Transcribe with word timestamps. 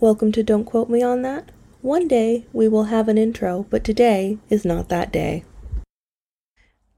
Welcome 0.00 0.32
to 0.32 0.42
Don't 0.42 0.64
Quote 0.64 0.88
Me 0.88 1.02
on 1.02 1.22
That. 1.22 1.50
One 1.82 2.08
day 2.08 2.46
we 2.52 2.68
will 2.68 2.84
have 2.84 3.08
an 3.08 3.18
intro, 3.18 3.66
but 3.70 3.84
today 3.84 4.38
is 4.48 4.64
not 4.64 4.88
that 4.88 5.12
day. 5.12 5.44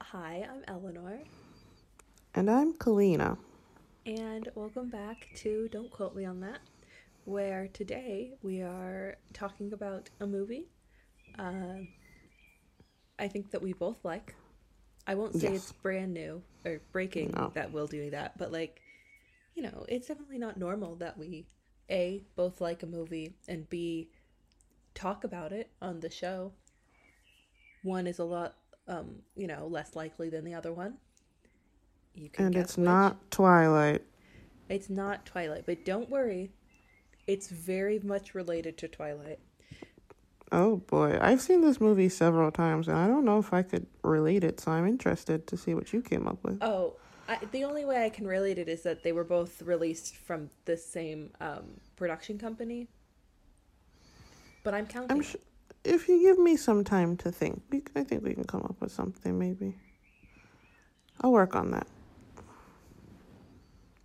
Hi, 0.01 0.47
I'm 0.49 0.63
Eleanor, 0.67 1.19
And 2.35 2.49
I'm 2.49 2.73
Kalina. 2.73 3.37
and 4.05 4.49
welcome 4.55 4.89
back 4.89 5.27
to 5.35 5.67
Don't 5.71 5.91
Quote 5.91 6.15
Me 6.15 6.25
on 6.25 6.39
That, 6.41 6.59
where 7.25 7.67
today 7.73 8.33
we 8.41 8.61
are 8.61 9.17
talking 9.33 9.73
about 9.73 10.09
a 10.19 10.27
movie 10.27 10.67
uh, 11.39 11.79
I 13.17 13.27
think 13.27 13.51
that 13.51 13.61
we 13.61 13.73
both 13.73 13.97
like. 14.03 14.35
I 15.07 15.15
won't 15.15 15.33
say 15.35 15.53
Yes. 15.53 15.55
it's 15.55 15.71
brand 15.71 16.13
new 16.13 16.41
or 16.65 16.79
breaking 16.91 17.31
No. 17.35 17.51
that 17.55 17.71
we'll 17.71 17.87
do 17.87 18.09
that, 18.11 18.37
but 18.37 18.51
like, 18.51 18.81
you 19.55 19.63
know, 19.63 19.85
it's 19.89 20.07
definitely 20.07 20.37
not 20.37 20.57
normal 20.57 20.95
that 20.97 21.17
we 21.17 21.45
A, 21.89 22.23
both 22.35 22.61
like 22.61 22.83
a 22.83 22.87
movie, 22.87 23.35
and 23.47 23.69
B, 23.69 24.09
talk 24.95 25.23
about 25.23 25.51
it 25.51 25.69
on 25.81 25.99
the 25.99 26.09
show. 26.09 26.53
One 27.83 28.07
is 28.07 28.19
a 28.19 28.23
lot, 28.23 28.55
um, 28.87 29.15
you 29.35 29.47
know, 29.47 29.67
less 29.67 29.95
likely 29.95 30.29
than 30.29 30.45
the 30.45 30.53
other 30.53 30.71
one. 30.73 30.95
You 32.15 32.29
can 32.29 32.45
And 32.47 32.55
it's 32.55 32.77
which. 32.77 32.85
not 32.85 33.31
Twilight. 33.31 34.03
It's 34.69 34.89
not 34.89 35.25
Twilight, 35.25 35.65
but 35.65 35.83
don't 35.85 36.09
worry. 36.09 36.51
It's 37.27 37.47
very 37.49 37.99
much 37.99 38.33
related 38.35 38.77
to 38.79 38.87
Twilight. 38.87 39.39
Oh 40.51 40.77
boy, 40.77 41.17
I've 41.19 41.41
seen 41.41 41.61
this 41.61 41.81
movie 41.81 42.09
several 42.09 42.51
times 42.51 42.87
and 42.87 42.97
I 42.97 43.07
don't 43.07 43.25
know 43.25 43.39
if 43.39 43.53
I 43.53 43.63
could 43.63 43.87
relate 44.03 44.43
it, 44.43 44.59
so 44.59 44.71
I'm 44.71 44.87
interested 44.87 45.47
to 45.47 45.57
see 45.57 45.73
what 45.73 45.91
you 45.93 46.01
came 46.01 46.27
up 46.27 46.43
with. 46.43 46.61
Oh, 46.61 46.95
I, 47.27 47.39
the 47.51 47.63
only 47.63 47.85
way 47.85 48.03
I 48.03 48.09
can 48.09 48.27
relate 48.27 48.57
it 48.57 48.67
is 48.67 48.83
that 48.83 49.03
they 49.03 49.11
were 49.11 49.23
both 49.23 49.61
released 49.61 50.17
from 50.17 50.49
the 50.65 50.75
same 50.75 51.31
um, 51.39 51.79
production 51.95 52.37
company. 52.37 52.87
But 54.63 54.73
I'm 54.73 54.85
counting. 54.85 55.17
I'm 55.17 55.23
sh- 55.23 55.35
if 55.83 56.07
you 56.07 56.21
give 56.21 56.39
me 56.39 56.55
some 56.55 56.83
time 56.83 57.17
to 57.17 57.31
think, 57.31 57.61
we, 57.69 57.83
I 57.95 58.03
think 58.03 58.23
we 58.23 58.33
can 58.33 58.45
come 58.45 58.63
up 58.63 58.75
with 58.79 58.91
something 58.91 59.37
maybe. 59.37 59.75
I'll 61.21 61.31
work 61.31 61.55
on 61.55 61.71
that. 61.71 61.87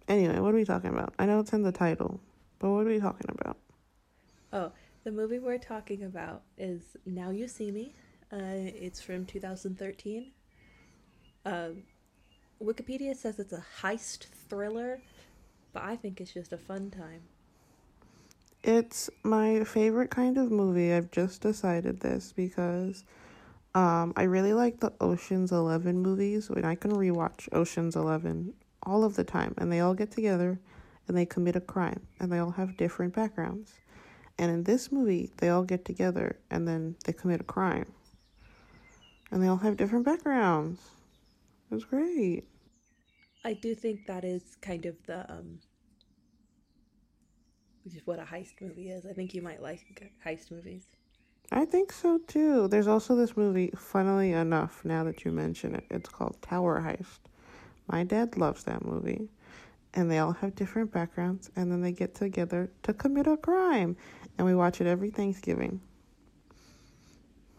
Anyway, 0.08 0.38
what 0.38 0.54
are 0.54 0.56
we 0.56 0.64
talking 0.64 0.90
about? 0.90 1.12
I 1.18 1.26
know 1.26 1.40
it's 1.40 1.52
in 1.52 1.62
the 1.62 1.72
title, 1.72 2.20
but 2.58 2.70
what 2.70 2.86
are 2.86 2.90
we 2.90 2.98
talking 2.98 3.30
about? 3.38 3.58
Oh, 4.52 4.72
the 5.04 5.12
movie 5.12 5.38
we're 5.38 5.58
talking 5.58 6.04
about 6.04 6.42
is 6.56 6.96
Now 7.04 7.30
You 7.30 7.46
See 7.46 7.70
Me. 7.70 7.94
Uh, 8.32 8.38
it's 8.42 9.00
from 9.00 9.26
2013. 9.26 10.32
Um, 11.44 11.82
Wikipedia 12.62 13.16
says 13.16 13.38
it's 13.38 13.52
a 13.52 13.64
heist 13.82 14.26
thriller, 14.48 15.00
but 15.72 15.84
I 15.84 15.96
think 15.96 16.20
it's 16.20 16.32
just 16.32 16.52
a 16.52 16.58
fun 16.58 16.90
time. 16.90 17.20
It's 18.64 19.08
my 19.22 19.62
favorite 19.62 20.10
kind 20.10 20.36
of 20.36 20.50
movie. 20.50 20.92
I've 20.92 21.10
just 21.12 21.40
decided 21.40 22.00
this 22.00 22.32
because 22.32 23.04
um, 23.74 24.12
I 24.16 24.24
really 24.24 24.52
like 24.52 24.80
the 24.80 24.92
Ocean's 25.00 25.52
Eleven 25.52 26.00
movies, 26.00 26.50
and 26.50 26.66
I 26.66 26.74
can 26.74 26.90
rewatch 26.90 27.48
Ocean's 27.52 27.94
Eleven 27.94 28.54
all 28.82 29.04
of 29.04 29.14
the 29.14 29.24
time, 29.24 29.54
and 29.58 29.70
they 29.70 29.80
all 29.80 29.94
get 29.94 30.10
together 30.10 30.58
and 31.06 31.16
they 31.16 31.24
commit 31.24 31.56
a 31.56 31.60
crime, 31.60 32.06
and 32.20 32.30
they 32.30 32.38
all 32.38 32.50
have 32.50 32.76
different 32.76 33.14
backgrounds. 33.14 33.72
And 34.36 34.50
in 34.50 34.64
this 34.64 34.92
movie, 34.92 35.30
they 35.38 35.48
all 35.48 35.64
get 35.64 35.84
together 35.84 36.38
and 36.50 36.68
then 36.68 36.96
they 37.04 37.12
commit 37.12 37.40
a 37.40 37.44
crime, 37.44 37.86
and 39.30 39.42
they 39.42 39.46
all 39.46 39.56
have 39.58 39.76
different 39.76 40.04
backgrounds. 40.04 40.80
It 41.70 41.74
was 41.74 41.84
great. 41.84 42.44
I 43.44 43.52
do 43.54 43.74
think 43.74 44.06
that 44.06 44.24
is 44.24 44.56
kind 44.60 44.86
of 44.86 44.96
the 45.06 45.30
um, 45.30 45.60
which 47.84 47.94
is 47.94 48.06
what 48.06 48.18
a 48.18 48.22
heist 48.22 48.60
movie 48.60 48.90
is. 48.90 49.06
I 49.06 49.12
think 49.12 49.34
you 49.34 49.42
might 49.42 49.62
like 49.62 50.12
heist 50.24 50.50
movies. 50.50 50.86
I 51.50 51.64
think 51.64 51.92
so 51.92 52.18
too. 52.18 52.68
There's 52.68 52.86
also 52.86 53.16
this 53.16 53.36
movie, 53.36 53.72
funnily 53.76 54.32
enough, 54.32 54.84
now 54.84 55.04
that 55.04 55.24
you 55.24 55.32
mention 55.32 55.74
it, 55.74 55.84
it's 55.90 56.08
called 56.08 56.36
Tower 56.42 56.82
Heist. 56.82 57.20
My 57.86 58.04
dad 58.04 58.36
loves 58.36 58.64
that 58.64 58.84
movie. 58.84 59.30
And 59.94 60.10
they 60.10 60.18
all 60.18 60.32
have 60.32 60.54
different 60.54 60.92
backgrounds, 60.92 61.50
and 61.56 61.72
then 61.72 61.80
they 61.80 61.92
get 61.92 62.14
together 62.14 62.70
to 62.82 62.92
commit 62.92 63.26
a 63.26 63.38
crime. 63.38 63.96
And 64.36 64.46
we 64.46 64.54
watch 64.54 64.82
it 64.82 64.86
every 64.86 65.08
Thanksgiving. 65.10 65.80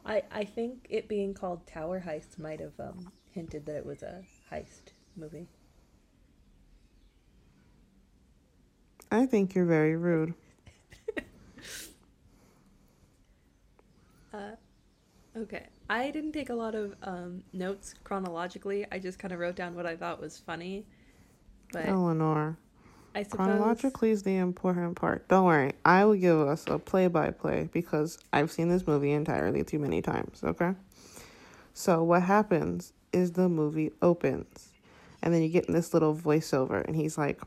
I 0.06 0.22
I 0.32 0.44
think 0.44 0.86
it 0.90 1.08
being 1.10 1.34
called 1.34 1.66
Tower 1.66 2.04
Heist 2.06 2.38
might 2.38 2.60
have 2.60 2.80
um, 2.80 3.12
hinted 3.32 3.66
that 3.66 3.76
it 3.76 3.86
was 3.86 4.04
a 4.04 4.22
heist 4.52 4.94
movie. 5.16 5.48
I 9.12 9.26
think 9.26 9.56
you're 9.56 9.66
very 9.66 9.96
rude. 9.96 10.34
Okay, 15.40 15.68
I 15.90 16.12
didn't 16.12 16.34
take 16.34 16.50
a 16.50 16.54
lot 16.54 16.76
of 16.76 16.96
um, 17.04 17.44
notes 17.54 17.94
chronologically. 18.04 18.86
I 18.92 19.00
just 19.00 19.20
kind 19.20 19.34
of 19.34 19.40
wrote 19.40 19.56
down 19.56 19.74
what 19.74 19.86
I 19.86 19.96
thought 19.96 20.20
was 20.20 20.38
funny. 20.38 20.86
But 21.72 21.88
Eleanor, 21.88 22.58
I 23.16 23.24
suppose 23.24 23.38
chronologically 23.38 24.10
is 24.12 24.24
the 24.24 24.36
important 24.36 24.96
part. 24.96 25.28
Don't 25.30 25.46
worry, 25.46 25.74
I 25.86 26.04
will 26.04 26.16
give 26.16 26.40
us 26.42 26.66
a 26.68 26.78
play 26.78 27.08
by 27.08 27.32
play 27.32 27.70
because 27.72 28.18
I've 28.34 28.52
seen 28.52 28.70
this 28.70 28.86
movie 28.86 29.12
entirely 29.12 29.64
too 29.64 29.80
many 29.80 30.02
times, 30.02 30.42
okay? 30.44 30.74
So, 31.74 32.04
what 32.04 32.24
happens 32.24 32.92
is 33.14 33.34
the 33.34 33.50
movie 33.50 33.92
opens, 34.02 34.70
and 35.22 35.34
then 35.34 35.42
you 35.42 35.50
get 35.50 35.68
this 35.68 35.94
little 35.94 36.16
voiceover, 36.16 36.84
and 36.86 36.96
he's 36.96 37.18
like, 37.18 37.42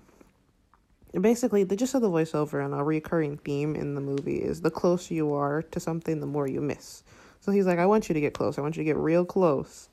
basically, 1.19 1.65
the 1.65 1.77
gist 1.77 1.95
of 1.95 2.03
the 2.03 2.11
voiceover 2.11 2.65
and 2.65 2.75
a 2.75 2.83
recurring 2.83 3.37
theme 3.39 3.75
in 3.75 3.95
the 3.95 4.01
movie 4.01 4.39
is 4.39 4.61
the 4.61 4.71
closer 4.71 5.15
you 5.15 5.33
are 5.35 5.63
to 5.63 5.81
something, 5.81 6.21
the 6.21 6.27
more 6.27 6.47
you 6.49 6.61
miss. 6.61 7.03
So, 7.41 7.53
he's 7.53 7.67
like, 7.67 7.79
I 7.79 7.87
want 7.87 8.09
you 8.09 8.15
to 8.15 8.21
get 8.21 8.35
close, 8.35 8.59
I 8.59 8.63
want 8.63 8.77
you 8.77 8.81
to 8.81 8.85
get 8.85 8.97
real 8.97 9.25
close. 9.25 9.89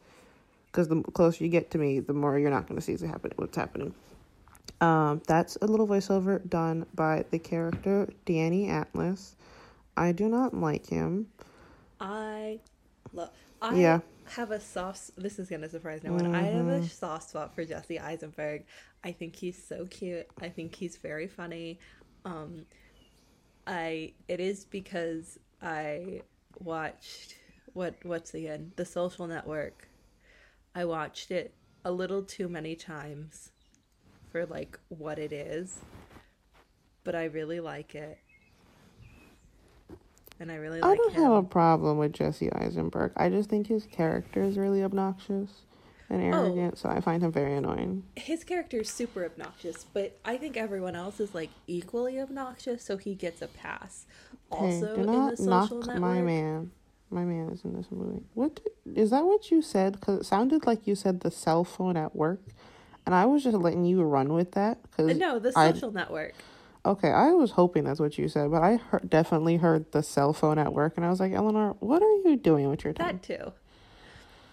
Because 0.68 0.88
the 0.88 1.02
closer 1.02 1.44
you 1.44 1.50
get 1.50 1.72
to 1.72 1.79
me, 1.79 2.00
the 2.00 2.13
more 2.13 2.38
you're 2.38 2.52
not 2.52 2.68
going 2.68 2.79
to 2.79 2.81
see 2.81 2.96
what's 3.35 3.56
happening. 3.56 3.94
Um, 4.81 5.22
that's 5.28 5.58
a 5.62 5.66
little 5.66 5.88
voiceover 5.88 6.47
done 6.47 6.85
by 6.94 7.25
the 7.31 7.40
character 7.40 8.08
Danny 8.25 8.69
Atlas. 8.69 9.35
I 9.97 10.12
do 10.13 10.29
not 10.29 10.53
like 10.53 10.88
him. 10.88 11.28
I 12.00 12.59
love. 13.13 13.31
I 13.62 13.75
Yeah. 13.75 14.00
Have 14.31 14.51
a 14.51 14.59
soft. 14.59 15.12
This 15.17 15.40
is 15.40 15.50
gonna 15.50 15.69
surprise 15.69 16.03
no 16.03 16.13
one. 16.13 16.35
I 16.35 16.44
have 16.44 16.67
a 16.67 16.88
soft 16.88 17.29
spot 17.29 17.56
for 17.56 17.66
Jesse 17.66 18.00
Eisenberg. 18.00 18.66
I 19.03 19.12
think 19.12 19.35
he's 19.35 19.62
so 19.62 19.85
cute. 19.85 20.28
I 20.41 20.50
think 20.50 20.75
he's 20.75 20.97
very 20.97 21.28
funny. 21.28 21.79
Um, 22.25 22.66
I 23.66 24.13
it 24.28 24.40
is 24.40 24.66
because 24.66 25.40
I 25.62 26.22
watched 26.59 27.35
what 27.73 27.95
what's 28.03 28.31
the 28.31 28.47
end 28.47 28.73
the 28.75 28.85
Social 28.85 29.28
Network. 29.28 29.88
I 30.75 30.85
watched 30.85 31.31
it 31.31 31.53
a 31.84 31.91
little 31.91 32.23
too 32.23 32.47
many 32.47 32.75
times 32.75 33.51
for 34.31 34.46
like 34.46 34.79
what 34.90 35.17
it 35.17 35.31
is, 35.31 35.79
but 37.03 37.16
I 37.16 37.25
really 37.25 37.59
like 37.59 37.96
it. 37.96 38.19
And 40.40 40.52
I 40.52 40.56
really 40.56 40.82
I 40.82 40.96
don't 40.96 41.14
him. 41.14 41.24
have 41.24 41.32
a 41.34 41.44
problem 41.44 41.98
with 41.98 42.14
Jesse 42.14 42.52
Eisenberg. 42.54 43.12
I 43.18 43.30
just 43.30 43.50
think 43.50 43.68
his 43.68 43.86
character 43.86 44.42
is 44.42 44.58
really 44.58 44.84
obnoxious 44.84 45.50
and 46.10 46.22
arrogant, 46.24 46.78
so 46.78 46.90
I 46.90 47.02
find 47.02 47.22
him 47.22 47.32
very 47.32 47.56
annoying. 47.56 48.04
his 48.16 48.44
character 48.44 48.78
is 48.78 48.90
super 48.90 49.26
obnoxious, 49.26 49.86
but 49.94 50.18
I 50.26 50.38
think 50.38 50.58
everyone 50.58 50.96
else 50.96 51.20
is 51.20 51.36
like 51.36 51.50
equally 51.68 52.20
obnoxious, 52.20 52.84
so 52.84 52.98
he 52.98 53.14
gets 53.16 53.42
a 53.42 53.48
pass. 53.48 54.06
Also, 54.50 54.66
hey, 54.66 54.80
do 54.96 55.02
in 55.02 55.06
the 55.06 55.12
not 55.12 55.40
knock 55.40 55.64
social 55.70 55.80
network, 55.82 56.00
my 56.00 56.22
man. 56.22 56.72
My 57.12 57.24
man 57.26 57.50
is 57.50 57.64
in 57.66 57.76
this 57.76 57.88
movie. 57.92 58.24
What 58.34 58.56
did- 58.56 58.98
is 58.98 59.10
that? 59.12 59.26
What 59.26 59.52
you 59.52 59.62
said? 59.62 59.94
Because 60.00 60.22
it 60.22 60.26
sounded 60.26 60.66
like 60.66 60.88
you 60.88 60.96
said 60.96 61.20
the 61.22 61.32
cell 61.32 61.64
phone 61.64 61.98
at 61.98 62.16
work, 62.16 62.42
and 63.06 63.14
I 63.14 63.26
was 63.26 63.44
just 63.44 63.58
letting 63.58 63.86
you 63.86 64.02
run 64.04 64.34
with 64.34 64.52
that. 64.54 64.78
Uh, 64.98 65.04
Cause 65.08 65.18
no, 65.18 65.38
the 65.40 65.52
I- 65.56 65.72
social 65.72 65.92
network. 65.92 66.34
Okay, 66.85 67.09
I 67.09 67.31
was 67.31 67.51
hoping 67.51 67.84
that's 67.84 68.00
what 68.00 68.17
you 68.17 68.29
said, 68.29 68.51
but 68.51 68.63
I 68.63 68.78
heard, 68.78 69.09
definitely 69.09 69.58
heard 69.58 69.91
the 69.91 70.02
cell 70.02 70.31
phone 70.31 70.58
at 70.58 70.73
work, 70.73 70.93
and 70.96 71.05
I 71.05 71.09
was 71.09 71.20
like, 71.20 71.34
Eleanor, 71.34 71.76
what 71.79 72.02
are 72.02 72.29
you 72.29 72.37
doing 72.37 72.70
with 72.70 72.84
your 72.84 72.93
time? 72.93 73.08
That 73.08 73.23
too. 73.23 73.52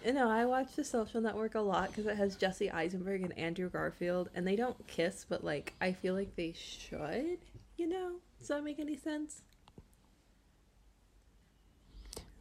You 0.05 0.13
know, 0.13 0.29
I 0.29 0.45
watch 0.45 0.75
the 0.75 0.83
social 0.83 1.21
network 1.21 1.55
a 1.55 1.61
lot 1.61 1.87
because 1.87 2.05
it 2.05 2.17
has 2.17 2.35
Jesse 2.35 2.69
Eisenberg 2.69 3.23
and 3.23 3.37
Andrew 3.37 3.69
Garfield, 3.69 4.29
and 4.35 4.45
they 4.45 4.55
don't 4.55 4.87
kiss, 4.87 5.25
but 5.27 5.43
like 5.43 5.73
I 5.79 5.93
feel 5.93 6.13
like 6.13 6.35
they 6.35 6.53
should. 6.53 7.39
You 7.77 7.87
know, 7.87 8.11
does 8.39 8.49
that 8.49 8.63
make 8.63 8.79
any 8.79 8.97
sense? 8.97 9.41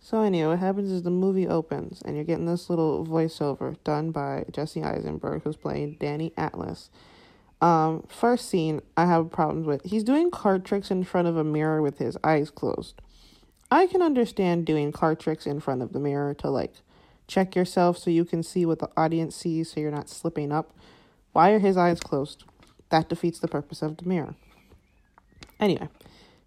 So 0.01 0.23
anyway, 0.23 0.51
what 0.51 0.59
happens 0.61 0.93
is 0.93 1.03
the 1.03 1.11
movie 1.11 1.49
opens, 1.49 2.03
and 2.03 2.15
you're 2.15 2.25
getting 2.25 2.47
this 2.47 2.71
little 2.71 3.05
voiceover 3.05 3.77
done 3.83 4.13
by 4.13 4.45
Jesse 4.53 4.83
Eisenberg, 4.83 5.43
who's 5.43 5.57
playing 5.57 5.97
Danny 5.99 6.33
Atlas. 6.37 6.91
Um, 7.61 8.05
first 8.09 8.49
scene 8.49 8.81
I 8.97 9.07
have 9.07 9.31
problems 9.31 9.67
with. 9.67 9.83
He's 9.85 10.05
doing 10.05 10.31
card 10.31 10.65
tricks 10.65 10.91
in 10.91 11.05
front 11.05 11.29
of 11.29 11.37
a 11.37 11.45
mirror 11.45 11.81
with 11.81 11.99
his 11.99 12.17
eyes 12.23 12.51
closed. 12.51 13.01
I 13.71 13.87
can 13.87 14.03
understand 14.03 14.67
doing 14.67 14.93
card 14.93 15.19
tricks 15.19 15.47
in 15.47 15.61
front 15.61 15.83
of 15.83 15.93
the 15.93 15.99
mirror 15.99 16.35
to 16.35 16.51
like 16.51 16.75
check 17.27 17.57
yourself 17.57 17.99
so 17.99 18.11
you 18.11 18.25
can 18.25 18.43
see 18.43 18.65
what 18.65 18.79
the 18.79 18.91
audience 18.97 19.35
sees 19.35 19.73
so 19.73 19.81
you're 19.81 19.91
not 19.91 20.09
slipping 20.09 20.53
up. 20.53 20.73
Why 21.33 21.51
are 21.51 21.59
his 21.59 21.77
eyes 21.77 22.01
closed? 22.01 22.45
That 22.91 23.09
defeats 23.09 23.41
the 23.41 23.49
purpose 23.49 23.83
of 23.83 23.97
the 23.97 24.09
mirror. 24.09 24.37
Anyway, 25.59 25.89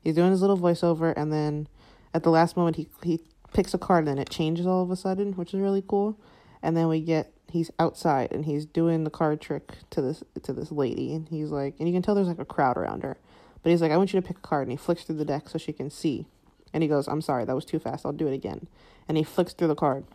He's 0.01 0.15
doing 0.15 0.31
his 0.31 0.41
little 0.41 0.57
voiceover, 0.57 1.13
and 1.15 1.31
then 1.31 1.67
at 2.13 2.23
the 2.23 2.29
last 2.29 2.55
moment, 2.55 2.77
he 2.77 2.87
he 3.03 3.19
picks 3.53 3.73
a 3.73 3.77
card, 3.77 4.07
and 4.07 4.19
it 4.19 4.29
changes 4.29 4.65
all 4.65 4.83
of 4.83 4.91
a 4.91 4.95
sudden, 4.95 5.33
which 5.33 5.53
is 5.53 5.59
really 5.59 5.83
cool. 5.85 6.17
And 6.61 6.75
then 6.75 6.87
we 6.87 7.01
get 7.01 7.33
he's 7.51 7.71
outside, 7.79 8.31
and 8.31 8.45
he's 8.45 8.65
doing 8.65 9.03
the 9.03 9.09
card 9.09 9.41
trick 9.41 9.73
to 9.91 10.01
this 10.01 10.23
to 10.43 10.53
this 10.53 10.71
lady, 10.71 11.13
and 11.13 11.27
he's 11.29 11.49
like, 11.49 11.75
and 11.79 11.87
you 11.87 11.93
can 11.93 12.01
tell 12.01 12.15
there's 12.15 12.27
like 12.27 12.39
a 12.39 12.45
crowd 12.45 12.77
around 12.77 13.03
her, 13.03 13.17
but 13.63 13.69
he's 13.69 13.81
like, 13.81 13.91
I 13.91 13.97
want 13.97 14.13
you 14.13 14.21
to 14.21 14.27
pick 14.27 14.37
a 14.37 14.41
card, 14.41 14.67
and 14.67 14.71
he 14.71 14.77
flicks 14.77 15.03
through 15.03 15.17
the 15.17 15.25
deck 15.25 15.49
so 15.49 15.57
she 15.57 15.73
can 15.73 15.89
see, 15.89 16.25
and 16.73 16.83
he 16.83 16.89
goes, 16.89 17.07
I'm 17.07 17.21
sorry, 17.21 17.45
that 17.45 17.55
was 17.55 17.65
too 17.65 17.79
fast. 17.79 18.05
I'll 18.05 18.11
do 18.11 18.27
it 18.27 18.33
again, 18.33 18.67
and 19.07 19.17
he 19.17 19.23
flicks 19.23 19.53
through 19.53 19.69
the 19.69 19.75
card 19.75 20.05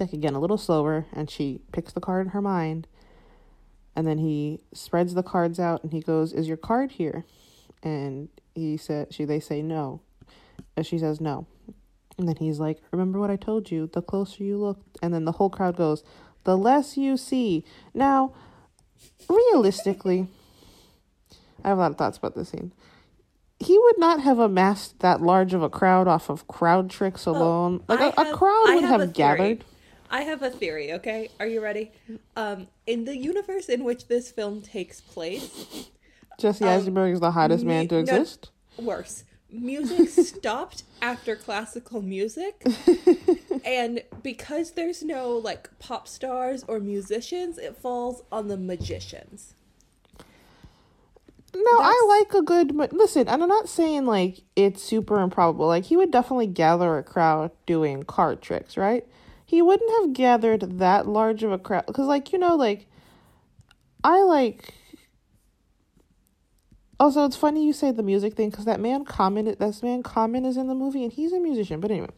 deck 0.00 0.12
again 0.12 0.34
a 0.34 0.40
little 0.40 0.58
slower, 0.58 1.06
and 1.12 1.30
she 1.30 1.60
picks 1.70 1.92
the 1.92 2.00
card 2.00 2.26
in 2.26 2.32
her 2.32 2.42
mind. 2.42 2.88
And 3.94 4.06
then 4.06 4.18
he 4.18 4.60
spreads 4.72 5.14
the 5.14 5.22
cards 5.22 5.60
out 5.60 5.82
and 5.82 5.92
he 5.92 6.00
goes, 6.00 6.32
Is 6.32 6.48
your 6.48 6.56
card 6.56 6.92
here? 6.92 7.24
And 7.82 8.28
he 8.54 8.76
said 8.76 9.12
she 9.12 9.24
they 9.24 9.40
say 9.40 9.62
no. 9.62 10.00
And 10.76 10.86
she 10.86 10.98
says 10.98 11.20
no. 11.20 11.46
And 12.16 12.26
then 12.26 12.36
he's 12.36 12.58
like, 12.58 12.78
Remember 12.92 13.20
what 13.20 13.30
I 13.30 13.36
told 13.36 13.70
you, 13.70 13.90
the 13.92 14.00
closer 14.00 14.42
you 14.42 14.56
look 14.56 14.80
and 15.02 15.12
then 15.12 15.24
the 15.24 15.32
whole 15.32 15.50
crowd 15.50 15.76
goes, 15.76 16.02
The 16.44 16.56
less 16.56 16.96
you 16.96 17.16
see. 17.16 17.64
Now, 17.94 18.32
realistically, 19.28 20.28
I 21.64 21.68
have 21.68 21.78
a 21.78 21.80
lot 21.80 21.90
of 21.92 21.98
thoughts 21.98 22.18
about 22.18 22.34
this 22.34 22.50
scene. 22.50 22.72
He 23.58 23.78
would 23.78 23.98
not 23.98 24.22
have 24.22 24.38
amassed 24.38 25.00
that 25.00 25.20
large 25.20 25.52
of 25.52 25.62
a 25.62 25.68
crowd 25.68 26.08
off 26.08 26.30
of 26.30 26.48
crowd 26.48 26.88
tricks 26.88 27.26
alone. 27.26 27.84
Oh, 27.88 27.94
like 27.94 28.16
a, 28.16 28.24
have, 28.24 28.34
a, 28.34 28.36
crowd 28.36 28.64
would 28.68 28.84
have, 28.84 29.00
have 29.00 29.12
gathered. 29.12 29.64
I 30.10 30.22
have 30.22 30.42
a 30.42 30.50
theory, 30.50 30.94
okay? 30.94 31.28
Are 31.38 31.46
you 31.46 31.62
ready? 31.62 31.92
Um, 32.36 32.68
in 32.86 33.04
the 33.04 33.16
universe 33.16 33.68
in 33.68 33.84
which 33.84 34.08
this 34.08 34.32
film 34.32 34.62
takes 34.62 35.00
place, 35.00 35.88
Jesse 36.38 36.64
um, 36.64 36.70
Eisenberg 36.70 37.14
is 37.14 37.20
the 37.20 37.30
hottest 37.30 37.64
man 37.64 37.86
to 37.88 37.98
exist. 37.98 38.50
No, 38.78 38.86
worse. 38.86 39.24
Music 39.52 40.08
stopped 40.26 40.84
after 41.02 41.36
classical 41.36 42.02
music. 42.02 42.64
and 43.64 44.02
because 44.22 44.72
there's 44.72 45.02
no 45.02 45.32
like 45.32 45.68
pop 45.78 46.06
stars 46.06 46.64
or 46.68 46.80
musicians, 46.80 47.58
it 47.58 47.76
falls 47.76 48.22
on 48.30 48.48
the 48.48 48.56
magicians. 48.56 49.54
No, 51.52 51.78
That's... 51.78 51.96
I 52.00 52.06
like 52.20 52.34
a 52.34 52.42
good. 52.42 52.74
Listen, 52.92 53.28
and 53.28 53.42
I'm 53.42 53.48
not 53.48 53.68
saying 53.68 54.06
like 54.06 54.42
it's 54.54 54.82
super 54.82 55.20
improbable. 55.20 55.66
Like 55.66 55.84
he 55.84 55.96
would 55.96 56.10
definitely 56.10 56.46
gather 56.46 56.96
a 56.98 57.02
crowd 57.02 57.50
doing 57.66 58.04
card 58.04 58.40
tricks, 58.40 58.76
right? 58.76 59.04
he 59.50 59.60
wouldn't 59.60 59.90
have 60.00 60.12
gathered 60.12 60.78
that 60.78 61.08
large 61.08 61.42
of 61.42 61.50
a 61.50 61.58
crowd 61.58 61.84
because 61.84 62.06
like 62.06 62.32
you 62.32 62.38
know 62.38 62.54
like 62.54 62.86
i 64.04 64.22
like 64.22 64.74
also 67.00 67.24
it's 67.24 67.36
funny 67.36 67.64
you 67.64 67.72
say 67.72 67.90
the 67.90 68.02
music 68.02 68.34
thing 68.34 68.50
because 68.50 68.66
that 68.66 68.78
man 68.78 69.04
commented 69.04 69.58
this 69.58 69.82
man 69.82 70.02
Common 70.02 70.44
is 70.44 70.56
in 70.56 70.68
the 70.68 70.74
movie 70.74 71.02
and 71.02 71.12
he's 71.12 71.32
a 71.32 71.40
musician 71.40 71.80
but 71.80 71.90
anyway 71.90 72.10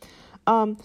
um 0.46 0.76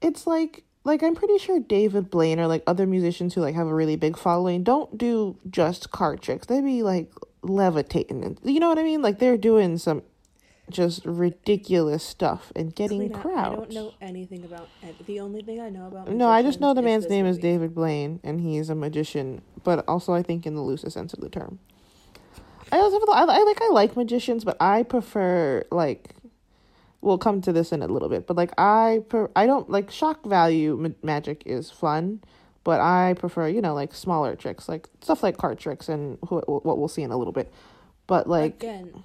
it's 0.00 0.26
like 0.26 0.62
like 0.84 1.02
i'm 1.02 1.16
pretty 1.16 1.38
sure 1.38 1.58
david 1.58 2.10
blaine 2.10 2.38
or 2.38 2.46
like 2.46 2.62
other 2.66 2.86
musicians 2.86 3.34
who 3.34 3.40
like 3.40 3.54
have 3.54 3.66
a 3.66 3.74
really 3.74 3.96
big 3.96 4.16
following 4.16 4.62
don't 4.62 4.96
do 4.96 5.36
just 5.50 5.90
card 5.90 6.20
tricks. 6.20 6.46
They 6.46 6.60
be 6.60 6.82
like 6.82 7.10
levitating. 7.42 8.38
You 8.42 8.60
know 8.60 8.68
what 8.68 8.78
i 8.78 8.82
mean? 8.82 9.02
Like 9.02 9.18
they're 9.18 9.36
doing 9.38 9.78
some 9.78 10.02
just 10.70 11.04
ridiculous 11.04 12.02
stuff 12.02 12.52
and 12.56 12.74
getting 12.74 13.10
crowds. 13.10 13.52
I 13.52 13.54
don't 13.56 13.70
know 13.72 13.94
anything 14.00 14.44
about 14.44 14.68
it. 14.82 15.06
The 15.06 15.20
only 15.20 15.42
thing 15.42 15.60
I 15.60 15.68
know 15.70 15.86
about 15.86 16.08
No, 16.10 16.28
I 16.28 16.42
just 16.42 16.60
know 16.60 16.74
the 16.74 16.82
man's 16.82 17.08
name 17.08 17.24
movie. 17.24 17.36
is 17.36 17.42
David 17.42 17.74
Blaine 17.74 18.20
and 18.24 18.40
he's 18.40 18.68
a 18.68 18.74
magician, 18.74 19.42
but 19.62 19.84
also 19.88 20.12
I 20.12 20.22
think 20.22 20.44
in 20.46 20.54
the 20.54 20.62
loosest 20.62 20.94
sense 20.94 21.12
of 21.14 21.20
the 21.20 21.28
term. 21.28 21.58
I 22.72 22.78
also 22.78 22.98
I, 23.12 23.22
I 23.28 23.42
like 23.44 23.62
I 23.62 23.68
like 23.70 23.96
magicians, 23.96 24.44
but 24.44 24.56
I 24.60 24.82
prefer 24.82 25.62
like 25.70 26.14
we'll 27.00 27.18
come 27.18 27.40
to 27.42 27.52
this 27.52 27.70
in 27.70 27.82
a 27.82 27.86
little 27.86 28.08
bit, 28.08 28.26
but 28.26 28.36
like 28.36 28.50
I 28.58 29.04
per, 29.08 29.30
I 29.36 29.46
don't 29.46 29.70
like 29.70 29.90
shock 29.92 30.24
value 30.26 30.76
ma- 30.76 30.88
magic 31.04 31.44
is 31.46 31.70
fun, 31.70 32.22
but 32.64 32.80
I 32.80 33.14
prefer, 33.16 33.46
you 33.46 33.60
know, 33.60 33.72
like 33.74 33.94
smaller 33.94 34.34
tricks, 34.34 34.68
like 34.68 34.88
stuff 35.00 35.22
like 35.22 35.36
card 35.36 35.60
tricks 35.60 35.88
and 35.88 36.18
wh- 36.22 36.42
what 36.48 36.76
we'll 36.78 36.88
see 36.88 37.02
in 37.02 37.12
a 37.12 37.16
little 37.16 37.32
bit. 37.32 37.52
But 38.08 38.28
like 38.28 38.54
again, 38.54 39.04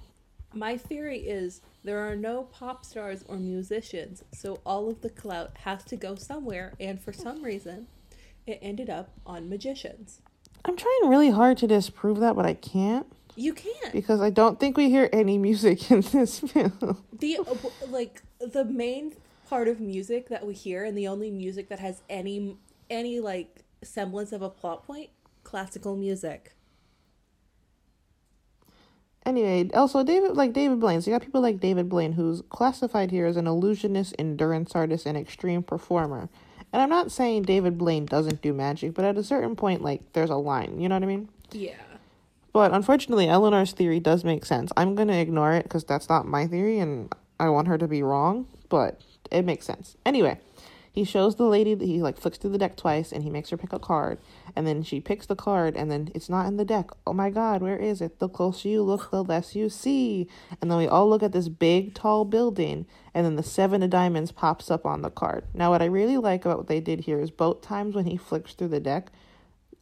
my 0.54 0.76
theory 0.76 1.18
is 1.18 1.60
there 1.84 1.98
are 1.98 2.16
no 2.16 2.44
pop 2.44 2.84
stars 2.84 3.24
or 3.28 3.36
musicians, 3.36 4.24
so 4.32 4.60
all 4.64 4.88
of 4.88 5.00
the 5.00 5.10
clout 5.10 5.52
has 5.64 5.84
to 5.84 5.96
go 5.96 6.14
somewhere, 6.14 6.74
and 6.78 7.00
for 7.00 7.12
some 7.12 7.42
reason, 7.42 7.86
it 8.46 8.58
ended 8.62 8.90
up 8.90 9.10
on 9.26 9.48
magicians. 9.48 10.20
I'm 10.64 10.76
trying 10.76 11.08
really 11.08 11.30
hard 11.30 11.58
to 11.58 11.66
disprove 11.66 12.20
that, 12.20 12.36
but 12.36 12.46
I 12.46 12.54
can't. 12.54 13.06
You 13.34 13.54
can't 13.54 13.92
because 13.92 14.20
I 14.20 14.30
don't 14.30 14.60
think 14.60 14.76
we 14.76 14.90
hear 14.90 15.08
any 15.12 15.38
music 15.38 15.90
in 15.90 16.02
this 16.02 16.40
film. 16.40 17.02
The 17.18 17.38
uh, 17.38 17.54
like 17.88 18.22
the 18.40 18.64
main 18.64 19.14
part 19.48 19.68
of 19.68 19.80
music 19.80 20.28
that 20.28 20.46
we 20.46 20.54
hear, 20.54 20.84
and 20.84 20.96
the 20.96 21.08
only 21.08 21.30
music 21.30 21.68
that 21.70 21.78
has 21.78 22.02
any 22.10 22.56
any 22.90 23.20
like 23.20 23.64
semblance 23.82 24.32
of 24.32 24.42
a 24.42 24.50
plot 24.50 24.86
point, 24.86 25.10
classical 25.44 25.96
music. 25.96 26.54
Anyway, 29.24 29.70
also 29.74 30.02
David 30.02 30.36
like 30.36 30.52
David 30.52 30.80
Blaine. 30.80 31.00
So 31.00 31.10
you 31.10 31.16
got 31.16 31.24
people 31.24 31.40
like 31.40 31.60
David 31.60 31.88
Blaine 31.88 32.12
who's 32.12 32.42
classified 32.48 33.10
here 33.10 33.26
as 33.26 33.36
an 33.36 33.46
illusionist, 33.46 34.14
endurance 34.18 34.74
artist, 34.74 35.06
and 35.06 35.16
extreme 35.16 35.62
performer. 35.62 36.28
And 36.72 36.82
I'm 36.82 36.88
not 36.88 37.12
saying 37.12 37.42
David 37.42 37.78
Blaine 37.78 38.06
doesn't 38.06 38.42
do 38.42 38.52
magic, 38.52 38.94
but 38.94 39.04
at 39.04 39.16
a 39.16 39.22
certain 39.22 39.54
point, 39.54 39.82
like 39.82 40.12
there's 40.12 40.30
a 40.30 40.36
line. 40.36 40.80
You 40.80 40.88
know 40.88 40.96
what 40.96 41.04
I 41.04 41.06
mean? 41.06 41.28
Yeah. 41.52 41.74
But 42.52 42.72
unfortunately, 42.72 43.28
Eleanor's 43.28 43.72
theory 43.72 44.00
does 44.00 44.24
make 44.24 44.44
sense. 44.44 44.72
I'm 44.76 44.94
gonna 44.94 45.16
ignore 45.16 45.52
it 45.52 45.64
because 45.64 45.84
that's 45.84 46.08
not 46.08 46.26
my 46.26 46.46
theory, 46.46 46.78
and 46.78 47.14
I 47.38 47.48
want 47.48 47.68
her 47.68 47.78
to 47.78 47.86
be 47.86 48.02
wrong. 48.02 48.46
But 48.68 49.00
it 49.30 49.44
makes 49.44 49.66
sense. 49.66 49.96
Anyway, 50.04 50.40
he 50.92 51.04
shows 51.04 51.36
the 51.36 51.44
lady 51.44 51.74
that 51.74 51.86
he 51.86 52.02
like 52.02 52.18
flicks 52.18 52.36
through 52.36 52.50
the 52.50 52.58
deck 52.58 52.76
twice 52.76 53.12
and 53.12 53.22
he 53.22 53.30
makes 53.30 53.48
her 53.48 53.56
pick 53.56 53.72
a 53.72 53.78
card 53.78 54.18
and 54.54 54.66
then 54.66 54.82
she 54.82 55.00
picks 55.00 55.24
the 55.24 55.34
card 55.34 55.74
and 55.74 55.90
then 55.90 56.10
it's 56.14 56.28
not 56.28 56.46
in 56.46 56.58
the 56.58 56.66
deck. 56.66 56.90
Oh 57.06 57.14
my 57.14 57.30
god 57.30 57.62
where 57.62 57.78
is 57.78 58.02
it? 58.02 58.18
The 58.18 58.28
closer 58.28 58.68
you 58.68 58.82
look 58.82 59.10
the 59.10 59.24
less 59.24 59.56
you 59.56 59.70
see. 59.70 60.28
And 60.60 60.70
then 60.70 60.76
we 60.76 60.86
all 60.86 61.08
look 61.08 61.22
at 61.22 61.32
this 61.32 61.48
big 61.48 61.94
tall 61.94 62.26
building 62.26 62.86
and 63.14 63.24
then 63.24 63.36
the 63.36 63.42
seven 63.42 63.82
of 63.82 63.88
diamonds 63.88 64.32
pops 64.32 64.70
up 64.70 64.84
on 64.84 65.00
the 65.00 65.10
card. 65.10 65.44
Now 65.54 65.70
what 65.70 65.80
i 65.80 65.86
really 65.86 66.18
like 66.18 66.44
about 66.44 66.58
what 66.58 66.68
they 66.68 66.80
did 66.80 67.00
here 67.00 67.20
is 67.20 67.30
both 67.30 67.62
times 67.62 67.94
when 67.94 68.04
he 68.04 68.18
flicks 68.18 68.52
through 68.52 68.68
the 68.68 68.80
deck 68.80 69.10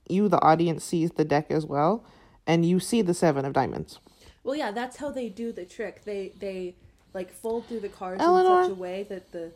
you 0.08 0.28
the 0.28 0.40
audience 0.40 0.84
sees 0.84 1.10
the 1.12 1.24
deck 1.24 1.50
as 1.50 1.66
well 1.66 2.04
and 2.46 2.64
you 2.64 2.78
see 2.78 3.02
the 3.02 3.14
seven 3.14 3.44
of 3.44 3.52
diamonds. 3.52 3.98
Well 4.44 4.54
yeah 4.54 4.70
that's 4.70 4.98
how 4.98 5.10
they 5.10 5.28
do 5.28 5.50
the 5.50 5.64
trick. 5.64 6.04
They 6.04 6.32
they 6.38 6.76
like 7.12 7.32
fold 7.32 7.66
through 7.66 7.80
the 7.80 7.88
cards 7.88 8.22
Eleanor? 8.22 8.60
in 8.60 8.68
such 8.68 8.76
a 8.76 8.80
way 8.80 9.02
that 9.08 9.32
the 9.32 9.50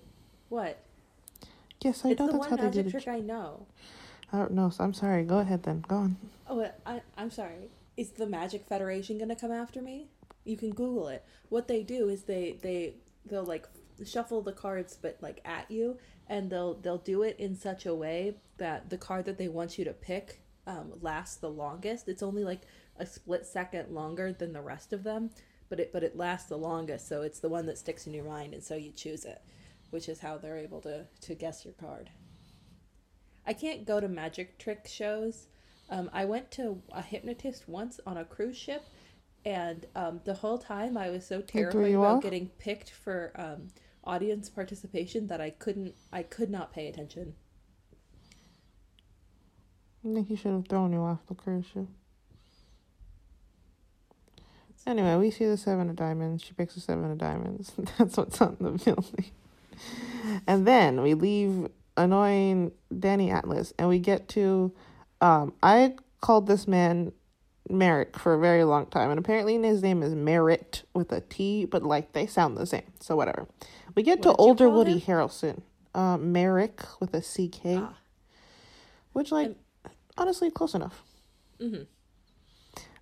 what 0.49 0.83
Yes, 1.84 2.02
I 2.02 2.12
it's 2.12 2.20
know 2.20 2.32
that's 2.32 2.46
how 2.46 2.56
they 2.56 2.70
did 2.70 2.86
it. 2.86 2.90
trick 2.90 3.06
I 3.06 3.20
know. 3.20 3.66
I 4.32 4.38
don't 4.38 4.52
know. 4.52 4.70
So 4.70 4.82
I'm 4.82 4.94
sorry. 4.94 5.22
Go 5.22 5.38
ahead 5.38 5.64
then. 5.64 5.84
Go 5.86 5.96
on. 5.96 6.16
Oh, 6.48 6.66
I, 6.86 7.02
I'm 7.18 7.30
sorry. 7.30 7.68
Is 7.98 8.10
the 8.10 8.26
Magic 8.26 8.66
Federation 8.66 9.18
gonna 9.18 9.36
come 9.36 9.52
after 9.52 9.82
me? 9.82 10.08
You 10.44 10.56
can 10.56 10.70
Google 10.70 11.08
it. 11.08 11.24
What 11.50 11.68
they 11.68 11.82
do 11.82 12.08
is 12.08 12.22
they 12.22 12.58
they 12.62 12.94
they'll 13.26 13.44
like 13.44 13.68
shuffle 14.04 14.40
the 14.40 14.52
cards, 14.52 14.98
but 15.00 15.18
like 15.20 15.42
at 15.44 15.70
you, 15.70 15.98
and 16.26 16.48
they'll 16.48 16.74
they'll 16.74 16.96
do 16.96 17.22
it 17.22 17.36
in 17.38 17.54
such 17.54 17.84
a 17.84 17.94
way 17.94 18.36
that 18.56 18.88
the 18.88 18.96
card 18.96 19.26
that 19.26 19.36
they 19.36 19.48
want 19.48 19.76
you 19.76 19.84
to 19.84 19.92
pick 19.92 20.40
um, 20.66 20.94
lasts 21.02 21.36
the 21.36 21.50
longest. 21.50 22.08
It's 22.08 22.22
only 22.22 22.44
like 22.44 22.62
a 22.98 23.04
split 23.04 23.44
second 23.44 23.90
longer 23.94 24.32
than 24.32 24.54
the 24.54 24.62
rest 24.62 24.94
of 24.94 25.04
them, 25.04 25.30
but 25.68 25.78
it 25.80 25.92
but 25.92 26.02
it 26.02 26.16
lasts 26.16 26.48
the 26.48 26.56
longest. 26.56 27.06
So 27.06 27.20
it's 27.20 27.40
the 27.40 27.50
one 27.50 27.66
that 27.66 27.76
sticks 27.76 28.06
in 28.06 28.14
your 28.14 28.24
mind, 28.24 28.54
and 28.54 28.64
so 28.64 28.74
you 28.74 28.90
choose 28.90 29.26
it 29.26 29.42
which 29.94 30.08
is 30.08 30.18
how 30.18 30.36
they're 30.36 30.58
able 30.58 30.80
to 30.80 31.06
to 31.20 31.36
guess 31.36 31.64
your 31.64 31.72
card. 31.74 32.10
I 33.46 33.52
can't 33.52 33.86
go 33.86 34.00
to 34.00 34.08
magic 34.08 34.58
trick 34.58 34.88
shows. 34.88 35.46
Um, 35.88 36.10
I 36.12 36.24
went 36.24 36.50
to 36.52 36.82
a 36.90 37.00
hypnotist 37.00 37.68
once 37.68 38.00
on 38.04 38.16
a 38.16 38.24
cruise 38.24 38.56
ship, 38.56 38.82
and 39.44 39.86
um, 39.94 40.20
the 40.24 40.34
whole 40.34 40.58
time 40.58 40.96
I 40.96 41.10
was 41.10 41.24
so 41.24 41.42
terrified 41.42 41.92
about 41.92 42.16
off? 42.16 42.22
getting 42.24 42.48
picked 42.58 42.90
for 42.90 43.30
um, 43.36 43.68
audience 44.02 44.50
participation 44.50 45.28
that 45.28 45.40
I 45.40 45.50
couldn't. 45.50 45.94
I 46.12 46.24
could 46.24 46.50
not 46.50 46.72
pay 46.72 46.88
attention. 46.88 47.34
I 50.04 50.12
think 50.12 50.26
he 50.26 50.34
should 50.34 50.54
have 50.54 50.66
thrown 50.66 50.92
you 50.92 51.02
off 51.02 51.24
the 51.28 51.36
cruise 51.36 51.66
ship. 51.72 51.86
Anyway, 54.88 55.14
we 55.14 55.30
see 55.30 55.46
the 55.46 55.56
seven 55.56 55.88
of 55.88 55.94
diamonds. 55.94 56.42
She 56.42 56.52
picks 56.52 56.74
the 56.74 56.80
seven 56.80 57.12
of 57.12 57.16
diamonds. 57.16 57.72
That's 57.98 58.16
what's 58.16 58.40
on 58.40 58.56
the 58.60 58.70
building 58.84 59.30
and 60.47 60.66
then 60.66 61.02
we 61.02 61.14
leave 61.14 61.69
annoying 61.97 62.73
Danny 62.99 63.31
Atlas 63.31 63.73
and 63.78 63.88
we 63.88 63.99
get 63.99 64.28
to 64.31 64.73
um 65.21 65.54
I 65.62 65.95
called 66.21 66.47
this 66.47 66.66
man 66.66 67.12
Merrick 67.69 68.19
for 68.19 68.35
a 68.35 68.38
very 68.38 68.64
long 68.64 68.87
time 68.87 69.11
and 69.11 69.19
apparently 69.19 69.61
his 69.62 69.83
name 69.83 70.02
is 70.02 70.14
Merritt 70.14 70.83
with 70.95 71.12
a 71.12 71.21
T, 71.21 71.64
but 71.64 71.83
like 71.83 72.12
they 72.12 72.26
sound 72.26 72.57
the 72.57 72.66
same. 72.66 72.93
So 73.00 73.16
whatever. 73.16 73.47
We 73.95 74.02
get 74.02 74.25
what 74.25 74.33
to 74.33 74.37
older 74.37 74.69
Woody 74.69 74.99
him? 74.99 75.16
Harrelson. 75.16 75.62
Uh 75.95 76.19
Merrick 76.19 76.83
with 77.00 77.14
a 77.14 77.21
CK. 77.21 77.83
Ah. 77.83 77.95
Which 79.12 79.31
like 79.31 79.57
honestly 80.16 80.50
close 80.50 80.75
enough. 80.75 81.02
Mm-hmm. 81.61 81.85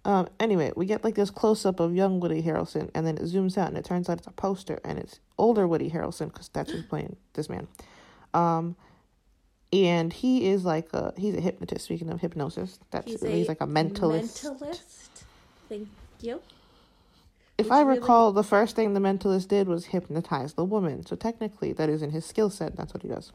Um, 0.05 0.29
anyway, 0.41 0.73
we 0.75 0.87
get 0.87 1.05
like 1.05 1.15
this 1.15 1.31
close 1.31 1.65
up 1.65 1.79
of 1.79 1.95
young 1.95 2.19
Woody 2.19 2.43
Harrelson, 2.43 2.91
and 2.95 3.07
then 3.07 3.17
it 3.17 3.23
zooms 3.23 3.57
out, 3.57 3.69
and 3.69 3.79
it 3.79 3.85
turns 3.85 4.09
out 4.09 4.19
it's 4.19 4.27
a 4.27 4.33
poster, 4.33 4.81
and 4.85 4.99
it's 4.99 5.21
older 5.39 5.67
Woody 5.67 5.91
Harrelson 5.91 6.33
because 6.33 6.49
that's 6.49 6.73
who's 6.73 6.85
playing 6.85 7.17
this 7.35 7.49
man. 7.49 7.69
Um, 8.35 8.77
and 9.73 10.13
he 10.13 10.49
is 10.49 10.65
like 10.65 10.93
a 10.93 11.15
he's 11.17 11.35
a 11.37 11.41
hypnotist. 11.41 11.85
Speaking 11.85 12.11
of 12.11 12.21
hypnosis, 12.21 12.81
that's 12.91 13.07
he's, 13.07 13.23
he's 13.23 13.49
like 13.49 13.61
a 13.61 13.67
mentalist. 13.67 14.45
Mentalist. 14.45 15.25
Thank 15.69 15.89
you. 16.21 16.41
If 17.57 17.67
Which 17.67 17.73
I 17.73 17.83
recall, 17.83 18.33
really... 18.33 18.43
the 18.43 18.49
first 18.49 18.75
thing 18.75 18.95
the 18.95 19.01
mentalist 19.01 19.49
did 19.49 19.69
was 19.69 19.87
hypnotize 19.87 20.55
the 20.55 20.65
woman. 20.65 21.07
So 21.07 21.15
technically, 21.17 21.73
that 21.75 21.89
is 21.89 22.03
in 22.03 22.11
his 22.11 22.27
skill 22.27 22.51
set. 22.51 22.77
That's 22.77 22.93
what 22.93 23.03
he 23.03 23.09
does. 23.09 23.33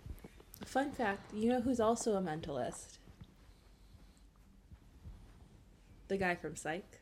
Fun 0.66 0.92
fact: 0.92 1.34
You 1.34 1.50
know 1.50 1.62
who's 1.62 1.80
also 1.80 2.16
a 2.16 2.22
mentalist? 2.22 2.98
The 6.08 6.18
guy 6.18 6.36
from 6.36 6.56
Psych. 6.56 7.02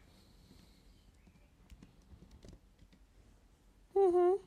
Mm 3.95 4.11
Mhm. 4.13 4.39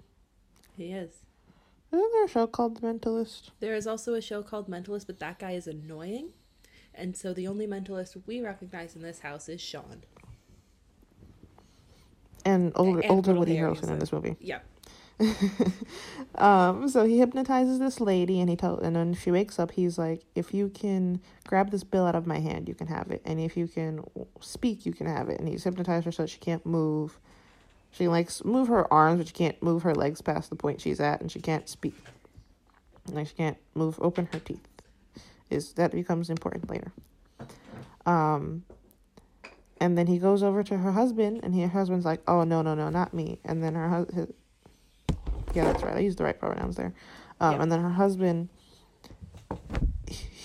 He 0.77 0.93
is. 0.93 1.23
Isn't 1.91 2.13
there 2.13 2.25
a 2.25 2.29
show 2.29 2.47
called 2.47 2.77
The 2.77 2.87
Mentalist? 2.87 3.51
There 3.61 3.75
is 3.75 3.87
also 3.87 4.15
a 4.15 4.21
show 4.21 4.43
called 4.43 4.69
Mentalist, 4.69 5.07
but 5.07 5.19
that 5.21 5.39
guy 5.39 5.53
is 5.53 5.67
annoying. 5.67 6.33
And 6.95 7.17
so 7.17 7.33
the 7.33 7.47
only 7.47 7.67
mentalist 7.67 8.21
we 8.27 8.41
recognize 8.41 8.97
in 8.97 9.03
this 9.03 9.21
house 9.21 9.49
is 9.49 9.61
Shawn. 9.61 10.03
And 12.45 12.73
older, 12.75 13.01
and 13.01 13.11
older 13.11 13.35
Woody 13.35 13.57
Harrelson 13.57 13.89
in 13.91 13.99
this 14.01 14.13
movie. 14.13 14.37
Yeah. 14.41 14.61
um, 16.37 16.89
so 16.89 17.05
he 17.05 17.19
hypnotizes 17.19 17.79
this 17.79 18.01
lady, 18.01 18.41
and 18.41 18.49
he 18.49 18.57
tell, 18.57 18.79
and 18.79 18.97
when 18.97 19.15
she 19.15 19.31
wakes 19.31 19.59
up, 19.59 19.73
he's 19.73 19.99
like, 19.99 20.25
"If 20.35 20.55
you 20.55 20.69
can 20.69 21.21
grab 21.47 21.71
this 21.71 21.83
bill 21.83 22.07
out 22.07 22.15
of 22.15 22.27
my 22.27 22.39
hand, 22.39 22.69
you 22.69 22.75
can 22.75 22.87
have 22.87 23.11
it, 23.11 23.23
and 23.25 23.41
if 23.41 23.57
you 23.57 23.67
can 23.67 24.05
speak, 24.41 24.87
you 24.87 24.93
can 24.93 25.07
have 25.07 25.29
it." 25.29 25.41
And 25.41 25.49
he's 25.49 25.65
hypnotized 25.65 26.05
her 26.05 26.13
so 26.13 26.27
she 26.27 26.39
can't 26.39 26.65
move, 26.65 27.19
she 27.91 28.05
can 28.05 28.13
like 28.13 28.45
move 28.45 28.69
her 28.69 28.93
arms, 28.93 29.19
but 29.19 29.27
she 29.27 29.33
can't 29.33 29.61
move 29.63 29.83
her 29.83 29.95
legs 29.95 30.21
past 30.23 30.51
the 30.51 30.57
point 30.57 30.81
she's 30.81 31.01
at, 31.01 31.21
and 31.21 31.33
she 31.33 31.41
can't 31.41 31.69
speak. 31.69 31.97
Like 33.11 33.27
she 33.27 33.35
can't 33.35 33.59
move, 33.75 33.99
open 34.01 34.29
her 34.33 34.39
teeth. 34.39 34.67
Is 35.51 35.73
that 35.73 35.93
becomes 35.93 36.31
important 36.31 36.71
later. 36.71 36.93
Um, 38.07 38.65
and 39.81 39.97
then 39.97 40.07
he 40.07 40.19
goes 40.19 40.43
over 40.43 40.63
to 40.63 40.79
her 40.79 40.93
husband, 40.93 41.41
and 41.43 41.55
her 41.55 41.69
husband's 41.69 42.05
like, 42.05 42.21
"Oh 42.29 42.45
no, 42.45 42.63
no, 42.63 42.75
no, 42.75 42.89
not 42.89 43.15
me." 43.15 43.41
And 43.45 43.63
then 43.63 43.75
her 43.75 43.89
husband, 43.89 44.35
yeah, 45.55 45.65
that's 45.65 45.83
right. 45.83 45.97
I 45.97 46.01
used 46.01 46.19
the 46.19 46.25
right 46.25 46.39
pronouns 46.39 46.77
there. 46.77 46.93
Um, 47.41 47.55
yeah. 47.55 47.63
and 47.63 47.73
then 47.73 47.81
her 47.81 47.91
husband 47.91 48.49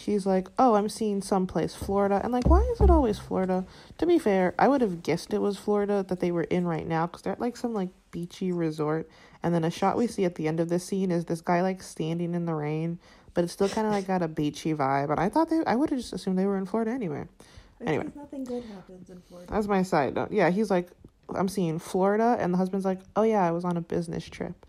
she's 0.04 0.26
like, 0.26 0.50
"Oh, 0.60 0.76
I'm 0.76 0.90
seeing 0.90 1.22
someplace 1.22 1.74
Florida," 1.74 2.20
and 2.24 2.34
like, 2.34 2.48
why 2.50 2.62
is 2.74 2.82
it 2.82 2.90
always 2.90 3.18
Florida? 3.18 3.66
To 3.98 4.06
be 4.06 4.20
fair, 4.20 4.54
I 4.60 4.68
would 4.68 4.82
have 4.82 5.02
guessed 5.02 5.34
it 5.34 5.40
was 5.40 5.58
Florida 5.58 6.06
that 6.08 6.20
they 6.20 6.32
were 6.32 6.44
in 6.44 6.68
right 6.68 6.88
now 6.88 7.08
because 7.08 7.22
they're 7.22 7.34
at 7.34 7.40
like 7.40 7.58
some 7.58 7.74
like 7.74 7.90
beachy 8.12 8.52
resort, 8.52 9.10
and 9.42 9.56
then 9.56 9.64
a 9.64 9.72
shot 9.72 9.98
we 9.98 10.08
see 10.08 10.26
at 10.26 10.36
the 10.36 10.48
end 10.48 10.60
of 10.60 10.70
this 10.70 10.86
scene 10.86 11.12
is 11.12 11.26
this 11.26 11.42
guy 11.42 11.62
like 11.62 11.82
standing 11.82 12.36
in 12.36 12.46
the 12.46 12.54
rain, 12.54 13.00
but 13.34 13.44
it's 13.44 13.54
still 13.54 13.70
kind 13.70 13.88
of 13.88 13.94
like 13.94 14.08
got 14.08 14.22
a 14.22 14.28
beachy 14.28 14.74
vibe. 14.74 15.10
And 15.10 15.20
I 15.20 15.30
thought 15.30 15.50
they, 15.50 15.62
I 15.66 15.76
would 15.76 15.90
have 15.90 16.00
just 16.00 16.14
assumed 16.14 16.38
they 16.38 16.46
were 16.46 16.58
in 16.58 16.66
Florida 16.66 16.92
anyway. 16.92 17.26
Anyway, 17.86 18.08
nothing 18.16 18.44
good 18.44 18.64
happens 18.66 19.10
in 19.10 19.22
Florida. 19.28 19.52
That's 19.52 19.68
my 19.68 19.84
side 19.84 20.16
note. 20.16 20.32
Yeah, 20.32 20.50
he's 20.50 20.70
like, 20.70 20.90
I'm 21.34 21.48
seeing 21.48 21.80
Florida, 21.80 22.38
and 22.40 22.54
the 22.54 22.58
husband's 22.58 22.86
like, 22.86 23.00
Oh 23.16 23.24
yeah, 23.24 23.46
I 23.46 23.52
was 23.52 23.66
on 23.66 23.78
a 23.78 23.82
business 23.82 24.26
trip, 24.26 24.66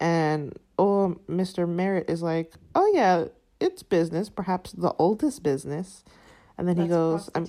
and 0.00 0.58
oh, 0.78 1.18
Mr. 1.28 1.68
Merritt 1.68 2.08
is 2.08 2.22
like, 2.22 2.54
Oh 2.74 2.90
yeah, 2.94 3.26
its 3.60 3.82
business, 3.82 4.28
perhaps 4.28 4.72
the 4.72 4.92
oldest 4.98 5.42
business. 5.42 6.04
And 6.56 6.66
then 6.66 6.76
That's 6.76 6.88
he 6.88 6.94
goes, 6.94 7.30
I'm 7.34 7.46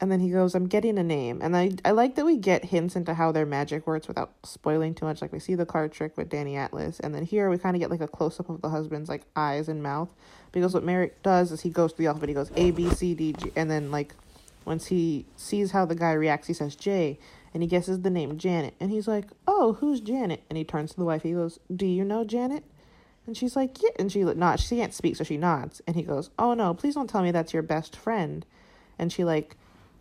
and 0.00 0.12
then 0.12 0.20
he 0.20 0.30
goes, 0.30 0.54
I'm 0.54 0.66
getting 0.66 0.96
a 0.96 1.02
name. 1.02 1.40
And 1.42 1.56
I, 1.56 1.72
I 1.84 1.90
like 1.90 2.14
that 2.14 2.24
we 2.24 2.36
get 2.36 2.66
hints 2.66 2.94
into 2.94 3.14
how 3.14 3.32
their 3.32 3.46
magic 3.46 3.86
works 3.86 4.06
without 4.06 4.32
spoiling 4.44 4.94
too 4.94 5.04
much. 5.04 5.20
Like 5.20 5.32
we 5.32 5.40
see 5.40 5.56
the 5.56 5.66
card 5.66 5.90
trick 5.90 6.16
with 6.16 6.28
Danny 6.28 6.56
Atlas. 6.56 7.00
And 7.00 7.12
then 7.12 7.24
here 7.24 7.50
we 7.50 7.58
kind 7.58 7.74
of 7.74 7.80
get 7.80 7.90
like 7.90 8.00
a 8.00 8.06
close 8.06 8.38
up 8.38 8.48
of 8.48 8.62
the 8.62 8.68
husband's 8.68 9.08
like 9.08 9.22
eyes 9.34 9.68
and 9.68 9.82
mouth. 9.82 10.08
Because 10.52 10.72
what 10.72 10.84
Merrick 10.84 11.22
does 11.22 11.50
is 11.50 11.62
he 11.62 11.70
goes 11.70 11.92
through 11.92 12.04
the 12.04 12.08
alphabet. 12.08 12.28
He 12.28 12.34
goes 12.34 12.52
A, 12.54 12.70
B, 12.70 12.88
C, 12.90 13.14
D, 13.14 13.32
G. 13.32 13.50
And 13.56 13.68
then 13.68 13.90
like 13.90 14.14
once 14.64 14.86
he 14.86 15.26
sees 15.36 15.72
how 15.72 15.84
the 15.84 15.96
guy 15.96 16.12
reacts, 16.12 16.46
he 16.46 16.54
says 16.54 16.76
J. 16.76 17.18
And 17.54 17.62
he 17.62 17.68
guesses 17.68 18.02
the 18.02 18.10
name 18.10 18.38
Janet. 18.38 18.74
And 18.80 18.90
he's 18.90 19.08
like, 19.08 19.26
oh, 19.46 19.74
who's 19.74 20.00
Janet? 20.00 20.44
And 20.48 20.56
he 20.56 20.64
turns 20.64 20.92
to 20.92 20.96
the 20.98 21.04
wife. 21.04 21.22
He 21.22 21.32
goes, 21.32 21.58
do 21.74 21.86
you 21.86 22.04
know 22.04 22.24
Janet? 22.24 22.64
And 23.26 23.36
she's 23.36 23.56
like, 23.56 23.82
yeah. 23.82 23.90
And 23.98 24.10
she 24.10 24.22
nods. 24.22 24.62
She 24.64 24.76
can't 24.76 24.94
speak, 24.94 25.16
so 25.16 25.24
she 25.24 25.36
nods. 25.36 25.82
And 25.86 25.96
he 25.96 26.02
goes, 26.02 26.30
oh 26.38 26.54
no, 26.54 26.74
please 26.74 26.94
don't 26.94 27.08
tell 27.10 27.22
me 27.22 27.30
that's 27.30 27.52
your 27.52 27.62
best 27.62 27.96
friend. 27.96 28.44
And 28.98 29.12
she 29.12 29.24
like 29.24 29.56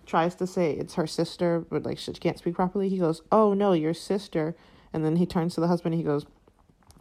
tries 0.05 0.35
to 0.35 0.47
say 0.47 0.71
it's 0.71 0.95
her 0.95 1.07
sister, 1.07 1.65
but 1.69 1.83
like 1.83 1.97
she 1.97 2.13
can't 2.13 2.37
speak 2.37 2.55
properly. 2.55 2.89
He 2.89 2.97
goes, 2.97 3.21
oh 3.31 3.53
no, 3.53 3.73
your 3.73 3.93
sister. 3.93 4.55
And 4.93 5.03
then 5.03 5.17
he 5.17 5.25
turns 5.25 5.55
to 5.55 5.61
the 5.61 5.67
husband. 5.67 5.93
and 5.93 6.01
He 6.01 6.05
goes, 6.05 6.25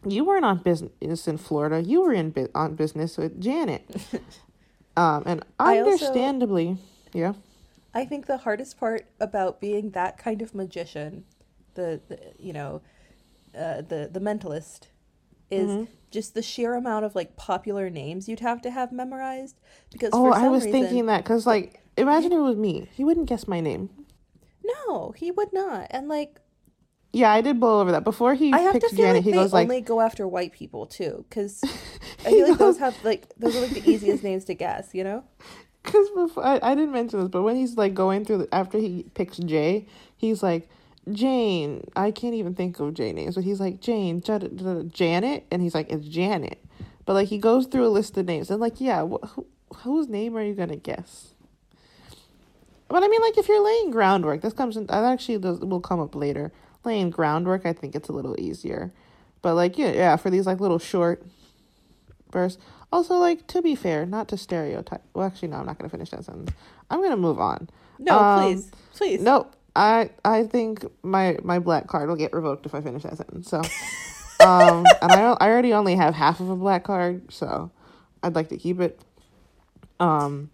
you 0.04 0.24
weren't 0.24 0.44
on 0.44 0.58
business 0.58 1.28
in 1.28 1.38
Florida. 1.38 1.82
You 1.82 2.02
were 2.02 2.12
in 2.12 2.30
bu- 2.30 2.48
on 2.54 2.74
business 2.74 3.16
with 3.16 3.40
Janet. 3.40 3.88
um, 4.96 5.22
and 5.26 5.44
understandably, 5.58 6.68
also, 6.68 6.80
yeah. 7.12 7.32
I 7.96 8.04
think 8.04 8.26
the 8.26 8.36
hardest 8.36 8.78
part 8.78 9.06
about 9.20 9.58
being 9.58 9.92
that 9.92 10.18
kind 10.18 10.42
of 10.42 10.54
magician, 10.54 11.24
the, 11.74 12.00
the 12.08 12.18
you 12.38 12.52
know, 12.52 12.82
uh, 13.56 13.80
the 13.80 14.10
the 14.12 14.20
mentalist, 14.20 14.88
is 15.50 15.70
mm-hmm. 15.70 15.84
just 16.10 16.34
the 16.34 16.42
sheer 16.42 16.74
amount 16.74 17.06
of 17.06 17.14
like 17.14 17.36
popular 17.36 17.88
names 17.88 18.28
you'd 18.28 18.40
have 18.40 18.60
to 18.62 18.70
have 18.70 18.92
memorized 18.92 19.56
because 19.90 20.10
oh 20.12 20.32
i 20.32 20.48
was 20.48 20.64
reason, 20.64 20.80
thinking 20.80 21.06
that 21.06 21.22
because 21.22 21.46
like 21.46 21.80
imagine 21.96 22.32
it 22.32 22.38
was 22.38 22.56
me. 22.56 22.86
He 22.92 23.02
wouldn't 23.02 23.28
guess 23.28 23.48
my 23.48 23.60
name. 23.60 23.88
No 24.62 25.14
he 25.16 25.30
would 25.30 25.52
not. 25.54 25.86
And 25.90 26.08
like 26.08 26.38
yeah 27.14 27.32
i 27.32 27.40
did 27.40 27.58
blow 27.58 27.80
over 27.80 27.92
that. 27.92 28.04
Before 28.04 28.34
he 28.34 28.52
I 28.52 28.58
have 28.58 28.74
picks 28.74 28.92
janet 28.92 29.16
like 29.16 29.24
he 29.24 29.32
goes 29.32 29.54
like 29.54 29.68
only 29.68 29.80
go 29.80 30.02
after 30.02 30.28
white 30.28 30.52
people 30.52 30.84
too 30.84 31.24
because 31.28 31.62
i 32.26 32.30
feel 32.30 32.50
like 32.50 32.58
those 32.58 32.78
have 32.84 32.96
like 33.04 33.32
those 33.38 33.56
are 33.56 33.60
like 33.60 33.70
the 33.70 33.90
easiest 33.90 34.22
names 34.22 34.44
to 34.46 34.54
guess 34.54 34.90
you 34.92 35.02
know 35.02 35.24
because 35.87 36.11
before 36.11 36.45
I, 36.45 36.59
I 36.62 36.75
didn't 36.75 36.93
mention 36.93 37.21
this 37.21 37.28
but 37.28 37.43
when 37.43 37.57
he's 37.57 37.76
like 37.76 37.95
going 37.95 38.25
through 38.25 38.38
the, 38.38 38.55
after 38.55 38.78
he 38.78 39.07
picks 39.14 39.38
jay 39.38 39.87
he's 40.16 40.43
like 40.43 40.69
Jane. 41.11 41.85
I 41.95 42.11
can't 42.11 42.35
even 42.35 42.55
think 42.55 42.81
of 42.81 42.95
Jane 42.95 43.14
names, 43.16 43.37
but 43.37 43.45
he's 43.45 43.61
like 43.61 43.81
Jane, 43.81 44.21
J- 44.21 44.38
J- 44.55 44.88
Janet, 44.88 45.47
and 45.50 45.62
he's 45.62 45.75
like 45.75 45.90
it's 45.90 46.07
Janet. 46.07 46.59
But 47.05 47.14
like 47.14 47.28
he 47.28 47.38
goes 47.38 47.66
through 47.66 47.87
a 47.87 47.88
list 47.88 48.16
of 48.16 48.26
names 48.26 48.50
and 48.50 48.61
like 48.61 48.81
yeah, 48.81 49.07
wh- 49.07 49.25
who, 49.28 49.47
whose 49.78 50.09
name 50.09 50.37
are 50.37 50.43
you 50.43 50.55
gonna 50.55 50.76
guess? 50.76 51.35
But 52.88 53.02
I 53.02 53.09
mean, 53.09 53.21
like 53.21 53.38
if 53.38 53.49
you're 53.49 53.64
laying 53.64 53.90
groundwork, 53.90 54.43
this 54.43 54.52
comes 54.52 54.76
in. 54.76 54.87
That 54.87 55.05
actually 55.05 55.38
does 55.38 55.61
will 55.61 55.81
come 55.81 56.00
up 56.00 56.14
later. 56.14 56.52
Laying 56.85 57.11
groundwork, 57.11 57.66
I 57.66 57.73
think 57.73 57.95
it's 57.95 58.09
a 58.09 58.12
little 58.12 58.38
easier. 58.40 58.93
But 59.43 59.55
like 59.55 59.78
yeah, 59.78 59.93
yeah, 59.93 60.16
for 60.16 60.31
these 60.31 60.47
like 60.47 60.61
little 60.61 60.78
short 60.78 61.25
bursts. 62.31 62.61
Also, 62.93 63.14
like 63.14 63.47
to 63.49 63.62
be 63.62 63.75
fair, 63.75 64.07
not 64.07 64.28
to 64.28 64.37
stereotype. 64.37 65.02
Well, 65.12 65.26
actually, 65.26 65.49
no, 65.49 65.57
I'm 65.57 65.66
not 65.66 65.78
gonna 65.78 65.88
finish 65.88 66.11
that 66.11 66.25
sentence. 66.25 66.50
I'm 66.90 67.02
gonna 67.02 67.16
move 67.16 67.40
on. 67.40 67.69
No, 67.99 68.19
um, 68.19 68.40
please, 68.40 68.71
please. 68.95 69.21
Nope. 69.21 69.55
I 69.75 70.11
I 70.25 70.45
think 70.45 70.85
my 71.02 71.37
my 71.43 71.59
black 71.59 71.87
card 71.87 72.09
will 72.09 72.16
get 72.16 72.33
revoked 72.33 72.64
if 72.64 72.75
I 72.75 72.81
finish 72.81 73.02
that 73.02 73.16
sentence. 73.16 73.49
So, 73.49 73.59
um, 74.47 74.85
and 75.02 75.12
I 75.12 75.37
I 75.40 75.50
already 75.50 75.73
only 75.73 75.97
have 75.97 76.14
half 76.14 76.40
of 76.40 76.49
a 76.49 76.57
black 76.57 76.85
card, 76.85 77.33
so 77.33 77.71
I'd 78.23 78.35
like 78.35 78.49
to 78.49 78.57
keep 78.57 78.81
it. 78.81 79.00
Um. 80.00 80.50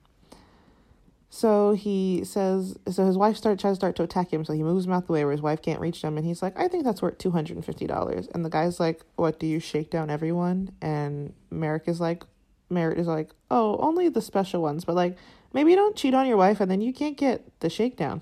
So 1.34 1.72
he 1.72 2.24
says, 2.24 2.76
so 2.90 3.06
his 3.06 3.16
wife 3.16 3.38
start 3.38 3.58
tries 3.58 3.72
to 3.72 3.76
start 3.76 3.96
to 3.96 4.02
attack 4.02 4.30
him, 4.30 4.44
so 4.44 4.52
he 4.52 4.62
moves 4.62 4.84
him 4.84 4.92
out 4.92 5.06
the 5.06 5.14
way 5.14 5.24
where 5.24 5.32
his 5.32 5.40
wife 5.40 5.62
can't 5.62 5.80
reach 5.80 6.02
him, 6.02 6.18
and 6.18 6.26
he's 6.26 6.42
like, 6.42 6.52
I 6.58 6.68
think 6.68 6.84
that's 6.84 7.00
worth 7.00 7.16
two 7.16 7.30
hundred 7.30 7.56
and 7.56 7.64
fifty 7.64 7.86
dollars. 7.86 8.28
And 8.34 8.44
the 8.44 8.50
guy's 8.50 8.78
like, 8.78 9.00
What 9.16 9.40
do 9.40 9.46
you 9.46 9.58
shake 9.58 9.88
down 9.88 10.10
everyone? 10.10 10.72
And 10.82 11.32
Merrick 11.50 11.84
is 11.88 12.02
like, 12.02 12.24
Merrick 12.68 12.98
is 12.98 13.06
like, 13.06 13.30
Oh, 13.50 13.78
only 13.78 14.10
the 14.10 14.20
special 14.20 14.60
ones, 14.60 14.84
but 14.84 14.94
like 14.94 15.16
maybe 15.54 15.70
you 15.70 15.76
don't 15.76 15.96
cheat 15.96 16.12
on 16.12 16.26
your 16.26 16.36
wife, 16.36 16.60
and 16.60 16.70
then 16.70 16.82
you 16.82 16.92
can't 16.92 17.16
get 17.16 17.60
the 17.60 17.70
shakedown. 17.70 18.20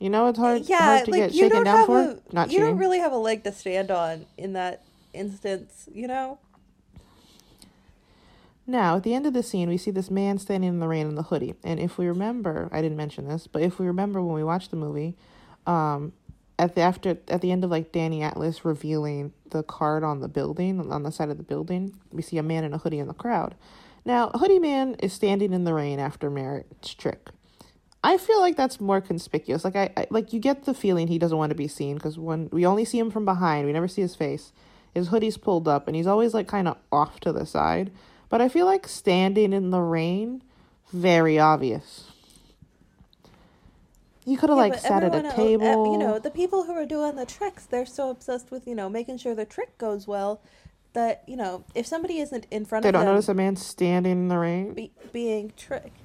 You 0.00 0.10
know, 0.10 0.26
it's 0.26 0.40
hard, 0.40 0.62
yeah, 0.62 0.78
hard 0.78 1.04
to 1.04 1.10
like, 1.12 1.20
get 1.20 1.34
shaken 1.34 1.62
down 1.62 1.86
for. 1.86 2.00
A, 2.00 2.18
Not 2.32 2.48
you 2.48 2.54
cheating. 2.58 2.64
don't 2.64 2.78
really 2.78 2.98
have 2.98 3.12
a 3.12 3.16
leg 3.16 3.44
to 3.44 3.52
stand 3.52 3.92
on 3.92 4.26
in 4.36 4.54
that 4.54 4.82
instance, 5.12 5.88
you 5.94 6.08
know. 6.08 6.40
Now, 8.66 8.96
at 8.96 9.02
the 9.02 9.14
end 9.14 9.26
of 9.26 9.32
the 9.32 9.42
scene, 9.42 9.68
we 9.68 9.76
see 9.76 9.90
this 9.90 10.10
man 10.10 10.38
standing 10.38 10.68
in 10.68 10.80
the 10.80 10.88
rain 10.88 11.06
in 11.06 11.14
the 11.16 11.24
hoodie. 11.24 11.54
And 11.64 11.80
if 11.80 11.98
we 11.98 12.06
remember, 12.06 12.68
I 12.70 12.80
didn't 12.82 12.96
mention 12.96 13.26
this, 13.26 13.46
but 13.46 13.62
if 13.62 13.78
we 13.78 13.86
remember 13.86 14.22
when 14.22 14.34
we 14.34 14.44
watched 14.44 14.70
the 14.70 14.76
movie, 14.76 15.16
um, 15.66 16.12
at 16.58 16.74
the 16.74 16.82
after 16.82 17.16
at 17.28 17.40
the 17.40 17.50
end 17.50 17.64
of 17.64 17.70
like 17.70 17.90
Danny 17.90 18.22
Atlas 18.22 18.64
revealing 18.64 19.32
the 19.48 19.62
card 19.62 20.04
on 20.04 20.20
the 20.20 20.28
building 20.28 20.92
on 20.92 21.02
the 21.02 21.10
side 21.10 21.30
of 21.30 21.38
the 21.38 21.42
building, 21.42 21.96
we 22.12 22.22
see 22.22 22.36
a 22.36 22.42
man 22.42 22.64
in 22.64 22.74
a 22.74 22.78
hoodie 22.78 22.98
in 22.98 23.08
the 23.08 23.14
crowd. 23.14 23.54
Now, 24.04 24.30
Hoodie 24.30 24.58
Man 24.58 24.94
is 25.00 25.12
standing 25.12 25.52
in 25.52 25.64
the 25.64 25.74
rain 25.74 25.98
after 25.98 26.30
Merritt's 26.30 26.94
trick. 26.94 27.30
I 28.02 28.16
feel 28.16 28.40
like 28.40 28.56
that's 28.56 28.80
more 28.80 29.00
conspicuous. 29.00 29.64
Like 29.64 29.76
I, 29.76 29.90
I 29.96 30.06
like 30.10 30.32
you 30.32 30.40
get 30.40 30.64
the 30.64 30.72
feeling 30.72 31.08
he 31.08 31.18
doesn't 31.18 31.36
want 31.36 31.50
to 31.50 31.56
be 31.56 31.68
seen 31.68 31.96
because 31.96 32.18
when 32.18 32.48
we 32.50 32.64
only 32.64 32.84
see 32.84 32.98
him 32.98 33.10
from 33.10 33.24
behind, 33.24 33.66
we 33.66 33.72
never 33.72 33.88
see 33.88 34.00
his 34.00 34.16
face. 34.16 34.52
His 34.94 35.08
hoodie's 35.08 35.36
pulled 35.36 35.68
up 35.68 35.86
and 35.86 35.94
he's 35.94 36.06
always 36.06 36.32
like 36.32 36.48
kind 36.48 36.66
of 36.66 36.78
off 36.90 37.20
to 37.20 37.32
the 37.32 37.44
side. 37.44 37.90
But 38.30 38.40
I 38.40 38.48
feel 38.48 38.64
like 38.64 38.88
standing 38.88 39.52
in 39.52 39.70
the 39.70 39.82
rain, 39.82 40.42
very 40.92 41.38
obvious. 41.38 42.06
You 44.24 44.38
could 44.38 44.48
have 44.50 44.56
Yeah, 44.58 44.62
like 44.64 44.78
sat 44.78 45.02
at 45.02 45.14
a 45.14 45.30
table. 45.34 45.66
uh, 45.88 45.92
you 45.92 45.98
know, 45.98 46.18
the 46.18 46.30
people 46.30 46.64
who 46.64 46.72
are 46.72 46.86
doing 46.86 47.16
the 47.16 47.26
tricks, 47.26 47.66
they're 47.66 47.84
so 47.86 48.08
obsessed 48.10 48.50
with 48.50 48.66
you 48.66 48.74
know 48.74 48.88
making 48.88 49.18
sure 49.18 49.34
the 49.34 49.44
trick 49.44 49.76
goes 49.78 50.06
well 50.06 50.40
that 50.92 51.22
you 51.26 51.36
know 51.36 51.64
if 51.74 51.86
somebody 51.86 52.18
isn't 52.18 52.46
in 52.50 52.64
front 52.64 52.82
they 52.84 52.88
of 52.90 52.92
don't 52.94 53.04
notice 53.04 53.28
a 53.28 53.34
man 53.34 53.56
standing 53.56 54.12
in 54.12 54.28
the 54.28 54.38
rain. 54.38 54.74
be, 54.74 54.92
being 55.12 55.52
tricked. 55.56 55.96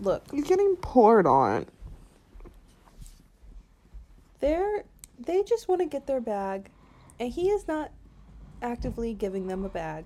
Look, 0.00 0.30
He's 0.30 0.44
getting 0.46 0.76
poured 0.76 1.26
on. 1.26 1.66
they're 4.40 4.84
they 5.18 5.42
just 5.42 5.66
want 5.66 5.80
to 5.80 5.86
get 5.86 6.06
their 6.06 6.20
bag, 6.20 6.70
and 7.18 7.32
he 7.32 7.48
is 7.48 7.66
not 7.66 7.90
actively 8.62 9.14
giving 9.14 9.46
them 9.48 9.64
a 9.64 9.68
bag. 9.68 10.04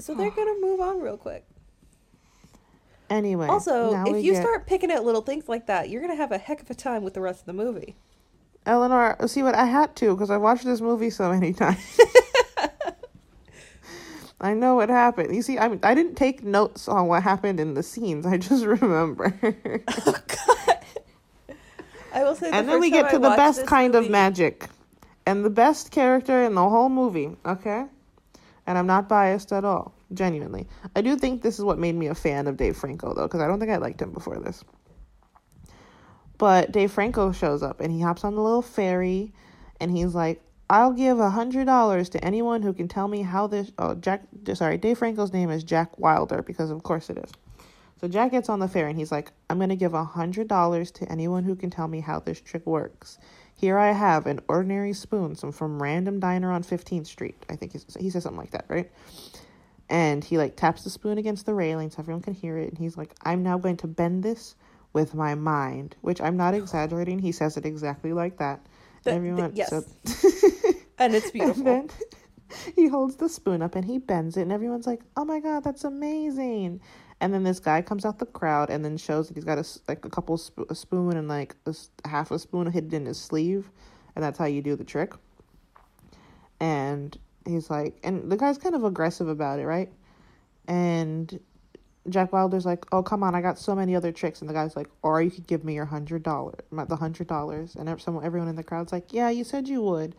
So 0.00 0.14
they're 0.14 0.30
gonna 0.36 0.60
move 0.60 0.80
on 0.80 1.00
real 1.00 1.16
quick. 1.16 1.44
Anyway. 3.08 3.48
Also, 3.48 4.04
if 4.06 4.24
you 4.24 4.32
get- 4.32 4.42
start 4.42 4.66
picking 4.66 4.90
at 4.90 5.04
little 5.04 5.22
things 5.22 5.48
like 5.48 5.66
that, 5.66 5.88
you're 5.88 6.00
gonna 6.00 6.16
have 6.16 6.32
a 6.32 6.38
heck 6.38 6.62
of 6.62 6.70
a 6.70 6.74
time 6.74 7.02
with 7.02 7.14
the 7.14 7.20
rest 7.20 7.40
of 7.40 7.46
the 7.46 7.52
movie. 7.52 7.96
Eleanor, 8.66 9.16
see 9.26 9.42
what 9.42 9.54
I 9.54 9.64
had 9.64 9.96
to 9.96 10.14
because 10.14 10.30
I 10.30 10.36
watched 10.36 10.64
this 10.64 10.80
movie 10.80 11.10
so 11.10 11.30
many 11.30 11.52
times. 11.62 11.98
I 14.42 14.54
know 14.54 14.74
what 14.74 14.88
happened. 14.88 15.34
You 15.34 15.42
see, 15.42 15.58
I 15.58 15.68
mean, 15.68 15.80
I 15.82 15.94
didn't 15.94 16.14
take 16.14 16.42
notes 16.42 16.88
on 16.88 17.08
what 17.08 17.22
happened 17.22 17.60
in 17.60 17.74
the 17.74 17.82
scenes. 17.82 18.24
I 18.24 18.38
just 18.38 18.64
remember. 18.64 19.34
Oh 19.88 20.14
God! 20.28 20.78
I 22.14 22.24
will 22.24 22.34
say. 22.34 22.50
The 22.50 22.56
and 22.56 22.68
then 22.68 22.80
we 22.80 22.90
get 22.90 23.06
I 23.06 23.10
to 23.12 23.18
the 23.18 23.30
best 23.30 23.66
kind 23.66 23.94
of 23.94 24.08
magic 24.08 24.68
and 25.26 25.44
the 25.44 25.50
best 25.50 25.90
character 25.90 26.42
in 26.42 26.54
the 26.54 26.68
whole 26.68 26.88
movie, 26.88 27.36
okay? 27.44 27.84
And 28.70 28.78
I'm 28.78 28.86
not 28.86 29.08
biased 29.08 29.52
at 29.52 29.64
all, 29.64 29.96
genuinely. 30.14 30.68
I 30.94 31.00
do 31.00 31.16
think 31.16 31.42
this 31.42 31.58
is 31.58 31.64
what 31.64 31.76
made 31.76 31.96
me 31.96 32.06
a 32.06 32.14
fan 32.14 32.46
of 32.46 32.56
Dave 32.56 32.76
Franco, 32.76 33.12
though, 33.12 33.24
because 33.26 33.40
I 33.40 33.48
don't 33.48 33.58
think 33.58 33.72
I 33.72 33.78
liked 33.78 34.00
him 34.00 34.12
before 34.12 34.38
this. 34.38 34.62
But 36.38 36.70
Dave 36.70 36.92
Franco 36.92 37.32
shows 37.32 37.64
up 37.64 37.80
and 37.80 37.90
he 37.90 38.00
hops 38.00 38.22
on 38.22 38.36
the 38.36 38.40
little 38.40 38.62
ferry 38.62 39.34
and 39.80 39.90
he's 39.90 40.14
like, 40.14 40.40
I'll 40.70 40.92
give 40.92 41.18
a 41.18 41.30
hundred 41.30 41.64
dollars 41.64 42.10
to 42.10 42.24
anyone 42.24 42.62
who 42.62 42.72
can 42.72 42.86
tell 42.86 43.08
me 43.08 43.22
how 43.22 43.48
this. 43.48 43.72
Oh, 43.76 43.96
Jack. 43.96 44.22
Sorry, 44.54 44.78
Dave 44.78 44.98
Franco's 44.98 45.32
name 45.32 45.50
is 45.50 45.64
Jack 45.64 45.98
Wilder 45.98 46.40
because 46.40 46.70
of 46.70 46.84
course 46.84 47.10
it 47.10 47.18
is. 47.18 47.32
So 48.00 48.06
Jack 48.06 48.30
gets 48.30 48.48
on 48.48 48.60
the 48.60 48.68
ferry 48.68 48.90
and 48.90 48.98
he's 49.00 49.10
like, 49.10 49.32
I'm 49.50 49.58
gonna 49.58 49.74
give 49.74 49.94
a 49.94 50.04
hundred 50.04 50.46
dollars 50.46 50.92
to 50.92 51.10
anyone 51.10 51.42
who 51.42 51.56
can 51.56 51.70
tell 51.70 51.88
me 51.88 51.98
how 51.98 52.20
this 52.20 52.40
trick 52.40 52.64
works. 52.66 53.18
Here 53.60 53.76
I 53.78 53.92
have 53.92 54.24
an 54.26 54.40
ordinary 54.48 54.94
spoon, 54.94 55.34
some 55.34 55.52
from 55.52 55.82
random 55.82 56.18
diner 56.18 56.50
on 56.50 56.62
15th 56.62 57.06
Street. 57.06 57.44
I 57.50 57.56
think 57.56 57.72
he 57.98 58.08
says 58.08 58.22
something 58.22 58.40
like 58.40 58.52
that, 58.52 58.64
right? 58.68 58.90
And 59.90 60.24
he 60.24 60.38
like 60.38 60.56
taps 60.56 60.82
the 60.84 60.88
spoon 60.88 61.18
against 61.18 61.44
the 61.44 61.52
railing 61.52 61.90
so 61.90 61.96
everyone 61.98 62.22
can 62.22 62.32
hear 62.32 62.56
it. 62.56 62.70
And 62.70 62.78
he's 62.78 62.96
like, 62.96 63.14
I'm 63.22 63.42
now 63.42 63.58
going 63.58 63.76
to 63.78 63.86
bend 63.86 64.22
this 64.22 64.54
with 64.94 65.14
my 65.14 65.34
mind, 65.34 65.94
which 66.00 66.22
I'm 66.22 66.38
not 66.38 66.54
exaggerating. 66.54 67.18
He 67.18 67.32
says 67.32 67.58
it 67.58 67.66
exactly 67.66 68.14
like 68.14 68.38
that. 68.38 68.64
The- 69.02 69.10
the- 69.10 69.16
everyone, 69.16 69.52
yes. 69.54 69.68
so- 69.68 69.84
and 70.98 71.14
it's 71.14 71.30
beautiful. 71.30 71.66
and 71.68 71.92
he 72.76 72.88
holds 72.88 73.16
the 73.16 73.28
spoon 73.28 73.60
up 73.60 73.74
and 73.74 73.84
he 73.84 73.98
bends 73.98 74.38
it, 74.38 74.42
and 74.42 74.52
everyone's 74.52 74.86
like, 74.86 75.00
"Oh 75.18 75.24
my 75.26 75.38
god, 75.40 75.64
that's 75.64 75.84
amazing!" 75.84 76.80
And 77.20 77.34
then 77.34 77.44
this 77.44 77.60
guy 77.60 77.82
comes 77.82 78.04
out 78.04 78.18
the 78.18 78.26
crowd 78.26 78.70
and 78.70 78.84
then 78.84 78.96
shows 78.96 79.28
that 79.28 79.34
he's 79.34 79.44
got 79.44 79.58
a 79.58 79.64
like 79.88 80.04
a 80.04 80.10
couple 80.10 80.38
sp- 80.40 80.70
a 80.70 80.74
spoon 80.74 81.16
and 81.16 81.28
like 81.28 81.54
a, 81.66 81.74
half 82.08 82.30
a 82.30 82.38
spoon 82.38 82.70
hidden 82.70 82.94
in 82.94 83.06
his 83.06 83.20
sleeve, 83.20 83.70
and 84.14 84.24
that's 84.24 84.38
how 84.38 84.46
you 84.46 84.62
do 84.62 84.74
the 84.76 84.84
trick. 84.84 85.12
And 86.58 87.16
he's 87.46 87.68
like, 87.70 87.98
and 88.02 88.30
the 88.30 88.36
guy's 88.36 88.58
kind 88.58 88.74
of 88.74 88.84
aggressive 88.84 89.28
about 89.28 89.58
it, 89.58 89.66
right? 89.66 89.92
And 90.66 91.40
Jack 92.08 92.32
Wilder's 92.32 92.64
like, 92.64 92.86
"Oh 92.92 93.02
come 93.02 93.22
on, 93.22 93.34
I 93.34 93.42
got 93.42 93.58
so 93.58 93.74
many 93.74 93.94
other 93.94 94.12
tricks," 94.12 94.40
and 94.40 94.48
the 94.48 94.54
guy's 94.54 94.74
like, 94.74 94.88
"Or 95.02 95.20
you 95.20 95.30
could 95.30 95.46
give 95.46 95.64
me 95.64 95.74
your 95.74 95.84
hundred 95.84 96.22
dollars, 96.22 96.60
the 96.72 96.96
hundred 96.96 97.26
dollars." 97.26 97.76
And 97.76 97.88
ev- 97.88 98.00
someone, 98.00 98.24
everyone 98.24 98.48
in 98.48 98.56
the 98.56 98.62
crowd's 98.62 98.92
like, 98.92 99.12
"Yeah, 99.12 99.28
you 99.28 99.44
said 99.44 99.68
you 99.68 99.82
would," 99.82 100.14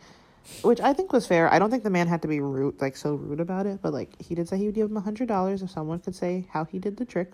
which 0.62 0.80
I 0.82 0.94
think 0.94 1.14
was 1.14 1.28
fair. 1.28 1.52
I 1.52 1.60
don't 1.60 1.70
think 1.70 1.84
the 1.84 1.90
man 1.90 2.08
had 2.08 2.22
to 2.24 2.28
be 2.28 2.40
rude, 2.40 2.82
like 2.82 2.98
so 2.98 3.16
rude 3.16 3.40
about 3.40 3.66
it, 3.66 3.80
but 3.82 3.94
like 3.94 4.22
he 4.22 4.36
did 4.36 4.50
say 4.50 4.58
he 4.58 4.66
would 4.66 4.76
give 4.76 4.90
him 4.90 4.98
a 4.98 5.02
hundred 5.02 5.28
dollars 5.28 5.62
if 5.62 5.70
someone 5.70 6.00
could 6.00 6.16
say 6.16 6.48
how 6.52 6.66
he 6.66 6.80
did 6.80 6.98
the 6.98 7.06
trick. 7.06 7.34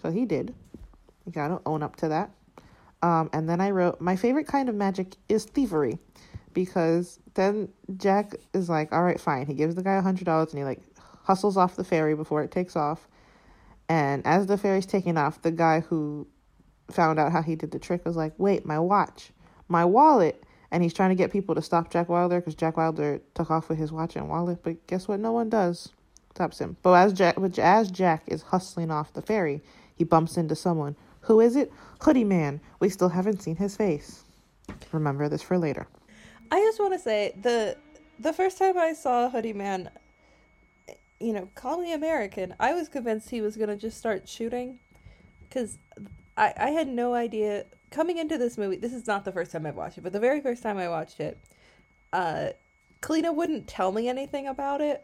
So 0.00 0.10
he 0.10 0.24
did. 0.24 0.54
You 1.26 1.32
gotta 1.32 1.60
own 1.66 1.82
up 1.82 1.96
to 1.96 2.08
that. 2.08 2.30
Um, 3.02 3.30
and 3.32 3.48
then 3.48 3.60
I 3.60 3.70
wrote, 3.70 4.00
my 4.00 4.16
favorite 4.16 4.46
kind 4.46 4.68
of 4.68 4.74
magic 4.74 5.16
is 5.28 5.44
thievery, 5.44 5.98
because 6.52 7.18
then 7.34 7.68
Jack 7.96 8.34
is 8.52 8.68
like, 8.68 8.92
all 8.92 9.02
right, 9.02 9.20
fine. 9.20 9.46
He 9.46 9.54
gives 9.54 9.74
the 9.74 9.82
guy 9.82 9.94
a 9.94 10.02
hundred 10.02 10.24
dollars 10.24 10.50
and 10.50 10.58
he 10.58 10.64
like 10.64 10.80
hustles 11.24 11.56
off 11.56 11.76
the 11.76 11.84
ferry 11.84 12.14
before 12.14 12.42
it 12.42 12.50
takes 12.50 12.76
off. 12.76 13.08
And 13.88 14.26
as 14.26 14.46
the 14.46 14.56
ferry's 14.56 14.86
taking 14.86 15.16
off, 15.18 15.42
the 15.42 15.50
guy 15.50 15.80
who 15.80 16.26
found 16.90 17.18
out 17.18 17.32
how 17.32 17.42
he 17.42 17.56
did 17.56 17.72
the 17.72 17.78
trick 17.78 18.04
was 18.04 18.16
like, 18.16 18.32
wait, 18.38 18.64
my 18.64 18.78
watch, 18.78 19.32
my 19.68 19.84
wallet. 19.84 20.41
And 20.72 20.82
he's 20.82 20.94
trying 20.94 21.10
to 21.10 21.14
get 21.14 21.30
people 21.30 21.54
to 21.54 21.62
stop 21.62 21.90
Jack 21.90 22.08
Wilder 22.08 22.40
because 22.40 22.54
Jack 22.54 22.78
Wilder 22.78 23.20
took 23.34 23.50
off 23.50 23.68
with 23.68 23.76
his 23.76 23.92
watch 23.92 24.16
and 24.16 24.28
wallet. 24.28 24.60
But 24.62 24.86
guess 24.86 25.06
what? 25.06 25.20
No 25.20 25.30
one 25.30 25.50
does. 25.50 25.90
Stops 26.34 26.58
him. 26.58 26.78
But 26.82 26.94
as 26.94 27.12
Jack, 27.12 27.36
as 27.58 27.90
Jack 27.90 28.24
is 28.26 28.40
hustling 28.40 28.90
off 28.90 29.12
the 29.12 29.20
ferry, 29.20 29.62
he 29.94 30.04
bumps 30.04 30.38
into 30.38 30.56
someone. 30.56 30.96
Who 31.20 31.40
is 31.40 31.56
it? 31.56 31.70
Hoodie 32.00 32.24
Man. 32.24 32.58
We 32.80 32.88
still 32.88 33.10
haven't 33.10 33.42
seen 33.42 33.56
his 33.56 33.76
face. 33.76 34.24
Remember 34.92 35.28
this 35.28 35.42
for 35.42 35.58
later. 35.58 35.86
I 36.50 36.58
just 36.60 36.80
want 36.80 36.94
to 36.94 36.98
say 36.98 37.38
the 37.42 37.76
the 38.18 38.32
first 38.32 38.56
time 38.56 38.78
I 38.78 38.94
saw 38.94 39.28
Hoodie 39.28 39.52
Man, 39.52 39.90
you 41.20 41.34
know, 41.34 41.50
call 41.54 41.82
me 41.82 41.92
American. 41.92 42.54
I 42.58 42.72
was 42.72 42.88
convinced 42.88 43.28
he 43.28 43.42
was 43.42 43.58
gonna 43.58 43.76
just 43.76 43.98
start 43.98 44.26
shooting, 44.26 44.80
because 45.42 45.78
I 46.38 46.54
I 46.56 46.70
had 46.70 46.88
no 46.88 47.12
idea 47.12 47.66
coming 47.92 48.18
into 48.18 48.38
this 48.38 48.58
movie. 48.58 48.76
This 48.76 48.92
is 48.92 49.06
not 49.06 49.24
the 49.24 49.32
first 49.32 49.52
time 49.52 49.66
I've 49.66 49.76
watched 49.76 49.98
it, 49.98 50.00
but 50.02 50.12
the 50.12 50.20
very 50.20 50.40
first 50.40 50.62
time 50.62 50.78
I 50.78 50.88
watched 50.88 51.20
it, 51.20 51.38
uh, 52.12 52.48
Kalina 53.00 53.34
wouldn't 53.34 53.66
tell 53.68 53.92
me 53.92 54.08
anything 54.08 54.46
about 54.48 54.80
it. 54.80 55.02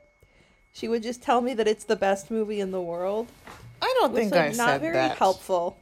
She 0.73 0.89
would 0.89 1.03
just 1.03 1.23
tell 1.23 1.41
me 1.41 1.55
that 1.55 1.67
it's 1.69 1.85
the 1.85 1.97
best 1.97 2.31
movie 2.31 2.61
in 2.61 2.71
the 2.71 2.81
world. 2.81 3.29
I 3.81 3.95
don't 4.01 4.15
think 4.15 4.35
I 4.35 4.49
not 4.49 4.57
said 4.57 4.81
very 4.81 4.95
that. 4.95 5.17
helpful. 5.19 5.79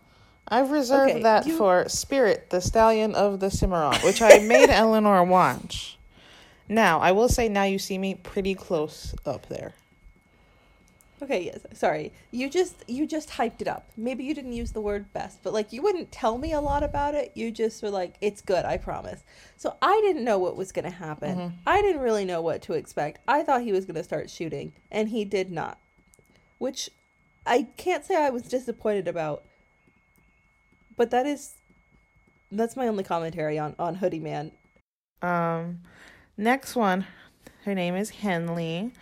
I've 0.49 0.71
reserved 0.71 1.11
Okay, 1.13 1.23
that 1.23 1.47
you- 1.47 1.57
for 1.59 1.89
Spirit, 1.89 2.51
the 2.51 2.61
Stallion 2.61 3.15
of 3.15 3.41
the 3.41 3.51
Cimarron, 3.51 4.01
which 4.03 4.23
I 4.23 4.39
made 4.39 4.71
Eleanor 4.71 5.25
watch. 5.25 5.99
Now, 6.69 7.01
I 7.01 7.13
will 7.13 7.29
say 7.29 7.49
now 7.49 7.65
you 7.65 7.79
see 7.79 7.99
me 7.99 8.15
pretty 8.15 8.55
close 8.55 9.15
up 9.25 9.49
there. 9.49 9.75
Okay, 11.23 11.45
yes. 11.45 11.61
Sorry. 11.73 12.13
You 12.31 12.51
just 12.51 12.85
you 12.87 13.07
just 13.07 13.31
hyped 13.31 13.63
it 13.63 13.69
up. 13.69 13.91
Maybe 13.97 14.23
you 14.25 14.35
didn't 14.35 14.53
use 14.53 14.73
the 14.73 14.83
word 14.83 15.13
best, 15.15 15.43
but 15.43 15.55
like 15.55 15.73
you 15.73 15.81
wouldn't 15.83 16.13
tell 16.13 16.37
me 16.37 16.53
a 16.53 16.61
lot 16.61 16.83
about 16.83 17.15
it. 17.15 17.33
You 17.35 17.51
just 17.51 17.83
were 17.83 17.91
like, 17.91 18.17
"It's 18.21 18.43
good, 18.43 18.67
I 18.67 18.77
promise." 18.77 19.25
So 19.57 19.77
I 19.81 19.99
didn't 20.05 20.25
know 20.25 20.39
what 20.39 20.57
was 20.57 20.73
going 20.73 20.85
to 20.85 20.91
happen. 20.91 21.39
Mhm. 21.39 21.53
I 21.67 21.81
didn't 21.81 22.03
really 22.03 22.27
know 22.27 22.43
what 22.43 22.61
to 22.63 22.75
expect. 22.75 23.21
I 23.27 23.43
thought 23.43 23.63
he 23.63 23.73
was 23.73 23.87
going 23.87 23.95
to 23.95 24.05
start 24.05 24.29
shooting, 24.29 24.75
and 24.91 25.09
he 25.09 25.25
did 25.25 25.51
not. 25.51 25.79
Which 26.59 26.91
I 27.47 27.69
can't 27.79 28.05
say 28.05 28.17
I 28.17 28.29
was 28.31 28.43
disappointed 28.43 29.09
about. 29.09 29.45
But 30.97 31.11
that 31.11 31.27
is 31.27 31.55
that's 32.53 32.77
my 32.77 32.89
only 32.89 33.05
commentary 33.05 33.59
on 33.59 33.75
on 33.79 33.97
Hoodie 33.97 34.21
Man. 34.21 34.53
Um, 35.23 35.81
next 36.37 36.77
one, 36.77 37.07
her 37.65 37.75
name 37.75 37.97
is 37.97 38.11
Henley. 38.11 38.93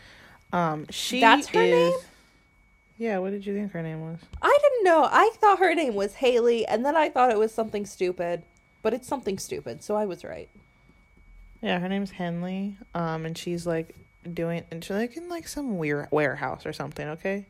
Um, 0.54 0.86
she 0.88 1.20
That's 1.20 1.48
her 1.48 1.60
is. 1.62 1.70
name? 1.92 2.00
Yeah, 2.96 3.18
what 3.18 3.30
did 3.30 3.44
you 3.44 3.52
think 3.54 3.72
her 3.72 3.82
name 3.82 4.00
was? 4.02 4.20
I 4.40 4.56
didn't 4.62 4.84
know. 4.84 5.08
I 5.10 5.32
thought 5.34 5.58
her 5.58 5.74
name 5.74 5.96
was 5.96 6.14
Haley, 6.14 6.64
and 6.64 6.86
then 6.86 6.96
I 6.96 7.08
thought 7.08 7.32
it 7.32 7.38
was 7.38 7.52
something 7.52 7.84
stupid. 7.86 8.44
But 8.80 8.94
it's 8.94 9.08
something 9.08 9.38
stupid, 9.38 9.82
so 9.82 9.96
I 9.96 10.04
was 10.06 10.22
right. 10.22 10.48
Yeah, 11.60 11.80
her 11.80 11.88
name's 11.88 12.12
Henley. 12.12 12.76
Um, 12.94 13.26
and 13.26 13.36
she's 13.36 13.66
like 13.66 13.96
doing, 14.32 14.62
and 14.70 14.84
she's 14.84 14.94
like 14.96 15.16
in 15.16 15.28
like 15.28 15.48
some 15.48 15.76
weird 15.78 16.06
warehouse 16.12 16.64
or 16.66 16.72
something. 16.72 17.08
Okay, 17.08 17.46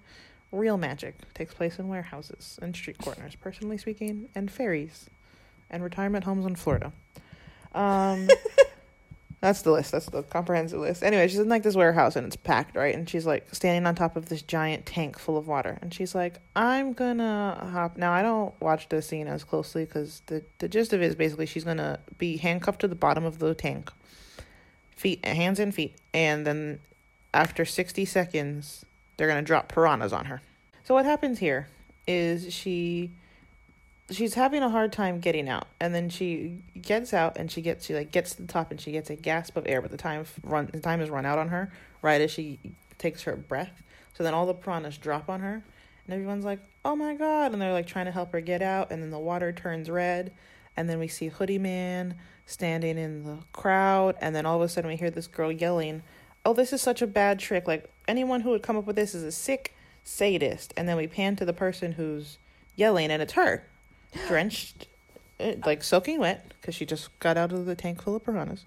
real 0.51 0.79
magic 0.79 1.17
takes 1.35 1.53
place 1.53 1.79
in 1.79 1.89
warehouses 1.89 2.59
and 2.63 2.75
street 2.75 2.97
corners, 2.97 3.35
personally 3.35 3.77
speaking, 3.77 4.31
and 4.35 4.51
ferries, 4.51 5.11
and 5.69 5.83
retirement 5.83 6.25
homes 6.25 6.47
in 6.47 6.55
Florida. 6.55 6.91
Um, 7.75 8.29
that's 9.45 9.61
the 9.61 9.71
list. 9.71 9.93
That's 9.93 10.07
the 10.07 10.23
comprehensive 10.23 10.81
list. 10.81 11.03
Anyway, 11.03 11.29
she's 11.29 11.39
in 11.39 11.51
like 11.51 11.63
this 11.63 11.77
warehouse 11.77 12.17
and 12.17 12.27
it's 12.27 12.35
packed, 12.35 12.77
right? 12.77 12.95
And 12.95 13.07
she's 13.07 13.27
like 13.27 13.47
standing 13.53 13.87
on 13.87 13.95
top 13.95 14.17
of 14.17 14.31
this 14.31 14.41
giant 14.41 14.87
tank 14.87 15.19
full 15.19 15.37
of 15.37 15.47
water, 15.47 15.79
and 15.83 15.93
she's 15.93 16.15
like, 16.15 16.39
"I'm 16.57 16.95
gonna 16.95 17.69
hop." 17.71 17.99
Now 17.99 18.13
I 18.13 18.23
don't 18.23 18.59
watch 18.63 18.89
the 18.89 19.03
scene 19.03 19.29
as 19.29 19.45
closely 19.45 19.85
because 19.85 20.23
the 20.27 20.45
the 20.61 20.69
gist 20.69 20.95
of 20.95 21.03
it 21.03 21.07
is 21.07 21.15
basically 21.15 21.45
she's 21.45 21.65
gonna 21.65 22.01
be 22.17 22.39
handcuffed 22.39 22.81
to 22.81 22.89
the 22.89 22.95
bottom 22.95 23.27
of 23.27 23.39
the 23.39 23.55
tank 23.55 23.91
feet 24.97 25.25
hands 25.25 25.59
and 25.59 25.75
feet 25.75 25.97
and 26.13 26.47
then 26.47 26.79
after 27.33 27.65
60 27.65 28.05
seconds 28.05 28.87
they're 29.17 29.29
to 29.29 29.43
drop 29.43 29.69
piranhas 29.69 30.13
on 30.13 30.27
her 30.27 30.41
so 30.85 30.95
what 30.95 31.05
happens 31.05 31.39
here 31.41 31.69
is 32.07 32.55
she 32.55 33.11
she's 34.11 34.35
having 34.35 34.63
a 34.63 34.69
hard 34.69 34.93
time 34.93 35.19
getting 35.19 35.49
out 35.49 35.67
and 35.81 35.95
then 35.95 36.09
she 36.09 36.59
gets 36.81 37.15
out 37.15 37.37
and 37.37 37.51
she 37.51 37.63
gets 37.63 37.87
she 37.87 37.95
like 37.95 38.13
gets 38.13 38.35
to 38.35 38.43
the 38.43 38.49
top 38.49 38.71
and 38.71 38.81
she 38.81 38.93
gets 38.93 39.09
a 39.11 39.17
gasp 39.17 39.57
of 39.57 39.67
air 39.67 39.81
but 39.81 39.91
the 39.91 39.97
time 39.97 40.25
run 40.43 40.69
the 40.73 40.81
time 40.81 41.01
is 41.01 41.09
run 41.09 41.25
out 41.25 41.39
on 41.39 41.49
her 41.49 41.73
right 42.03 42.21
as 42.21 42.31
she 42.31 42.59
takes 42.99 43.23
her 43.23 43.35
breath 43.35 43.83
so 44.13 44.23
then 44.23 44.35
all 44.35 44.47
the 44.47 44.55
piranhas 44.55 44.99
drop 44.99 45.29
on 45.29 45.41
her 45.41 45.65
and 46.07 46.15
everyone's 46.15 46.45
like, 46.45 46.61
"Oh 46.85 46.97
my 46.97 47.15
god!" 47.15 47.53
and 47.53 47.61
they're 47.61 47.73
like 47.73 47.87
trying 47.87 48.07
to 48.07 48.13
help 48.13 48.33
her 48.33 48.41
get 48.41 48.63
out, 48.63 48.91
and 48.91 49.03
then 49.03 49.11
the 49.11 49.19
water 49.19 49.53
turns 49.53 49.91
red, 49.91 50.33
and 50.77 50.89
then 50.89 50.99
we 50.99 51.09
see 51.09 51.29
Hoodie 51.29 51.59
Man 51.59 52.17
standing 52.47 52.99
in 52.99 53.25
the 53.25 53.39
crowd, 53.53 54.17
and 54.21 54.35
then 54.35 54.45
all 54.47 54.57
of 54.57 54.63
a 54.63 54.69
sudden 54.69 54.91
we 54.91 54.97
hear 54.97 55.11
this 55.11 55.27
girl 55.27 55.51
yelling, 55.51 56.03
"Oh, 56.45 56.53
this 56.53 56.73
is 56.73 56.83
such 56.83 57.03
a 57.03 57.07
bad 57.07 57.39
trick! 57.39 57.67
Like 57.67 57.91
anyone 58.07 58.43
who 58.43 58.51
would 58.51 58.63
come 58.63 58.77
up 58.77 58.87
with 58.87 58.97
this 58.97 59.15
is 59.15 59.23
a 59.23 59.33
sick 59.33 59.75
sadist." 60.03 60.75
And 60.77 60.89
then 60.89 60.97
we 60.97 61.07
pan 61.07 61.37
to 61.37 61.45
the 61.45 61.53
person 61.53 61.93
who's 61.93 62.39
yelling, 62.77 63.11
and 63.11 63.23
it's 63.23 63.33
her, 63.35 63.67
drenched, 64.29 64.89
eh, 65.41 65.57
like 65.65 65.83
soaking 65.83 66.21
wet, 66.21 66.53
because 66.61 66.75
she 66.75 66.87
just 66.87 67.17
got 67.19 67.37
out 67.37 67.53
of 67.53 67.67
the 67.67 67.75
tank 67.75 68.03
full 68.03 68.17
of 68.17 68.25
piranhas. 68.25 68.65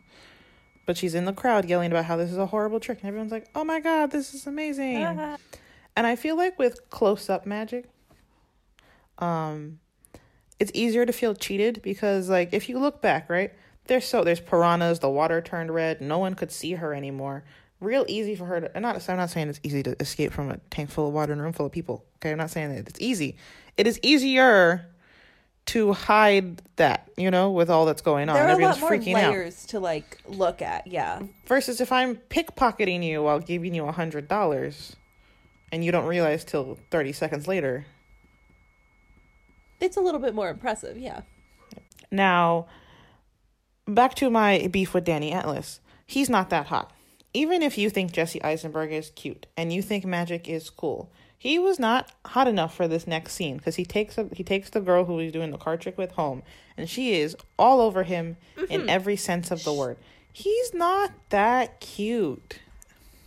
But 0.86 0.98
she's 0.98 1.16
in 1.16 1.26
the 1.26 1.34
crowd 1.34 1.66
yelling 1.66 1.92
about 1.92 2.06
how 2.06 2.16
this 2.16 2.32
is 2.32 2.38
a 2.38 2.46
horrible 2.46 2.80
trick, 2.80 3.00
and 3.00 3.08
everyone's 3.08 3.32
like, 3.32 3.48
"Oh 3.56 3.64
my 3.64 3.80
god, 3.80 4.12
this 4.12 4.34
is 4.34 4.48
amazing!" 4.48 4.96
and 5.96 6.08
I 6.08 6.16
feel 6.16 6.38
like 6.38 6.58
with 6.58 6.90
close 6.90 7.30
up 7.30 7.46
magic, 7.46 7.90
um, 9.20 9.80
it's 10.60 10.72
easier 10.74 11.06
to 11.06 11.14
feel 11.14 11.36
cheated 11.36 11.82
because 11.82 12.30
like 12.30 12.54
if 12.54 12.70
you 12.70 12.80
look 12.80 13.02
back, 13.02 13.30
right? 13.30 13.52
There's 13.86 14.06
so 14.06 14.24
there's 14.24 14.40
piranhas, 14.40 15.00
the 15.00 15.10
water 15.10 15.42
turned 15.42 15.74
red, 15.74 16.02
no 16.02 16.20
one 16.20 16.36
could 16.36 16.52
see 16.52 16.74
her 16.74 16.94
anymore. 16.94 17.44
Real 17.80 18.06
easy 18.08 18.36
for 18.36 18.46
her 18.46 18.62
to 18.62 18.72
and 18.76 18.84
not 18.84 19.08
I'm 19.10 19.18
not 19.18 19.30
saying 19.30 19.50
it's 19.50 19.60
easy 19.64 19.84
to 19.84 19.96
escape 20.02 20.34
from 20.34 20.52
a 20.52 20.58
tank 20.70 20.90
full 20.90 21.08
of 21.08 21.14
water 21.14 21.32
and 21.32 21.42
a 21.42 21.44
room 21.44 21.54
full 21.54 21.66
of 21.66 21.72
people. 21.72 22.06
Okay, 22.18 22.32
I'm 22.32 22.38
not 22.38 22.50
saying 22.50 22.74
that 22.74 22.88
it's 22.88 23.00
easy. 23.00 23.38
It 23.78 23.88
is 23.88 24.00
easier 24.02 24.88
to 25.68 25.94
hide 25.94 26.62
that, 26.78 27.10
you 27.18 27.30
know, 27.30 27.52
with 27.52 27.70
all 27.70 27.86
that's 27.86 28.02
going 28.02 28.30
on. 28.30 28.36
There 28.36 28.48
are 28.48 28.60
a 28.60 28.64
lot 28.64 28.80
more 28.80 28.92
freaking 28.92 29.16
out. 29.16 29.32
layers 29.32 29.66
to 29.68 29.80
like 29.80 30.22
look 30.26 30.62
at. 30.62 30.88
Yeah. 30.88 31.22
Versus 31.46 31.82
if 31.82 31.92
I'm 31.92 32.16
pickpocketing 32.16 33.04
you 33.04 33.24
while 33.24 33.40
giving 33.40 33.74
you 33.74 33.86
a 33.86 33.92
hundred 33.92 34.28
dollars 34.28 34.96
and 35.72 35.84
you 35.84 35.92
don't 35.92 36.06
realize 36.06 36.44
till 36.44 36.78
thirty 36.90 37.12
seconds 37.12 37.48
later. 37.48 37.86
It's 39.80 39.98
a 39.98 40.02
little 40.02 40.20
bit 40.20 40.34
more 40.34 40.50
impressive. 40.50 40.98
Yeah. 40.98 41.22
Now 42.12 42.68
back 43.88 44.16
to 44.16 44.30
my 44.30 44.68
beef 44.72 44.94
with 44.94 45.06
Danny 45.06 45.32
Atlas. 45.32 45.80
He's 46.06 46.30
not 46.30 46.50
that 46.50 46.68
hot. 46.68 46.92
Even 47.34 47.62
if 47.62 47.78
you 47.78 47.90
think 47.90 48.14
Jesse 48.14 48.42
Eisenberg 48.42 48.92
is 48.92 49.12
cute 49.12 49.48
and 49.58 49.72
you 49.72 49.82
think 49.82 50.06
magic 50.06 50.48
is 50.48 50.70
cool, 50.70 51.12
he 51.38 51.60
was 51.60 51.80
not 51.80 52.12
hot 52.26 52.48
enough 52.48 52.76
for 52.76 52.88
this 52.88 53.06
next 53.06 53.34
scene 53.34 53.58
because 53.58 53.76
he 53.76 53.86
takes 53.86 54.18
a, 54.18 54.28
he 54.34 54.44
takes 54.44 54.70
the 54.70 54.82
girl 54.82 55.06
who 55.06 55.20
he's 55.20 55.32
doing 55.32 55.52
the 55.52 55.58
card 55.58 55.82
trick 55.82 55.98
with 55.98 56.12
home, 56.14 56.44
and 56.76 56.90
she 56.90 57.20
is 57.20 57.36
all 57.60 57.80
over 57.80 58.04
him 58.04 58.38
in 58.70 58.82
mm-hmm. 58.82 58.90
every 58.90 59.16
sense 59.16 59.52
of 59.52 59.64
the 59.64 59.74
word. 59.74 59.98
He's 60.34 60.74
not 60.74 61.12
that 61.30 61.80
cute. 61.80 62.60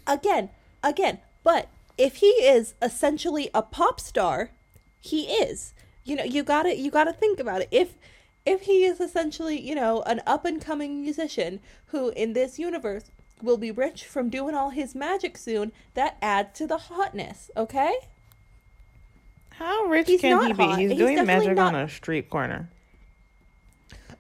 Again, 0.07 0.51
again. 0.83 1.19
But 1.43 1.69
if 1.97 2.17
he 2.17 2.27
is 2.27 2.75
essentially 2.83 3.51
a 3.55 3.63
pop 3.63 4.01
star, 4.01 4.51
he 5.01 5.25
is. 5.25 5.73
You 6.05 6.17
know, 6.17 6.25
you 6.25 6.43
got 6.43 6.65
to 6.65 6.77
you 6.77 6.91
got 6.91 7.05
to 7.05 7.13
think 7.13 7.39
about 7.39 7.63
it. 7.63 7.69
If 7.71 7.95
if 8.45 8.63
he 8.63 8.85
is 8.85 9.01
essentially, 9.01 9.61
you 9.61 9.75
know, 9.75 10.03
an 10.03 10.21
up 10.27 10.45
and 10.45 10.61
coming 10.61 11.03
musician 11.03 11.61
who 11.87 12.09
in 12.11 12.33
this 12.33 12.59
universe 12.59 13.11
will 13.43 13.57
be 13.57 13.71
rich 13.71 14.05
from 14.05 14.29
doing 14.31 14.55
all 14.55 14.71
his 14.71 14.95
magic 14.95 15.37
soon, 15.39 15.73
that 15.95 16.17
adds 16.23 16.57
to 16.59 16.67
the 16.67 16.77
hotness, 16.79 17.51
okay? 17.57 17.95
How 19.51 19.85
rich 19.85 20.07
He's 20.09 20.21
can 20.21 20.47
he 20.47 20.53
be? 20.53 20.63
hot. 20.63 20.79
He's, 20.79 20.91
He's 20.91 20.99
doing 20.99 21.25
magic 21.27 21.55
not- 21.57 21.75
on 21.75 21.81
a 21.83 21.89
street 21.89 22.31
corner. 22.31 22.71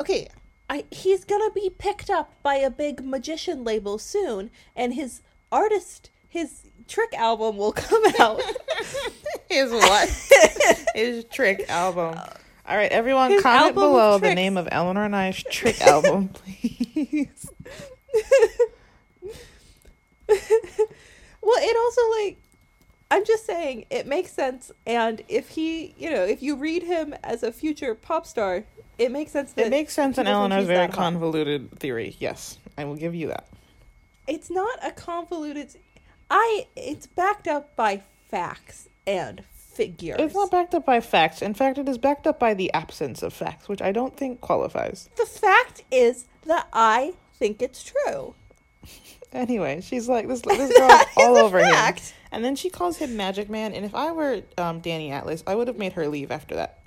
Okay, 0.00 0.28
I 0.68 0.84
he's 0.90 1.24
gonna 1.24 1.50
be 1.50 1.68
picked 1.70 2.08
up 2.10 2.32
by 2.42 2.54
a 2.56 2.70
big 2.70 3.04
magician 3.04 3.64
label 3.64 3.98
soon, 3.98 4.50
and 4.74 4.94
his 4.94 5.20
artist, 5.52 6.10
his 6.28 6.62
trick 6.88 7.12
album 7.14 7.56
will 7.56 7.72
come 7.76 8.02
out. 8.18 8.40
His 9.50 9.72
what? 9.72 10.08
His 10.94 11.24
trick 11.24 11.64
album. 11.68 12.16
All 12.68 12.76
right, 12.76 12.90
everyone, 12.92 13.32
His 13.32 13.42
comment 13.42 13.74
below 13.74 14.18
the 14.18 14.32
name 14.32 14.56
of 14.56 14.68
Eleanor 14.70 15.04
and 15.04 15.16
I's 15.16 15.42
trick 15.42 15.80
album, 15.80 16.28
please. 16.32 17.50
Well, 21.50 21.64
it 21.64 21.76
also 21.76 22.24
like 22.24 22.38
I'm 23.10 23.24
just 23.24 23.44
saying 23.44 23.86
it 23.90 24.06
makes 24.06 24.32
sense, 24.32 24.70
and 24.86 25.22
if 25.28 25.48
he, 25.48 25.94
you 25.98 26.10
know, 26.10 26.22
if 26.22 26.42
you 26.42 26.54
read 26.56 26.84
him 26.84 27.14
as 27.24 27.42
a 27.42 27.50
future 27.50 27.94
pop 27.94 28.24
star, 28.24 28.64
it 28.98 29.10
makes 29.10 29.32
sense. 29.32 29.52
That 29.52 29.66
It 29.66 29.70
makes 29.70 29.92
sense 29.92 30.16
in 30.16 30.28
Eleanor's 30.28 30.66
very 30.66 30.88
convoluted 30.88 31.78
theory. 31.80 32.14
Yes, 32.20 32.58
I 32.78 32.84
will 32.84 32.94
give 32.94 33.14
you 33.14 33.28
that. 33.28 33.48
It's 34.28 34.50
not 34.50 34.78
a 34.84 34.92
convoluted. 34.92 35.70
I. 36.30 36.68
It's 36.76 37.08
backed 37.08 37.48
up 37.48 37.74
by 37.74 38.02
facts 38.28 38.88
and 39.08 39.42
figures. 39.52 40.16
It's 40.20 40.34
not 40.34 40.52
backed 40.52 40.74
up 40.74 40.86
by 40.86 41.00
facts. 41.00 41.42
In 41.42 41.54
fact, 41.54 41.78
it 41.78 41.88
is 41.88 41.98
backed 41.98 42.28
up 42.28 42.38
by 42.38 42.54
the 42.54 42.72
absence 42.72 43.24
of 43.24 43.32
facts, 43.32 43.68
which 43.68 43.82
I 43.82 43.90
don't 43.90 44.16
think 44.16 44.40
qualifies. 44.40 45.08
the 45.16 45.26
fact 45.26 45.82
is 45.90 46.26
that 46.46 46.68
I 46.72 47.14
think 47.34 47.60
it's 47.60 47.82
true. 47.82 48.34
Anyway, 49.32 49.80
she's 49.80 50.08
like 50.08 50.26
this. 50.26 50.42
This 50.46 50.76
girl's 50.76 51.02
all 51.16 51.36
over 51.36 51.58
him, 51.64 51.96
and 52.32 52.44
then 52.44 52.56
she 52.56 52.68
calls 52.70 52.96
him 52.96 53.16
Magic 53.16 53.48
Man. 53.48 53.72
And 53.74 53.84
if 53.84 53.94
I 53.94 54.12
were 54.12 54.42
um, 54.58 54.80
Danny 54.80 55.12
Atlas, 55.12 55.42
I 55.46 55.54
would 55.54 55.68
have 55.68 55.78
made 55.78 55.92
her 55.94 56.08
leave 56.08 56.30
after 56.30 56.56
that. 56.56 56.80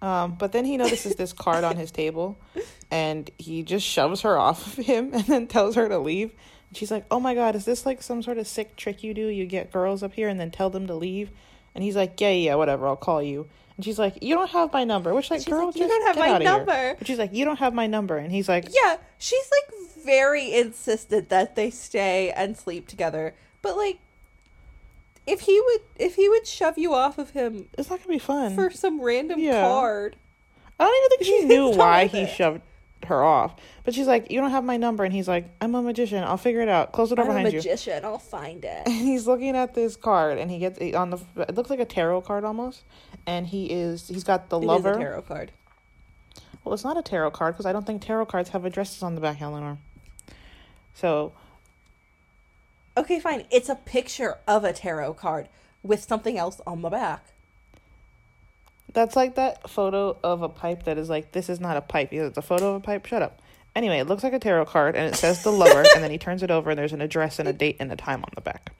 Um, 0.00 0.34
but 0.38 0.52
then 0.52 0.64
he 0.64 0.76
notices 0.76 1.14
this 1.16 1.32
card 1.32 1.64
on 1.64 1.76
his 1.76 1.90
table, 1.90 2.38
and 2.90 3.30
he 3.38 3.62
just 3.62 3.86
shoves 3.86 4.22
her 4.22 4.38
off 4.38 4.78
of 4.78 4.84
him, 4.84 5.10
and 5.14 5.24
then 5.24 5.46
tells 5.46 5.74
her 5.76 5.88
to 5.88 5.98
leave. 5.98 6.32
And 6.68 6.76
she's 6.76 6.90
like, 6.90 7.04
"Oh 7.10 7.20
my 7.20 7.34
god, 7.34 7.54
is 7.54 7.64
this 7.64 7.84
like 7.84 8.02
some 8.02 8.22
sort 8.22 8.38
of 8.38 8.46
sick 8.46 8.76
trick 8.76 9.02
you 9.02 9.14
do? 9.14 9.26
You 9.28 9.46
get 9.46 9.72
girls 9.72 10.02
up 10.02 10.14
here 10.14 10.28
and 10.28 10.40
then 10.40 10.50
tell 10.50 10.70
them 10.70 10.86
to 10.86 10.94
leave?" 10.94 11.30
And 11.74 11.82
he's 11.82 11.96
like, 11.96 12.20
"Yeah, 12.20 12.30
yeah, 12.30 12.54
whatever. 12.54 12.86
I'll 12.86 12.96
call 12.96 13.22
you." 13.22 13.48
And 13.76 13.84
she's 13.84 13.98
like, 13.98 14.22
"You 14.22 14.34
don't 14.36 14.50
have 14.50 14.72
my 14.72 14.84
number." 14.84 15.12
Which 15.14 15.30
like, 15.30 15.40
She's 15.40 15.48
girl, 15.52 15.66
like, 15.66 15.76
"You 15.76 15.82
just 15.82 15.90
don't 15.90 16.06
have 16.06 16.16
my 16.16 16.28
outta 16.34 16.44
here." 16.44 16.52
number. 16.58 16.94
But 16.98 17.06
she's 17.06 17.18
like, 17.18 17.32
"You 17.32 17.44
don't 17.44 17.58
have 17.58 17.74
my 17.74 17.86
number," 17.86 18.16
and 18.16 18.30
he's 18.30 18.48
like, 18.48 18.66
Yeah, 18.70 18.96
she's 19.18 19.50
like 19.50 19.80
very 20.04 20.52
insistent 20.54 21.30
that 21.30 21.56
they 21.56 21.70
stay 21.70 22.30
and 22.30 22.56
sleep 22.56 22.86
together. 22.86 23.34
But 23.62 23.76
like 23.76 23.98
if 25.26 25.40
he 25.40 25.60
would 25.60 25.80
if 25.96 26.16
he 26.16 26.28
would 26.28 26.46
shove 26.46 26.76
you 26.78 26.94
off 26.94 27.18
of 27.18 27.30
him 27.30 27.68
"It's 27.78 27.90
not 27.90 28.00
gonna 28.00 28.10
be 28.14 28.18
fun." 28.18 28.54
for 28.54 28.70
some 28.70 29.00
random 29.00 29.40
Yeah. 29.40 29.62
card. 29.62 30.16
I 30.78 30.84
don't 30.84 31.12
even 31.12 31.24
think 31.26 31.40
she 31.40 31.44
knew 31.54 31.70
why 31.70 32.06
he 32.06 32.26
shoved 32.26 32.60
her 33.06 33.22
off. 33.24 33.54
But 33.84 33.94
she's 33.94 34.06
like, 34.06 34.30
"You 34.30 34.40
don't 34.40 34.50
have 34.50 34.64
my 34.64 34.76
number," 34.76 35.04
and 35.04 35.12
he's 35.12 35.28
like, 35.28 35.46
"I'm 35.60 35.74
a 35.74 35.82
magician. 35.82 36.22
I'll 36.24 36.36
figure 36.36 36.60
it 36.60 36.68
out. 36.68 36.92
Close 36.92 37.10
the 37.10 37.16
door 37.16 37.24
I'm 37.26 37.30
a 37.30 37.34
behind 37.34 37.52
you." 37.52 37.58
magician, 37.58 38.04
I'll 38.04 38.18
find 38.18 38.64
it. 38.64 38.82
And 38.86 38.94
he's 38.94 39.26
looking 39.26 39.56
at 39.56 39.74
this 39.74 39.96
card, 39.96 40.38
and 40.38 40.50
he 40.50 40.58
gets 40.58 40.78
it 40.78 40.94
on 40.94 41.10
the. 41.10 41.18
It 41.36 41.54
looks 41.54 41.70
like 41.70 41.80
a 41.80 41.84
tarot 41.84 42.22
card 42.22 42.44
almost, 42.44 42.82
and 43.26 43.46
he 43.46 43.66
is. 43.66 44.08
He's 44.08 44.24
got 44.24 44.48
the 44.48 44.58
It 44.58 44.62
is 44.62 44.66
lover. 44.66 44.92
a 44.92 44.98
tarot 44.98 45.22
card. 45.22 45.52
Well, 46.64 46.72
it's 46.74 46.84
not 46.84 46.96
a 46.96 47.02
tarot 47.02 47.32
card 47.32 47.54
because 47.54 47.66
I 47.66 47.72
don't 47.72 47.86
think 47.86 48.00
tarot 48.02 48.26
cards 48.26 48.50
have 48.50 48.64
addresses 48.64 49.02
on 49.02 49.14
the 49.14 49.20
back, 49.20 49.42
Eleanor. 49.42 49.78
So 50.94 51.32
Okay, 52.96 53.18
fine. 53.18 53.44
It's 53.50 53.68
a 53.68 53.74
picture 53.74 54.38
of 54.46 54.62
a 54.64 54.72
tarot 54.72 55.14
card 55.14 55.48
with 55.82 56.02
something 56.04 56.38
else 56.38 56.60
on 56.66 56.82
the 56.82 56.90
back. 56.90 57.24
That's 58.94 59.16
like 59.16 59.34
that 59.34 59.68
photo 59.68 60.16
of 60.22 60.42
a 60.42 60.48
pipe 60.48 60.84
that 60.84 60.96
is 60.96 61.10
like, 61.10 61.32
this 61.32 61.48
is 61.48 61.60
not 61.60 61.76
a 61.76 61.80
pipe. 61.80 62.12
Either 62.12 62.26
it's 62.26 62.38
a 62.38 62.42
photo 62.42 62.70
of 62.70 62.76
a 62.76 62.80
pipe. 62.80 63.04
Shut 63.06 63.22
up. 63.22 63.42
Anyway, 63.76 63.98
it 63.98 64.06
looks 64.06 64.22
like 64.22 64.32
a 64.32 64.38
tarot 64.38 64.66
card, 64.66 64.94
and 64.94 65.12
it 65.12 65.18
says 65.18 65.42
the 65.42 65.50
lover, 65.50 65.84
and 65.94 66.02
then 66.02 66.12
he 66.12 66.18
turns 66.18 66.44
it 66.44 66.50
over, 66.50 66.70
and 66.70 66.78
there's 66.78 66.92
an 66.92 67.00
address 67.00 67.40
and 67.40 67.48
a 67.48 67.52
date 67.52 67.76
and 67.80 67.90
a 67.90 67.96
time 67.96 68.22
on 68.22 68.30
the 68.36 68.40
back. 68.40 68.72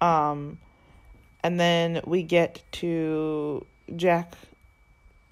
Um, 0.00 0.58
and 1.42 1.58
then 1.58 2.00
we 2.06 2.22
get 2.22 2.62
to 2.72 3.66
Jack 3.96 4.34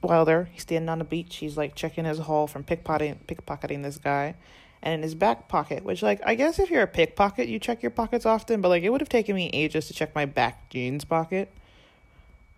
Wilder. 0.02 0.48
He's 0.52 0.62
standing 0.62 0.88
on 0.88 0.98
the 0.98 1.04
beach. 1.04 1.36
He's 1.36 1.56
like 1.56 1.74
checking 1.74 2.04
his 2.04 2.18
haul 2.18 2.46
from 2.46 2.64
pickpocketing 2.64 3.18
pickpocketing 3.26 3.82
this 3.82 3.98
guy. 3.98 4.34
And 4.82 4.94
in 4.94 5.02
his 5.02 5.14
back 5.14 5.46
pocket, 5.46 5.84
which 5.84 6.02
like 6.02 6.20
I 6.26 6.34
guess 6.34 6.58
if 6.58 6.68
you're 6.68 6.82
a 6.82 6.88
pickpocket, 6.88 7.48
you 7.48 7.60
check 7.60 7.82
your 7.82 7.90
pockets 7.90 8.26
often, 8.26 8.60
but 8.60 8.68
like 8.68 8.82
it 8.82 8.90
would 8.90 9.00
have 9.00 9.08
taken 9.08 9.36
me 9.36 9.48
ages 9.52 9.86
to 9.86 9.94
check 9.94 10.12
my 10.14 10.26
back 10.26 10.68
jeans 10.70 11.04
pocket. 11.04 11.52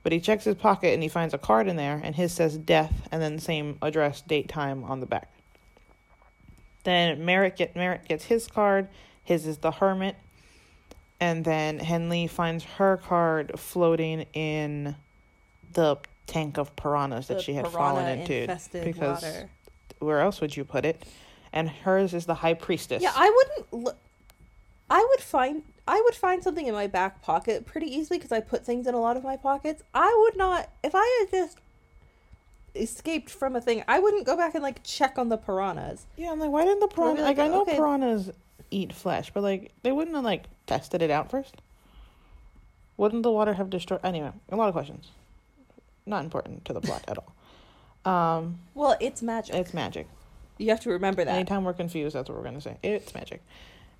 But 0.05 0.13
he 0.13 0.21
checks 0.21 0.45
his 0.45 0.55
pocket 0.55 0.93
and 0.95 1.03
he 1.03 1.09
finds 1.09 1.35
a 1.35 1.39
card 1.39 1.67
in 1.67 1.75
there, 1.77 2.01
and 2.05 2.15
his 2.15 2.33
says 2.33 2.57
death, 2.57 3.09
and 3.11 3.21
then 3.21 3.39
same 3.41 3.79
address, 3.83 4.21
date, 4.21 4.49
time 4.49 4.85
on 4.85 5.01
the 5.01 5.07
back. 5.07 5.33
Then 6.85 7.25
Merritt 7.25 7.57
get 7.57 7.75
Merritt 7.75 8.07
gets 8.07 8.27
his 8.27 8.47
card. 8.47 8.89
His 9.25 9.47
is 9.47 9.59
the 9.59 9.71
hermit, 9.71 10.17
and 11.19 11.45
then 11.45 11.79
Henley 11.79 12.27
finds 12.27 12.63
her 12.65 12.99
card 12.99 13.59
floating 13.59 14.27
in 14.35 14.95
the 15.73 15.97
tank 16.27 16.59
of 16.59 16.77
piranhas 16.77 17.29
that 17.29 17.41
she 17.41 17.55
had 17.55 17.67
fallen 17.69 18.19
into. 18.19 18.59
Because 18.85 19.23
water. 19.23 19.51
where 20.01 20.21
else 20.21 20.43
would 20.43 20.55
you 20.55 20.65
put 20.65 20.85
it? 20.85 21.05
And 21.55 21.71
hers 21.71 22.13
is 22.13 22.27
the 22.27 22.35
high 22.35 22.55
priestess. 22.55 23.03
Yeah, 23.03 23.13
I 23.15 23.31
wouldn't. 23.31 23.89
L- 23.89 23.99
I 24.91 25.07
would 25.11 25.21
find. 25.21 25.63
I 25.87 26.01
would 26.05 26.15
find 26.15 26.43
something 26.43 26.67
in 26.67 26.73
my 26.75 26.87
back 26.87 27.21
pocket 27.23 27.67
pretty 27.67 27.87
easily 27.95 28.19
because 28.19 28.33
I 28.33 28.41
put 28.41 28.65
things 28.65 28.87
in 28.87 28.95
a 28.95 29.01
lot 29.01 29.17
of 29.17 29.25
my 29.25 29.37
pockets. 29.37 29.83
I 29.93 30.15
would 30.23 30.37
not 30.37 30.71
if 30.83 30.95
I 30.95 31.19
had 31.21 31.31
just 31.31 31.59
escaped 32.75 33.31
from 33.31 33.55
a 33.55 33.61
thing. 33.61 33.85
I 33.87 33.99
wouldn't 33.99 34.27
go 34.27 34.37
back 34.37 34.55
and 34.55 34.63
like 34.63 34.83
check 34.83 35.19
on 35.19 35.29
the 35.29 35.37
piranhas. 35.37 36.07
Yeah, 36.17 36.33
I'm 36.33 36.41
like, 36.41 36.51
why 36.51 36.65
didn't 36.65 36.81
the 36.81 36.89
be 36.89 36.95
piranha? 36.95 37.23
Like, 37.23 37.39
like, 37.39 37.47
I 37.47 37.49
know 37.49 37.63
okay. 37.63 37.77
piranhas 37.77 38.31
eat 38.71 38.93
flesh, 38.93 39.31
but 39.33 39.43
like, 39.43 39.73
they 39.83 39.93
wouldn't 39.93 40.17
have 40.17 40.25
like 40.25 40.45
tested 40.67 41.03
it 41.03 41.11
out 41.11 41.31
first. 41.31 41.61
Wouldn't 42.97 43.23
the 43.23 43.31
water 43.31 43.55
have 43.55 43.71
destroyed? 43.71 44.01
Anyway, 44.05 44.33
a 44.51 44.57
lot 44.57 44.69
of 44.69 44.75
questions. 44.75 45.11
Not 46.07 46.25
important 46.25 46.65
to 46.67 46.73
the 46.73 46.81
plot 46.81 47.05
at 47.09 47.19
all. 47.19 47.33
Um, 48.05 48.59
Well, 48.75 48.99
it's 49.01 49.23
magic. 49.23 49.55
it's 49.55 49.73
magic. 49.73 50.07
you 50.59 50.69
have 50.69 50.81
to 50.81 50.91
remember 50.91 51.25
that. 51.25 51.37
Anytime 51.37 51.65
we're 51.65 51.73
confused, 51.73 52.15
that's 52.15 52.29
what 52.29 52.37
we're 52.37 52.45
gonna 52.45 52.61
say. 52.61 52.77
It's 52.83 53.15
magic. 53.15 53.43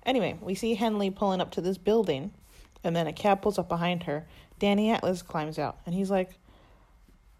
Anyway, 0.05 0.37
we 0.41 0.55
see 0.55 0.75
Henley 0.75 1.09
pulling 1.09 1.41
up 1.41 1.51
to 1.51 1.61
this 1.61 1.77
building, 1.77 2.31
and 2.83 2.95
then 2.95 3.07
a 3.07 3.13
cab 3.13 3.41
pulls 3.41 3.57
up 3.57 3.67
behind 3.67 4.03
her. 4.03 4.27
Danny 4.59 4.91
Atlas 4.91 5.21
climbs 5.21 5.57
out, 5.57 5.77
and 5.85 5.95
he's 5.95 6.11
like, 6.11 6.37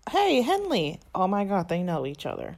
"Hey, 0.10 0.42
Henley! 0.42 1.00
Oh 1.14 1.28
my 1.28 1.46
God, 1.46 1.70
they 1.70 1.84
know 1.84 2.06
each 2.06 2.26
other." 2.26 2.58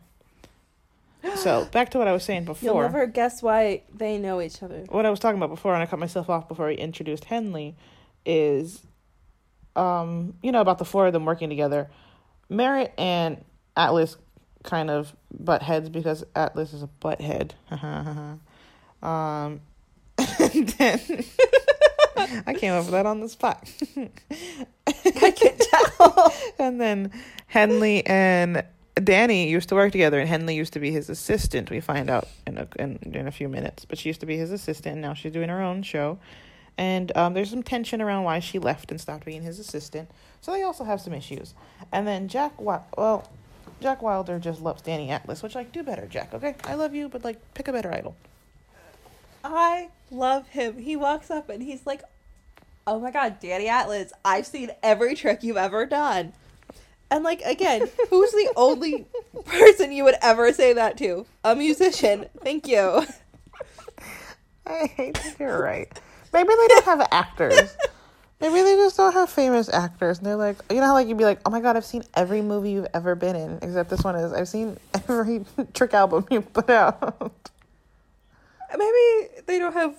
so 1.35 1.65
back 1.65 1.91
to 1.91 1.97
what 1.97 2.07
I 2.07 2.13
was 2.13 2.23
saying 2.23 2.45
before. 2.45 2.65
You'll 2.73 2.81
never 2.81 3.05
guess 3.07 3.41
why 3.41 3.83
they 3.93 4.17
know 4.17 4.41
each 4.41 4.63
other. 4.63 4.85
what 4.89 5.05
I 5.05 5.09
was 5.09 5.19
talking 5.19 5.37
about 5.37 5.49
before, 5.49 5.73
and 5.73 5.83
I 5.83 5.85
cut 5.85 5.99
myself 5.99 6.29
off 6.29 6.47
before 6.47 6.69
he 6.69 6.75
introduced 6.75 7.25
Henley, 7.25 7.75
is, 8.25 8.83
um, 9.75 10.35
you 10.41 10.51
know, 10.51 10.61
about 10.61 10.77
the 10.77 10.85
four 10.85 11.07
of 11.07 11.13
them 11.13 11.25
working 11.25 11.49
together. 11.49 11.89
Merritt 12.49 12.93
and 12.97 13.43
Atlas 13.75 14.17
kind 14.63 14.89
of 14.89 15.15
butt 15.31 15.61
heads 15.61 15.89
because 15.89 16.23
Atlas 16.35 16.73
is 16.73 16.83
a 16.83 16.87
butt 16.87 17.21
head. 17.21 17.55
um, 19.01 19.61
then 20.77 20.99
I 22.45 22.53
came 22.53 22.73
up 22.73 22.85
with 22.85 22.91
that 22.91 23.05
on 23.05 23.19
the 23.19 23.29
spot. 23.29 23.69
I 24.87 25.31
can 25.31 25.57
tell. 25.57 26.33
and 26.59 26.81
then 26.81 27.11
Henley 27.47 28.05
and 28.05 28.63
Danny 28.95 29.49
used 29.49 29.69
to 29.69 29.75
work 29.75 29.91
together, 29.91 30.19
and 30.19 30.27
Henley 30.27 30.55
used 30.55 30.73
to 30.73 30.79
be 30.79 30.91
his 30.91 31.09
assistant. 31.09 31.69
We 31.69 31.79
find 31.79 32.09
out 32.09 32.27
in 32.45 32.57
a 32.57 32.67
in, 32.79 32.97
in 33.13 33.27
a 33.27 33.31
few 33.31 33.47
minutes, 33.47 33.85
but 33.85 33.97
she 33.99 34.09
used 34.09 34.21
to 34.21 34.25
be 34.25 34.37
his 34.37 34.51
assistant. 34.51 34.93
And 34.93 35.01
now 35.01 35.13
she's 35.13 35.31
doing 35.31 35.49
her 35.49 35.61
own 35.61 35.83
show, 35.83 36.17
and 36.77 37.15
um, 37.15 37.33
there's 37.33 37.49
some 37.49 37.63
tension 37.63 38.01
around 38.01 38.23
why 38.23 38.39
she 38.39 38.59
left 38.59 38.91
and 38.91 38.99
stopped 38.99 39.25
being 39.25 39.43
his 39.43 39.59
assistant. 39.59 40.09
So 40.41 40.51
they 40.51 40.63
also 40.63 40.83
have 40.83 41.01
some 41.01 41.13
issues. 41.13 41.53
And 41.91 42.07
then 42.07 42.27
Jack, 42.27 42.59
well, 42.59 43.29
Jack 43.81 44.01
Wilder 44.01 44.39
just 44.39 44.61
loves 44.61 44.81
Danny 44.81 45.09
Atlas, 45.09 45.43
which 45.43 45.55
like 45.55 45.71
do 45.71 45.83
better, 45.83 46.07
Jack. 46.07 46.33
Okay, 46.33 46.55
I 46.63 46.75
love 46.75 46.95
you, 46.95 47.09
but 47.09 47.23
like 47.23 47.37
pick 47.53 47.67
a 47.67 47.71
better 47.71 47.93
idol. 47.93 48.15
I 49.43 49.89
love 50.11 50.47
him. 50.49 50.77
He 50.77 50.95
walks 50.95 51.29
up 51.31 51.49
and 51.49 51.61
he's 51.61 51.85
like, 51.85 52.03
"Oh 52.85 52.99
my 52.99 53.11
god, 53.11 53.39
Danny 53.39 53.67
Atlas! 53.67 54.13
I've 54.23 54.45
seen 54.45 54.71
every 54.83 55.15
trick 55.15 55.43
you've 55.43 55.57
ever 55.57 55.85
done." 55.85 56.33
And 57.09 57.23
like 57.23 57.41
again, 57.41 57.87
who's 58.09 58.31
the 58.31 58.51
only 58.55 59.05
person 59.45 59.91
you 59.91 60.03
would 60.03 60.15
ever 60.21 60.51
say 60.53 60.73
that 60.73 60.97
to? 60.97 61.25
A 61.43 61.55
musician. 61.55 62.25
Thank 62.43 62.67
you. 62.67 63.05
I 64.65 64.87
hate 64.87 65.15
that 65.15 65.39
you're 65.39 65.61
right. 65.61 65.87
Maybe 66.33 66.49
they 66.49 66.67
don't 66.67 66.85
have 66.85 67.07
actors. 67.11 67.77
Maybe 68.39 68.61
they 68.61 68.75
just 68.75 68.97
don't 68.97 69.13
have 69.13 69.29
famous 69.29 69.69
actors. 69.69 70.17
And 70.17 70.27
they're 70.27 70.35
like, 70.35 70.57
you 70.69 70.75
know 70.77 70.87
how 70.87 70.93
like 70.93 71.07
you'd 71.07 71.17
be 71.17 71.23
like, 71.23 71.39
oh 71.45 71.49
my 71.49 71.61
god, 71.61 71.75
I've 71.77 71.85
seen 71.85 72.03
every 72.13 72.41
movie 72.41 72.71
you've 72.71 72.87
ever 72.93 73.15
been 73.15 73.35
in, 73.35 73.59
except 73.61 73.89
this 73.89 74.03
one 74.03 74.15
is 74.15 74.33
I've 74.33 74.47
seen 74.47 74.77
every 74.93 75.45
trick 75.73 75.93
album 75.93 76.25
you 76.29 76.41
put 76.41 76.69
out. 76.69 77.31
Maybe 78.75 79.41
they 79.45 79.59
don't 79.59 79.73
have 79.73 79.95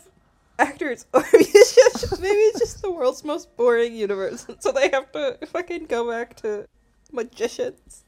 actors 0.58 1.06
or. 1.12 1.24
Maybe 1.32 1.44
it's 1.44 2.58
just 2.58 2.82
the 2.82 2.90
world's 2.90 3.24
most 3.24 3.54
boring 3.56 3.94
universe, 3.94 4.46
so 4.58 4.72
they 4.72 4.88
have 4.90 5.12
to 5.12 5.38
fucking 5.46 5.86
go 5.86 6.10
back 6.10 6.36
to 6.36 6.66
magicians. 7.12 8.04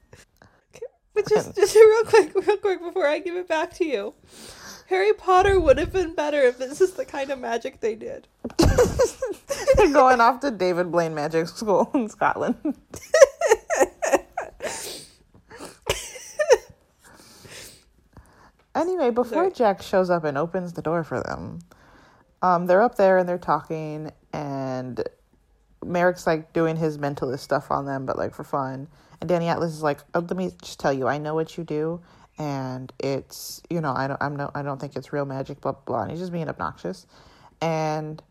But 1.14 1.28
just, 1.28 1.54
just 1.56 1.74
real 1.74 2.04
quick, 2.04 2.34
real 2.34 2.56
quick 2.56 2.80
before 2.80 3.06
I 3.06 3.18
give 3.18 3.36
it 3.36 3.48
back 3.48 3.74
to 3.74 3.84
you. 3.84 4.14
Harry 4.88 5.12
Potter 5.12 5.60
would 5.60 5.78
have 5.78 5.92
been 5.92 6.14
better 6.14 6.42
if 6.42 6.58
this 6.58 6.80
is 6.80 6.92
the 6.92 7.04
kind 7.04 7.30
of 7.30 7.38
magic 7.38 7.80
they 7.80 7.94
did. 7.94 8.26
they're 9.76 9.92
going 9.92 10.20
off 10.20 10.40
to 10.40 10.50
David 10.50 10.90
Blaine 10.90 11.14
Magic 11.14 11.46
School 11.46 11.88
in 11.94 12.08
Scotland. 12.08 12.56
Anyway, 18.74 19.10
before 19.10 19.44
Sorry. 19.44 19.52
Jack 19.52 19.82
shows 19.82 20.10
up 20.10 20.24
and 20.24 20.38
opens 20.38 20.72
the 20.72 20.82
door 20.82 21.04
for 21.04 21.20
them, 21.22 21.60
um, 22.42 22.66
they're 22.66 22.82
up 22.82 22.96
there 22.96 23.18
and 23.18 23.28
they're 23.28 23.38
talking, 23.38 24.12
and 24.32 25.02
Merrick's 25.84 26.26
like 26.26 26.52
doing 26.52 26.76
his 26.76 26.98
mentalist 26.98 27.40
stuff 27.40 27.70
on 27.70 27.86
them, 27.86 28.06
but 28.06 28.16
like 28.16 28.34
for 28.34 28.44
fun. 28.44 28.88
And 29.20 29.28
Danny 29.28 29.48
Atlas 29.48 29.72
is 29.72 29.82
like, 29.82 30.00
oh, 30.14 30.20
"Let 30.20 30.36
me 30.36 30.52
just 30.62 30.80
tell 30.80 30.92
you, 30.92 31.06
I 31.06 31.18
know 31.18 31.34
what 31.34 31.58
you 31.58 31.64
do, 31.64 32.00
and 32.38 32.92
it's 32.98 33.62
you 33.68 33.80
know, 33.80 33.92
I 33.94 34.06
don't, 34.08 34.22
I'm 34.22 34.36
no, 34.36 34.50
I 34.54 34.62
don't 34.62 34.80
think 34.80 34.96
it's 34.96 35.12
real 35.12 35.26
magic, 35.26 35.60
blah 35.60 35.72
blah." 35.72 35.82
blah. 35.84 36.02
And 36.02 36.10
he's 36.10 36.20
just 36.20 36.32
being 36.32 36.48
obnoxious, 36.48 37.06
and 37.60 38.22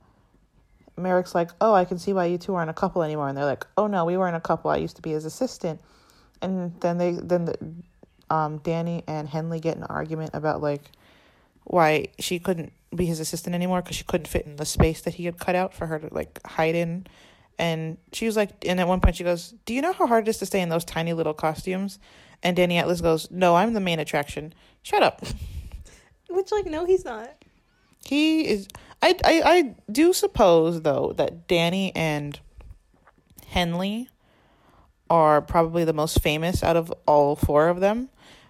Merrick's 0.97 1.35
like, 1.35 1.51
"Oh, 1.61 1.73
I 1.73 1.85
can 1.85 1.99
see 1.99 2.13
why 2.13 2.25
you 2.25 2.37
two 2.37 2.55
aren't 2.55 2.69
a 2.69 2.73
couple 2.73 3.03
anymore." 3.03 3.27
And 3.29 3.37
they're 3.37 3.45
like, 3.45 3.65
"Oh 3.77 3.87
no, 3.87 4.05
we 4.05 4.17
weren't 4.17 4.35
a 4.35 4.41
couple. 4.41 4.71
I 4.71 4.77
used 4.77 4.95
to 4.95 5.01
be 5.01 5.11
his 5.11 5.25
assistant." 5.25 5.81
And 6.41 6.79
then 6.81 6.97
they 6.97 7.11
then 7.13 7.45
the, 7.45 7.55
um 8.29 8.59
Danny 8.59 9.03
and 9.07 9.27
Henley 9.27 9.59
get 9.59 9.75
in 9.75 9.83
an 9.83 9.89
argument 9.89 10.31
about 10.33 10.61
like 10.61 10.83
why 11.63 12.07
she 12.17 12.39
couldn't 12.39 12.73
be 12.95 13.05
his 13.05 13.19
assistant 13.19 13.53
anymore 13.53 13.81
because 13.81 13.95
she 13.95 14.03
couldn't 14.03 14.27
fit 14.27 14.45
in 14.45 14.55
the 14.55 14.65
space 14.65 15.01
that 15.01 15.15
he 15.15 15.25
had 15.25 15.37
cut 15.37 15.55
out 15.55 15.73
for 15.73 15.85
her 15.85 15.99
to 15.99 16.13
like 16.13 16.39
hide 16.45 16.75
in. 16.75 17.05
And 17.57 17.97
she 18.13 18.25
was 18.25 18.35
like, 18.35 18.65
and 18.65 18.79
at 18.79 18.87
one 18.87 19.01
point 19.01 19.17
she 19.17 19.23
goes, 19.23 19.53
"Do 19.65 19.73
you 19.73 19.81
know 19.81 19.93
how 19.93 20.07
hard 20.07 20.27
it 20.27 20.29
is 20.29 20.37
to 20.37 20.45
stay 20.45 20.61
in 20.61 20.69
those 20.69 20.85
tiny 20.85 21.13
little 21.13 21.33
costumes?" 21.33 21.99
And 22.41 22.55
Danny 22.55 22.77
Atlas 22.77 23.01
goes, 23.01 23.29
"No, 23.29 23.55
I'm 23.55 23.73
the 23.73 23.81
main 23.81 23.99
attraction. 23.99 24.53
Shut 24.81 25.03
up." 25.03 25.21
Which, 26.29 26.51
like, 26.51 26.65
no, 26.65 26.85
he's 26.85 27.03
not. 27.03 27.43
He 28.05 28.47
is. 28.47 28.67
I, 29.01 29.15
I 29.23 29.41
I 29.45 29.75
do 29.91 30.13
suppose 30.13 30.81
though 30.81 31.13
that 31.17 31.47
Danny 31.47 31.93
and 31.95 32.39
Henley 33.47 34.09
are 35.09 35.41
probably 35.41 35.83
the 35.83 35.93
most 35.93 36.21
famous 36.21 36.63
out 36.63 36.77
of 36.77 36.93
all 37.05 37.35
four 37.35 37.67
of 37.67 37.79
them 37.79 38.09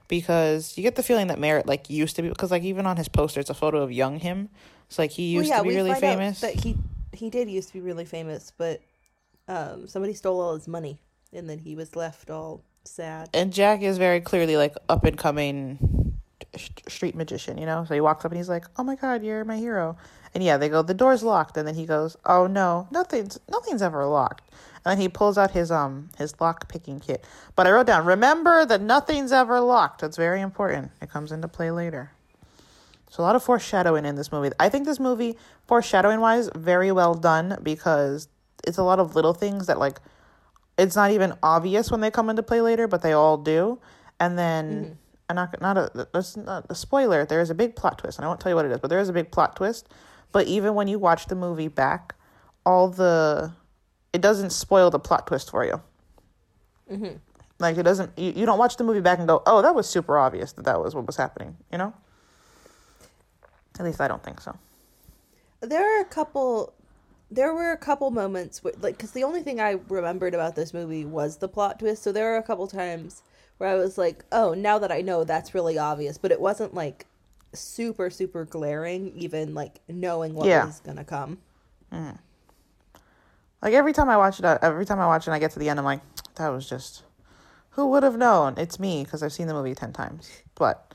because 0.09 0.75
you 0.75 0.83
get 0.83 0.95
the 0.95 1.03
feeling 1.03 1.27
that 1.27 1.39
Merritt 1.39 1.65
like 1.65 1.89
used 1.89 2.17
to 2.17 2.21
be 2.21 2.27
because 2.27 2.51
like 2.51 2.63
even 2.63 2.85
on 2.85 2.97
his 2.97 3.07
poster 3.07 3.39
it's 3.39 3.49
a 3.49 3.53
photo 3.53 3.81
of 3.81 3.93
young 3.93 4.19
him. 4.19 4.49
It's 4.87 4.99
like 4.99 5.11
he 5.11 5.29
used 5.29 5.53
to 5.53 5.63
be 5.63 5.69
really 5.69 5.93
famous. 5.93 6.41
That 6.41 6.55
he 6.55 6.75
he 7.13 7.29
did 7.29 7.49
used 7.49 7.69
to 7.69 7.75
be 7.75 7.81
really 7.81 8.05
famous, 8.05 8.51
but 8.57 8.81
um, 9.47 9.87
somebody 9.87 10.13
stole 10.13 10.41
all 10.41 10.55
his 10.55 10.67
money, 10.67 10.99
and 11.31 11.49
then 11.49 11.59
he 11.59 11.75
was 11.75 11.95
left 11.95 12.29
all 12.29 12.63
sad. 12.83 13.29
and 13.33 13.53
Jack 13.53 13.81
is 13.81 13.97
very 13.97 14.19
clearly 14.19 14.57
like 14.57 14.75
up 14.89 15.05
and 15.05 15.17
coming 15.17 15.77
street 16.57 17.15
magician, 17.15 17.57
you 17.57 17.65
know. 17.65 17.85
So 17.85 17.93
he 17.93 18.01
walks 18.01 18.25
up 18.25 18.31
and 18.31 18.37
he's 18.37 18.49
like, 18.49 18.65
"Oh 18.77 18.83
my 18.83 18.95
god, 18.95 19.23
you're 19.23 19.45
my 19.45 19.57
hero." 19.57 19.97
And 20.33 20.43
yeah, 20.43 20.57
they 20.57 20.69
go, 20.69 20.81
"The 20.81 20.93
door's 20.93 21.23
locked." 21.23 21.57
And 21.57 21.67
then 21.67 21.75
he 21.75 21.85
goes, 21.85 22.17
"Oh 22.25 22.47
no, 22.47 22.87
nothing's 22.91 23.39
nothing's 23.49 23.81
ever 23.81 24.05
locked." 24.05 24.49
And 24.85 24.91
then 24.91 24.97
he 24.99 25.09
pulls 25.09 25.37
out 25.37 25.51
his 25.51 25.71
um 25.71 26.09
his 26.17 26.39
lock 26.39 26.67
picking 26.67 26.99
kit. 26.99 27.23
But 27.55 27.67
I 27.67 27.71
wrote 27.71 27.87
down, 27.87 28.05
"Remember 28.05 28.65
that 28.65 28.81
nothing's 28.81 29.31
ever 29.31 29.59
locked." 29.59 30.01
That's 30.01 30.17
very 30.17 30.41
important. 30.41 30.91
It 31.01 31.09
comes 31.09 31.31
into 31.31 31.47
play 31.47 31.71
later. 31.71 32.11
So 33.09 33.23
a 33.23 33.25
lot 33.25 33.35
of 33.35 33.43
foreshadowing 33.43 34.05
in 34.05 34.15
this 34.15 34.31
movie. 34.31 34.51
I 34.59 34.69
think 34.69 34.85
this 34.85 34.99
movie, 34.99 35.37
foreshadowing 35.67 36.19
wise, 36.19 36.49
very 36.55 36.91
well 36.91 37.15
done 37.15 37.57
because 37.63 38.27
it's 38.67 38.77
a 38.77 38.83
lot 38.83 38.99
of 38.99 39.15
little 39.15 39.33
things 39.33 39.65
that 39.67 39.79
like 39.79 39.99
it's 40.77 40.95
not 40.95 41.11
even 41.11 41.33
obvious 41.43 41.91
when 41.91 42.01
they 42.01 42.11
come 42.11 42.29
into 42.29 42.43
play 42.43 42.61
later, 42.61 42.87
but 42.87 43.01
they 43.01 43.13
all 43.13 43.37
do. 43.37 43.79
And 44.19 44.37
then, 44.37 44.97
and 45.29 45.35
not 45.35 45.61
not 45.61 45.77
a 45.77 46.07
that's 46.11 46.35
not 46.35 46.65
a 46.69 46.75
spoiler. 46.75 47.25
There 47.25 47.39
is 47.39 47.49
a 47.49 47.55
big 47.55 47.75
plot 47.75 47.99
twist, 47.99 48.17
and 48.17 48.25
I 48.25 48.27
won't 48.27 48.39
tell 48.39 48.51
you 48.51 48.55
what 48.55 48.65
it 48.65 48.71
is, 48.71 48.79
but 48.79 48.89
there 48.89 48.99
is 48.99 49.09
a 49.09 49.13
big 49.13 49.31
plot 49.31 49.55
twist. 49.55 49.87
But 50.31 50.47
even 50.47 50.75
when 50.75 50.87
you 50.87 50.99
watch 50.99 51.27
the 51.27 51.35
movie 51.35 51.67
back, 51.67 52.15
all 52.65 52.89
the 52.89 53.53
it 54.11 54.21
doesn't 54.21 54.49
spoil 54.49 54.89
the 54.89 54.99
plot 54.99 55.27
twist 55.27 55.51
for 55.51 55.63
you. 55.63 55.81
Mm-hmm. 56.91 57.17
Like 57.59 57.77
it 57.77 57.83
doesn't. 57.83 58.17
You, 58.17 58.33
you 58.35 58.45
don't 58.45 58.57
watch 58.57 58.77
the 58.77 58.83
movie 58.83 59.01
back 59.01 59.19
and 59.19 59.27
go, 59.27 59.43
"Oh, 59.45 59.61
that 59.61 59.75
was 59.75 59.87
super 59.87 60.17
obvious 60.17 60.53
that 60.53 60.65
that 60.65 60.81
was 60.81 60.95
what 60.95 61.05
was 61.05 61.15
happening." 61.15 61.55
You 61.71 61.77
know. 61.77 61.93
At 63.77 63.85
least 63.85 64.01
I 64.01 64.09
don't 64.09 64.23
think 64.23 64.41
so. 64.41 64.57
There 65.61 65.97
are 65.97 66.01
a 66.01 66.05
couple. 66.05 66.73
There 67.31 67.53
were 67.53 67.71
a 67.71 67.77
couple 67.77 68.09
moments 68.09 68.63
where, 68.63 68.73
like, 68.81 68.97
because 68.97 69.11
the 69.11 69.23
only 69.23 69.43
thing 69.43 69.61
I 69.61 69.79
remembered 69.87 70.33
about 70.33 70.55
this 70.55 70.73
movie 70.73 71.05
was 71.05 71.37
the 71.37 71.47
plot 71.47 71.77
twist. 71.79 72.01
So 72.01 72.11
there 72.11 72.33
are 72.33 72.37
a 72.37 72.43
couple 72.43 72.65
times 72.67 73.21
where 73.59 73.69
I 73.69 73.75
was 73.75 73.97
like, 73.97 74.25
"Oh, 74.31 74.55
now 74.55 74.79
that 74.79 74.91
I 74.91 75.01
know, 75.01 75.23
that's 75.23 75.53
really 75.53 75.77
obvious," 75.77 76.17
but 76.17 76.31
it 76.31 76.41
wasn't 76.41 76.73
like 76.73 77.05
super 77.53 78.09
super 78.09 78.45
glaring. 78.45 79.13
Even 79.15 79.53
like 79.53 79.79
knowing 79.87 80.33
what 80.33 80.47
Yeah. 80.47 80.65
was 80.65 80.79
gonna 80.79 81.05
come. 81.05 81.37
Mm. 81.93 82.17
Like 83.61 83.73
every 83.73 83.93
time 83.93 84.09
I 84.09 84.17
watch 84.17 84.39
it, 84.39 84.45
every 84.45 84.85
time 84.85 84.99
I 84.99 85.05
watch 85.07 85.23
it, 85.23 85.27
and 85.27 85.35
I 85.35 85.39
get 85.39 85.51
to 85.51 85.59
the 85.59 85.69
end, 85.69 85.79
I'm 85.79 85.85
like, 85.85 86.01
that 86.35 86.47
was 86.49 86.67
just, 86.67 87.03
who 87.71 87.87
would 87.87 88.03
have 88.03 88.17
known? 88.17 88.55
It's 88.57 88.79
me 88.79 89.03
because 89.03 89.21
I've 89.21 89.33
seen 89.33 89.47
the 89.47 89.53
movie 89.53 89.75
ten 89.75 89.91
times. 89.91 90.29
But 90.55 90.93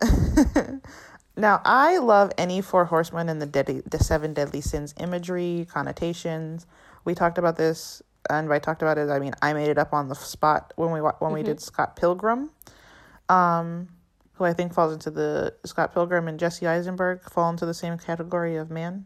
now 1.36 1.60
I 1.64 1.98
love 1.98 2.30
any 2.38 2.60
Four 2.60 2.84
Horsemen 2.84 3.28
and 3.28 3.42
the 3.42 3.46
deadly, 3.46 3.82
the 3.84 3.98
seven 3.98 4.32
deadly 4.32 4.60
sins 4.60 4.94
imagery 4.98 5.66
connotations. 5.70 6.66
We 7.04 7.14
talked 7.14 7.38
about 7.38 7.56
this, 7.56 8.00
and 8.30 8.48
by 8.48 8.58
talked 8.58 8.82
about 8.82 8.98
it, 8.98 9.10
I 9.10 9.18
mean 9.18 9.32
I 9.42 9.52
made 9.52 9.68
it 9.68 9.78
up 9.78 9.92
on 9.92 10.08
the 10.08 10.14
spot 10.14 10.72
when 10.76 10.90
we 10.90 11.00
when 11.00 11.32
we 11.32 11.42
did 11.42 11.60
Scott 11.60 11.96
Pilgrim, 11.96 12.50
um, 13.28 13.88
who 14.34 14.44
I 14.44 14.52
think 14.52 14.74
falls 14.74 14.92
into 14.92 15.10
the 15.10 15.54
Scott 15.64 15.92
Pilgrim 15.94 16.28
and 16.28 16.38
Jesse 16.38 16.66
Eisenberg 16.66 17.22
fall 17.30 17.50
into 17.50 17.66
the 17.66 17.74
same 17.74 17.98
category 17.98 18.56
of 18.56 18.70
man. 18.70 19.04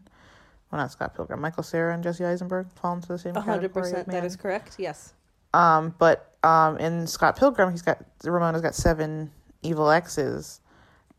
well, 0.71 0.81
not 0.81 0.91
Scott 0.91 1.15
Pilgrim, 1.15 1.41
Michael 1.41 1.63
Cera 1.63 1.93
and 1.93 2.03
Jesse 2.03 2.25
Eisenberg 2.25 2.71
fall 2.73 2.93
into 2.93 3.07
the 3.07 3.17
same. 3.17 3.35
A 3.35 3.41
hundred 3.41 3.73
category 3.73 3.89
of 3.89 3.91
percent. 3.91 4.07
That 4.09 4.25
is 4.25 4.35
correct. 4.35 4.75
Yes. 4.77 5.13
Um, 5.53 5.95
but 5.97 6.35
um, 6.43 6.77
in 6.77 7.07
Scott 7.07 7.37
Pilgrim, 7.37 7.71
he's 7.71 7.81
got 7.81 8.03
Ramona's 8.23 8.61
got 8.61 8.75
seven 8.75 9.31
evil 9.61 9.89
exes, 9.89 10.61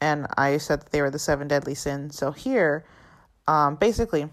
and 0.01 0.27
I 0.37 0.59
said 0.59 0.83
that 0.83 0.93
they 0.93 1.03
were 1.03 1.11
the 1.11 1.19
seven 1.19 1.49
deadly 1.49 1.75
sins. 1.75 2.17
So 2.17 2.31
here, 2.31 2.85
um, 3.49 3.75
basically, 3.75 4.29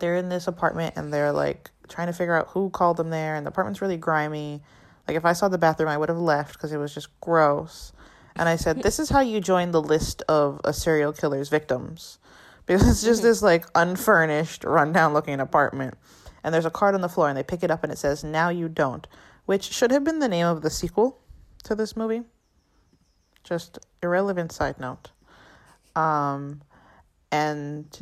they're 0.00 0.16
in 0.16 0.28
this 0.28 0.48
apartment 0.48 0.94
and 0.96 1.12
they're 1.12 1.32
like 1.32 1.70
trying 1.90 2.06
to 2.06 2.12
figure 2.12 2.34
out 2.34 2.48
who 2.48 2.70
called 2.70 2.96
them 2.96 3.10
there, 3.10 3.34
and 3.34 3.44
the 3.44 3.50
apartment's 3.50 3.82
really 3.82 3.98
grimy. 3.98 4.62
Like 5.06 5.16
if 5.16 5.24
I 5.24 5.34
saw 5.34 5.48
the 5.48 5.58
bathroom, 5.58 5.88
I 5.88 5.98
would 5.98 6.08
have 6.08 6.18
left 6.18 6.54
because 6.54 6.72
it 6.72 6.78
was 6.78 6.94
just 6.94 7.08
gross. 7.20 7.92
And 8.36 8.48
I 8.48 8.56
said, 8.56 8.82
"This 8.82 8.98
is 8.98 9.10
how 9.10 9.20
you 9.20 9.40
join 9.40 9.72
the 9.72 9.82
list 9.82 10.22
of 10.28 10.60
a 10.64 10.72
serial 10.72 11.12
killer's 11.12 11.48
victims." 11.48 12.18
Because 12.66 12.88
it's 12.88 13.02
just 13.02 13.22
this 13.22 13.42
like 13.42 13.66
unfurnished, 13.74 14.64
rundown 14.64 15.12
looking 15.12 15.40
apartment 15.40 15.98
and 16.42 16.54
there's 16.54 16.64
a 16.64 16.70
card 16.70 16.94
on 16.94 17.00
the 17.00 17.08
floor 17.08 17.28
and 17.28 17.36
they 17.36 17.42
pick 17.42 17.62
it 17.62 17.70
up 17.70 17.82
and 17.82 17.92
it 17.92 17.98
says 17.98 18.24
now 18.24 18.48
you 18.48 18.68
don't 18.68 19.06
which 19.46 19.64
should 19.64 19.90
have 19.90 20.04
been 20.04 20.18
the 20.18 20.28
name 20.28 20.46
of 20.46 20.62
the 20.62 20.70
sequel 20.70 21.18
to 21.62 21.74
this 21.74 21.96
movie 21.96 22.22
just 23.44 23.78
irrelevant 24.02 24.52
side 24.52 24.78
note 24.78 25.10
um 25.96 26.60
and 27.32 28.00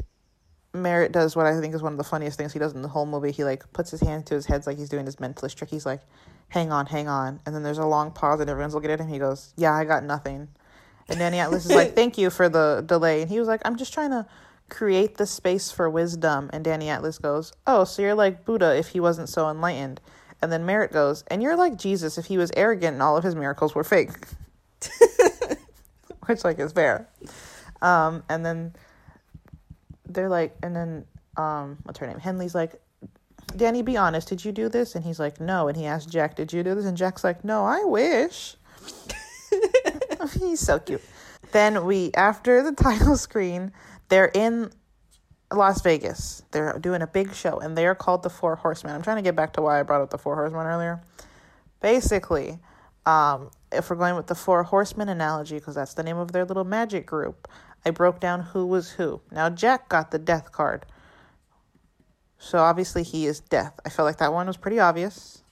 merritt 0.75 1.13
does 1.13 1.35
what 1.35 1.47
i 1.47 1.61
think 1.61 1.75
is 1.75 1.83
one 1.83 1.93
of 1.93 1.99
the 1.99 2.05
funniest 2.05 2.37
things 2.37 2.53
he 2.53 2.59
does 2.59 2.75
in 2.75 2.83
the 2.83 2.89
whole 2.89 3.07
movie 3.07 3.33
he 3.33 3.43
like 3.45 3.71
puts 3.73 3.91
his 3.91 4.01
hand 4.01 4.27
to 4.27 4.35
his 4.35 4.47
head 4.47 4.67
like 4.67 4.79
he's 4.79 4.89
doing 4.89 5.07
his 5.07 5.17
mentalist 5.17 5.55
trick 5.55 5.71
he's 5.71 5.87
like 5.87 6.03
hang 6.49 6.71
on 6.71 6.87
hang 6.87 7.09
on 7.09 7.41
and 7.47 7.55
then 7.55 7.63
there's 7.63 7.79
a 7.79 7.87
long 7.87 8.11
pause 8.11 8.41
and 8.41 8.51
everyone's 8.51 8.75
looking 8.75 8.91
at 8.91 9.01
him 9.01 9.09
he 9.09 9.19
goes 9.19 9.53
yeah 9.57 9.73
i 9.73 9.85
got 9.85 10.05
nothing 10.05 10.49
and 11.09 11.19
danny 11.19 11.39
atlas 11.39 11.65
is 11.65 11.73
like 11.73 11.95
thank 11.95 12.19
you 12.19 12.31
for 12.31 12.49
the 12.49 12.83
delay 12.87 13.23
and 13.23 13.31
he 13.31 13.39
was 13.39 13.49
like 13.49 13.61
i'm 13.65 13.77
just 13.77 13.93
trying 13.93 14.11
to 14.11 14.27
create 14.69 15.17
the 15.17 15.27
space 15.27 15.71
for 15.71 15.89
wisdom. 15.89 16.51
And 16.53 16.65
Danny 16.65 16.89
Atlas 16.89 17.19
goes, 17.19 17.53
Oh, 17.67 17.85
so 17.85 18.03
you're 18.03 18.15
like 18.15 18.45
Buddha 18.45 18.77
if 18.77 18.89
he 18.89 19.01
wasn't 19.01 19.29
so 19.29 19.49
enlightened. 19.49 20.01
And 20.41 20.53
then 20.53 20.67
Merritt 20.67 20.93
goes, 20.93 21.25
And 21.29 21.43
you're 21.43 21.57
like 21.57 21.77
Jesus 21.77 22.19
if 22.19 22.27
he 22.27 22.39
was 22.39 22.51
arrogant 22.57 22.95
and 22.95 23.03
all 23.03 23.17
of 23.17 23.25
his 23.25 23.35
miracles 23.35 23.75
were 23.75 23.85
fake. 23.85 24.11
Which, 26.27 26.45
like, 26.45 26.59
is 26.59 26.73
fair. 26.73 27.09
Um, 27.81 28.23
and 28.29 28.45
then 28.45 28.75
they're 30.09 30.29
like, 30.29 30.57
and 30.63 30.75
then, 30.75 31.05
um, 31.37 31.79
what's 31.85 31.99
her 31.99 32.07
name? 32.07 32.19
Henley's 32.19 32.55
like, 32.55 32.81
Danny, 33.57 33.83
be 33.83 33.97
honest, 33.97 34.29
did 34.29 34.45
you 34.45 34.53
do 34.53 34.69
this? 34.69 34.95
And 34.95 35.05
he's 35.05 35.19
like, 35.19 35.41
No. 35.41 35.69
And 35.69 35.77
he 35.77 35.87
asked 35.87 36.11
Jack, 36.11 36.37
Did 36.37 36.53
you 36.53 36.63
do 36.63 36.75
this? 36.75 36.85
And 36.85 36.97
Jack's 36.97 37.25
like, 37.25 37.45
No, 37.45 37.65
I 37.65 37.85
wish. 37.85 38.57
he's 40.39 40.61
so 40.61 40.79
cute. 40.79 41.03
Then 41.53 41.85
we, 41.85 42.11
after 42.15 42.63
the 42.63 42.73
title 42.73 43.17
screen, 43.17 43.73
they're 44.09 44.31
in 44.35 44.71
Las 45.53 45.83
Vegas. 45.83 46.43
They're 46.51 46.79
doing 46.79 47.03
a 47.03 47.07
big 47.07 47.35
show 47.35 47.59
and 47.59 47.77
they're 47.77 47.95
called 47.95 48.23
the 48.23 48.31
Four 48.31 48.57
Horsemen. 48.57 48.95
I'm 48.95 49.03
trying 49.03 49.17
to 49.17 49.23
get 49.23 49.37
back 49.37 49.55
to 49.55 49.63
why 49.63 49.81
I 49.81 49.83
brought 49.83 50.03
up 50.03 50.11
the 50.11 50.19
Four 50.19 50.35
Horsemen 50.35 50.67
earlier. 50.67 51.01
Basically, 51.81 52.59
um, 53.07 53.51
if 53.73 53.89
we're 53.89 53.97
going 53.97 54.17
with 54.17 54.27
the 54.27 54.35
Four 54.35 54.63
Horsemen 54.63 55.09
analogy, 55.09 55.57
because 55.57 55.75
that's 55.75 55.95
the 55.95 56.03
name 56.03 56.19
of 56.19 56.33
their 56.33 56.45
little 56.45 56.65
magic 56.65 57.07
group, 57.07 57.49
I 57.85 57.91
broke 57.91 58.21
down 58.21 58.41
who 58.41 58.67
was 58.67 58.93
who. 58.93 59.21
Now, 59.31 59.49
Jack 59.51 59.89
got 59.89 60.11
the 60.11 60.19
death 60.19 60.53
card. 60.53 60.85
So 62.39 62.59
obviously 62.59 63.03
he 63.03 63.27
is 63.27 63.41
death. 63.41 63.79
I 63.85 63.89
felt 63.89 64.07
like 64.07 64.19
that 64.19 64.33
one 64.33 64.47
was 64.47 64.57
pretty 64.57 64.79
obvious. 64.79 65.43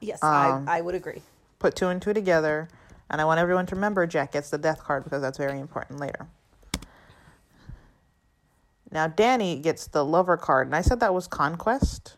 Yes, 0.00 0.22
Um, 0.22 0.68
I 0.68 0.78
I 0.78 0.80
would 0.80 0.94
agree. 0.94 1.22
Put 1.58 1.76
two 1.76 1.88
and 1.88 2.00
two 2.00 2.12
together. 2.12 2.68
And 3.08 3.20
I 3.20 3.24
want 3.24 3.40
everyone 3.40 3.66
to 3.66 3.74
remember 3.74 4.06
Jack 4.06 4.32
gets 4.32 4.50
the 4.50 4.58
death 4.58 4.82
card 4.84 5.04
because 5.04 5.20
that's 5.22 5.38
very 5.38 5.58
important 5.58 5.98
later. 5.98 6.28
Now 8.92 9.06
Danny 9.08 9.58
gets 9.58 9.86
the 9.86 10.04
lover 10.04 10.36
card, 10.36 10.66
and 10.66 10.76
I 10.76 10.80
said 10.80 11.00
that 11.00 11.14
was 11.14 11.26
conquest, 11.26 12.16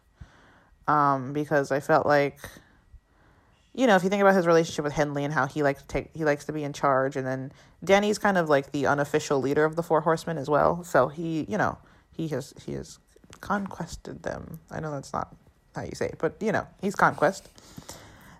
um, 0.89 1.33
because 1.33 1.71
I 1.71 1.81
felt 1.81 2.07
like, 2.07 2.39
you 3.75 3.87
know, 3.87 3.97
if 3.97 4.05
you 4.05 4.11
think 4.11 4.21
about 4.21 4.35
his 4.35 4.47
relationship 4.47 4.85
with 4.85 4.93
Henley 4.93 5.25
and 5.25 5.33
how 5.33 5.47
he 5.47 5.63
likes 5.63 5.81
to 5.83 5.89
take, 5.89 6.11
he 6.15 6.25
likes 6.25 6.45
to 6.47 6.53
be 6.53 6.63
in 6.63 6.73
charge, 6.73 7.17
and 7.17 7.27
then 7.27 7.53
Danny's 7.83 8.19
kind 8.19 8.37
of 8.37 8.49
like 8.49 8.73
the 8.73 8.87
unofficial 8.87 9.41
leader 9.41 9.65
of 9.65 9.77
the 9.77 9.83
Four 9.83 10.03
Horsemen 10.03 10.37
as 10.37 10.51
well. 10.51 10.85
So 10.85 11.09
he, 11.09 11.47
you 11.49 11.57
know, 11.57 11.79
he 12.13 12.29
has 12.29 12.53
he 12.65 12.73
has 12.73 12.99
conquested 13.41 14.23
them. 14.23 14.61
I 14.71 14.81
know 14.81 14.91
that's 14.91 15.13
not 15.13 15.35
how 15.75 15.83
you 15.83 15.95
say 15.95 16.07
it, 16.07 16.17
but 16.19 16.37
you 16.41 16.53
know, 16.53 16.67
he's 16.81 16.95
conquest. 16.95 17.49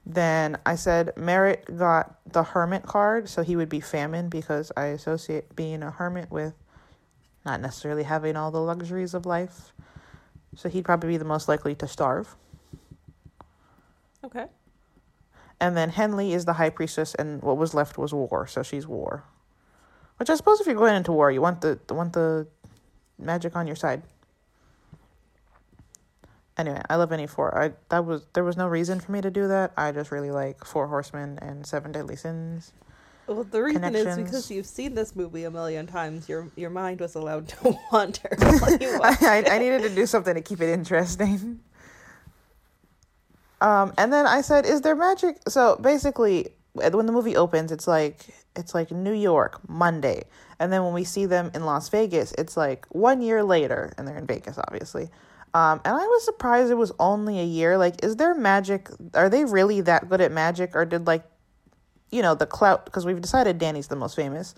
Then 0.05 0.59
I 0.67 0.75
said 0.75 1.13
Merritt 1.17 1.77
got 1.79 2.19
the 2.31 2.43
hermit 2.43 2.83
card, 2.83 3.29
so 3.29 3.43
he 3.43 3.57
would 3.57 3.69
be 3.69 3.81
famine 3.81 4.29
because 4.29 4.71
I 4.77 4.87
associate 4.87 5.55
being 5.55 5.83
a 5.83 5.91
hermit 5.91 6.31
with 6.31 6.55
not 7.47 7.61
necessarily 7.61 8.03
having 8.03 8.37
all 8.37 8.51
the 8.51 8.61
luxuries 8.61 9.15
of 9.15 9.27
life. 9.27 9.73
So 10.57 10.69
he'd 10.69 10.85
probably 10.85 11.11
be 11.11 11.17
the 11.17 11.25
most 11.25 11.49
likely 11.49 11.75
to 11.77 11.89
starve. 11.89 12.37
Okay. 14.25 14.47
And 15.63 15.77
then 15.77 15.91
Henley 15.91 16.33
is 16.33 16.45
the 16.45 16.55
high 16.55 16.71
priestess, 16.71 17.15
and 17.15 17.41
what 17.41 17.57
was 17.57 17.73
left 17.73 17.97
was 17.97 18.13
war, 18.13 18.49
so 18.49 18.65
she's 18.65 18.85
war. 18.85 19.23
Which 20.17 20.29
I 20.29 20.35
suppose 20.35 20.61
if 20.61 20.67
you're 20.67 20.75
going 20.75 20.97
into 20.97 21.13
war, 21.13 21.31
you 21.31 21.41
want 21.41 21.61
the 21.61 21.79
want 21.89 22.15
the 22.15 22.49
magic 23.17 23.55
on 23.55 23.69
your 23.69 23.77
side. 23.77 24.03
Anyway, 26.59 26.83
I 26.91 26.97
love 26.97 27.13
any 27.13 27.29
four. 27.29 27.57
I 27.57 27.75
that 27.91 28.05
was 28.05 28.27
there 28.33 28.43
was 28.43 28.57
no 28.57 28.67
reason 28.67 28.99
for 28.99 29.13
me 29.13 29.21
to 29.21 29.31
do 29.31 29.47
that. 29.47 29.73
I 29.77 29.93
just 29.93 30.11
really 30.11 30.33
like 30.33 30.65
Four 30.65 30.89
Horsemen 30.89 31.39
and 31.41 31.65
Seven 31.65 31.93
Deadly 31.93 32.17
Sins. 32.17 32.73
Well, 33.29 33.45
the 33.45 33.63
reason 33.63 33.95
is 33.95 34.17
because 34.17 34.51
you've 34.51 34.67
seen 34.67 34.95
this 34.95 35.15
movie 35.15 35.45
a 35.45 35.51
million 35.53 35.87
times. 35.87 36.29
Your 36.29 36.49
your 36.57 36.71
mind 36.71 36.99
was 36.99 37.15
allowed 37.15 37.47
to 37.49 37.79
wander 37.93 38.31
I, 38.41 39.17
I. 39.23 39.45
I 39.49 39.59
needed 39.59 39.83
to 39.83 39.95
do 39.95 40.07
something 40.07 40.35
to 40.35 40.43
keep 40.43 40.61
it 40.61 40.73
interesting. 40.73 41.61
Um, 43.63 43.95
and 43.97 44.13
then 44.13 44.27
I 44.27 44.41
said, 44.41 44.67
"Is 44.67 44.81
there 44.81 44.97
magic?" 44.97 45.39
So 45.49 45.77
basically, 45.81 46.49
when 46.73 47.07
the 47.07 47.13
movie 47.13 47.37
opens, 47.37 47.71
it's 47.71 47.87
like 47.87 48.27
it's 48.57 48.75
like 48.75 48.91
New 48.91 49.13
York 49.13 49.61
Monday, 49.69 50.25
and 50.59 50.73
then 50.73 50.83
when 50.85 50.93
we 50.93 51.05
see 51.05 51.27
them 51.27 51.51
in 51.55 51.65
Las 51.65 51.89
Vegas, 51.89 52.35
it's 52.37 52.57
like 52.57 52.87
one 52.91 53.23
year 53.23 53.45
later, 53.45 53.93
and 53.97 54.07
they're 54.07 54.19
in 54.19 54.27
Vegas, 54.27 54.59
obviously. 54.59 55.11
Um, 55.55 55.81
and 55.85 55.95
I 55.95 56.05
was 56.07 56.25
surprised 56.25 56.73
it 56.73 56.75
was 56.75 56.93
only 56.99 57.39
a 57.39 57.45
year. 57.45 57.79
Like, 57.79 58.03
is 58.05 58.17
there 58.17 58.35
magic? 58.35 58.89
Are 59.15 59.29
they 59.29 59.45
really 59.45 59.81
that 59.83 60.09
good 60.09 60.21
at 60.21 60.33
magic, 60.33 60.75
or 60.75 60.85
did 60.85 61.07
like, 61.07 61.25
you 62.11 62.21
know, 62.21 62.35
the 62.35 62.47
clout? 62.47 62.85
Because 62.85 63.07
we've 63.07 63.21
decided 63.21 63.59
Danny's 63.59 63.87
the 63.87 63.97
most 63.97 64.17
famous. 64.17 64.57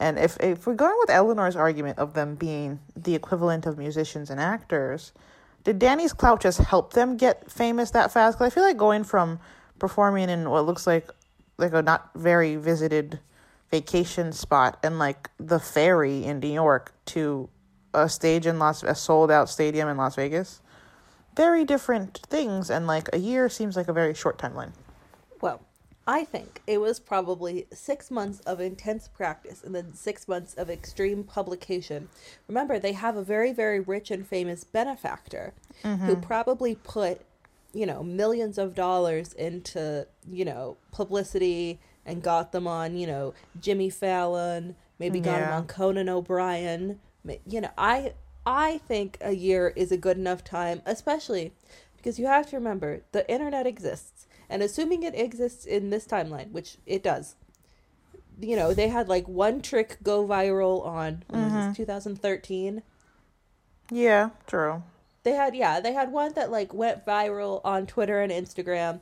And 0.00 0.18
if 0.18 0.36
if 0.40 0.66
we're 0.66 0.74
going 0.74 0.96
with 0.98 1.10
Eleanor's 1.10 1.54
argument 1.54 1.98
of 1.98 2.14
them 2.14 2.34
being 2.34 2.80
the 2.96 3.14
equivalent 3.14 3.66
of 3.66 3.78
musicians 3.78 4.30
and 4.30 4.40
actors, 4.40 5.12
did 5.64 5.78
Danny's 5.78 6.12
clout 6.12 6.40
just 6.40 6.58
help 6.58 6.92
them 6.92 7.16
get 7.16 7.50
famous 7.50 7.90
that 7.90 8.12
fast? 8.12 8.38
Because 8.38 8.52
I 8.52 8.54
feel 8.54 8.62
like 8.64 8.76
going 8.76 9.04
from 9.04 9.40
performing 9.78 10.28
in 10.28 10.48
what 10.50 10.66
looks 10.66 10.86
like 10.86 11.08
like 11.58 11.74
a 11.74 11.82
not 11.82 12.10
very 12.14 12.56
visited 12.56 13.20
vacation 13.70 14.32
spot 14.32 14.78
and 14.82 14.98
like 14.98 15.30
the 15.38 15.60
ferry 15.60 16.24
in 16.24 16.40
New 16.40 16.52
York 16.52 16.92
to 17.06 17.48
a 17.92 18.08
stage 18.08 18.46
in 18.46 18.58
Las 18.58 18.82
a 18.82 18.94
sold 18.94 19.30
out 19.30 19.48
stadium 19.48 19.88
in 19.88 19.96
Las 19.96 20.16
Vegas, 20.16 20.60
very 21.36 21.64
different 21.64 22.20
things. 22.28 22.70
And 22.70 22.86
like 22.86 23.08
a 23.12 23.18
year 23.18 23.48
seems 23.48 23.76
like 23.76 23.88
a 23.88 23.92
very 23.92 24.14
short 24.14 24.38
timeline. 24.38 24.72
Well, 25.40 25.60
I 26.10 26.24
think 26.24 26.60
it 26.66 26.80
was 26.80 26.98
probably 26.98 27.68
six 27.72 28.10
months 28.10 28.40
of 28.40 28.58
intense 28.58 29.06
practice 29.06 29.62
and 29.62 29.72
then 29.72 29.94
six 29.94 30.26
months 30.26 30.54
of 30.54 30.68
extreme 30.68 31.22
publication. 31.22 32.08
Remember, 32.48 32.80
they 32.80 32.94
have 32.94 33.14
a 33.16 33.22
very, 33.22 33.52
very 33.52 33.78
rich 33.78 34.10
and 34.10 34.26
famous 34.26 34.64
benefactor 34.64 35.54
who 35.84 35.88
mm-hmm. 35.88 36.20
probably 36.20 36.74
put, 36.74 37.20
you 37.72 37.86
know, 37.86 38.02
millions 38.02 38.58
of 38.58 38.74
dollars 38.74 39.34
into, 39.34 40.04
you 40.28 40.44
know, 40.44 40.78
publicity 40.90 41.78
and 42.04 42.24
got 42.24 42.50
them 42.50 42.66
on, 42.66 42.96
you 42.96 43.06
know, 43.06 43.32
Jimmy 43.60 43.88
Fallon, 43.88 44.74
maybe 44.98 45.20
got 45.20 45.38
them 45.38 45.52
on 45.52 45.66
Conan 45.68 46.08
O'Brien. 46.08 46.98
You 47.46 47.60
know, 47.60 47.70
I 47.78 48.14
I 48.44 48.78
think 48.78 49.16
a 49.20 49.32
year 49.32 49.72
is 49.76 49.92
a 49.92 49.96
good 49.96 50.16
enough 50.16 50.42
time, 50.42 50.82
especially 50.86 51.52
because 51.96 52.18
you 52.18 52.26
have 52.26 52.50
to 52.50 52.56
remember 52.56 53.02
the 53.12 53.30
internet 53.30 53.64
exists 53.64 54.19
and 54.50 54.62
assuming 54.62 55.02
it 55.02 55.14
exists 55.18 55.64
in 55.64 55.88
this 55.88 56.06
timeline 56.06 56.50
which 56.50 56.76
it 56.84 57.02
does 57.02 57.36
you 58.40 58.56
know 58.56 58.74
they 58.74 58.88
had 58.88 59.08
like 59.08 59.26
one 59.28 59.62
trick 59.62 59.96
go 60.02 60.26
viral 60.26 60.84
on 60.84 61.22
this, 61.28 61.40
mm-hmm. 61.40 61.72
2013 61.72 62.82
Yeah, 63.90 64.30
true. 64.46 64.82
they 65.22 65.32
had 65.32 65.54
yeah 65.54 65.80
they 65.80 65.92
had 65.92 66.12
one 66.12 66.32
that 66.34 66.50
like 66.50 66.74
went 66.74 67.06
viral 67.06 67.60
on 67.64 67.86
twitter 67.86 68.20
and 68.20 68.32
instagram 68.32 69.00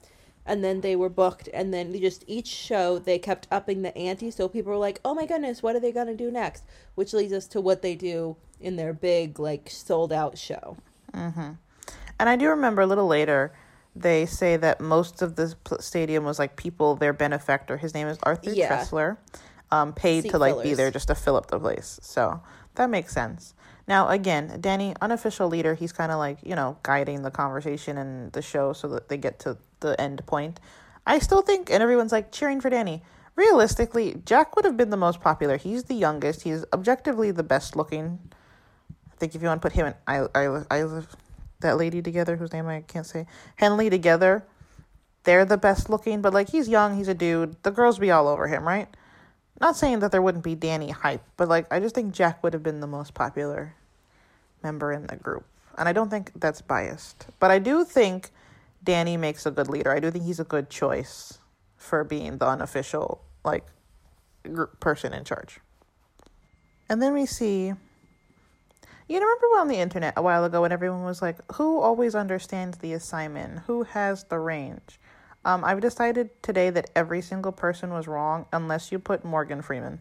and 0.48 0.64
then 0.64 0.80
they 0.80 0.96
were 0.96 1.10
booked 1.10 1.48
and 1.52 1.74
then 1.74 1.92
just 2.00 2.24
each 2.26 2.46
show 2.46 2.98
they 2.98 3.18
kept 3.18 3.46
upping 3.50 3.82
the 3.82 3.96
ante 3.96 4.30
so 4.30 4.48
people 4.48 4.72
were 4.72 4.78
like 4.78 4.98
oh 5.04 5.14
my 5.14 5.26
goodness 5.26 5.62
what 5.62 5.76
are 5.76 5.80
they 5.80 5.92
going 5.92 6.06
to 6.06 6.16
do 6.16 6.30
next? 6.30 6.64
Which 6.94 7.12
leads 7.12 7.34
us 7.34 7.46
to 7.48 7.60
what 7.60 7.82
they 7.82 7.94
do 7.94 8.36
in 8.58 8.76
their 8.76 8.94
big 8.94 9.38
like 9.38 9.68
sold 9.70 10.10
out 10.12 10.38
show 10.38 10.78
mm-hmm. 11.14 11.52
And 12.20 12.28
I 12.28 12.34
do 12.34 12.48
remember 12.48 12.82
a 12.82 12.86
little 12.86 13.06
later, 13.06 13.52
they 14.00 14.26
say 14.26 14.56
that 14.56 14.80
most 14.80 15.22
of 15.22 15.36
the 15.36 15.54
stadium 15.80 16.24
was 16.24 16.38
like 16.38 16.56
people, 16.56 16.96
their 16.96 17.12
benefactor. 17.12 17.76
His 17.76 17.94
name 17.94 18.08
is 18.08 18.18
Arthur 18.22 18.52
Yeah. 18.52 18.68
Tressler. 18.78 19.16
um, 19.70 19.92
paid 19.92 20.22
Seat 20.22 20.30
to 20.30 20.38
like 20.38 20.62
be 20.62 20.74
there 20.74 20.90
just 20.90 21.08
to 21.08 21.14
fill 21.14 21.36
up 21.36 21.48
the 21.48 21.58
place. 21.58 21.98
So 22.02 22.40
that 22.76 22.88
makes 22.88 23.12
sense. 23.12 23.54
Now 23.86 24.08
again, 24.08 24.58
Danny, 24.60 24.94
unofficial 25.00 25.48
leader, 25.48 25.74
he's 25.74 25.92
kind 25.92 26.10
of 26.12 26.18
like 26.18 26.38
you 26.42 26.54
know 26.54 26.78
guiding 26.82 27.22
the 27.22 27.30
conversation 27.30 27.98
and 27.98 28.32
the 28.32 28.42
show 28.42 28.72
so 28.72 28.88
that 28.88 29.08
they 29.08 29.16
get 29.18 29.38
to 29.40 29.58
the 29.80 29.98
end 30.00 30.24
point. 30.26 30.58
I 31.06 31.18
still 31.18 31.42
think, 31.42 31.70
and 31.70 31.82
everyone's 31.82 32.12
like 32.12 32.32
cheering 32.32 32.60
for 32.60 32.70
Danny. 32.70 33.02
Realistically, 33.36 34.20
Jack 34.24 34.56
would 34.56 34.64
have 34.64 34.76
been 34.76 34.90
the 34.90 34.96
most 34.96 35.20
popular. 35.20 35.56
He's 35.56 35.84
the 35.84 35.94
youngest. 35.94 36.42
He's 36.42 36.64
objectively 36.72 37.30
the 37.30 37.42
best 37.44 37.76
looking. 37.76 38.18
I 39.12 39.16
think 39.16 39.34
if 39.34 39.42
you 39.42 39.48
want 39.48 39.62
to 39.62 39.68
put 39.68 39.74
him 39.74 39.86
in 39.86 39.94
I, 40.06 40.26
I, 40.34 40.62
I, 40.70 41.02
that 41.60 41.76
lady 41.76 42.02
together, 42.02 42.36
whose 42.36 42.52
name 42.52 42.66
I 42.66 42.82
can't 42.82 43.06
say, 43.06 43.26
Henley 43.56 43.90
together, 43.90 44.44
they're 45.24 45.44
the 45.44 45.56
best 45.56 45.90
looking. 45.90 46.22
But 46.22 46.32
like 46.32 46.50
he's 46.50 46.68
young, 46.68 46.96
he's 46.96 47.08
a 47.08 47.14
dude. 47.14 47.56
The 47.62 47.70
girls 47.70 47.98
be 47.98 48.10
all 48.10 48.28
over 48.28 48.48
him, 48.48 48.66
right? 48.66 48.88
Not 49.60 49.76
saying 49.76 49.98
that 50.00 50.12
there 50.12 50.22
wouldn't 50.22 50.44
be 50.44 50.54
Danny 50.54 50.90
hype, 50.90 51.22
but 51.36 51.48
like 51.48 51.66
I 51.72 51.80
just 51.80 51.94
think 51.94 52.14
Jack 52.14 52.42
would 52.42 52.52
have 52.52 52.62
been 52.62 52.80
the 52.80 52.86
most 52.86 53.14
popular 53.14 53.74
member 54.62 54.92
in 54.92 55.06
the 55.06 55.16
group, 55.16 55.44
and 55.76 55.88
I 55.88 55.92
don't 55.92 56.10
think 56.10 56.32
that's 56.36 56.60
biased. 56.60 57.26
But 57.40 57.50
I 57.50 57.58
do 57.58 57.84
think 57.84 58.30
Danny 58.82 59.16
makes 59.16 59.46
a 59.46 59.50
good 59.50 59.68
leader. 59.68 59.90
I 59.90 59.98
do 60.00 60.10
think 60.10 60.24
he's 60.24 60.40
a 60.40 60.44
good 60.44 60.70
choice 60.70 61.38
for 61.76 62.04
being 62.04 62.38
the 62.38 62.46
unofficial 62.46 63.20
like 63.44 63.66
group 64.44 64.78
person 64.80 65.12
in 65.12 65.24
charge. 65.24 65.60
And 66.88 67.02
then 67.02 67.12
we 67.12 67.26
see 67.26 67.74
you 69.08 69.18
know, 69.18 69.26
remember 69.26 69.60
on 69.60 69.68
the 69.68 69.76
internet 69.76 70.14
a 70.16 70.22
while 70.22 70.44
ago 70.44 70.62
when 70.62 70.72
everyone 70.72 71.04
was 71.04 71.22
like, 71.22 71.36
who 71.52 71.80
always 71.80 72.14
understands 72.14 72.78
the 72.78 72.92
assignment? 72.92 73.60
Who 73.66 73.84
has 73.84 74.24
the 74.24 74.38
range? 74.38 74.98
Um, 75.44 75.64
I've 75.64 75.80
decided 75.80 76.30
today 76.42 76.68
that 76.70 76.90
every 76.94 77.22
single 77.22 77.52
person 77.52 77.90
was 77.90 78.06
wrong 78.06 78.46
unless 78.52 78.92
you 78.92 78.98
put 78.98 79.24
Morgan 79.24 79.62
Freeman. 79.62 80.00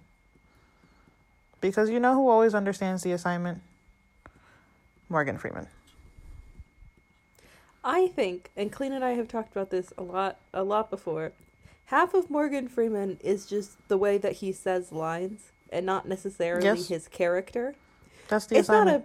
Because 1.62 1.90
you 1.90 2.00
know 2.00 2.14
who 2.14 2.28
always 2.28 2.54
understands 2.54 3.04
the 3.04 3.14
assignment? 3.14 3.62
Morgan 5.10 5.38
Freeman. 5.38 5.68
I 7.84 8.08
think, 8.08 8.52
and 8.58 8.72
Clean 8.72 8.92
and 8.92 9.06
I 9.06 9.12
have 9.12 9.30
talked 9.30 9.54
about 9.54 9.70
this 9.70 9.94
a 9.98 10.04
lot, 10.04 10.38
a 10.54 10.64
lot 10.64 10.90
before. 10.90 11.32
Half 11.86 12.14
of 12.14 12.30
Morgan 12.30 12.68
Freeman 12.68 13.18
is 13.24 13.46
just 13.46 13.78
the 13.88 13.98
way 13.98 14.18
that 14.18 14.34
he 14.34 14.52
says 14.52 14.92
lines, 14.92 15.52
and 15.72 15.86
not 15.86 16.06
necessarily 16.06 16.66
Yes. 16.66 16.90
his 16.90 17.08
character. 17.08 17.76
That's 18.28 18.46
the 18.46 18.58
it's 18.58 18.70
not 18.70 18.88
a. 18.88 19.04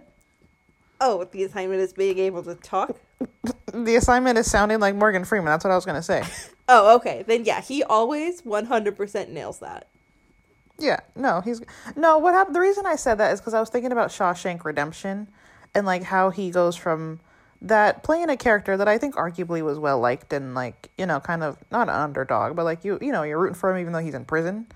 Oh, 0.99 1.23
the 1.25 1.43
assignment 1.43 1.81
is 1.81 1.93
being 1.93 2.19
able 2.19 2.43
to 2.43 2.55
talk. 2.55 2.97
The 3.73 3.95
assignment 3.95 4.37
is 4.37 4.51
sounding 4.51 4.79
like 4.79 4.93
Morgan 4.93 5.25
Freeman. 5.25 5.47
That's 5.47 5.63
what 5.63 5.71
I 5.71 5.75
was 5.75 5.85
going 5.85 5.95
to 5.95 6.03
say. 6.03 6.23
Oh, 6.69 6.95
okay. 6.95 7.25
Then 7.27 7.43
yeah, 7.43 7.59
he 7.59 7.83
always 7.83 8.39
one 8.45 8.65
hundred 8.67 8.95
percent 8.95 9.29
nails 9.29 9.59
that. 9.59 9.87
Yeah, 10.79 11.01
no, 11.13 11.41
he's 11.41 11.61
no. 11.97 12.17
What 12.19 12.33
happened? 12.33 12.55
The 12.55 12.61
reason 12.61 12.85
I 12.85 12.95
said 12.95 13.17
that 13.17 13.33
is 13.33 13.41
because 13.41 13.53
I 13.53 13.59
was 13.59 13.69
thinking 13.69 13.91
about 13.91 14.11
Shawshank 14.11 14.63
Redemption, 14.63 15.27
and 15.75 15.85
like 15.85 16.03
how 16.03 16.29
he 16.29 16.51
goes 16.51 16.77
from 16.77 17.19
that 17.61 18.03
playing 18.03 18.29
a 18.29 18.37
character 18.37 18.77
that 18.77 18.87
I 18.87 18.97
think 18.97 19.15
arguably 19.15 19.61
was 19.61 19.77
well 19.77 19.99
liked 19.99 20.31
and 20.31 20.55
like 20.55 20.89
you 20.97 21.05
know 21.05 21.19
kind 21.19 21.43
of 21.43 21.57
not 21.69 21.89
an 21.89 21.95
underdog, 21.95 22.55
but 22.55 22.63
like 22.63 22.85
you 22.85 22.97
you 23.01 23.11
know 23.11 23.23
you're 23.23 23.39
rooting 23.39 23.55
for 23.55 23.71
him 23.71 23.81
even 23.81 23.91
though 23.91 23.99
he's 23.99 24.13
in 24.15 24.23
prison, 24.23 24.67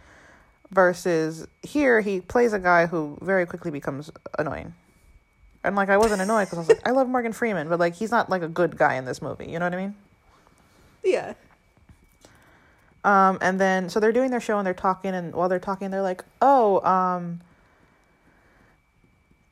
versus 0.72 1.47
here 1.63 2.01
he 2.01 2.22
plays 2.22 2.53
a 2.53 2.59
guy 2.59 2.86
who 2.86 3.18
very 3.22 3.45
quickly 3.45 3.72
becomes 3.72 4.11
annoying. 4.38 4.74
And 5.63 5.76
like 5.76 5.89
I 5.89 5.97
wasn't 5.97 6.22
annoyed 6.22 6.45
because 6.45 6.57
I 6.57 6.61
was 6.61 6.70
like 6.70 6.88
I 6.88 6.91
love 6.91 7.07
Morgan 7.07 7.34
Freeman, 7.34 7.70
but 7.70 7.80
like 7.80 7.95
he's 7.95 8.11
not 8.11 8.30
like 8.30 8.41
a 8.41 8.47
good 8.47 8.78
guy 8.78 8.95
in 8.95 9.05
this 9.05 9.22
movie. 9.22 9.47
You 9.47 9.59
know 9.59 9.65
what 9.65 9.74
I 9.74 9.78
mean? 9.78 9.95
Yeah. 11.03 11.34
Um, 13.03 13.38
and 13.41 13.59
then 13.59 13.89
so 13.89 13.99
they're 13.99 14.11
doing 14.11 14.32
their 14.32 14.41
show 14.41 14.57
and 14.57 14.68
they're 14.68 14.74
talking, 14.74 15.13
and 15.13 15.34
while 15.34 15.47
they're 15.47 15.59
talking, 15.59 15.91
they're 15.91 16.01
like, 16.01 16.26
"Oh, 16.41 16.82
um, 16.82 17.39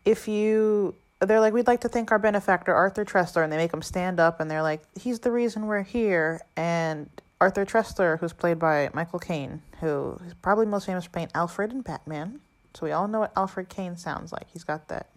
if 0.03 0.27
you," 0.27 0.93
they're 1.21 1.39
like, 1.39 1.53
"We'd 1.53 1.67
like 1.67 1.81
to 1.81 1.89
thank 1.89 2.11
our 2.11 2.19
benefactor, 2.19 2.73
Arthur 2.73 3.05
Tressler," 3.05 3.43
and 3.43 3.53
they 3.53 3.57
make 3.57 3.73
him 3.73 3.81
stand 3.81 4.19
up, 4.19 4.41
and 4.41 4.51
they're 4.51 4.63
like, 4.63 4.81
"He's 4.99 5.19
the 5.19 5.31
reason 5.31 5.67
we're 5.67 5.83
here." 5.83 6.41
And 6.57 7.09
Arthur 7.45 7.63
Tressler, 7.63 8.17
who's 8.17 8.33
played 8.33 8.57
by 8.57 8.89
Michael 8.95 9.19
Caine, 9.19 9.61
who 9.79 10.17
is 10.25 10.33
probably 10.33 10.65
most 10.65 10.87
famous 10.87 11.03
for 11.03 11.11
playing 11.11 11.29
Alfred 11.35 11.71
in 11.71 11.81
Batman, 11.81 12.39
so 12.73 12.87
we 12.87 12.91
all 12.91 13.07
know 13.07 13.19
what 13.19 13.31
Alfred 13.37 13.69
Caine 13.69 13.97
sounds 13.97 14.33
like. 14.33 14.47
He's 14.51 14.63
got 14.63 14.87
that. 14.87 15.11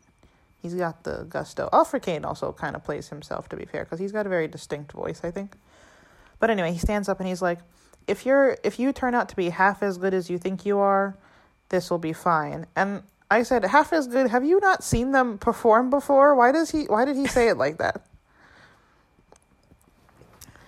He's 0.60 0.74
got 0.74 1.04
the 1.04 1.24
gusto. 1.26 1.70
Alfred 1.72 2.02
Caine 2.02 2.26
also 2.26 2.52
kind 2.52 2.76
of 2.76 2.84
plays 2.84 3.08
himself, 3.08 3.48
to 3.48 3.56
be 3.56 3.64
fair, 3.64 3.84
because 3.84 3.98
he's 3.98 4.12
got 4.12 4.26
a 4.26 4.28
very 4.28 4.46
distinct 4.46 4.92
voice, 4.92 5.22
I 5.24 5.30
think. 5.30 5.56
But 6.38 6.50
anyway, 6.50 6.70
he 6.70 6.78
stands 6.78 7.08
up 7.08 7.18
and 7.18 7.26
he's 7.26 7.40
like, 7.40 7.60
if 8.06 8.26
you're 8.26 8.58
if 8.62 8.78
you 8.78 8.92
turn 8.92 9.14
out 9.14 9.30
to 9.30 9.36
be 9.36 9.48
half 9.48 9.82
as 9.82 9.96
good 9.96 10.12
as 10.12 10.28
you 10.28 10.36
think 10.36 10.66
you 10.66 10.76
are, 10.76 11.16
this 11.70 11.90
will 11.90 11.96
be 11.98 12.12
fine. 12.12 12.66
And 12.76 13.04
I 13.30 13.42
said, 13.42 13.64
half 13.64 13.90
as 13.94 14.06
good. 14.06 14.28
Have 14.28 14.44
you 14.44 14.60
not 14.60 14.84
seen 14.84 15.12
them 15.12 15.38
perform 15.38 15.88
before? 15.88 16.34
Why 16.34 16.52
does 16.52 16.72
he? 16.72 16.84
Why 16.84 17.06
did 17.06 17.16
he 17.16 17.26
say 17.26 17.48
it 17.48 17.56
like 17.56 17.78
that? 17.78 18.04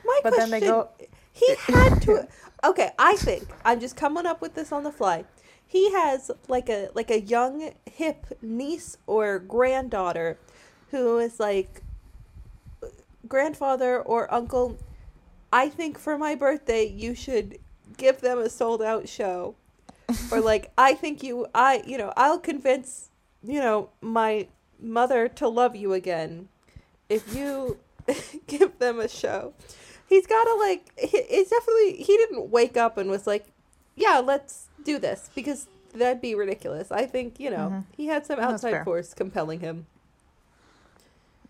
My 0.06 0.20
But 0.22 0.36
then 0.38 0.48
they 0.48 0.60
go- 0.60 0.88
He 1.32 1.54
had 1.66 2.02
to. 2.02 2.28
Okay, 2.62 2.90
I 2.98 3.16
think 3.16 3.48
I'm 3.64 3.80
just 3.80 3.96
coming 3.96 4.26
up 4.26 4.40
with 4.40 4.54
this 4.54 4.72
on 4.72 4.82
the 4.82 4.92
fly. 4.92 5.24
He 5.66 5.92
has 5.92 6.30
like 6.48 6.68
a 6.68 6.88
like 6.94 7.10
a 7.10 7.20
young 7.20 7.72
hip 7.90 8.26
niece 8.42 8.96
or 9.06 9.38
granddaughter, 9.38 10.38
who 10.90 11.18
is 11.18 11.40
like 11.40 11.82
grandfather 13.26 14.00
or 14.00 14.32
uncle. 14.32 14.78
I 15.52 15.68
think 15.68 15.98
for 15.98 16.18
my 16.18 16.34
birthday 16.34 16.86
you 16.86 17.14
should 17.14 17.58
give 17.96 18.20
them 18.20 18.38
a 18.38 18.50
sold 18.50 18.82
out 18.82 19.08
show, 19.08 19.54
or 20.30 20.40
like 20.52 20.72
I 20.76 20.94
think 20.94 21.22
you 21.22 21.46
I 21.54 21.82
you 21.86 21.96
know 21.96 22.12
I'll 22.16 22.38
convince 22.38 23.10
you 23.42 23.60
know 23.60 23.90
my 24.00 24.48
mother 24.80 25.28
to 25.28 25.48
love 25.48 25.76
you 25.76 25.92
again 25.92 26.48
if 27.08 27.34
you 27.34 27.78
give 28.46 28.78
them 28.78 28.98
a 28.98 29.08
show 29.08 29.52
he's 30.10 30.26
gotta 30.26 30.54
like 30.56 30.90
he- 30.98 31.16
it's 31.16 31.48
definitely 31.50 31.96
he 32.02 32.16
didn't 32.18 32.50
wake 32.50 32.76
up 32.76 32.98
and 32.98 33.08
was 33.08 33.26
like 33.26 33.46
yeah 33.96 34.18
let's 34.18 34.66
do 34.84 34.98
this 34.98 35.30
because 35.34 35.68
that'd 35.94 36.20
be 36.20 36.34
ridiculous 36.34 36.92
i 36.92 37.06
think 37.06 37.40
you 37.40 37.48
know 37.50 37.68
Mhm. 37.70 37.84
he 37.96 38.06
had 38.06 38.26
some 38.26 38.38
outside 38.38 38.84
force 38.84 39.14
compelling 39.14 39.60
him 39.60 39.86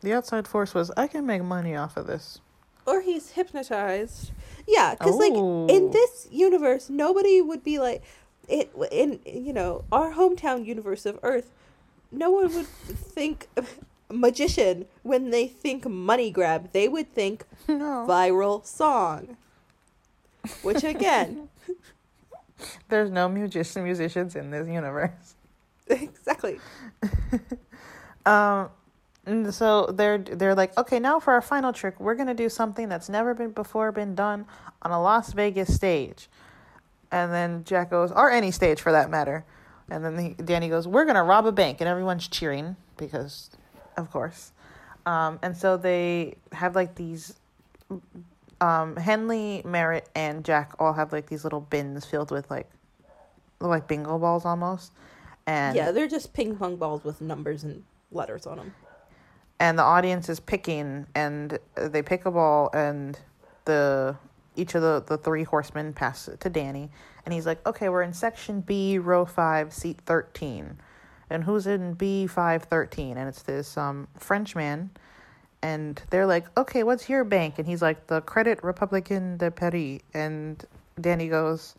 The 0.02 0.14
outside 0.14 0.48
force 0.48 0.72
was, 0.72 0.90
I 0.96 1.06
can 1.08 1.26
make 1.26 1.42
money 1.42 1.76
off 1.76 1.96
of 1.98 2.06
this. 2.06 2.40
or 2.86 3.02
he's 3.02 3.32
hypnotized 3.32 4.30
yeah 4.66 4.94
because 4.94 5.16
like 5.16 5.32
Oh. 5.34 5.66
in 5.68 5.90
this 5.90 6.26
universe 6.30 6.88
nobody 6.88 7.40
would 7.42 7.62
be 7.62 7.78
like 7.78 8.02
it 8.48 8.72
in 8.90 9.20
you 9.26 9.52
know 9.52 9.84
our 9.92 10.12
hometown 10.14 10.64
universe 10.64 11.04
of 11.06 11.18
earth 11.22 11.50
no 12.10 12.30
one 12.30 12.52
would 12.54 12.66
think 12.66 13.48
magician 14.10 14.86
when 15.02 15.30
they 15.30 15.46
think 15.46 15.86
money 15.88 16.30
grab 16.30 16.72
they 16.72 16.88
would 16.88 17.12
think 17.12 17.44
No, 17.68 18.06
viral 18.08 18.64
song 18.64 19.36
which 20.62 20.84
again 20.84 21.48
there's 22.88 23.10
no 23.10 23.28
musician 23.28 23.84
musicians 23.84 24.36
in 24.36 24.50
this 24.50 24.68
universe. 24.68 25.34
exactly 25.88 26.58
Um, 28.26 28.70
so 29.50 29.86
they're 29.86 30.18
they're 30.18 30.54
like, 30.54 30.76
okay, 30.78 30.98
now 30.98 31.20
for 31.20 31.32
our 31.32 31.40
final 31.40 31.72
trick, 31.72 31.98
we're 32.00 32.14
gonna 32.14 32.34
do 32.34 32.48
something 32.48 32.88
that's 32.88 33.08
never 33.08 33.34
been 33.34 33.50
before 33.50 33.92
been 33.92 34.14
done 34.14 34.46
on 34.82 34.90
a 34.90 35.00
Las 35.00 35.32
Vegas 35.32 35.74
stage. 35.74 36.28
And 37.12 37.32
then 37.32 37.64
Jack 37.64 37.90
goes, 37.90 38.12
or 38.12 38.30
any 38.30 38.50
stage 38.50 38.80
for 38.80 38.92
that 38.92 39.10
matter. 39.10 39.44
And 39.90 40.04
then 40.04 40.18
he, 40.18 40.34
Danny 40.34 40.68
goes, 40.68 40.86
we're 40.86 41.04
gonna 41.04 41.24
rob 41.24 41.46
a 41.46 41.52
bank, 41.52 41.80
and 41.80 41.88
everyone's 41.88 42.28
cheering 42.28 42.76
because, 42.96 43.50
of 43.96 44.10
course. 44.10 44.52
Um, 45.06 45.38
and 45.42 45.56
so 45.56 45.76
they 45.76 46.34
have 46.52 46.74
like 46.74 46.94
these. 46.94 47.34
Um, 48.60 48.96
Henley, 48.96 49.62
Merritt, 49.64 50.08
and 50.14 50.44
Jack 50.44 50.72
all 50.78 50.92
have 50.92 51.12
like 51.12 51.26
these 51.26 51.44
little 51.44 51.62
bins 51.62 52.04
filled 52.04 52.30
with 52.30 52.50
like, 52.50 52.68
like 53.58 53.88
bingo 53.88 54.18
balls 54.18 54.44
almost. 54.44 54.92
And 55.46 55.74
yeah, 55.74 55.90
they're 55.92 56.06
just 56.08 56.34
ping 56.34 56.56
pong 56.56 56.76
balls 56.76 57.02
with 57.02 57.20
numbers 57.22 57.64
and 57.64 57.82
letters 58.12 58.46
on 58.46 58.58
them. 58.58 58.74
and 59.58 59.78
the 59.78 59.82
audience 59.82 60.28
is 60.28 60.40
picking 60.40 61.06
and 61.14 61.58
they 61.74 62.02
pick 62.02 62.26
a 62.26 62.30
ball 62.30 62.70
and 62.74 63.18
the 63.64 64.14
each 64.56 64.74
of 64.74 64.82
the, 64.82 65.02
the 65.06 65.16
three 65.16 65.44
horsemen 65.44 65.92
pass 65.94 66.28
it 66.28 66.40
to 66.40 66.50
Danny 66.50 66.90
and 67.24 67.32
he's 67.32 67.46
like, 67.46 67.66
Okay, 67.66 67.88
we're 67.88 68.02
in 68.02 68.12
section 68.12 68.60
B, 68.60 68.98
row 68.98 69.24
five, 69.24 69.72
seat 69.72 69.98
thirteen. 70.04 70.76
And 71.30 71.44
who's 71.44 71.66
in 71.66 71.94
B 71.94 72.26
five 72.26 72.64
thirteen? 72.64 73.16
And 73.16 73.28
it's 73.28 73.42
this 73.42 73.76
um 73.76 74.08
Frenchman 74.16 74.90
and 75.62 76.00
they're 76.10 76.26
like, 76.26 76.46
Okay, 76.58 76.82
what's 76.82 77.08
your 77.08 77.24
bank? 77.24 77.58
And 77.58 77.66
he's 77.66 77.82
like, 77.82 78.06
The 78.06 78.20
Credit 78.22 78.62
Republican 78.62 79.36
de 79.36 79.50
Paris 79.50 80.00
and 80.14 80.64
Danny 81.00 81.28
goes, 81.28 81.74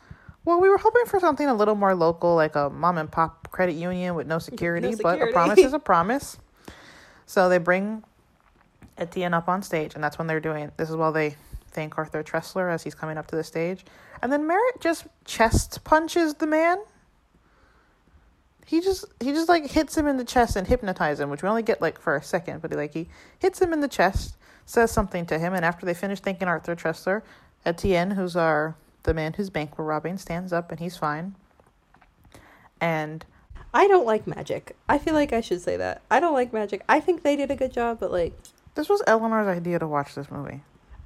Well, 0.46 0.62
we 0.62 0.70
were 0.70 0.78
hoping 0.78 1.06
for 1.06 1.20
something 1.20 1.48
a 1.48 1.54
little 1.54 1.76
more 1.76 1.96
local, 1.96 2.36
like 2.36 2.56
a 2.56 2.70
mom 2.70 2.98
and 2.98 3.12
pop 3.12 3.50
credit 3.52 3.76
union 3.76 4.16
with 4.16 4.28
no 4.28 4.40
security, 4.50 4.96
but 5.02 5.22
a 5.22 5.28
promise 5.28 5.60
is 5.60 5.74
a 5.74 5.80
promise. 5.92 6.38
So 7.26 7.50
they 7.50 7.58
bring 7.58 8.04
Etienne 8.98 9.34
up 9.34 9.48
on 9.48 9.64
stage, 9.64 9.96
and 9.96 10.04
that's 10.04 10.18
when 10.18 10.28
they're 10.28 10.40
doing 10.40 10.72
this 10.78 10.90
is 10.90 10.96
while 10.96 11.12
they 11.12 11.36
thank 11.72 11.98
Arthur 11.98 12.24
Tressler 12.24 12.72
as 12.72 12.84
he's 12.84 12.96
coming 12.96 13.18
up 13.18 13.28
to 13.28 13.36
the 13.36 13.44
stage. 13.44 13.86
And 14.22 14.32
then 14.32 14.46
Merritt 14.46 14.82
just 14.82 15.08
chest 15.26 15.84
punches 15.84 16.36
the 16.36 16.48
man. 16.48 16.78
He 18.72 18.80
just 18.80 19.04
he 19.20 19.34
just 19.34 19.50
like 19.50 19.70
hits 19.70 19.98
him 19.98 20.08
in 20.08 20.16
the 20.16 20.24
chest 20.24 20.56
and 20.56 20.66
hypnotizes 20.66 21.20
him, 21.20 21.30
which 21.30 21.44
we 21.44 21.50
only 21.50 21.62
get 21.62 21.82
like 21.82 22.00
for 22.00 22.16
a 22.16 22.24
second, 22.24 22.62
but 22.62 22.72
he 22.72 22.78
like 22.78 22.94
he 22.94 23.10
hits 23.38 23.62
him 23.62 23.74
in 23.74 23.82
the 23.82 23.88
chest, 23.90 24.38
says 24.66 24.90
something 24.94 25.26
to 25.26 25.38
him, 25.38 25.54
and 25.54 25.66
after 25.66 25.86
they 25.86 25.94
finish 25.94 26.22
thanking 26.22 26.48
Arthur 26.48 26.74
Tressler, 26.74 27.22
Etienne, 27.66 28.12
who's 28.12 28.38
our 28.38 28.78
the 29.04 29.14
man 29.14 29.34
whose 29.34 29.50
bank 29.50 29.78
we're 29.78 29.84
robbing, 29.84 30.18
stands 30.18 30.54
up 30.54 30.72
and 30.72 30.80
he's 30.80 30.96
fine. 30.96 31.36
And 32.80 33.26
I 33.74 33.90
don't 33.90 34.06
like 34.06 34.26
magic. 34.26 34.78
I 34.88 35.00
feel 35.00 35.16
like 35.16 35.34
I 35.34 35.42
should 35.42 35.60
say 35.60 35.76
that. 35.76 36.02
I 36.10 36.22
don't 36.22 36.34
like 36.34 36.54
magic. 36.54 36.82
I 36.88 37.02
think 37.02 37.24
they 37.24 37.36
did 37.36 37.52
a 37.52 37.58
good 37.58 37.74
job, 37.74 38.00
but 38.00 38.10
like 38.10 38.34
this 38.76 38.88
was 38.88 39.04
Eleanor's 39.06 39.50
idea 39.50 39.80
to 39.80 39.88
watch 39.88 40.16
this 40.16 40.32
movie. 40.32 40.62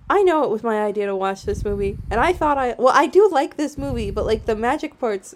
I 0.07 0.22
know 0.22 0.43
it 0.43 0.51
was 0.51 0.61
my 0.61 0.84
idea 0.84 1.07
to 1.07 1.16
watch 1.16 1.45
this 1.45 1.66
movie, 1.66 1.97
and 2.11 2.20
I 2.20 2.32
thought 2.32 2.59
I 2.59 2.76
well, 2.78 2.93
I 2.95 3.07
do 3.07 3.28
like 3.28 3.57
this 3.57 3.76
movie, 3.76 4.11
but 4.11 4.28
like 4.28 4.45
the 4.45 4.55
magic 4.55 4.99
parts 4.99 5.34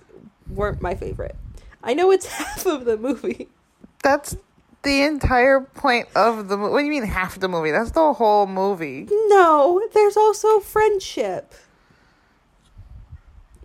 weren't 0.48 0.80
my 0.80 0.94
favorite. 0.94 1.36
I 1.84 1.94
know 1.94 2.12
it's 2.12 2.26
half 2.38 2.66
of 2.66 2.86
the 2.86 2.98
movie. 2.98 3.50
That's 4.04 4.36
the 4.84 5.02
entire 5.02 5.62
point 5.62 6.08
of 6.16 6.48
the 6.48 6.58
movie. 6.58 6.72
What 6.72 6.80
do 6.80 6.86
you 6.86 6.92
mean 6.92 7.04
half 7.04 7.40
the 7.40 7.50
movie? 7.50 7.72
That's 7.72 7.92
the 7.92 8.14
whole 8.14 8.48
movie. 8.48 9.08
No, 9.10 9.82
there's 9.94 10.16
also 10.18 10.60
friendship. 10.60 11.54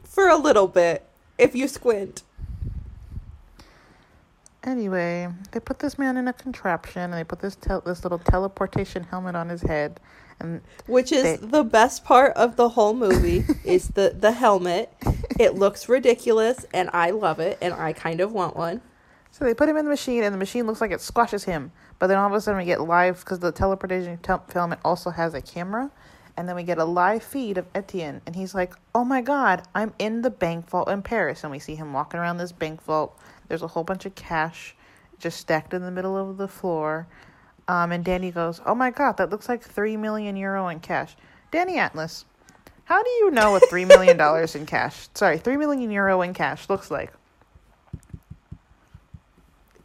For 0.03 0.29
a 0.29 0.37
little 0.37 0.69
bit, 0.69 1.07
if 1.39 1.55
you 1.55 1.69
squint. 1.69 2.23
Anyway, 4.63 5.29
they 5.53 5.61
put 5.61 5.81
this 5.81 5.99
man 5.99 6.17
in 6.17 6.27
a 6.27 6.33
contraption 6.33 7.03
and 7.03 7.13
they 7.13 7.25
put 7.25 7.41
this 7.41 7.55
tel- 7.57 7.83
this 7.83 8.03
little 8.03 8.19
teleportation 8.19 9.05
helmet 9.05 9.37
on 9.37 9.49
his 9.51 9.63
head 9.63 10.01
and 10.41 10.61
which 10.87 11.13
is 11.13 11.23
they... 11.23 11.37
the 11.37 11.65
best 11.65 12.05
part 12.05 12.33
of 12.37 12.57
the 12.57 12.71
whole 12.71 12.95
movie 12.95 13.45
is 13.65 13.89
the 13.89 14.15
the 14.19 14.33
helmet. 14.33 14.93
It 15.39 15.55
looks 15.55 15.89
ridiculous 15.89 16.65
and 16.73 16.91
I 16.93 17.11
love 17.11 17.41
it 17.41 17.59
and 17.61 17.75
I 17.75 17.93
kind 17.93 18.21
of 18.21 18.33
want 18.33 18.57
one. 18.57 18.81
So 19.31 19.45
they 19.45 19.55
put 19.55 19.69
him 19.69 19.77
in 19.77 19.85
the 19.85 19.91
machine 19.91 20.23
and 20.23 20.33
the 20.33 20.39
machine 20.39 20.67
looks 20.67 20.81
like 20.81 20.93
it 20.93 21.01
squashes 21.01 21.45
him. 21.45 21.73
But 21.99 22.07
then 22.07 22.19
all 22.19 22.27
of 22.27 22.33
a 22.33 22.41
sudden 22.41 22.59
we 22.59 22.65
get 22.65 22.81
live 22.81 23.21
because 23.21 23.41
the 23.41 23.51
teleportation 23.51 24.19
tel- 24.19 24.45
helmet 24.53 24.79
also 24.85 25.11
has 25.11 25.35
a 25.35 25.43
camera 25.43 25.91
and 26.37 26.49
then 26.49 26.57
we 26.57 26.63
get 26.63 26.79
a 26.79 26.85
live 26.85 27.23
feed 27.23 27.59
of 27.59 27.67
Etienne 27.75 28.21
and 28.27 28.37
he's 28.37 28.55
like, 28.55 28.75
"Oh 28.95 29.05
my 29.05 29.23
god, 29.23 29.63
I'm 29.75 29.93
in 29.99 30.23
the 30.23 30.31
bank 30.31 30.69
vault 30.69 30.89
in 30.89 31.03
Paris." 31.03 31.43
And 31.43 31.51
we 31.51 31.59
see 31.59 31.75
him 31.75 31.93
walking 31.93 32.21
around 32.21 32.39
this 32.39 32.53
bank 32.53 32.83
vault 32.83 33.19
there's 33.49 33.63
a 33.63 33.69
whole 33.69 33.85
bunch 33.85 34.07
of 34.07 34.15
cash 34.15 34.75
just 35.19 35.39
stacked 35.39 35.75
in 35.75 35.83
the 35.83 35.91
middle 35.91 36.17
of 36.17 36.37
the 36.37 36.49
floor. 36.49 37.07
Um, 37.67 37.93
and 37.93 38.05
Danny 38.05 38.31
goes, 38.31 38.61
Oh 38.67 38.75
my 38.75 38.91
God, 38.91 39.17
that 39.17 39.31
looks 39.31 39.49
like 39.49 39.63
3 39.63 39.97
million 39.97 40.37
euro 40.37 40.69
in 40.69 40.81
cash. 40.81 41.17
Danny 41.51 41.79
Atlas, 41.79 42.25
how 42.85 43.03
do 43.03 43.11
you 43.11 43.31
know 43.31 43.53
what 43.53 43.63
$3 43.71 43.87
million 43.89 44.21
in 44.55 44.67
cash, 44.67 45.09
sorry, 45.15 45.39
3 45.39 45.57
million 45.57 45.91
euro 45.91 46.21
in 46.23 46.35
cash 46.35 46.69
looks 46.69 46.91
like? 46.91 47.13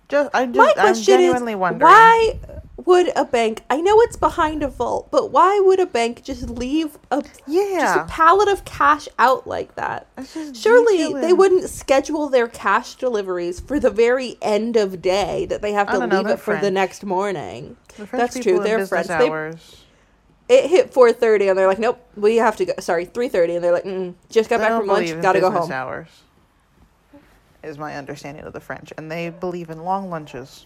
Just, 0.09 0.29
I'm, 0.33 0.51
just, 0.53 0.57
My 0.57 0.73
question 0.73 1.13
I'm 1.13 1.19
genuinely 1.19 1.53
is, 1.53 1.57
wondering. 1.59 1.91
Why 1.91 2.39
would 2.85 3.11
a 3.15 3.25
bank 3.25 3.63
i 3.69 3.79
know 3.81 3.99
it's 4.01 4.15
behind 4.15 4.63
a 4.63 4.67
vault 4.67 5.09
but 5.11 5.31
why 5.31 5.59
would 5.59 5.79
a 5.79 5.85
bank 5.85 6.23
just 6.23 6.49
leave 6.49 6.97
a 7.11 7.23
yeah 7.45 7.79
just 7.79 7.97
a 7.97 8.05
pallet 8.05 8.47
of 8.47 8.65
cash 8.65 9.07
out 9.17 9.47
like 9.47 9.75
that? 9.75 10.07
Surely 10.53 11.13
they 11.13 11.33
wouldn't 11.33 11.69
schedule 11.69 12.29
their 12.29 12.47
cash 12.47 12.95
deliveries 12.95 13.59
for 13.59 13.79
the 13.79 13.89
very 13.89 14.37
end 14.41 14.75
of 14.75 15.01
day 15.01 15.45
that 15.47 15.61
they 15.61 15.73
have 15.73 15.89
to 15.89 15.99
leave 15.99 16.27
it 16.27 16.39
for 16.39 16.57
the 16.57 16.71
next 16.71 17.03
morning. 17.05 17.77
The 17.97 18.05
that's 18.05 18.39
true 18.39 18.59
they're 18.59 18.85
friends 18.85 19.09
hours. 19.09 19.83
They, 20.47 20.59
it 20.59 20.69
hit 20.69 20.93
4.30 20.93 21.49
and 21.49 21.59
they're 21.59 21.67
like 21.67 21.79
nope 21.79 22.03
we 22.15 22.37
have 22.37 22.55
to 22.57 22.65
go 22.65 22.73
sorry 22.79 23.05
3.30 23.05 23.55
and 23.55 23.63
they're 23.63 23.71
like 23.71 23.83
mm, 23.83 24.15
just 24.29 24.49
got 24.49 24.57
they 24.57 24.65
back 24.65 24.79
from 24.79 24.87
lunch 24.87 25.21
gotta 25.21 25.39
go 25.39 25.51
home. 25.51 25.71
hours 25.71 26.07
is 27.61 27.77
my 27.77 27.95
understanding 27.95 28.43
of 28.43 28.53
the 28.53 28.59
french 28.59 28.91
and 28.97 29.11
they 29.11 29.29
believe 29.29 29.69
in 29.69 29.83
long 29.83 30.09
lunches 30.09 30.65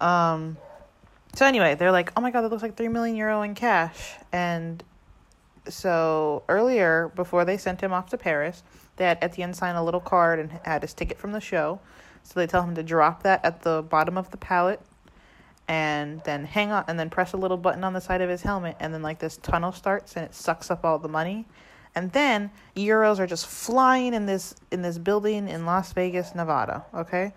um, 0.00 0.56
so 1.34 1.46
anyway, 1.46 1.74
they're 1.74 1.92
like, 1.92 2.12
"Oh 2.16 2.20
my 2.20 2.30
god, 2.30 2.42
that 2.42 2.50
looks 2.50 2.62
like 2.62 2.76
three 2.76 2.88
million 2.88 3.16
euro 3.16 3.42
in 3.42 3.54
cash." 3.54 4.14
And 4.32 4.82
so 5.68 6.42
earlier, 6.48 7.12
before 7.14 7.44
they 7.44 7.56
sent 7.56 7.80
him 7.80 7.92
off 7.92 8.08
to 8.10 8.18
Paris, 8.18 8.62
they 8.96 9.04
had 9.04 9.18
Etienne 9.22 9.54
sign 9.54 9.76
a 9.76 9.84
little 9.84 10.00
card 10.00 10.38
and 10.38 10.50
had 10.64 10.82
his 10.82 10.94
ticket 10.94 11.18
from 11.18 11.32
the 11.32 11.40
show. 11.40 11.80
So 12.22 12.40
they 12.40 12.46
tell 12.46 12.62
him 12.62 12.74
to 12.74 12.82
drop 12.82 13.22
that 13.22 13.44
at 13.44 13.62
the 13.62 13.82
bottom 13.82 14.18
of 14.18 14.30
the 14.30 14.36
pallet, 14.36 14.80
and 15.66 16.22
then 16.24 16.44
hang 16.44 16.72
on, 16.72 16.84
and 16.88 16.98
then 16.98 17.10
press 17.10 17.32
a 17.32 17.36
little 17.36 17.56
button 17.56 17.84
on 17.84 17.92
the 17.92 18.00
side 18.00 18.20
of 18.20 18.28
his 18.28 18.42
helmet, 18.42 18.76
and 18.80 18.92
then 18.92 19.02
like 19.02 19.18
this 19.18 19.36
tunnel 19.38 19.72
starts 19.72 20.16
and 20.16 20.24
it 20.24 20.34
sucks 20.34 20.70
up 20.70 20.84
all 20.84 20.98
the 20.98 21.08
money. 21.08 21.46
And 21.94 22.12
then 22.12 22.50
euros 22.76 23.18
are 23.18 23.26
just 23.26 23.46
flying 23.46 24.14
in 24.14 24.26
this 24.26 24.54
in 24.70 24.82
this 24.82 24.98
building 24.98 25.48
in 25.48 25.66
Las 25.66 25.92
Vegas, 25.92 26.34
Nevada. 26.34 26.84
Okay, 26.94 27.32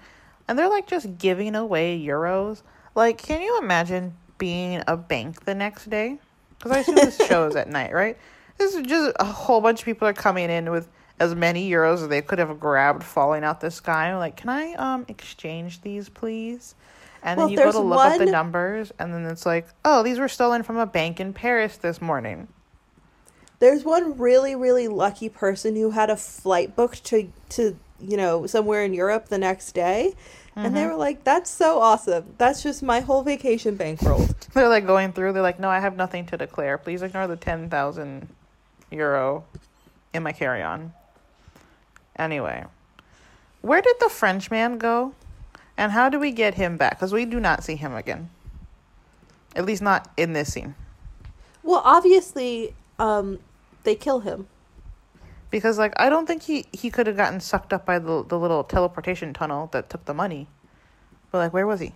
and 0.48 0.58
they're 0.58 0.70
like 0.70 0.88
just 0.88 1.18
giving 1.18 1.56
away 1.56 2.00
euros. 2.00 2.62
Like, 2.96 3.18
can 3.18 3.42
you 3.42 3.60
imagine 3.60 4.16
being 4.38 4.82
a 4.88 4.98
bank 4.98 5.46
the 5.46 5.56
next 5.56 5.90
day? 5.90 6.20
Because 6.58 6.72
I 6.72 6.80
assume 6.80 6.96
this 6.96 7.18
shows 7.28 7.56
at 7.56 7.70
night, 7.70 7.94
right? 7.94 8.18
This 8.58 8.76
is 8.76 8.86
just 8.86 9.16
a 9.20 9.26
whole 9.26 9.62
bunch 9.62 9.80
of 9.80 9.86
people 9.86 10.08
are 10.08 10.14
coming 10.14 10.50
in 10.50 10.72
with 10.72 10.88
as 11.20 11.36
many 11.36 11.70
euros 11.70 12.02
as 12.02 12.08
they 12.08 12.22
could 12.22 12.40
have 12.40 12.60
grabbed 12.60 13.04
falling 13.04 13.44
out 13.44 13.62
the 13.62 13.72
sky. 13.72 14.16
Like, 14.18 14.36
can 14.38 14.50
I 14.50 14.74
um 14.74 15.06
exchange 15.08 15.82
these, 15.82 16.10
please? 16.10 16.76
And 17.24 17.38
well, 17.38 17.48
then 17.48 17.58
you 17.58 17.64
go 17.64 17.72
to 17.72 17.80
look 17.80 17.98
one... 17.98 18.14
up 18.14 18.18
the 18.18 18.26
numbers, 18.26 18.92
and 18.98 19.14
then 19.14 19.26
it's 19.26 19.46
like, 19.46 19.68
oh, 19.86 20.02
these 20.04 20.18
were 20.18 20.28
stolen 20.28 20.64
from 20.64 20.78
a 20.78 20.88
bank 20.88 21.20
in 21.20 21.34
Paris 21.34 21.78
this 21.78 22.02
morning. 22.02 22.48
There's 23.60 23.84
one 23.84 24.18
really, 24.18 24.56
really 24.56 24.88
lucky 24.88 25.30
person 25.30 25.76
who 25.76 25.92
had 25.92 26.10
a 26.10 26.18
flight 26.18 26.76
booked 26.76 27.04
to 27.06 27.32
to 27.50 27.78
you 28.02 28.18
know, 28.18 28.46
somewhere 28.48 28.84
in 28.84 28.94
Europe 28.94 29.28
the 29.28 29.38
next 29.38 29.74
day. 29.74 30.14
Mm-hmm. 30.52 30.66
And 30.66 30.76
they 30.76 30.82
mm-hmm. 30.82 30.92
were 30.92 30.98
like, 30.98 31.24
that's 31.24 31.50
so 31.50 31.80
awesome. 31.80 32.34
That's 32.38 32.62
just 32.62 32.84
my 32.84 33.00
whole 33.00 33.24
vacation 33.24 33.78
bankrolled. 33.78 34.36
they're 34.54 34.68
like 34.68 34.86
going 34.86 35.14
through, 35.14 35.34
they're 35.34 35.42
like, 35.42 35.60
no, 35.60 35.70
I 35.70 35.80
have 35.80 35.96
nothing 35.96 36.26
to 36.28 36.38
declare. 36.38 36.78
Please 36.78 37.02
ignore 37.02 37.28
the 37.28 37.38
10,000 37.38 38.28
euro 38.92 39.46
in 40.14 40.24
my 40.24 40.32
carry 40.32 40.62
on. 40.62 40.94
Anyway, 42.18 42.66
where 43.62 43.82
did 43.82 43.96
the 44.00 44.10
Frenchman 44.10 44.78
go? 44.78 45.14
And 45.78 45.92
how 45.92 46.10
do 46.10 46.20
we 46.20 46.32
get 46.32 46.56
him 46.56 46.78
back? 46.78 46.92
Because 46.92 47.14
we 47.14 47.26
do 47.26 47.40
not 47.40 47.64
see 47.64 47.76
him 47.76 47.96
again. 47.96 48.30
At 49.56 49.66
least 49.66 49.82
not 49.82 50.12
in 50.18 50.34
this 50.34 50.54
scene. 50.54 50.76
Well, 51.64 51.82
obviously, 51.84 52.76
um, 53.00 53.40
they 53.84 53.96
kill 53.96 54.20
him 54.20 54.48
because 55.52 55.78
like 55.78 55.94
I 55.98 56.10
don't 56.10 56.26
think 56.26 56.42
he 56.44 56.66
he 56.72 56.90
could 56.90 57.06
have 57.06 57.18
gotten 57.18 57.40
sucked 57.40 57.72
up 57.74 57.86
by 57.86 58.00
the 58.00 58.24
the 58.24 58.40
little 58.40 58.64
teleportation 58.64 59.34
tunnel 59.34 59.68
that 59.74 59.90
took 59.90 60.06
the 60.06 60.14
money. 60.14 60.48
But 61.30 61.38
like 61.40 61.54
where 61.54 61.68
was 61.68 61.82
he? 61.82 61.94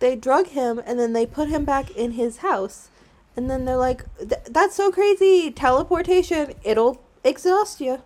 They 0.00 0.16
drug 0.16 0.48
him 0.48 0.82
and 0.84 0.98
then 0.98 1.14
they 1.14 1.24
put 1.24 1.48
him 1.48 1.64
back 1.64 1.90
in 1.92 2.12
his 2.12 2.38
house. 2.38 2.90
And 3.34 3.48
then 3.48 3.64
they're 3.64 3.76
like 3.76 4.04
that's 4.44 4.74
so 4.74 4.90
crazy. 4.90 5.50
Teleportation, 5.50 6.52
it'll 6.64 7.02
exhaust 7.24 7.80
you. 7.80 8.02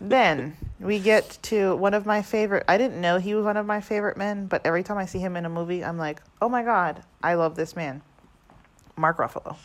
then 0.00 0.56
we 0.78 0.98
get 0.98 1.38
to 1.42 1.74
one 1.76 1.94
of 1.94 2.04
my 2.04 2.20
favorite 2.20 2.64
I 2.68 2.76
didn't 2.76 3.00
know 3.00 3.18
he 3.18 3.34
was 3.34 3.46
one 3.46 3.56
of 3.56 3.64
my 3.64 3.80
favorite 3.80 4.18
men, 4.18 4.46
but 4.46 4.60
every 4.64 4.82
time 4.82 4.98
I 4.98 5.06
see 5.06 5.20
him 5.20 5.36
in 5.36 5.46
a 5.46 5.50
movie, 5.50 5.82
I'm 5.82 5.96
like, 5.96 6.20
"Oh 6.42 6.50
my 6.50 6.62
god, 6.62 7.02
I 7.22 7.34
love 7.34 7.56
this 7.56 7.74
man." 7.74 8.02
Mark 8.96 9.18
Ruffalo. 9.18 9.56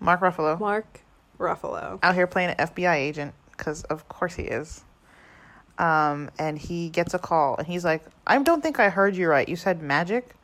Mark 0.00 0.20
Ruffalo. 0.20 0.58
Mark 0.58 1.00
Ruffalo. 1.38 1.98
Out 2.02 2.14
here 2.14 2.26
playing 2.26 2.50
an 2.50 2.56
FBI 2.56 2.94
agent, 2.94 3.34
because 3.52 3.82
of 3.84 4.08
course 4.08 4.34
he 4.34 4.44
is. 4.44 4.84
Um, 5.78 6.30
and 6.38 6.58
he 6.58 6.88
gets 6.88 7.14
a 7.14 7.18
call, 7.18 7.56
and 7.56 7.66
he's 7.66 7.84
like, 7.84 8.04
I 8.26 8.38
don't 8.42 8.62
think 8.62 8.80
I 8.80 8.88
heard 8.88 9.16
you 9.16 9.28
right. 9.28 9.48
You 9.48 9.56
said 9.56 9.80
magic? 9.80 10.34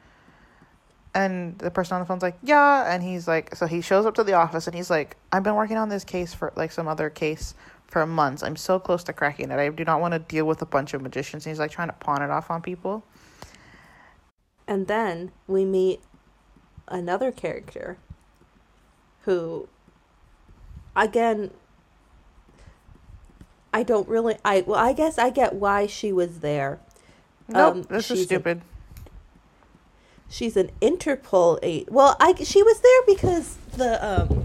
And 1.16 1.56
the 1.58 1.70
person 1.70 1.94
on 1.94 2.00
the 2.00 2.06
phone's 2.06 2.22
like, 2.22 2.36
yeah. 2.42 2.92
And 2.92 3.02
he's 3.02 3.28
like, 3.28 3.54
so 3.54 3.66
he 3.66 3.80
shows 3.80 4.06
up 4.06 4.14
to 4.16 4.24
the 4.24 4.34
office, 4.34 4.66
and 4.66 4.74
he's 4.74 4.90
like, 4.90 5.16
I've 5.32 5.42
been 5.42 5.54
working 5.54 5.76
on 5.76 5.88
this 5.88 6.04
case 6.04 6.34
for, 6.34 6.52
like, 6.56 6.72
some 6.72 6.88
other 6.88 7.10
case 7.10 7.54
for 7.94 8.04
months. 8.06 8.42
I'm 8.42 8.56
so 8.56 8.78
close 8.78 9.04
to 9.04 9.12
cracking 9.12 9.50
it. 9.50 9.58
I 9.58 9.68
do 9.68 9.84
not 9.84 10.00
want 10.00 10.12
to 10.14 10.18
deal 10.18 10.46
with 10.46 10.60
a 10.62 10.66
bunch 10.66 10.94
of 10.94 11.02
magicians. 11.02 11.46
And 11.46 11.52
he's 11.52 11.60
like 11.60 11.70
trying 11.70 11.88
to 11.88 11.94
pawn 11.94 12.22
it 12.22 12.30
off 12.30 12.50
on 12.50 12.60
people. 12.60 13.04
And 14.66 14.88
then 14.88 15.30
we 15.46 15.64
meet 15.64 16.00
another 16.88 17.30
character 17.30 17.98
who 19.24 19.68
again 20.94 21.50
I 23.72 23.82
don't 23.82 24.08
really 24.08 24.36
I 24.44 24.62
well 24.66 24.78
I 24.78 24.92
guess 24.92 25.18
I 25.18 25.30
get 25.30 25.54
why 25.54 25.86
she 25.86 26.12
was 26.12 26.40
there. 26.40 26.78
Nope, 27.48 27.74
um, 27.74 27.82
this 27.84 28.10
is 28.10 28.24
stupid. 28.24 28.58
A, 28.58 29.10
she's 30.30 30.56
an 30.56 30.70
Interpol 30.80 31.58
eight. 31.62 31.90
Well, 31.90 32.16
I 32.20 32.34
she 32.42 32.62
was 32.62 32.80
there 32.80 33.02
because 33.06 33.56
the 33.76 34.04
um 34.04 34.44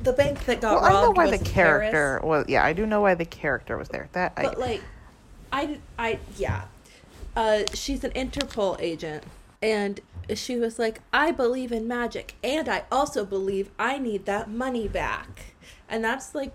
the 0.00 0.12
bank 0.12 0.44
that 0.46 0.60
got 0.60 0.80
well, 0.80 0.82
robbed. 0.82 0.96
I 0.96 1.02
know 1.02 1.10
why 1.10 1.36
the 1.36 1.44
character 1.44 2.20
was. 2.22 2.46
Yeah, 2.48 2.64
I 2.64 2.72
do 2.72 2.86
know 2.86 3.00
why 3.00 3.14
the 3.14 3.24
character 3.24 3.76
was 3.76 3.88
there. 3.88 4.08
That 4.12 4.36
but 4.36 4.56
I, 4.56 4.60
like, 4.60 4.82
I 5.52 5.78
I 5.98 6.18
yeah, 6.36 6.64
uh, 7.36 7.64
she's 7.74 8.04
an 8.04 8.12
Interpol 8.12 8.80
agent, 8.80 9.24
and 9.60 10.00
she 10.36 10.56
was 10.56 10.78
like, 10.78 11.00
I 11.12 11.30
believe 11.30 11.72
in 11.72 11.88
magic, 11.88 12.34
and 12.42 12.68
I 12.68 12.84
also 12.90 13.24
believe 13.24 13.70
I 13.78 13.98
need 13.98 14.26
that 14.26 14.50
money 14.50 14.88
back. 14.88 15.54
And 15.88 16.04
that's 16.04 16.34
like 16.34 16.52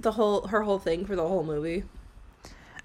the 0.00 0.12
whole 0.12 0.48
her 0.48 0.62
whole 0.62 0.78
thing 0.78 1.04
for 1.04 1.16
the 1.16 1.26
whole 1.26 1.44
movie? 1.44 1.84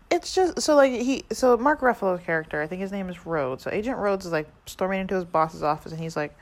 It's 0.09 0.33
just 0.35 0.61
so 0.61 0.75
like 0.75 0.91
he 0.91 1.23
so 1.31 1.57
Mark 1.57 1.81
Ruffalo's 1.81 2.23
character, 2.23 2.61
I 2.61 2.67
think 2.67 2.81
his 2.81 2.91
name 2.91 3.09
is 3.09 3.25
Rhodes. 3.25 3.63
So 3.63 3.71
Agent 3.71 3.97
Rhodes 3.97 4.25
is 4.25 4.31
like 4.31 4.47
storming 4.65 5.01
into 5.01 5.15
his 5.15 5.25
boss's 5.25 5.63
office 5.63 5.91
and 5.91 6.01
he's 6.01 6.15
like, 6.15 6.35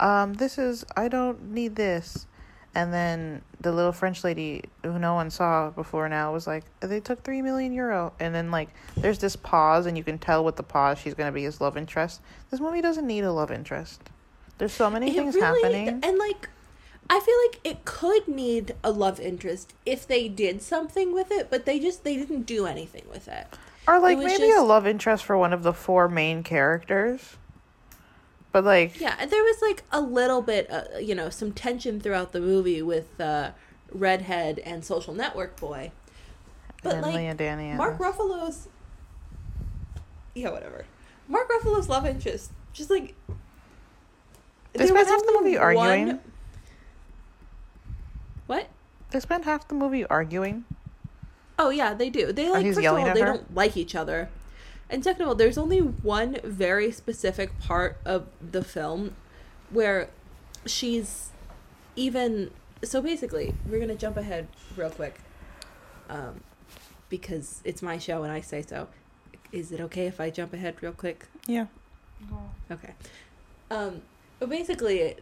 um, 0.00 0.34
this 0.34 0.58
is 0.58 0.84
I 0.96 1.08
don't 1.08 1.50
need 1.50 1.76
this. 1.76 2.26
And 2.74 2.92
then 2.92 3.42
the 3.60 3.70
little 3.72 3.92
French 3.92 4.24
lady 4.24 4.64
who 4.82 4.98
no 4.98 5.14
one 5.14 5.30
saw 5.30 5.70
before 5.70 6.08
now 6.08 6.32
was 6.32 6.46
like, 6.46 6.64
they 6.80 7.00
took 7.00 7.22
three 7.22 7.40
million 7.42 7.72
euro. 7.72 8.12
And 8.18 8.34
then 8.34 8.50
like 8.50 8.68
there's 8.96 9.18
this 9.18 9.36
pause 9.36 9.86
and 9.86 9.96
you 9.96 10.02
can 10.04 10.18
tell 10.18 10.44
with 10.44 10.56
the 10.56 10.62
pause 10.62 10.98
she's 10.98 11.14
gonna 11.14 11.32
be 11.32 11.44
his 11.44 11.60
love 11.60 11.76
interest. 11.76 12.20
This 12.50 12.60
movie 12.60 12.80
doesn't 12.80 13.06
need 13.06 13.24
a 13.24 13.32
love 13.32 13.50
interest. 13.50 14.02
There's 14.58 14.72
so 14.72 14.90
many 14.90 15.10
It 15.10 15.14
things 15.14 15.34
really- 15.34 15.62
happening. 15.62 15.88
And 16.02 16.18
like 16.18 16.48
I 17.10 17.20
feel 17.20 17.36
like 17.46 17.60
it 17.64 17.84
could 17.84 18.26
need 18.26 18.74
a 18.82 18.90
love 18.90 19.20
interest 19.20 19.74
if 19.84 20.06
they 20.06 20.26
did 20.28 20.62
something 20.62 21.12
with 21.12 21.30
it, 21.30 21.50
but 21.50 21.66
they 21.66 21.78
just 21.78 22.02
they 22.02 22.16
didn't 22.16 22.42
do 22.42 22.66
anything 22.66 23.04
with 23.10 23.28
it. 23.28 23.46
Or 23.86 23.98
like 24.00 24.16
was 24.16 24.26
maybe 24.26 24.50
a 24.52 24.62
love 24.62 24.86
interest 24.86 25.24
for 25.24 25.36
one 25.36 25.52
of 25.52 25.62
the 25.62 25.74
four 25.74 26.08
main 26.08 26.42
characters. 26.42 27.36
But 28.54 28.62
like 28.62 29.00
Yeah, 29.00 29.16
and 29.18 29.32
there 29.32 29.42
was 29.42 29.60
like 29.60 29.82
a 29.90 30.00
little 30.00 30.40
bit, 30.40 30.70
uh, 30.70 30.98
you 31.00 31.12
know, 31.16 31.28
some 31.28 31.50
tension 31.50 31.98
throughout 31.98 32.30
the 32.30 32.40
movie 32.40 32.82
with 32.82 33.20
uh, 33.20 33.50
Redhead 33.90 34.60
and 34.60 34.84
Social 34.84 35.12
Network 35.12 35.58
Boy. 35.58 35.90
But 36.84 36.94
and 36.94 37.02
like 37.02 37.76
Mark 37.76 37.98
Ruffalo's, 37.98 38.68
yeah, 40.36 40.50
whatever. 40.50 40.84
Mark 41.26 41.50
Ruffalo's 41.50 41.88
love 41.88 42.06
interest, 42.06 42.52
just 42.72 42.90
like 42.90 43.16
They 44.72 44.86
spent 44.86 45.08
half 45.08 45.26
the 45.26 45.32
movie 45.32 45.56
arguing. 45.56 46.20
What? 48.46 48.68
They 49.10 49.18
spent 49.18 49.46
half 49.46 49.66
the 49.66 49.74
movie 49.74 50.06
arguing. 50.06 50.64
Oh 51.58 51.70
yeah, 51.70 51.92
they 51.92 52.08
do. 52.08 52.32
They 52.32 52.48
like 52.48 52.64
first 52.64 52.78
of 52.78 52.84
all, 52.84 53.14
they 53.14 53.20
her? 53.20 53.26
don't 53.26 53.52
like 53.52 53.76
each 53.76 53.96
other. 53.96 54.28
And 54.94 55.02
second 55.02 55.22
of 55.22 55.28
all, 55.28 55.34
there's 55.34 55.58
only 55.58 55.80
one 55.80 56.36
very 56.44 56.92
specific 56.92 57.58
part 57.58 57.98
of 58.04 58.28
the 58.40 58.62
film 58.62 59.16
where 59.70 60.08
she's 60.66 61.30
even 61.96 62.52
so 62.84 63.02
basically, 63.02 63.56
we're 63.68 63.80
gonna 63.80 63.96
jump 63.96 64.16
ahead 64.16 64.46
real 64.76 64.90
quick. 64.90 65.18
Um 66.08 66.42
because 67.08 67.60
it's 67.64 67.82
my 67.82 67.98
show 67.98 68.22
and 68.22 68.32
I 68.32 68.40
say 68.40 68.62
so. 68.62 68.86
Is 69.50 69.72
it 69.72 69.80
okay 69.80 70.06
if 70.06 70.20
I 70.20 70.30
jump 70.30 70.52
ahead 70.52 70.76
real 70.80 70.92
quick? 70.92 71.26
Yeah. 71.48 71.66
Okay. 72.70 72.94
Um, 73.72 74.02
but 74.38 74.48
basically, 74.48 75.16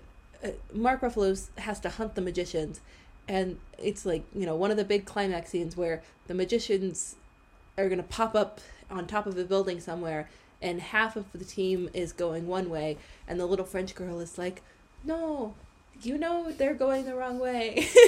uh, 0.45 0.49
Mark 0.75 1.01
Ruffalo 1.01 1.49
has 1.57 1.81
to 1.81 1.89
hunt 1.89 2.15
the 2.15 2.21
magicians, 2.21 2.83
and 3.27 3.59
it's 3.79 4.05
like 4.05 4.25
you 4.35 4.45
know 4.45 4.55
one 4.55 4.71
of 4.71 4.77
the 4.77 4.85
big 4.85 5.07
climax 5.07 5.49
scenes 5.49 5.79
where 5.79 6.03
the 6.27 6.35
magicians 6.35 7.17
are 7.79 7.89
gonna 7.89 8.03
pop 8.03 8.35
up 8.35 8.61
on 8.93 9.07
top 9.07 9.27
of 9.27 9.37
a 9.39 9.45
building 9.45 9.81
somewhere, 9.81 10.29
and 10.61 10.81
half 10.81 11.17
of 11.17 11.27
the 11.33 11.45
team 11.45 11.89
is 11.93 12.13
going 12.13 12.47
one 12.47 12.71
way, 12.71 12.99
and 13.27 13.41
the 13.41 13.47
little 13.47 13.65
French 13.65 13.95
girl 13.95 14.21
is 14.21 14.39
like, 14.39 14.63
"No, 15.05 15.55
you 16.03 16.19
know 16.19 16.53
they're 16.53 16.75
going 16.75 17.05
the 17.05 17.15
wrong 17.15 17.39
way." 17.39 17.89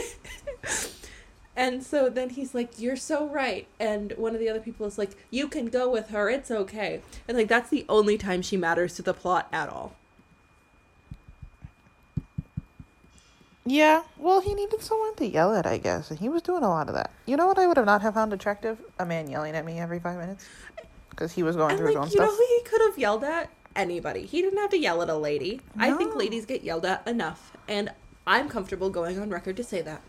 And 1.57 1.85
so 1.85 2.09
then 2.09 2.31
he's 2.31 2.55
like, 2.55 2.81
"You're 2.81 2.97
so 2.97 3.27
right," 3.27 3.67
and 3.79 4.13
one 4.17 4.35
of 4.35 4.41
the 4.41 4.49
other 4.49 4.61
people 4.61 4.87
is 4.87 4.99
like, 4.99 5.11
"You 5.31 5.47
can 5.47 5.67
go 5.67 5.89
with 5.89 6.09
her. 6.09 6.29
It's 6.29 6.51
okay." 6.51 7.01
And 7.29 7.37
like 7.37 7.49
that's 7.49 7.71
the 7.71 7.87
only 7.89 8.19
time 8.19 8.43
she 8.43 8.57
matters 8.57 8.97
to 8.97 9.03
the 9.03 9.15
plot 9.15 9.49
at 9.53 9.69
all. 9.69 9.95
Yeah. 13.67 14.03
Well, 14.19 14.41
he 14.41 14.55
needed 14.55 14.83
someone 14.83 15.15
to 15.17 15.27
yell 15.27 15.55
at, 15.55 15.67
I 15.67 15.79
guess, 15.79 16.11
and 16.11 16.19
he 16.19 16.29
was 16.29 16.43
doing 16.43 16.63
a 16.63 16.69
lot 16.69 16.89
of 16.89 16.95
that. 16.95 17.11
You 17.27 17.37
know 17.37 17.47
what 17.47 17.59
I 17.59 17.67
would 17.67 17.77
have 17.77 17.87
not 17.87 18.03
have 18.03 18.15
found 18.15 18.33
attractive? 18.33 18.79
A 18.99 19.07
man 19.07 19.29
yelling 19.29 19.55
at 19.55 19.65
me 19.65 19.79
every 19.79 19.99
five 19.99 20.19
minutes, 20.19 20.47
because 21.11 21.33
he 21.33 21.43
was 21.43 21.57
going 21.57 21.71
And 21.71 21.79
through 21.79 21.89
his 21.89 21.97
like 21.97 22.05
own 22.05 22.11
you 22.11 22.21
know 22.21 22.31
who 22.31 22.47
he 22.47 22.63
could 22.65 22.83
have 22.83 22.99
yelled 22.99 23.25
at? 23.25 23.51
Anybody. 23.75 24.27
He 24.27 24.41
didn't 24.43 24.59
have 24.59 24.71
to 24.71 24.79
yell 24.79 25.03
at 25.03 25.09
a 25.09 25.17
lady. 25.17 25.61
I 25.79 25.93
think 25.93 26.15
ladies 26.15 26.47
get 26.47 26.63
yelled 26.63 26.87
at 26.87 27.07
enough, 27.09 27.57
and 27.67 27.91
I'm 28.27 28.49
comfortable 28.49 28.89
going 28.91 29.19
on 29.19 29.31
record 29.31 29.57
to 29.57 29.65
say 29.65 29.83
that. 29.83 30.01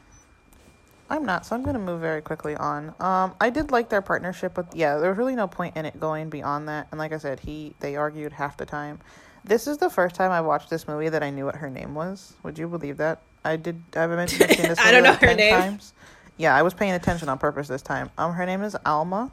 I'm 1.10 1.26
not, 1.26 1.46
so 1.46 1.56
I'm 1.56 1.64
gonna 1.64 1.80
move 1.80 2.02
very 2.02 2.22
quickly 2.22 2.56
on. 2.56 2.94
Um, 3.00 3.36
I 3.40 3.50
did 3.50 3.72
like 3.72 3.90
their 3.90 4.02
partnership, 4.02 4.54
but 4.54 4.76
yeah, 4.76 4.98
there 4.98 5.10
was 5.10 5.18
really 5.18 5.36
no 5.36 5.48
point 5.48 5.78
in 5.78 5.86
it 5.86 6.00
going 6.00 6.30
beyond 6.30 6.68
that. 6.68 6.88
And 6.92 7.00
like 7.00 7.14
I 7.14 7.18
said, 7.18 7.40
he 7.40 7.74
they 7.80 7.96
argued 7.96 8.34
half 8.34 8.58
the 8.58 8.66
time. 8.66 9.00
This 9.44 9.68
is 9.68 9.78
the 9.78 9.90
first 9.90 10.16
time 10.16 10.32
I 10.32 10.42
watched 10.42 10.70
this 10.70 10.88
movie 10.88 11.10
that 11.10 11.24
I 11.24 11.30
knew 11.30 11.46
what 11.46 11.56
her 11.58 11.70
name 11.70 11.94
was. 11.94 12.34
Would 12.44 12.58
you 12.58 12.68
believe 12.68 12.98
that? 12.98 13.22
I 13.46 13.56
did. 13.56 13.82
I've 13.96 14.30
seen 14.30 14.40
this 14.48 14.80
I 14.80 14.92
don't 14.92 15.04
know 15.04 15.12
like 15.12 15.22
her 15.22 15.34
name. 15.34 15.54
Times. 15.54 15.94
Yeah, 16.38 16.54
I 16.56 16.64
was 16.64 16.74
paying 16.74 16.92
attention 16.92 17.30
on 17.30 17.38
purpose 17.38 17.68
this 17.70 17.82
time. 17.82 18.10
Um, 18.18 18.34
her 18.34 18.46
name 18.46 18.62
is 18.64 18.76
Alma, 18.86 19.32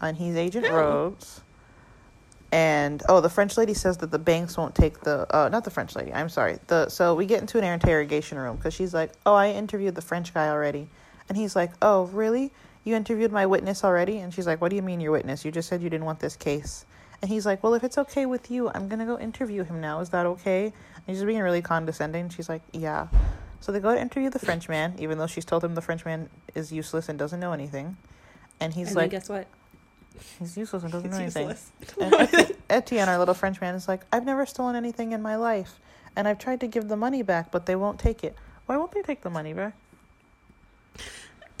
and 0.00 0.16
he's 0.16 0.36
Agent 0.36 0.66
Oh. 0.68 0.74
Rhodes. 0.74 1.40
And 2.52 3.02
oh, 3.08 3.20
the 3.20 3.28
French 3.30 3.56
lady 3.56 3.74
says 3.74 3.96
that 3.98 4.10
the 4.12 4.18
banks 4.18 4.56
won't 4.56 4.74
take 4.76 5.00
the 5.00 5.26
uh 5.34 5.48
not 5.48 5.64
the 5.64 5.70
French 5.70 5.96
lady. 5.96 6.12
I'm 6.12 6.28
sorry. 6.28 6.58
The 6.68 6.88
so 6.88 7.14
we 7.14 7.26
get 7.26 7.40
into 7.40 7.58
an 7.58 7.64
interrogation 7.64 8.38
room 8.38 8.56
because 8.56 8.74
she's 8.74 8.94
like, 8.94 9.10
"Oh, 9.26 9.34
I 9.34 9.50
interviewed 9.50 9.94
the 9.96 10.02
French 10.02 10.32
guy 10.32 10.48
already," 10.48 10.88
and 11.28 11.36
he's 11.36 11.56
like, 11.56 11.72
"Oh, 11.82 12.04
really? 12.06 12.52
You 12.84 12.94
interviewed 12.94 13.32
my 13.32 13.46
witness 13.46 13.82
already?" 13.82 14.18
And 14.18 14.32
she's 14.32 14.46
like, 14.46 14.60
"What 14.60 14.68
do 14.70 14.76
you 14.76 14.82
mean 14.82 15.00
your 15.00 15.10
witness? 15.12 15.44
You 15.44 15.50
just 15.50 15.68
said 15.68 15.82
you 15.82 15.90
didn't 15.90 16.04
want 16.04 16.20
this 16.20 16.36
case." 16.36 16.84
And 17.22 17.28
he's 17.30 17.44
like, 17.46 17.60
"Well, 17.62 17.74
if 17.74 17.82
it's 17.82 17.98
okay 17.98 18.26
with 18.26 18.50
you, 18.52 18.70
I'm 18.72 18.86
gonna 18.88 19.06
go 19.06 19.18
interview 19.18 19.64
him 19.64 19.80
now. 19.80 19.98
Is 20.00 20.10
that 20.10 20.26
okay?" 20.26 20.72
And 21.06 21.14
he's 21.14 21.18
just 21.18 21.26
being 21.26 21.40
really 21.40 21.62
condescending. 21.62 22.28
She's 22.30 22.48
like, 22.48 22.62
"Yeah." 22.72 23.08
So 23.60 23.72
they 23.72 23.80
go 23.80 23.94
to 23.94 24.00
interview 24.00 24.30
the 24.30 24.38
Frenchman, 24.38 24.94
even 24.98 25.18
though 25.18 25.26
she's 25.26 25.44
told 25.44 25.64
him 25.64 25.74
the 25.74 25.80
Frenchman 25.80 26.28
is 26.54 26.70
useless 26.70 27.08
and 27.08 27.18
doesn't 27.18 27.40
know 27.40 27.52
anything. 27.52 27.96
And 28.60 28.74
he's 28.74 28.88
and 28.88 28.96
like, 28.96 29.10
guess 29.10 29.28
what? 29.28 29.46
he's 30.38 30.56
useless 30.56 30.82
and 30.82 30.92
doesn't 30.92 31.10
know 31.10 31.18
He's 31.18 31.36
anything. 31.36 31.56
And 32.00 32.52
Etienne, 32.70 33.08
our 33.08 33.18
little 33.18 33.34
Frenchman, 33.34 33.74
is 33.74 33.88
like, 33.88 34.02
I've 34.12 34.24
never 34.24 34.46
stolen 34.46 34.76
anything 34.76 35.12
in 35.12 35.22
my 35.22 35.36
life, 35.36 35.80
and 36.16 36.28
I've 36.28 36.38
tried 36.38 36.60
to 36.60 36.66
give 36.66 36.88
the 36.88 36.96
money 36.96 37.22
back, 37.22 37.50
but 37.50 37.66
they 37.66 37.76
won't 37.76 37.98
take 37.98 38.22
it. 38.24 38.36
Why 38.66 38.76
won't 38.76 38.92
they 38.92 39.02
take 39.02 39.22
the 39.22 39.30
money 39.30 39.52
back? 39.52 39.74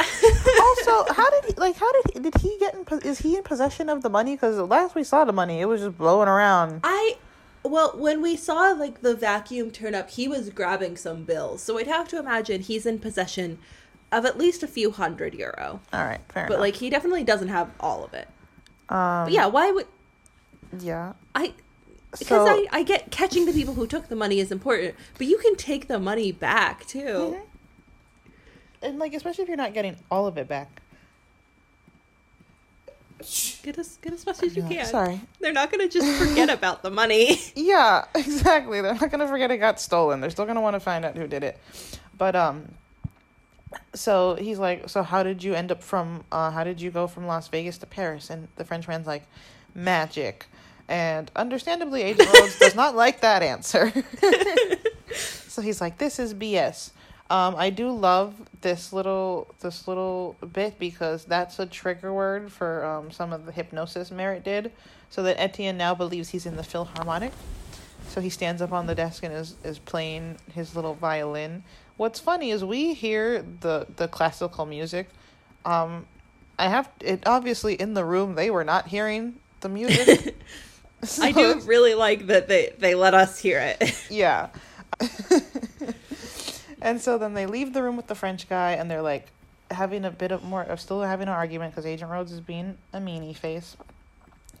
also, 0.00 1.12
how 1.12 1.30
did 1.30 1.44
he 1.46 1.52
like? 1.56 1.76
How 1.76 1.90
did 1.92 2.04
he, 2.12 2.20
did 2.20 2.34
he 2.40 2.56
get 2.58 2.74
in? 2.74 2.98
Is 3.00 3.18
he 3.18 3.36
in 3.36 3.42
possession 3.42 3.88
of 3.88 4.02
the 4.02 4.08
money? 4.08 4.34
Because 4.34 4.56
last 4.56 4.94
we 4.94 5.04
saw 5.04 5.24
the 5.24 5.32
money, 5.32 5.60
it 5.60 5.66
was 5.66 5.82
just 5.82 5.98
blowing 5.98 6.28
around. 6.28 6.80
I 6.82 7.16
well, 7.64 7.92
when 7.96 8.20
we 8.22 8.36
saw 8.36 8.72
like 8.72 9.00
the 9.00 9.14
vacuum 9.14 9.70
turn 9.70 9.94
up, 9.94 10.10
he 10.10 10.28
was 10.28 10.50
grabbing 10.50 10.96
some 10.96 11.24
bills. 11.24 11.62
So 11.62 11.78
I'd 11.78 11.86
have 11.86 12.08
to 12.08 12.18
imagine 12.18 12.60
he's 12.60 12.84
in 12.86 12.98
possession 12.98 13.58
of 14.12 14.24
at 14.24 14.38
least 14.38 14.62
a 14.62 14.68
few 14.68 14.90
hundred 14.90 15.34
euro. 15.34 15.80
All 15.92 16.04
right, 16.04 16.20
fair 16.32 16.46
But 16.46 16.54
enough. 16.54 16.60
like 16.60 16.76
he 16.76 16.90
definitely 16.90 17.24
doesn't 17.24 17.48
have 17.48 17.70
all 17.80 18.04
of 18.04 18.14
it. 18.14 18.28
um, 18.88 19.24
But 19.24 19.32
yeah, 19.32 19.46
why 19.46 19.70
would 19.72 19.86
yeah. 20.78 21.14
I 21.34 21.54
because 22.12 22.28
So 22.28 22.46
I, 22.46 22.66
I 22.70 22.82
get 22.84 23.10
catching 23.10 23.44
the 23.46 23.52
people 23.52 23.74
who 23.74 23.86
took 23.88 24.08
the 24.08 24.14
money 24.14 24.38
is 24.38 24.52
important, 24.52 24.94
but 25.18 25.26
you 25.26 25.38
can 25.38 25.56
take 25.56 25.88
the 25.88 25.98
money 25.98 26.30
back 26.30 26.86
too. 26.86 27.00
Mhm. 27.36 27.40
and 28.82 28.98
like 28.98 29.14
especially 29.14 29.42
if 29.42 29.48
you're 29.48 29.56
not 29.56 29.74
getting 29.74 29.96
all 30.10 30.26
of 30.26 30.36
it 30.38 30.46
back. 30.46 30.80
Get 33.62 33.78
as 33.78 33.96
get 34.02 34.12
as 34.12 34.26
much 34.26 34.42
as 34.42 34.56
you 34.56 34.62
can. 34.62 34.86
Sorry. 34.86 35.20
They're 35.40 35.52
not 35.52 35.70
gonna 35.70 35.88
just 35.88 36.06
forget 36.22 36.50
about 36.58 36.82
the 36.82 36.90
money. 36.90 37.40
Yeah, 37.54 38.04
exactly. 38.14 38.80
They're 38.80 38.94
not 38.94 39.10
gonna 39.10 39.28
forget 39.28 39.50
it 39.50 39.58
got 39.58 39.80
stolen. 39.80 40.20
They're 40.20 40.30
still 40.30 40.46
gonna 40.46 40.60
want 40.60 40.74
to 40.74 40.80
find 40.80 41.04
out 41.04 41.16
who 41.16 41.26
did 41.26 41.42
it. 41.42 41.58
But 42.16 42.36
um, 42.36 42.68
so 43.94 44.34
he's 44.36 44.58
like, 44.58 44.88
so 44.88 45.02
how 45.02 45.22
did 45.22 45.42
you 45.42 45.54
end 45.54 45.72
up 45.72 45.82
from? 45.82 46.24
Uh, 46.30 46.50
how 46.50 46.64
did 46.64 46.80
you 46.80 46.90
go 46.90 47.06
from 47.06 47.26
Las 47.26 47.48
Vegas 47.48 47.78
to 47.78 47.86
Paris? 47.86 48.30
And 48.30 48.48
the 48.56 48.64
Frenchman's 48.64 49.06
like, 49.06 49.26
magic. 49.74 50.46
And 50.88 51.30
understandably, 51.34 52.02
Agent 52.02 52.32
Rhodes 52.34 52.58
does 52.58 52.74
not 52.74 52.94
like 52.94 53.20
that 53.20 53.42
answer. 53.42 53.90
so 55.14 55.62
he's 55.62 55.80
like, 55.80 55.98
this 55.98 56.18
is 56.18 56.34
BS. 56.34 56.90
Um, 57.30 57.54
I 57.56 57.70
do 57.70 57.90
love 57.90 58.34
this 58.60 58.92
little 58.92 59.54
this 59.60 59.88
little 59.88 60.36
bit 60.52 60.78
because 60.78 61.24
that's 61.24 61.58
a 61.58 61.66
trigger 61.66 62.12
word 62.12 62.52
for 62.52 62.84
um, 62.84 63.10
some 63.10 63.32
of 63.32 63.46
the 63.46 63.52
hypnosis 63.52 64.10
Merritt 64.10 64.44
did, 64.44 64.72
so 65.08 65.22
that 65.22 65.40
Etienne 65.40 65.78
now 65.78 65.94
believes 65.94 66.30
he's 66.30 66.44
in 66.44 66.56
the 66.56 66.62
Philharmonic. 66.62 67.32
So 68.08 68.20
he 68.20 68.28
stands 68.28 68.60
up 68.60 68.72
on 68.72 68.86
the 68.86 68.94
desk 68.94 69.22
and 69.22 69.32
is, 69.32 69.56
is 69.64 69.78
playing 69.78 70.36
his 70.52 70.76
little 70.76 70.94
violin. 70.94 71.64
What's 71.96 72.20
funny 72.20 72.50
is 72.50 72.62
we 72.64 72.92
hear 72.92 73.42
the 73.60 73.86
the 73.96 74.08
classical 74.08 74.66
music. 74.66 75.08
Um, 75.64 76.06
I 76.58 76.68
have 76.68 76.90
it 77.00 77.22
obviously 77.26 77.74
in 77.74 77.94
the 77.94 78.04
room 78.04 78.34
they 78.34 78.50
were 78.50 78.64
not 78.64 78.88
hearing 78.88 79.36
the 79.60 79.70
music. 79.70 80.36
I 81.20 81.32
do 81.32 81.60
really 81.64 81.94
like 81.94 82.26
that 82.26 82.48
they 82.48 82.74
they 82.78 82.94
let 82.94 83.14
us 83.14 83.38
hear 83.38 83.58
it. 83.60 84.06
yeah. 84.10 84.50
and 86.84 87.00
so 87.00 87.16
then 87.16 87.32
they 87.32 87.46
leave 87.46 87.72
the 87.72 87.82
room 87.82 87.96
with 87.96 88.08
the 88.08 88.14
French 88.14 88.46
guy, 88.46 88.72
and 88.72 88.90
they're 88.90 89.02
like 89.02 89.28
having 89.70 90.04
a 90.04 90.10
bit 90.10 90.30
of 90.30 90.44
more, 90.44 90.62
of 90.62 90.78
still 90.78 91.00
having 91.00 91.28
an 91.28 91.34
argument 91.34 91.72
because 91.72 91.86
Agent 91.86 92.10
Rhodes 92.10 92.30
is 92.30 92.40
being 92.40 92.76
a 92.92 92.98
meanie 92.98 93.34
face. 93.34 93.76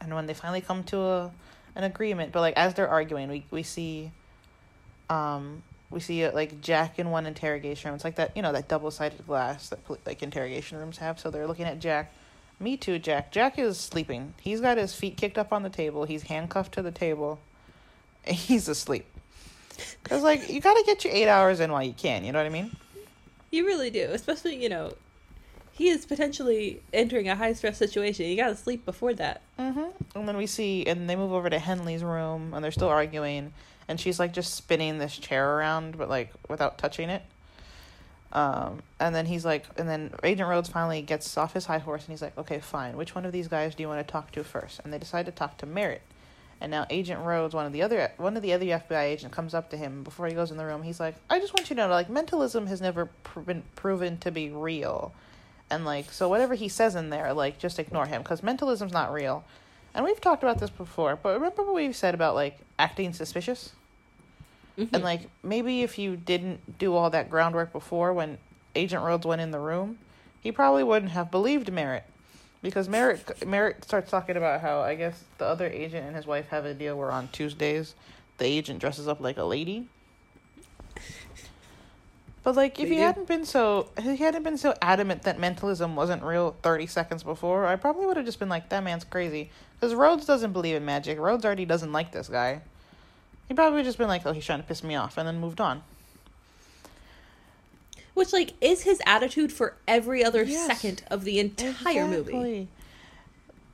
And 0.00 0.14
when 0.14 0.24
they 0.26 0.32
finally 0.34 0.62
come 0.62 0.82
to 0.84 0.98
a 1.00 1.30
an 1.76 1.84
agreement, 1.84 2.32
but 2.32 2.40
like 2.40 2.56
as 2.56 2.72
they're 2.72 2.88
arguing, 2.88 3.28
we 3.28 3.44
we 3.50 3.62
see, 3.62 4.10
um, 5.10 5.62
we 5.90 6.00
see 6.00 6.24
uh, 6.24 6.32
like 6.32 6.62
Jack 6.62 6.98
in 6.98 7.10
one 7.10 7.26
interrogation 7.26 7.88
room. 7.88 7.96
It's 7.96 8.04
like 8.04 8.16
that, 8.16 8.34
you 8.34 8.40
know, 8.40 8.52
that 8.52 8.68
double 8.68 8.90
sided 8.90 9.26
glass 9.26 9.68
that 9.68 9.78
like 10.06 10.22
interrogation 10.22 10.78
rooms 10.78 10.96
have. 10.98 11.20
So 11.20 11.30
they're 11.30 11.46
looking 11.46 11.66
at 11.66 11.78
Jack. 11.78 12.10
Me 12.58 12.78
too, 12.78 12.98
Jack. 12.98 13.32
Jack 13.32 13.58
is 13.58 13.78
sleeping. 13.78 14.32
He's 14.40 14.62
got 14.62 14.78
his 14.78 14.94
feet 14.94 15.18
kicked 15.18 15.36
up 15.36 15.52
on 15.52 15.62
the 15.62 15.68
table. 15.68 16.04
He's 16.04 16.22
handcuffed 16.22 16.72
to 16.74 16.82
the 16.82 16.92
table. 16.92 17.38
He's 18.24 18.68
asleep. 18.68 19.04
Cause 20.04 20.22
like 20.22 20.48
you 20.50 20.60
gotta 20.60 20.82
get 20.84 21.04
your 21.04 21.12
eight 21.12 21.28
hours 21.28 21.60
in 21.60 21.70
while 21.72 21.82
you 21.82 21.92
can. 21.92 22.24
You 22.24 22.32
know 22.32 22.38
what 22.38 22.46
I 22.46 22.50
mean? 22.50 22.70
You 23.50 23.66
really 23.66 23.90
do, 23.90 24.08
especially 24.10 24.62
you 24.62 24.68
know, 24.68 24.92
he 25.72 25.88
is 25.88 26.06
potentially 26.06 26.80
entering 26.92 27.28
a 27.28 27.34
high 27.34 27.52
stress 27.52 27.78
situation. 27.78 28.26
You 28.26 28.36
gotta 28.36 28.56
sleep 28.56 28.84
before 28.84 29.14
that. 29.14 29.42
Mm-hmm. 29.58 30.18
And 30.18 30.28
then 30.28 30.36
we 30.36 30.46
see, 30.46 30.86
and 30.86 31.10
they 31.10 31.16
move 31.16 31.32
over 31.32 31.50
to 31.50 31.58
Henley's 31.58 32.04
room, 32.04 32.54
and 32.54 32.64
they're 32.64 32.70
still 32.70 32.88
arguing, 32.88 33.52
and 33.88 34.00
she's 34.00 34.18
like 34.18 34.32
just 34.32 34.54
spinning 34.54 34.98
this 34.98 35.16
chair 35.16 35.56
around, 35.56 35.98
but 35.98 36.08
like 36.08 36.32
without 36.48 36.78
touching 36.78 37.10
it. 37.10 37.22
Um, 38.32 38.82
and 38.98 39.14
then 39.14 39.26
he's 39.26 39.44
like, 39.44 39.64
and 39.76 39.88
then 39.88 40.12
Agent 40.24 40.48
Rhodes 40.48 40.68
finally 40.68 41.02
gets 41.02 41.36
off 41.36 41.54
his 41.54 41.66
high 41.66 41.78
horse, 41.78 42.02
and 42.02 42.10
he's 42.10 42.22
like, 42.22 42.36
okay, 42.36 42.58
fine. 42.58 42.96
Which 42.96 43.14
one 43.14 43.24
of 43.24 43.32
these 43.32 43.48
guys 43.48 43.74
do 43.74 43.82
you 43.82 43.88
want 43.88 44.04
to 44.06 44.10
talk 44.10 44.32
to 44.32 44.42
first? 44.42 44.80
And 44.82 44.92
they 44.92 44.98
decide 44.98 45.26
to 45.26 45.32
talk 45.32 45.56
to 45.58 45.66
Merritt. 45.66 46.02
And 46.60 46.70
now 46.70 46.86
Agent 46.88 47.20
Rhodes, 47.20 47.54
one 47.54 47.66
of 47.66 47.72
the 47.72 47.82
other 47.82 48.10
one 48.16 48.36
of 48.36 48.42
the 48.42 48.52
other 48.52 48.64
FBI 48.64 49.02
agent, 49.04 49.32
comes 49.32 49.52
up 49.54 49.70
to 49.70 49.76
him 49.76 50.02
before 50.02 50.26
he 50.26 50.34
goes 50.34 50.50
in 50.50 50.56
the 50.56 50.64
room. 50.64 50.82
He's 50.82 51.00
like, 51.00 51.16
"I 51.28 51.38
just 51.38 51.52
want 51.52 51.68
you 51.68 51.76
to 51.76 51.82
know, 51.82 51.88
like, 51.88 52.08
mentalism 52.08 52.66
has 52.68 52.80
never 52.80 53.06
pr- 53.22 53.40
been 53.40 53.62
proven 53.76 54.16
to 54.18 54.30
be 54.30 54.48
real, 54.50 55.12
and 55.68 55.84
like, 55.84 56.10
so 56.12 56.28
whatever 56.28 56.54
he 56.54 56.68
says 56.68 56.94
in 56.94 57.10
there, 57.10 57.32
like, 57.34 57.58
just 57.58 57.78
ignore 57.78 58.06
him 58.06 58.22
because 58.22 58.42
mentalism's 58.42 58.92
not 58.92 59.12
real." 59.12 59.44
And 59.94 60.04
we've 60.04 60.20
talked 60.20 60.42
about 60.42 60.58
this 60.58 60.70
before, 60.70 61.16
but 61.16 61.34
remember 61.34 61.62
what 61.62 61.74
we've 61.74 61.94
said 61.94 62.14
about 62.14 62.34
like 62.34 62.58
acting 62.78 63.12
suspicious, 63.12 63.72
Mm-hmm. 64.78 64.92
and 64.94 65.04
like 65.04 65.20
maybe 65.44 65.82
if 65.82 65.98
you 65.98 66.16
didn't 66.16 66.78
do 66.78 66.94
all 66.96 67.08
that 67.10 67.30
groundwork 67.30 67.70
before 67.72 68.12
when 68.12 68.38
Agent 68.74 69.04
Rhodes 69.04 69.24
went 69.24 69.40
in 69.40 69.52
the 69.52 69.60
room, 69.60 69.98
he 70.40 70.50
probably 70.50 70.82
wouldn't 70.82 71.12
have 71.12 71.30
believed 71.30 71.70
Merritt. 71.72 72.02
Because 72.64 72.88
Merrick 72.88 73.46
Merritt 73.46 73.84
starts 73.84 74.10
talking 74.10 74.38
about 74.38 74.62
how 74.62 74.80
I 74.80 74.94
guess 74.94 75.22
the 75.36 75.44
other 75.44 75.66
agent 75.66 76.06
and 76.06 76.16
his 76.16 76.26
wife 76.26 76.48
have 76.48 76.64
a 76.64 76.72
deal 76.72 76.96
where 76.96 77.12
on 77.12 77.28
Tuesdays 77.28 77.94
the 78.38 78.46
agent 78.46 78.78
dresses 78.80 79.06
up 79.06 79.20
like 79.20 79.36
a 79.36 79.44
lady. 79.44 79.86
But 82.42 82.56
like 82.56 82.78
if 82.78 82.84
They 82.88 82.94
he 82.94 82.94
do. 82.96 83.02
hadn't 83.02 83.28
been 83.28 83.44
so 83.44 83.88
if 83.98 84.04
he 84.04 84.16
hadn't 84.16 84.44
been 84.44 84.56
so 84.56 84.74
adamant 84.80 85.24
that 85.24 85.38
mentalism 85.38 85.94
wasn't 85.94 86.22
real 86.22 86.56
thirty 86.62 86.86
seconds 86.86 87.22
before, 87.22 87.66
I 87.66 87.76
probably 87.76 88.06
would 88.06 88.16
have 88.16 88.24
just 88.24 88.38
been 88.38 88.48
like, 88.48 88.70
That 88.70 88.82
man's 88.82 89.04
crazy. 89.04 89.50
Because 89.78 89.94
Rhodes 89.94 90.24
doesn't 90.24 90.52
believe 90.54 90.74
in 90.76 90.86
magic. 90.86 91.18
Rhodes 91.18 91.44
already 91.44 91.66
doesn't 91.66 91.92
like 91.92 92.12
this 92.12 92.28
guy. 92.30 92.62
He 93.46 93.52
probably 93.52 93.76
would 93.76 93.84
just 93.84 93.98
been 93.98 94.08
like, 94.08 94.24
Oh, 94.24 94.32
he's 94.32 94.46
trying 94.46 94.62
to 94.62 94.66
piss 94.66 94.82
me 94.82 94.94
off 94.94 95.18
and 95.18 95.28
then 95.28 95.38
moved 95.38 95.60
on. 95.60 95.82
Which 98.14 98.32
like 98.32 98.52
is 98.60 98.82
his 98.82 99.00
attitude 99.06 99.52
for 99.52 99.74
every 99.88 100.24
other 100.24 100.42
Yes. 100.44 100.66
second 100.66 101.02
of 101.10 101.24
the 101.24 101.40
entire 101.40 102.06
movie. 102.06 102.68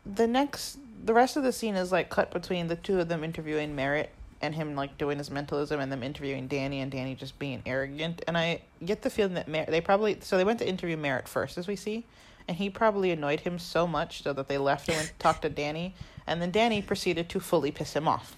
The 0.07 0.27
next, 0.27 0.79
the 1.05 1.13
rest 1.15 1.37
of 1.37 1.43
the 1.43 1.53
scene 1.53 1.75
is 1.77 1.93
like 1.93 2.09
cut 2.11 2.31
between 2.31 2.69
the 2.69 2.77
two 2.77 3.01
of 3.01 3.09
them 3.09 3.23
interviewing 3.23 3.75
Merritt 3.77 4.11
and 4.43 4.55
him 4.55 4.75
like 4.75 4.97
doing 4.97 5.19
his 5.19 5.31
mentalism, 5.31 5.79
and 5.79 5.93
them 5.93 6.03
interviewing 6.03 6.49
Danny, 6.49 6.81
and 6.81 6.91
Danny 6.91 7.15
just 7.15 7.39
being 7.39 7.61
arrogant. 7.67 8.23
And 8.27 8.39
I 8.39 8.63
get 8.83 9.03
the 9.03 9.11
feeling 9.11 9.35
that 9.35 9.47
Mer- 9.49 9.67
they 9.69 9.83
probably 9.83 10.17
so 10.23 10.39
they 10.39 10.45
went 10.45 10.59
to 10.61 10.67
interview 10.69 10.97
Merritt 10.97 11.29
first, 11.29 11.59
as 11.59 11.69
we 11.69 11.77
see, 11.77 12.07
and 12.49 12.57
he 12.57 12.71
probably 12.71 13.11
annoyed 13.11 13.41
him 13.41 13.59
so 13.59 13.87
much 13.87 14.23
so 14.23 14.33
that 14.33 14.49
they 14.49 14.57
left 14.57 14.89
and 14.89 14.97
went 14.97 15.09
to 15.09 15.15
talk 15.19 15.43
to 15.43 15.51
Danny, 15.51 15.95
and 16.27 16.41
then 16.41 16.51
Danny 16.51 16.81
proceeded 16.81 17.29
to 17.29 17.41
fully 17.41 17.71
piss 17.71 17.95
him 17.95 18.09
off. 18.09 18.35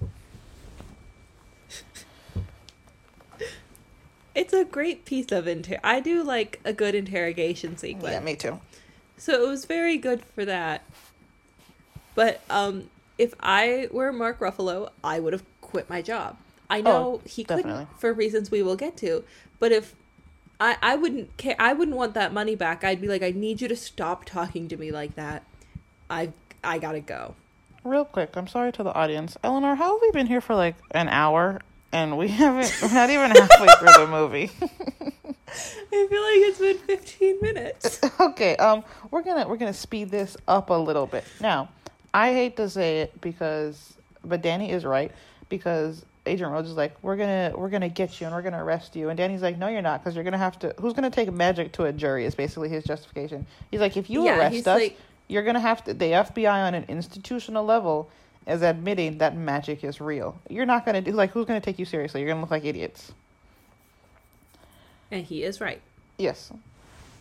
It's 4.34 4.52
a 4.52 4.64
great 4.64 5.04
piece 5.04 5.30
of 5.30 5.46
inter. 5.46 5.78
I 5.84 6.00
do 6.00 6.22
like 6.22 6.60
a 6.64 6.72
good 6.72 6.94
interrogation 6.94 7.76
sequence. 7.76 8.12
Yeah, 8.12 8.20
me 8.20 8.34
too. 8.34 8.60
So 9.16 9.44
it 9.44 9.48
was 9.48 9.64
very 9.64 9.96
good 9.96 10.24
for 10.34 10.44
that. 10.44 10.84
But 12.14 12.40
um 12.50 12.90
if 13.16 13.34
I 13.40 13.88
were 13.92 14.12
Mark 14.12 14.40
Ruffalo, 14.40 14.90
I 15.04 15.20
would 15.20 15.32
have 15.32 15.44
quit 15.60 15.88
my 15.88 16.02
job. 16.02 16.36
I 16.68 16.80
know 16.80 17.20
he 17.24 17.44
definitely. 17.44 17.72
couldn't 17.72 18.00
for 18.00 18.12
reasons 18.12 18.50
we 18.50 18.62
will 18.62 18.76
get 18.76 18.96
to, 18.98 19.22
but 19.60 19.70
if 19.70 19.94
I 20.58 20.76
I 20.82 20.96
wouldn't 20.96 21.36
care 21.36 21.56
I 21.58 21.72
wouldn't 21.72 21.96
want 21.96 22.14
that 22.14 22.32
money 22.32 22.56
back. 22.56 22.82
I'd 22.82 23.00
be 23.00 23.08
like 23.08 23.22
I 23.22 23.30
need 23.30 23.60
you 23.60 23.68
to 23.68 23.76
stop 23.76 24.24
talking 24.24 24.66
to 24.68 24.76
me 24.76 24.90
like 24.90 25.14
that. 25.14 25.44
I 26.10 26.32
I 26.62 26.78
got 26.78 26.92
to 26.92 27.00
go. 27.00 27.34
Real 27.84 28.06
quick, 28.06 28.34
I'm 28.34 28.48
sorry 28.48 28.72
to 28.72 28.82
the 28.82 28.94
audience. 28.94 29.36
Eleanor, 29.44 29.74
how 29.74 29.92
have 29.92 30.00
we 30.00 30.10
been 30.10 30.26
here 30.26 30.40
for 30.40 30.54
like 30.54 30.76
an 30.92 31.08
hour 31.08 31.60
and 31.94 32.18
we 32.18 32.28
haven't, 32.28 32.76
we're 32.82 32.92
not 32.92 33.08
even 33.08 33.30
halfway 33.30 33.68
through 33.78 34.04
the 34.04 34.08
movie? 34.10 34.50
I 34.60 36.06
feel 36.08 36.22
like 36.22 36.40
it's 36.50 36.58
been 36.58 36.78
15 36.78 37.40
minutes. 37.40 38.00
okay, 38.20 38.56
um, 38.56 38.82
we're 39.12 39.22
gonna 39.22 39.46
we're 39.46 39.56
gonna 39.56 39.72
speed 39.72 40.10
this 40.10 40.36
up 40.48 40.70
a 40.70 40.74
little 40.74 41.06
bit. 41.06 41.24
Now, 41.40 41.68
I 42.12 42.32
hate 42.32 42.56
to 42.56 42.68
say 42.68 43.00
it 43.02 43.20
because, 43.20 43.94
but 44.24 44.42
Danny 44.42 44.70
is 44.72 44.84
right 44.84 45.12
because 45.48 46.04
Agent 46.26 46.50
Rhodes 46.50 46.68
is 46.68 46.76
like, 46.76 46.96
we're 47.02 47.16
gonna 47.16 47.52
we're 47.54 47.68
gonna 47.70 47.88
get 47.88 48.20
you 48.20 48.26
and 48.26 48.34
we're 48.34 48.42
gonna 48.42 48.62
arrest 48.62 48.96
you, 48.96 49.08
and 49.10 49.16
Danny's 49.16 49.42
like, 49.42 49.56
no, 49.56 49.68
you're 49.68 49.82
not, 49.82 50.02
because 50.02 50.16
you're 50.16 50.24
gonna 50.24 50.36
have 50.38 50.58
to. 50.58 50.74
Who's 50.80 50.92
gonna 50.94 51.10
take 51.10 51.32
magic 51.32 51.72
to 51.74 51.84
a 51.84 51.92
jury? 51.92 52.24
Is 52.24 52.34
basically 52.34 52.68
his 52.68 52.82
justification. 52.82 53.46
He's 53.70 53.80
like, 53.80 53.96
if 53.96 54.10
you 54.10 54.24
Yeah, 54.24 54.38
arrest 54.38 54.66
us, 54.66 54.80
like- 54.80 54.98
you're 55.28 55.44
gonna 55.44 55.60
have 55.60 55.84
to. 55.84 55.94
The 55.94 56.06
FBI 56.06 56.66
on 56.66 56.74
an 56.74 56.84
institutional 56.88 57.64
level 57.64 58.10
is 58.46 58.62
admitting 58.62 59.18
that 59.18 59.36
magic 59.36 59.84
is 59.84 60.00
real. 60.00 60.38
You're 60.48 60.66
not 60.66 60.84
gonna 60.84 61.00
do 61.00 61.12
like 61.12 61.30
who's 61.30 61.46
gonna 61.46 61.60
take 61.60 61.78
you 61.78 61.84
seriously? 61.84 62.20
You're 62.20 62.30
gonna 62.30 62.40
look 62.40 62.50
like 62.50 62.64
idiots. 62.64 63.12
and 65.10 65.24
he 65.24 65.42
is 65.44 65.60
right. 65.60 65.80
Yes. 66.18 66.50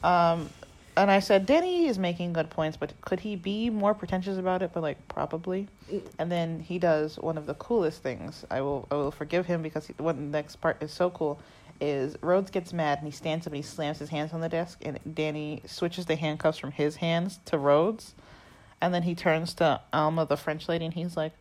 Um, 0.04 0.50
and 0.96 1.10
I 1.10 1.20
said, 1.20 1.46
Danny 1.48 1.88
is 1.88 1.98
making 1.98 2.34
good 2.34 2.50
points, 2.52 2.78
but 2.78 2.94
could 3.02 3.20
he 3.20 3.36
be 3.36 3.70
more 3.70 3.94
pretentious 3.96 4.38
about 4.38 4.62
it? 4.62 4.72
But 4.74 4.84
like, 4.84 5.08
probably. 5.08 5.68
And 6.20 6.32
then 6.32 6.60
he 6.60 6.78
does 6.78 7.18
one 7.18 7.38
of 7.38 7.46
the 7.48 7.56
coolest 7.56 8.04
things. 8.04 8.46
I 8.52 8.62
will, 8.62 8.88
I 8.92 8.96
will 8.96 9.12
forgive 9.12 9.46
him 9.48 9.62
because 9.64 9.88
he, 9.88 9.94
what 9.98 10.16
the 10.18 10.22
next 10.22 10.58
part 10.58 10.82
is 10.84 10.92
so 10.92 11.10
cool. 11.10 11.40
Is 11.82 12.16
Rhodes 12.22 12.52
gets 12.52 12.72
mad 12.74 13.00
and 13.00 13.08
he 13.08 13.12
stands 13.12 13.48
up 13.48 13.54
and 13.54 13.58
he 13.58 13.68
slams 13.68 13.98
his 13.98 14.10
hands 14.10 14.32
on 14.34 14.42
the 14.42 14.50
desk, 14.50 14.80
and 14.86 15.00
Danny 15.16 15.62
switches 15.66 16.06
the 16.06 16.16
handcuffs 16.16 16.60
from 16.60 16.72
his 16.72 16.98
hands 16.98 17.40
to 17.46 17.58
Rhodes, 17.58 18.14
and 18.84 18.94
then 18.94 19.04
he 19.04 19.16
turns 19.16 19.54
to 19.54 19.80
Alma, 19.94 20.26
the 20.26 20.36
French 20.36 20.68
lady, 20.68 20.84
and 20.84 20.94
he's 20.94 21.16
like, 21.16 21.32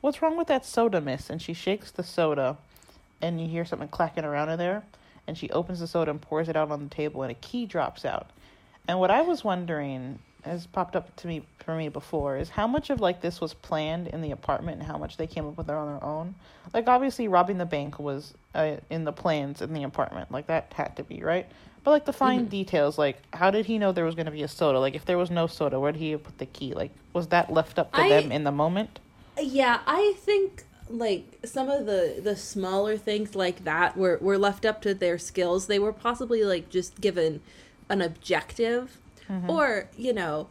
"What's 0.00 0.22
wrong 0.22 0.38
with 0.38 0.46
that 0.46 0.64
soda, 0.64 0.98
miss?" 0.98 1.28
And 1.28 1.42
she 1.42 1.52
shakes 1.52 1.90
the 1.90 2.02
soda, 2.02 2.56
and 3.20 3.38
you 3.38 3.46
hear 3.46 3.66
something 3.66 3.88
clacking 3.88 4.24
around 4.24 4.48
in 4.48 4.58
there. 4.58 4.82
And 5.26 5.36
she 5.36 5.50
opens 5.50 5.80
the 5.80 5.86
soda 5.86 6.10
and 6.10 6.22
pours 6.22 6.48
it 6.48 6.56
out 6.56 6.70
on 6.70 6.84
the 6.84 6.88
table 6.88 7.22
and 7.22 7.30
a 7.30 7.34
key 7.34 7.66
drops 7.66 8.06
out. 8.06 8.30
And 8.88 8.98
what 8.98 9.10
i 9.10 9.20
was 9.20 9.44
wondering 9.44 10.20
has 10.42 10.66
popped 10.66 10.96
up 10.96 11.14
to 11.16 11.26
me 11.26 11.42
for 11.58 11.76
me 11.76 11.88
before 11.90 12.38
is 12.38 12.48
how 12.48 12.66
much 12.66 12.88
of 12.88 13.00
like 13.00 13.20
this 13.20 13.40
was 13.40 13.52
planned 13.52 14.06
in 14.06 14.22
the 14.22 14.30
apartment 14.30 14.78
and 14.78 14.86
how 14.86 14.96
much 14.96 15.16
they 15.16 15.26
came 15.26 15.46
up 15.46 15.58
with 15.58 15.68
on 15.68 15.86
their 15.86 16.04
own? 16.04 16.34
Like 16.72 16.88
obviously 16.88 17.28
robbing 17.28 17.58
the 17.58 17.66
bank 17.66 17.98
was 17.98 18.32
uh, 18.54 18.76
in 18.88 19.04
the 19.04 19.12
plans 19.12 19.60
in 19.60 19.74
the 19.74 19.82
apartment. 19.82 20.30
Like 20.30 20.46
that 20.46 20.72
had 20.74 20.96
to 20.96 21.04
be 21.04 21.22
right 21.22 21.46
but 21.86 21.92
like 21.92 22.04
the 22.04 22.10
mm-hmm. 22.10 22.18
fine 22.18 22.44
details 22.46 22.98
like 22.98 23.22
how 23.32 23.48
did 23.48 23.64
he 23.64 23.78
know 23.78 23.92
there 23.92 24.04
was 24.04 24.16
going 24.16 24.26
to 24.26 24.32
be 24.32 24.42
a 24.42 24.48
soda? 24.48 24.80
Like 24.80 24.96
if 24.96 25.04
there 25.04 25.16
was 25.16 25.30
no 25.30 25.46
soda 25.46 25.78
where 25.78 25.92
did 25.92 26.00
he 26.00 26.16
put 26.16 26.36
the 26.38 26.46
key? 26.46 26.74
Like 26.74 26.90
was 27.12 27.28
that 27.28 27.52
left 27.52 27.78
up 27.78 27.92
to 27.92 28.00
I- 28.00 28.08
them 28.08 28.32
in 28.32 28.42
the 28.42 28.50
moment? 28.50 28.98
Yeah, 29.40 29.78
I 29.86 30.14
think 30.16 30.64
like 30.90 31.38
some 31.44 31.68
of 31.68 31.86
the 31.86 32.20
the 32.20 32.34
smaller 32.34 32.96
things 32.96 33.36
like 33.36 33.62
that 33.62 33.96
were 33.96 34.18
were 34.20 34.36
left 34.36 34.66
up 34.66 34.82
to 34.82 34.94
their 34.94 35.16
skills. 35.16 35.68
They 35.68 35.78
were 35.78 35.92
possibly 35.92 36.42
like 36.42 36.70
just 36.70 37.00
given 37.00 37.40
an 37.88 38.02
objective. 38.02 38.98
Mm-hmm. 39.30 39.48
Or, 39.48 39.88
you 39.96 40.12
know, 40.12 40.48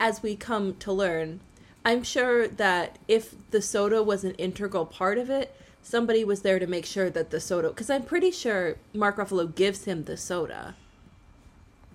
as 0.00 0.20
we 0.20 0.34
come 0.34 0.74
to 0.78 0.92
learn, 0.92 1.38
I'm 1.84 2.02
sure 2.02 2.48
that 2.48 2.98
if 3.06 3.36
the 3.52 3.62
soda 3.62 4.02
was 4.02 4.24
an 4.24 4.32
integral 4.32 4.86
part 4.86 5.18
of 5.18 5.30
it, 5.30 5.54
somebody 5.82 6.24
was 6.24 6.42
there 6.42 6.58
to 6.58 6.66
make 6.66 6.86
sure 6.86 7.10
that 7.10 7.30
the 7.30 7.40
soda 7.40 7.70
cuz 7.70 7.90
I'm 7.90 8.02
pretty 8.04 8.30
sure 8.30 8.76
Mark 8.94 9.16
Ruffalo 9.16 9.52
gives 9.54 9.84
him 9.84 10.04
the 10.04 10.16
soda. 10.16 10.76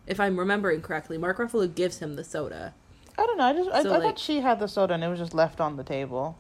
If 0.06 0.20
I'm 0.20 0.38
remembering 0.40 0.82
correctly, 0.82 1.18
Mark 1.18 1.38
Ruffalo 1.38 1.74
gives 1.74 2.00
him 2.00 2.16
the 2.16 2.24
soda. 2.24 2.74
I 3.18 3.26
don't 3.26 3.38
know. 3.38 3.46
I 3.46 3.54
just 3.54 3.70
I, 3.72 3.84
So, 3.84 3.90
I 3.90 3.94
like- 3.94 4.02
thought 4.04 4.20
she 4.20 4.42
had 4.42 4.60
the 4.60 4.68
soda 4.68 4.94
and 4.94 5.04
it 5.04 5.08
was 5.08 5.20
just 5.20 5.34
left 5.34 5.60
on 5.60 5.76
the 5.78 5.84
table. 5.84 6.38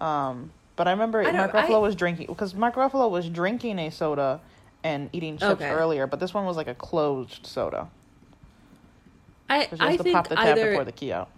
Um, 0.00 0.52
but 0.76 0.88
I 0.88 0.90
remember 0.90 1.22
I 1.22 1.30
Mark 1.32 1.52
Ruffalo 1.52 1.76
I- 1.76 1.78
was 1.78 1.94
drinking 1.94 2.26
because 2.26 2.54
Mark 2.54 2.74
Ruffalo 2.74 3.10
was 3.10 3.28
drinking 3.28 3.78
a 3.78 3.90
soda 3.90 4.40
and 4.82 5.08
eating 5.12 5.38
chips 5.38 5.52
Okay. 5.62 5.70
earlier, 5.70 6.06
but 6.06 6.18
this 6.20 6.34
one 6.34 6.44
was 6.44 6.56
like 6.56 6.66
a 6.68 6.74
closed 6.74 7.46
soda. 7.46 7.88
I 9.48 9.68
I 9.78 9.96
to 9.96 10.02
think 10.02 10.14
pop 10.14 10.28
the 10.28 10.36
tab 10.36 10.56
either 10.58 10.74
pour 10.74 10.84
the 10.84 10.92
key 10.92 11.12
out. 11.12 11.28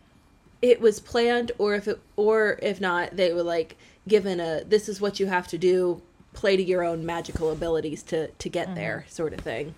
it 0.63 0.81
was 0.81 1.01
planned 1.01 1.53
or 1.59 1.75
if 1.75 1.89
it 1.89 2.01
or 2.17 2.59
if 2.63 2.81
not 2.81 3.17
they 3.17 3.33
were 3.35 3.43
like 3.43 3.77
given 4.09 4.41
a 4.41 4.63
this 4.65 4.89
is 4.89 5.01
what 5.01 5.19
you 5.21 5.27
have 5.27 5.47
to 5.49 5.59
do 5.59 6.03
play 6.33 6.57
to 6.57 6.63
your 6.63 6.83
own 6.83 7.05
magical 7.07 7.51
abilities 7.51 8.03
to 8.03 8.29
to 8.33 8.49
get 8.49 8.67
Mm-hmm. 8.67 8.75
there 8.77 9.05
sort 9.09 9.33
of 9.33 9.41
thing 9.41 9.75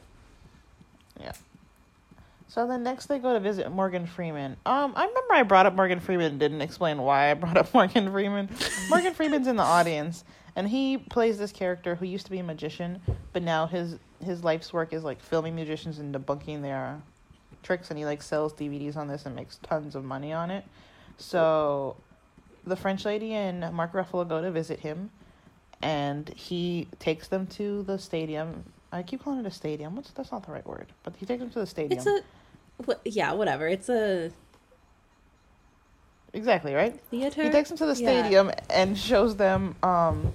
Yeah. 1.20 1.32
So 2.48 2.66
then 2.66 2.82
next 2.82 3.06
they 3.06 3.18
go 3.18 3.34
to 3.34 3.40
visit 3.40 3.70
Morgan 3.70 4.06
Freeman. 4.06 4.56
Um, 4.64 4.94
I 4.96 5.06
remember 5.06 5.34
I 5.34 5.42
brought 5.42 5.66
up 5.66 5.74
Morgan 5.74 6.00
Freeman 6.00 6.26
and 6.32 6.40
didn't 6.40 6.62
explain 6.62 6.96
why 6.98 7.30
I 7.30 7.34
brought 7.34 7.56
up 7.58 7.74
Morgan 7.74 8.10
Freeman. 8.10 8.48
Morgan 8.88 9.12
Freeman's 9.12 9.46
in 9.46 9.56
the 9.56 9.62
audience 9.62 10.24
and 10.54 10.66
he 10.68 10.96
plays 10.96 11.36
this 11.36 11.52
character 11.52 11.96
who 11.96 12.06
used 12.06 12.24
to 12.24 12.30
be 12.30 12.38
a 12.38 12.42
magician, 12.42 13.02
but 13.34 13.42
now 13.42 13.66
his 13.66 13.96
his 14.24 14.42
life's 14.42 14.72
work 14.72 14.94
is 14.94 15.04
like 15.04 15.20
filming 15.20 15.54
musicians 15.54 15.98
and 15.98 16.14
debunking 16.14 16.62
their 16.62 17.02
tricks, 17.62 17.90
and 17.90 17.98
he 17.98 18.06
like 18.06 18.22
sells 18.22 18.54
DVDs 18.54 18.96
on 18.96 19.06
this 19.08 19.26
and 19.26 19.36
makes 19.36 19.58
tons 19.62 19.94
of 19.94 20.02
money 20.02 20.32
on 20.32 20.50
it. 20.50 20.64
So, 21.18 21.96
the 22.66 22.76
French 22.76 23.04
lady 23.04 23.32
and 23.32 23.72
Mark 23.72 23.92
Ruffalo 23.92 24.28
go 24.28 24.42
to 24.42 24.50
visit 24.50 24.80
him, 24.80 25.10
and 25.82 26.28
he 26.30 26.88
takes 26.98 27.28
them 27.28 27.46
to 27.48 27.82
the 27.84 27.98
stadium. 27.98 28.64
I 28.92 29.02
keep 29.02 29.22
calling 29.22 29.40
it 29.40 29.46
a 29.46 29.50
stadium. 29.50 29.96
What's 29.96 30.10
that's 30.10 30.32
not 30.32 30.44
the 30.44 30.52
right 30.52 30.66
word, 30.66 30.86
but 31.02 31.14
he 31.16 31.26
takes 31.26 31.40
them 31.40 31.50
to 31.50 31.60
the 31.60 31.66
stadium. 31.66 31.98
It's 31.98 32.06
a, 32.06 32.20
wh- 32.86 33.06
yeah, 33.06 33.32
whatever. 33.32 33.68
It's 33.68 33.88
a 33.88 34.30
exactly 36.32 36.74
right. 36.74 36.98
theater. 37.10 37.42
He 37.42 37.50
takes 37.50 37.68
them 37.68 37.78
to 37.78 37.86
the 37.86 38.00
Yeah. 38.00 38.20
stadium 38.22 38.50
and 38.70 38.96
shows 38.98 39.36
them 39.36 39.74
um 39.82 40.32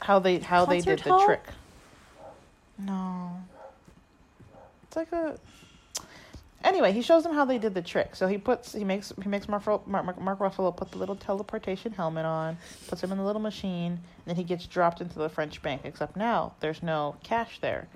how 0.00 0.18
they 0.18 0.38
how 0.38 0.64
they 0.64 0.80
did 0.80 1.02
Concert 1.02 1.18
the 1.20 1.24
trick. 1.26 1.44
No. 2.78 3.42
It's 4.84 4.96
like 4.96 5.12
a 5.12 5.38
Anyway, 6.64 6.92
he 6.92 7.02
shows 7.02 7.24
them 7.24 7.34
how 7.34 7.44
they 7.44 7.58
did 7.58 7.74
the 7.74 7.82
trick. 7.82 8.14
So 8.14 8.26
he 8.26 8.38
puts 8.38 8.72
he 8.72 8.84
makes 8.84 9.12
he 9.20 9.28
makes 9.28 9.48
Mark, 9.48 9.66
Mark, 9.86 10.20
Mark, 10.20 10.38
Ruffalo 10.38 10.76
put 10.76 10.92
the 10.92 10.98
little 10.98 11.16
teleportation 11.16 11.92
helmet 11.92 12.24
on, 12.24 12.56
puts 12.88 13.02
him 13.02 13.10
in 13.10 13.18
the 13.18 13.24
little 13.24 13.42
machine, 13.42 13.92
and 13.92 14.24
then 14.26 14.36
he 14.36 14.44
gets 14.44 14.66
dropped 14.66 15.00
into 15.00 15.18
the 15.18 15.28
French 15.28 15.60
bank. 15.62 15.82
Except 15.84 16.16
now 16.16 16.54
there's 16.60 16.82
no 16.82 17.16
cash 17.24 17.58
there, 17.60 17.88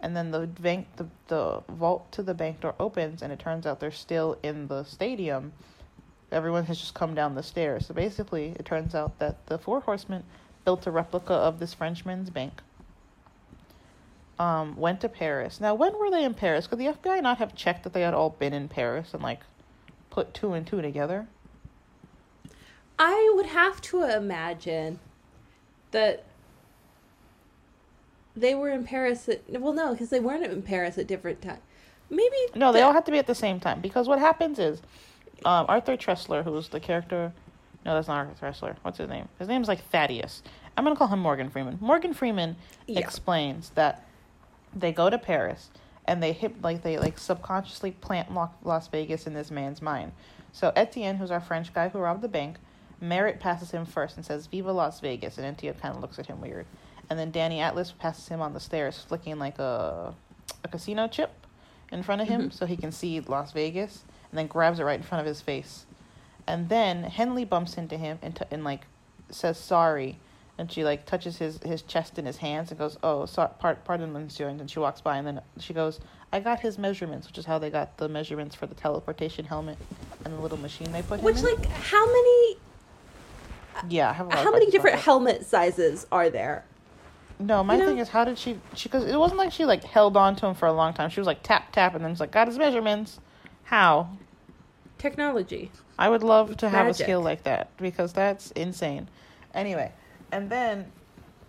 and 0.00 0.14
then 0.14 0.30
the 0.30 0.46
bank 0.46 0.86
the 0.96 1.06
the 1.28 1.62
vault 1.68 2.12
to 2.12 2.22
the 2.22 2.34
bank 2.34 2.60
door 2.60 2.74
opens, 2.78 3.22
and 3.22 3.32
it 3.32 3.38
turns 3.38 3.64
out 3.64 3.80
they're 3.80 3.90
still 3.90 4.38
in 4.42 4.68
the 4.68 4.84
stadium. 4.84 5.52
Everyone 6.30 6.64
has 6.66 6.78
just 6.78 6.94
come 6.94 7.14
down 7.14 7.34
the 7.34 7.42
stairs. 7.42 7.86
So 7.86 7.94
basically, 7.94 8.54
it 8.58 8.64
turns 8.64 8.94
out 8.94 9.18
that 9.18 9.46
the 9.46 9.58
Four 9.58 9.80
Horsemen 9.80 10.22
built 10.64 10.86
a 10.86 10.90
replica 10.90 11.32
of 11.32 11.58
this 11.58 11.74
Frenchman's 11.74 12.30
bank. 12.30 12.62
Um, 14.40 14.74
went 14.76 15.02
to 15.02 15.08
Paris. 15.10 15.60
Now, 15.60 15.74
when 15.74 15.98
were 15.98 16.10
they 16.10 16.24
in 16.24 16.32
Paris? 16.32 16.66
Could 16.66 16.78
the 16.78 16.86
FBI 16.86 17.20
not 17.22 17.36
have 17.36 17.54
checked 17.54 17.82
that 17.84 17.92
they 17.92 18.00
had 18.00 18.14
all 18.14 18.30
been 18.30 18.54
in 18.54 18.68
Paris 18.68 19.12
and 19.12 19.22
like 19.22 19.40
put 20.08 20.32
two 20.32 20.54
and 20.54 20.66
two 20.66 20.80
together? 20.80 21.26
I 22.98 23.32
would 23.36 23.44
have 23.46 23.82
to 23.82 24.02
imagine 24.04 24.98
that 25.90 26.24
they 28.34 28.54
were 28.54 28.70
in 28.70 28.84
Paris 28.84 29.28
at 29.28 29.42
well, 29.60 29.74
no, 29.74 29.92
because 29.92 30.08
they 30.08 30.20
weren't 30.20 30.44
in 30.44 30.62
Paris 30.62 30.96
at 30.96 31.06
different 31.06 31.42
times. 31.42 31.60
Maybe 32.08 32.36
No, 32.54 32.72
they 32.72 32.80
the- 32.80 32.86
all 32.86 32.94
had 32.94 33.04
to 33.06 33.12
be 33.12 33.18
at 33.18 33.26
the 33.26 33.34
same 33.34 33.60
time 33.60 33.80
because 33.82 34.08
what 34.08 34.18
happens 34.18 34.58
is, 34.58 34.80
um, 35.44 35.66
Arthur 35.68 35.98
Tressler, 35.98 36.42
who's 36.44 36.68
the 36.70 36.80
character, 36.80 37.32
no, 37.84 37.94
that's 37.94 38.08
not 38.08 38.26
Arthur 38.26 38.46
Tressler. 38.46 38.76
What's 38.82 38.96
his 38.96 39.08
name? 39.10 39.28
His 39.38 39.48
name's 39.48 39.68
like 39.68 39.84
Thaddeus. 39.90 40.42
I'm 40.78 40.84
gonna 40.84 40.96
call 40.96 41.08
him 41.08 41.18
Morgan 41.18 41.50
Freeman. 41.50 41.76
Morgan 41.80 42.14
Freeman 42.14 42.56
Yeah. 42.86 43.00
explains 43.00 43.68
that 43.70 44.06
they 44.74 44.92
go 44.92 45.10
to 45.10 45.18
Paris 45.18 45.70
and 46.06 46.22
they 46.22 46.32
hip 46.32 46.56
like 46.62 46.82
they 46.82 46.98
like 46.98 47.18
subconsciously 47.18 47.90
plant 47.92 48.28
Las 48.64 48.88
Vegas 48.88 49.26
in 49.26 49.34
this 49.34 49.50
man's 49.50 49.80
mind. 49.82 50.12
So 50.52 50.72
Etienne, 50.74 51.16
who's 51.16 51.30
our 51.30 51.40
French 51.40 51.72
guy 51.72 51.88
who 51.88 51.98
robbed 51.98 52.22
the 52.22 52.28
bank, 52.28 52.56
Merritt 53.00 53.40
passes 53.40 53.70
him 53.70 53.84
first 53.86 54.16
and 54.16 54.24
says 54.26 54.46
"Viva 54.46 54.72
Las 54.72 55.00
Vegas," 55.00 55.38
and 55.38 55.46
Etienne 55.46 55.74
kind 55.74 55.94
of 55.94 56.00
looks 56.00 56.18
at 56.18 56.26
him 56.26 56.40
weird. 56.40 56.66
And 57.08 57.18
then 57.18 57.30
Danny 57.30 57.60
Atlas 57.60 57.92
passes 57.92 58.28
him 58.28 58.40
on 58.40 58.52
the 58.52 58.60
stairs, 58.60 58.98
flicking 58.98 59.38
like 59.38 59.58
a 59.58 60.14
a 60.64 60.68
casino 60.68 61.08
chip 61.08 61.30
in 61.90 62.02
front 62.02 62.20
of 62.20 62.28
him 62.28 62.50
Mhm. 62.50 62.52
so 62.52 62.66
he 62.66 62.76
can 62.76 62.92
see 62.92 63.20
Las 63.20 63.52
Vegas, 63.52 64.04
and 64.30 64.38
then 64.38 64.46
grabs 64.46 64.78
it 64.78 64.84
right 64.84 64.98
in 64.98 65.02
front 65.02 65.20
of 65.20 65.26
his 65.26 65.40
face. 65.40 65.86
And 66.46 66.68
then 66.68 67.04
Henley 67.04 67.44
bumps 67.44 67.76
into 67.78 67.96
him 67.96 68.18
and, 68.22 68.34
t- 68.36 68.44
and 68.50 68.62
like 68.64 68.82
says 69.30 69.58
sorry, 69.58 70.18
and 70.60 70.70
she 70.70 70.84
like 70.84 71.06
touches 71.06 71.38
his, 71.38 71.58
his 71.64 71.80
chest 71.82 72.18
in 72.18 72.26
his 72.26 72.36
hands 72.36 72.70
and 72.70 72.78
goes, 72.78 72.98
"Oh, 73.02 73.24
sorry, 73.26 73.50
part, 73.58 73.82
pardon, 73.84 74.12
monsieur." 74.12 74.46
And 74.48 74.60
then 74.60 74.68
she 74.68 74.78
walks 74.78 75.00
by, 75.00 75.16
and 75.16 75.26
then 75.26 75.40
she 75.58 75.72
goes, 75.72 75.98
"I 76.32 76.40
got 76.40 76.60
his 76.60 76.78
measurements," 76.78 77.26
which 77.26 77.38
is 77.38 77.46
how 77.46 77.58
they 77.58 77.70
got 77.70 77.96
the 77.96 78.08
measurements 78.08 78.54
for 78.54 78.66
the 78.66 78.74
teleportation 78.74 79.46
helmet 79.46 79.78
and 80.24 80.34
the 80.34 80.38
little 80.40 80.58
machine 80.58 80.92
they 80.92 81.00
put 81.02 81.22
which 81.22 81.38
him 81.38 81.46
in. 81.46 81.52
Which 81.56 81.62
like 81.64 81.72
how 81.72 82.06
many 82.06 82.56
uh, 83.76 83.82
yeah, 83.88 84.10
I 84.10 84.12
have 84.12 84.26
a 84.26 84.28
lot 84.28 84.38
of 84.38 84.44
how 84.44 84.52
many 84.52 84.70
different 84.70 84.98
helmet 84.98 85.46
sizes 85.46 86.06
are 86.12 86.28
there? 86.30 86.64
No, 87.38 87.64
my 87.64 87.74
You 87.74 87.80
know- 87.80 87.86
thing 87.88 87.98
is, 87.98 88.10
how 88.10 88.24
did 88.26 88.38
she? 88.38 88.58
She 88.74 88.90
because 88.90 89.04
it 89.04 89.16
wasn't 89.18 89.38
like 89.38 89.52
she 89.52 89.64
like 89.64 89.82
held 89.82 90.14
on 90.16 90.36
to 90.36 90.46
him 90.46 90.54
for 90.54 90.66
a 90.66 90.72
long 90.74 90.92
time. 90.92 91.08
She 91.08 91.20
was 91.20 91.26
like 91.26 91.42
tap 91.42 91.72
tap, 91.72 91.94
and 91.94 92.04
then 92.04 92.10
it's 92.12 92.20
like 92.20 92.30
got 92.32 92.48
his 92.48 92.58
measurements. 92.58 93.18
How? 93.64 94.10
Technology. 94.98 95.70
I 95.98 96.10
would 96.10 96.22
love 96.22 96.56
to 96.58 96.68
have 96.68 96.86
Magic. 96.86 97.00
a 97.00 97.04
skill 97.04 97.22
like 97.22 97.44
that 97.44 97.74
because 97.78 98.12
that's 98.12 98.50
insane. 98.52 99.08
Anyway, 99.54 99.92
and 100.32 100.50
then 100.50 100.90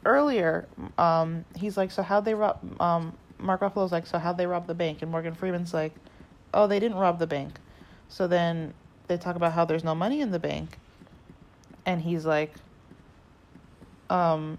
earlier, 0.05 0.67
um, 0.97 1.45
he's 1.55 1.77
like, 1.77 1.91
"So 1.91 2.03
how 2.03 2.21
they 2.21 2.34
rob?" 2.34 2.59
Um, 2.82 3.13
Mark 3.39 3.61
Ruffalo's 3.61 3.91
like, 3.91 4.07
"So 4.07 4.19
how 4.19 4.34
they 4.34 4.45
rob 4.45 4.67
the 4.67 4.73
bank?" 4.73 5.01
And 5.01 5.11
Morgan 5.11 5.34
Freeman's 5.34 5.73
like, 5.73 5.93
"Oh, 6.53 6.67
they 6.67 6.79
didn't 6.79 6.97
rob 6.97 7.19
the 7.19 7.27
bank." 7.27 7.59
So 8.09 8.27
then 8.27 8.73
they 9.07 9.17
talk 9.17 9.36
about 9.36 9.53
how 9.53 9.65
there's 9.65 9.84
no 9.84 9.95
money 9.95 10.21
in 10.21 10.32
the 10.32 10.39
bank, 10.39 10.77
and 11.86 12.01
he's 12.01 12.25
like, 12.25 12.53
um, 14.09 14.57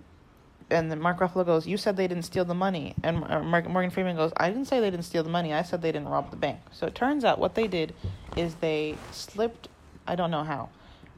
and 0.70 0.90
then 0.90 1.00
Mark 1.00 1.18
Ruffalo 1.18 1.44
goes, 1.44 1.66
"You 1.66 1.76
said 1.76 1.96
they 1.96 2.08
didn't 2.08 2.24
steal 2.24 2.44
the 2.44 2.54
money," 2.54 2.94
and 3.02 3.20
Mark, 3.20 3.68
Morgan 3.68 3.90
Freeman 3.90 4.16
goes, 4.16 4.32
"I 4.36 4.48
didn't 4.48 4.66
say 4.66 4.80
they 4.80 4.90
didn't 4.90 5.04
steal 5.04 5.22
the 5.22 5.30
money. 5.30 5.52
I 5.52 5.62
said 5.62 5.82
they 5.82 5.92
didn't 5.92 6.08
rob 6.08 6.30
the 6.30 6.36
bank." 6.36 6.60
So 6.72 6.86
it 6.86 6.94
turns 6.94 7.24
out 7.24 7.38
what 7.38 7.54
they 7.54 7.66
did 7.66 7.94
is 8.36 8.54
they 8.56 8.96
slipped. 9.10 9.68
I 10.06 10.14
don't 10.14 10.30
know 10.30 10.44
how. 10.44 10.70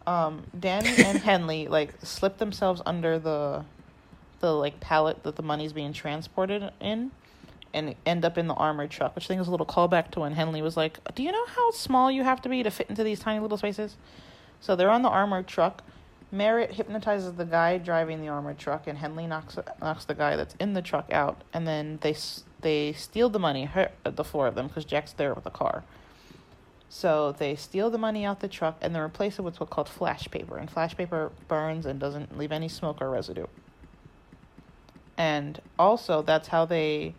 Um, 0.07 0.45
Danny 0.59 0.91
and 1.03 1.19
Henley 1.23 1.69
like 1.69 1.95
slipped 2.03 2.39
themselves 2.39 2.83
under 2.85 3.19
the, 3.19 3.65
the 4.41 4.53
like 4.53 4.81
pallet 4.81 5.23
that 5.23 5.37
the 5.37 5.43
money's 5.43 5.73
being 5.73 5.93
transported 5.93 6.71
in, 6.81 7.11
and 7.73 7.95
end 8.07 8.25
up 8.25 8.39
in 8.39 8.47
the 8.47 8.55
armored 8.55 8.91
truck. 8.91 9.15
Which 9.15 9.27
I 9.27 9.29
think 9.29 9.41
is 9.41 9.49
a 9.49 9.51
little 9.51 9.67
callback 9.67 10.11
to 10.13 10.21
when 10.21 10.33
Henley 10.33 10.63
was 10.63 10.77
like, 10.77 10.99
"Do 11.15 11.23
you 11.23 11.33
know 11.33 11.47
how 11.47 11.71
small 11.71 12.11
you 12.11 12.25
have 12.25 12.43
to 12.43 12.49
be 12.49 12.63
to 12.63 12.71
fit 12.71 12.89
into 12.89 13.05
these 13.05 13.21
tiny 13.21 13.41
little 13.41 13.59
spaces?" 13.59 13.97
So 14.61 14.77
they're 14.77 14.91
on 14.91 15.03
the 15.03 15.11
armored 15.11 15.47
truck. 15.47 15.83
Merritt 16.33 16.73
hypnotizes 16.73 17.35
the 17.35 17.45
guy 17.45 17.79
driving 17.79 18.21
the 18.21 18.29
armored 18.29 18.59
truck, 18.59 18.87
and 18.87 18.99
Henley 18.99 19.27
knocks 19.27 19.57
knocks 19.81 20.05
the 20.05 20.15
guy 20.15 20.37
that's 20.37 20.55
in 20.59 20.73
the 20.73 20.83
truck 20.83 21.13
out. 21.13 21.43
And 21.53 21.67
then 21.67 21.99
they 22.03 22.17
they 22.61 22.93
steal 22.93 23.29
the 23.29 23.39
money, 23.39 23.67
her, 23.67 23.91
the 24.05 24.25
four 24.25 24.47
of 24.47 24.55
them, 24.55 24.67
because 24.67 24.85
Jack's 24.85 25.13
there 25.13 25.33
with 25.35 25.45
the 25.45 25.51
car. 25.51 25.85
So 26.89 27.33
they 27.33 27.57
steal 27.57 27.91
the 27.91 27.99
money 27.99 28.25
out 28.25 28.41
the 28.41 28.49
truck 28.49 28.79
and 28.81 28.95
they 28.95 29.01
replace 29.01 29.39
it 29.39 29.43
with 29.43 29.59
what's 29.59 29.73
called 29.73 29.89
flash 29.89 30.29
paper. 30.31 30.57
And 30.57 30.71
flash 30.71 30.97
paper 30.97 31.33
burns 31.49 31.87
and 31.87 31.99
doesn't 31.99 32.39
leave 32.39 32.53
any 32.53 32.69
smoke 32.69 33.01
or 33.01 33.11
residue. 33.11 33.47
And 35.17 35.61
also, 35.79 36.23
that's 36.23 36.49
how 36.49 36.65
they. 36.65 37.15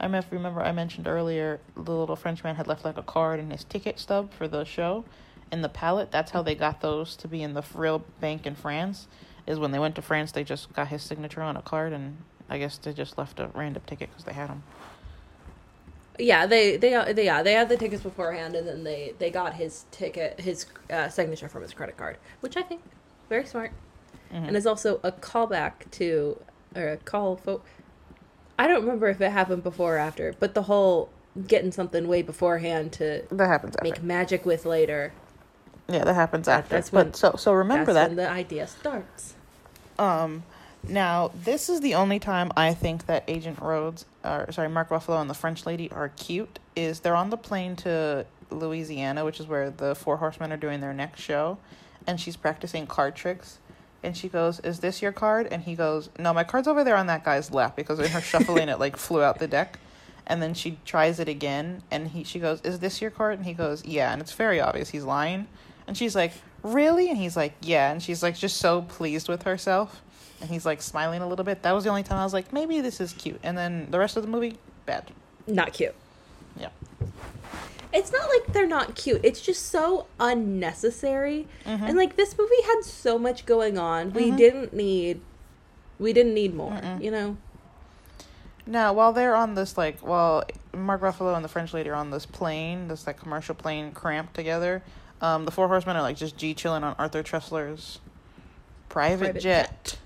I 0.00 0.06
remember 0.06 0.60
I 0.60 0.72
mentioned 0.72 1.06
earlier 1.06 1.60
the 1.76 1.92
little 1.92 2.16
Frenchman 2.16 2.56
had 2.56 2.66
left 2.66 2.84
like 2.84 2.98
a 2.98 3.02
card 3.02 3.38
in 3.38 3.50
his 3.50 3.64
ticket 3.64 3.98
stub 3.98 4.32
for 4.32 4.48
the 4.48 4.64
show 4.64 5.04
in 5.52 5.62
the 5.62 5.68
pallet. 5.68 6.10
That's 6.10 6.32
how 6.32 6.42
they 6.42 6.54
got 6.54 6.80
those 6.80 7.16
to 7.16 7.28
be 7.28 7.42
in 7.42 7.54
the 7.54 7.62
real 7.74 8.04
bank 8.20 8.46
in 8.46 8.54
France. 8.54 9.06
Is 9.46 9.58
when 9.58 9.70
they 9.72 9.78
went 9.78 9.94
to 9.96 10.02
France, 10.02 10.32
they 10.32 10.42
just 10.42 10.72
got 10.72 10.88
his 10.88 11.02
signature 11.02 11.42
on 11.42 11.56
a 11.56 11.62
card, 11.62 11.92
and 11.92 12.16
I 12.48 12.58
guess 12.58 12.78
they 12.78 12.92
just 12.92 13.18
left 13.18 13.38
a 13.40 13.50
random 13.54 13.82
ticket 13.86 14.10
because 14.10 14.24
they 14.24 14.32
had 14.32 14.48
him. 14.48 14.62
Yeah, 16.18 16.46
they 16.46 16.76
they 16.76 17.12
they 17.12 17.24
yeah 17.24 17.42
they 17.42 17.54
had 17.54 17.68
the 17.68 17.76
tickets 17.76 18.02
beforehand, 18.02 18.54
and 18.54 18.66
then 18.68 18.84
they 18.84 19.14
they 19.18 19.30
got 19.30 19.54
his 19.54 19.84
ticket 19.90 20.40
his 20.40 20.66
uh, 20.90 21.08
signature 21.08 21.48
from 21.48 21.62
his 21.62 21.72
credit 21.74 21.96
card, 21.96 22.18
which 22.40 22.56
I 22.56 22.62
think 22.62 22.82
very 23.28 23.44
smart, 23.46 23.72
Mhm. 24.32 24.48
and 24.48 24.56
is 24.56 24.66
also 24.66 25.00
a 25.02 25.10
callback 25.10 25.90
to 25.92 26.38
or 26.76 26.88
a 26.88 26.96
call 26.98 27.36
fo- 27.36 27.62
I 28.58 28.68
don't 28.68 28.82
remember 28.82 29.08
if 29.08 29.20
it 29.20 29.30
happened 29.32 29.64
before 29.64 29.96
or 29.96 29.98
after, 29.98 30.34
but 30.38 30.54
the 30.54 30.62
whole 30.64 31.08
getting 31.48 31.72
something 31.72 32.06
way 32.06 32.22
beforehand 32.22 32.92
to 32.92 33.24
That 33.32 33.48
happens 33.48 33.74
after. 33.74 33.82
make 33.82 34.00
magic 34.02 34.46
with 34.46 34.64
later. 34.64 35.12
Yeah, 35.88 36.04
that 36.04 36.14
happens 36.14 36.46
after. 36.46 36.76
that's 36.76 36.90
but 36.90 37.06
when- 37.06 37.14
so 37.14 37.34
so 37.36 37.52
remember 37.52 37.92
that's 37.92 38.04
that. 38.04 38.08
when 38.10 38.16
the 38.16 38.30
idea 38.30 38.68
starts. 38.68 39.34
Um, 39.98 40.44
now 40.88 41.30
this 41.34 41.68
is 41.68 41.80
the 41.80 41.94
only 41.94 42.18
time 42.18 42.52
I 42.56 42.74
think 42.74 43.06
that 43.06 43.24
Agent 43.28 43.60
Rhodes, 43.60 44.04
or 44.24 44.50
sorry, 44.52 44.68
Mark 44.68 44.88
Ruffalo 44.90 45.20
and 45.20 45.28
the 45.28 45.34
French 45.34 45.66
lady 45.66 45.90
are 45.90 46.08
cute. 46.10 46.58
Is 46.76 47.00
they're 47.00 47.16
on 47.16 47.30
the 47.30 47.36
plane 47.36 47.76
to 47.76 48.26
Louisiana, 48.50 49.24
which 49.24 49.40
is 49.40 49.46
where 49.46 49.70
the 49.70 49.94
Four 49.94 50.18
Horsemen 50.18 50.52
are 50.52 50.56
doing 50.56 50.80
their 50.80 50.92
next 50.92 51.20
show, 51.20 51.58
and 52.06 52.20
she's 52.20 52.36
practicing 52.36 52.86
card 52.86 53.14
tricks. 53.14 53.58
And 54.02 54.16
she 54.16 54.28
goes, 54.28 54.60
"Is 54.60 54.80
this 54.80 55.00
your 55.00 55.12
card?" 55.12 55.48
And 55.50 55.62
he 55.62 55.74
goes, 55.74 56.10
"No, 56.18 56.34
my 56.34 56.44
card's 56.44 56.68
over 56.68 56.84
there 56.84 56.96
on 56.96 57.06
that 57.06 57.24
guy's 57.24 57.50
lap." 57.50 57.76
Because 57.76 57.98
in 57.98 58.10
her 58.10 58.20
shuffling, 58.32 58.68
it 58.68 58.78
like 58.78 58.96
flew 58.96 59.22
out 59.22 59.38
the 59.38 59.48
deck. 59.48 59.78
And 60.26 60.42
then 60.42 60.54
she 60.54 60.78
tries 60.84 61.20
it 61.20 61.28
again, 61.28 61.82
and 61.90 62.08
he 62.08 62.24
she 62.24 62.38
goes, 62.38 62.60
"Is 62.62 62.80
this 62.80 63.00
your 63.00 63.10
card?" 63.10 63.38
And 63.38 63.46
he 63.46 63.54
goes, 63.54 63.84
"Yeah." 63.84 64.12
And 64.12 64.20
it's 64.20 64.32
very 64.32 64.60
obvious 64.60 64.90
he's 64.90 65.04
lying. 65.04 65.46
And 65.86 65.96
she's 65.96 66.14
like, 66.14 66.32
"Really?" 66.62 67.08
And 67.08 67.18
he's 67.18 67.36
like, 67.36 67.54
"Yeah." 67.60 67.90
And 67.90 68.02
she's 68.02 68.22
like, 68.22 68.36
just 68.36 68.58
so 68.58 68.82
pleased 68.82 69.28
with 69.28 69.42
herself. 69.44 70.02
And 70.44 70.52
he's 70.52 70.66
like 70.66 70.82
smiling 70.82 71.22
a 71.22 71.26
little 71.26 71.44
bit. 71.44 71.62
That 71.62 71.72
was 71.72 71.84
the 71.84 71.90
only 71.90 72.02
time 72.02 72.18
I 72.18 72.24
was 72.24 72.34
like, 72.34 72.52
maybe 72.52 72.82
this 72.82 73.00
is 73.00 73.14
cute. 73.14 73.40
And 73.42 73.56
then 73.56 73.90
the 73.90 73.98
rest 73.98 74.18
of 74.18 74.22
the 74.22 74.28
movie, 74.28 74.58
bad. 74.84 75.10
Not 75.46 75.72
cute. 75.72 75.94
Yeah. 76.60 76.68
it's 77.94 78.12
not 78.12 78.28
like 78.28 78.52
they're 78.52 78.66
not 78.66 78.94
cute. 78.94 79.22
It's 79.24 79.40
just 79.40 79.66
so 79.70 80.06
unnecessary. 80.20 81.48
Mm-hmm. 81.64 81.84
And 81.84 81.96
like 81.96 82.16
this 82.16 82.36
movie 82.36 82.62
had 82.66 82.82
so 82.82 83.18
much 83.18 83.46
going 83.46 83.78
on. 83.78 84.12
We 84.12 84.30
didn't 84.32 84.74
need 84.74 85.22
we 85.98 86.12
didn't 86.12 86.34
need 86.34 86.54
more, 86.54 86.78
you 87.00 87.10
know. 87.10 87.38
Now, 88.66 88.92
while 88.92 89.12
they're 89.14 89.34
on 89.34 89.54
this, 89.54 89.78
like, 89.78 90.00
while 90.00 90.44
Mark 90.74 91.00
Ruffalo 91.02 91.34
and 91.36 91.44
the 91.44 91.48
French 91.48 91.72
lady 91.74 91.88
are 91.90 91.94
on 91.94 92.10
this 92.10 92.26
plane, 92.26 92.88
this 92.88 93.06
like 93.06 93.18
commercial 93.18 93.54
plane, 93.54 93.92
cramped 93.92 94.34
together, 94.34 94.82
um, 95.20 95.44
the 95.44 95.50
four 95.50 95.68
horsemen 95.68 95.96
are 95.96 96.02
like 96.02 96.16
just 96.16 96.36
G 96.36 96.52
chilling 96.54 96.82
on 96.84 96.94
Arthur 96.98 97.22
Tressler's 97.22 98.00
private, 98.88 99.24
Private 99.24 99.40
jet. 99.40 99.70
jet. 99.84 99.98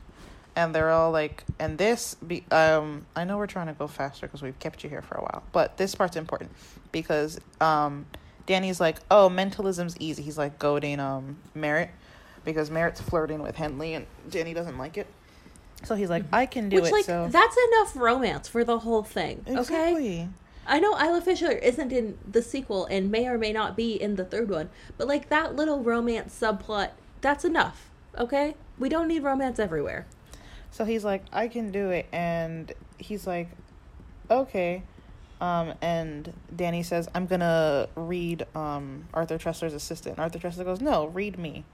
And 0.59 0.75
they're 0.75 0.91
all 0.91 1.13
like, 1.13 1.45
and 1.61 1.79
this 1.79 2.17
be 2.17 2.43
um, 2.51 3.07
I 3.15 3.23
know 3.23 3.39
we're 3.39 3.47
trying 3.47 3.69
to 3.69 3.75
go 3.75 3.87
faster 3.87 4.27
because 4.27 4.43
we've 4.43 4.59
kept 4.59 4.83
you 4.83 4.91
here 4.91 5.03
for 5.03 5.15
a 5.15 5.23
while, 5.23 5.45
but 5.53 5.77
this 5.77 5.95
part's 5.95 6.17
important 6.17 6.51
because 6.91 7.39
um, 7.61 8.07
Danny's 8.47 8.81
like, 8.81 8.97
oh, 9.09 9.29
mentalism's 9.29 9.97
easy. 10.01 10.25
He's 10.25 10.37
like 10.37 10.59
goading 10.59 10.99
um 10.99 11.37
Merritt 11.55 11.91
because 12.45 12.73
Merritt's 12.73 13.01
flirting 13.01 13.41
with 13.41 13.55
Henley 13.55 13.95
and 13.95 14.07
Danny 14.29 14.53
doesn't 14.53 14.77
like 14.79 14.99
it. 14.99 15.07
So 15.85 15.95
he's 15.95 16.11
like, 16.11 16.25
I 16.33 16.47
can 16.47 16.69
do 16.69 16.81
Which 16.81 16.87
it. 16.87 16.93
like 16.93 17.05
so 17.05 17.29
that's 17.31 17.57
enough 17.69 17.95
romance 17.95 18.49
for 18.49 18.65
the 18.65 18.81
whole 18.81 19.05
thing. 19.05 19.45
Okay? 19.49 20.29
I 20.67 20.81
know 20.81 20.99
Isla 20.99 21.21
Fisher 21.21 21.53
isn't 21.53 21.93
in 21.93 22.19
the 22.29 22.43
sequel 22.43 22.85
and 22.87 23.13
may 23.13 23.29
or 23.29 23.39
may 23.39 23.53
not 23.53 23.77
be 23.77 23.93
in 23.95 24.17
the 24.17 24.25
third 24.25 24.51
one, 24.51 24.71
but 24.97 25.07
like 25.07 25.29
that 25.29 25.55
little 25.55 25.81
romance 25.85 26.37
subplot, 26.39 26.91
that's 27.21 27.45
enough. 27.45 27.91
Okay? 28.19 28.57
We 28.77 28.89
don't 28.89 29.07
need 29.07 29.23
romance 29.23 29.61
everywhere. 29.61 30.07
So 30.71 30.85
he's 30.85 31.05
like, 31.05 31.25
I 31.33 31.49
can 31.49 31.71
do 31.71 31.91
it, 31.91 32.07
and 32.13 32.73
he's 32.99 33.27
like, 33.27 33.49
okay. 34.31 34.83
Um, 35.41 35.75
and 35.81 36.33
Danny 36.55 36.83
says, 36.83 37.09
I'm 37.15 37.27
gonna 37.27 37.89
read 37.95 38.45
um 38.55 39.05
Arthur 39.15 39.39
Tressler's 39.39 39.75
assistant. 39.75 40.19
Arthur 40.19 40.39
Tressler 40.39 40.65
goes, 40.65 40.81
No, 40.81 41.07
read 41.07 41.39
me. 41.39 41.65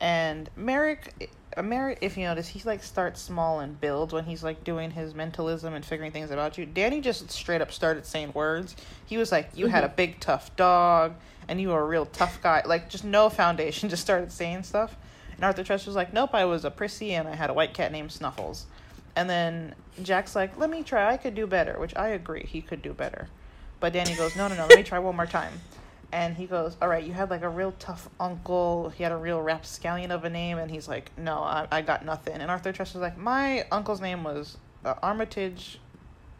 And 0.00 0.48
Merrick, 0.56 1.30
uh, 1.56 1.62
Merrick, 1.62 1.98
if 2.02 2.16
you 2.16 2.24
notice, 2.24 2.48
he 2.48 2.62
like 2.64 2.82
starts 2.82 3.20
small 3.20 3.60
and 3.60 3.80
builds 3.80 4.12
when 4.12 4.24
he's 4.24 4.44
like 4.44 4.62
doing 4.62 4.90
his 4.90 5.14
mentalism 5.14 5.74
and 5.74 5.84
figuring 5.84 6.12
things 6.12 6.30
about 6.30 6.58
you. 6.58 6.66
Danny 6.66 7.00
just 7.00 7.30
straight 7.30 7.60
up 7.60 7.72
started 7.72 8.06
saying 8.06 8.32
words. 8.34 8.76
He 9.06 9.16
was 9.16 9.32
like, 9.32 9.50
You 9.54 9.66
had 9.68 9.84
a 9.84 9.88
big 9.88 10.20
tough 10.20 10.54
dog, 10.56 11.14
and 11.48 11.60
you 11.60 11.70
were 11.70 11.80
a 11.80 11.86
real 11.86 12.06
tough 12.06 12.40
guy. 12.42 12.62
Like 12.64 12.88
just 12.90 13.04
no 13.04 13.28
foundation, 13.30 13.88
just 13.88 14.02
started 14.02 14.30
saying 14.30 14.64
stuff. 14.64 14.96
And 15.38 15.44
Arthur 15.44 15.72
was 15.72 15.86
like, 15.88 16.12
Nope, 16.12 16.30
I 16.34 16.44
was 16.44 16.64
a 16.64 16.70
prissy 16.70 17.14
and 17.14 17.28
I 17.28 17.36
had 17.36 17.48
a 17.48 17.54
white 17.54 17.72
cat 17.72 17.92
named 17.92 18.10
Snuffles. 18.12 18.66
And 19.14 19.30
then 19.30 19.74
Jack's 20.02 20.36
like, 20.36 20.56
let 20.58 20.68
me 20.70 20.82
try. 20.84 21.12
I 21.12 21.16
could 21.16 21.34
do 21.34 21.46
better, 21.46 21.78
which 21.80 21.96
I 21.96 22.08
agree. 22.08 22.44
He 22.48 22.60
could 22.60 22.82
do 22.82 22.92
better. 22.92 23.28
But 23.80 23.92
Danny 23.92 24.14
goes, 24.14 24.36
no, 24.36 24.46
no, 24.48 24.54
no. 24.56 24.66
Let 24.66 24.76
me 24.76 24.82
try 24.84 24.98
one 25.00 25.16
more 25.16 25.26
time. 25.26 25.52
And 26.12 26.36
he 26.36 26.46
goes, 26.46 26.76
all 26.80 26.88
right, 26.88 27.02
you 27.04 27.12
had 27.12 27.28
like 27.30 27.42
a 27.42 27.48
real 27.48 27.72
tough 27.78 28.08
uncle. 28.20 28.90
He 28.90 29.02
had 29.02 29.10
a 29.12 29.16
real 29.16 29.40
rapscallion 29.42 30.10
of 30.10 30.24
a 30.24 30.30
name. 30.30 30.58
And 30.58 30.70
he's 30.70 30.86
like, 30.88 31.10
no, 31.16 31.38
I, 31.38 31.66
I 31.70 31.82
got 31.82 32.04
nothing. 32.04 32.34
And 32.40 32.50
Arthur 32.50 32.72
Chester's 32.72 33.00
like, 33.00 33.16
my 33.18 33.64
uncle's 33.72 34.00
name 34.00 34.22
was 34.24 34.56
uh, 34.84 34.94
Armitage 35.02 35.78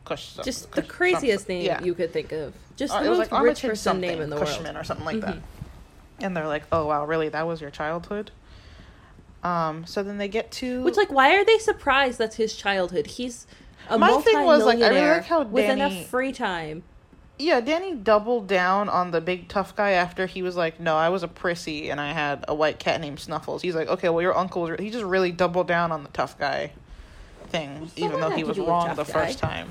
Cush. 0.05 0.37
Just 0.45 0.71
Cush- 0.71 0.85
the 0.85 0.89
craziest 0.89 1.45
something. 1.45 1.59
name 1.59 1.67
Yeah. 1.67 1.83
you 1.83 1.95
could 1.95 2.13
think 2.13 2.33
of. 2.33 2.55
Just 2.77 2.95
Uh, 2.95 3.01
the 3.01 3.07
it 3.07 3.09
was 3.11 3.19
most 3.19 3.33
like 3.33 3.43
rich 3.43 3.65
Armitage 3.65 3.71
person 3.71 4.01
name 4.01 4.21
in 4.21 4.31
the 4.31 4.39
Cushman 4.39 4.65
world. 4.65 4.77
or 4.77 4.85
something 4.85 5.07
like 5.07 5.21
that. 5.21 5.35
Mhm. 5.37 5.43
And 6.21 6.37
they're 6.37 6.47
like, 6.49 6.63
oh, 6.73 6.87
wow, 6.87 7.05
really? 7.07 7.29
That 7.29 7.47
was 7.47 7.61
your 7.61 7.71
childhood? 7.71 8.31
Um, 9.43 9.87
so 9.87 10.03
then 10.03 10.19
they 10.19 10.29
get 10.29 10.51
to 10.53 10.83
Which, 10.83 10.97
like, 10.97 11.13
why 11.13 11.37
are 11.37 11.45
they 11.45 11.59
surprised 11.59 12.19
that's 12.19 12.37
his 12.37 12.55
childhood? 12.55 13.07
He's 13.07 13.47
a 13.89 13.99
My 13.99 14.21
thing 14.21 14.45
was, 14.45 14.65
like, 14.65 14.81
I 14.81 14.89
really 14.89 15.09
like 15.09 15.25
how 15.25 15.43
with 15.43 15.69
enough 15.69 16.07
free 16.07 16.33
time. 16.33 16.83
Yeah, 17.39 17.61
Danny 17.61 17.95
doubled 17.95 18.49
down 18.49 18.89
on 18.89 19.13
the 19.13 19.21
big 19.21 19.49
tough 19.49 19.77
guy 19.77 19.91
after 19.91 20.27
he 20.27 20.43
was 20.43 20.57
like, 20.57 20.81
"No, 20.81 20.97
I 20.97 21.09
was 21.09 21.23
a 21.23 21.29
prissy 21.29 21.89
and 21.89 22.01
I 22.01 22.13
had 22.13 22.45
a 22.49 22.55
white 22.55 22.81
cat 22.81 23.01
named 23.01 23.21
Snuffles." 23.21 23.63
He's 23.63 23.77
like, 23.77 23.87
"Okay, 23.87 24.09
well, 24.09 24.21
your 24.21 24.37
uncle 24.37 24.63
was." 24.63 24.81
He 24.81 24.91
just 24.91 25.05
really 25.05 25.31
doubled 25.31 25.69
down 25.69 25.93
on 25.93 26.03
the 26.03 26.09
tough 26.09 26.37
guy 26.37 26.73
thing, 27.51 27.93
even 27.95 28.21
though 28.21 28.31
he 28.31 28.43
was 28.43 28.59
wrong 28.59 28.89
the 28.97 29.05
guy? 29.05 29.13
first 29.13 29.39
time. 29.39 29.71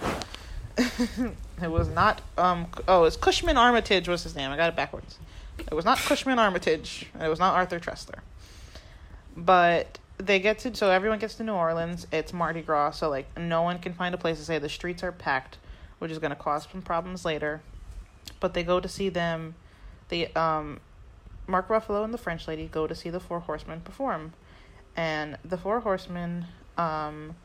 it 0.78 1.70
was 1.70 1.90
not. 1.90 2.22
Um. 2.38 2.68
Oh, 2.88 3.04
it's 3.04 3.18
Cushman 3.18 3.58
Armitage 3.58 4.08
was 4.08 4.24
his 4.24 4.34
name. 4.34 4.50
I 4.50 4.56
got 4.56 4.70
it 4.70 4.76
backwards. 4.78 5.20
It 5.60 5.74
was 5.74 5.84
not 5.84 5.98
Cushman 5.98 6.40
Armitage. 6.40 7.08
and 7.14 7.24
It 7.24 7.28
was 7.28 7.40
not 7.40 7.56
Arthur 7.56 7.80
Tressler. 7.80 8.20
But 9.38 10.00
they 10.18 10.40
get 10.40 10.60
to 10.60 10.76
so 10.76 10.90
everyone 10.90 11.20
gets 11.20 11.36
to 11.36 11.44
New 11.44 11.54
Orleans. 11.54 12.08
It's 12.12 12.34
Mardi 12.34 12.62
Gras, 12.62 12.92
so 12.92 13.10
like 13.10 13.28
no 13.38 13.62
one 13.62 13.78
can 13.78 13.94
find 13.94 14.16
a 14.16 14.18
place 14.18 14.40
to 14.40 14.44
stay. 14.44 14.58
The 14.58 14.68
streets 14.68 15.04
are 15.04 15.12
packed, 15.12 15.60
which 16.00 16.12
is 16.12 16.18
going 16.18 16.32
to 16.32 16.36
cause 16.36 16.68
some 16.70 16.82
problems 16.82 17.24
later. 17.24 17.62
But 18.40 18.56
they 18.56 18.64
go 18.64 18.80
to 18.80 18.90
see 18.90 19.10
them. 19.10 19.56
The 20.10 20.36
um, 20.36 20.80
Mark 21.46 21.68
Ruffalo 21.68 22.04
and 22.04 22.14
the 22.14 22.18
French 22.18 22.48
lady 22.48 22.68
go 22.68 22.88
to 22.88 22.96
see 22.96 23.10
the 23.10 23.20
Four 23.20 23.42
Horsemen 23.42 23.82
perform, 23.82 24.34
and 24.96 25.38
the 25.46 25.58
Four 25.58 25.82
Horsemen 25.82 26.48
um. 26.78 27.36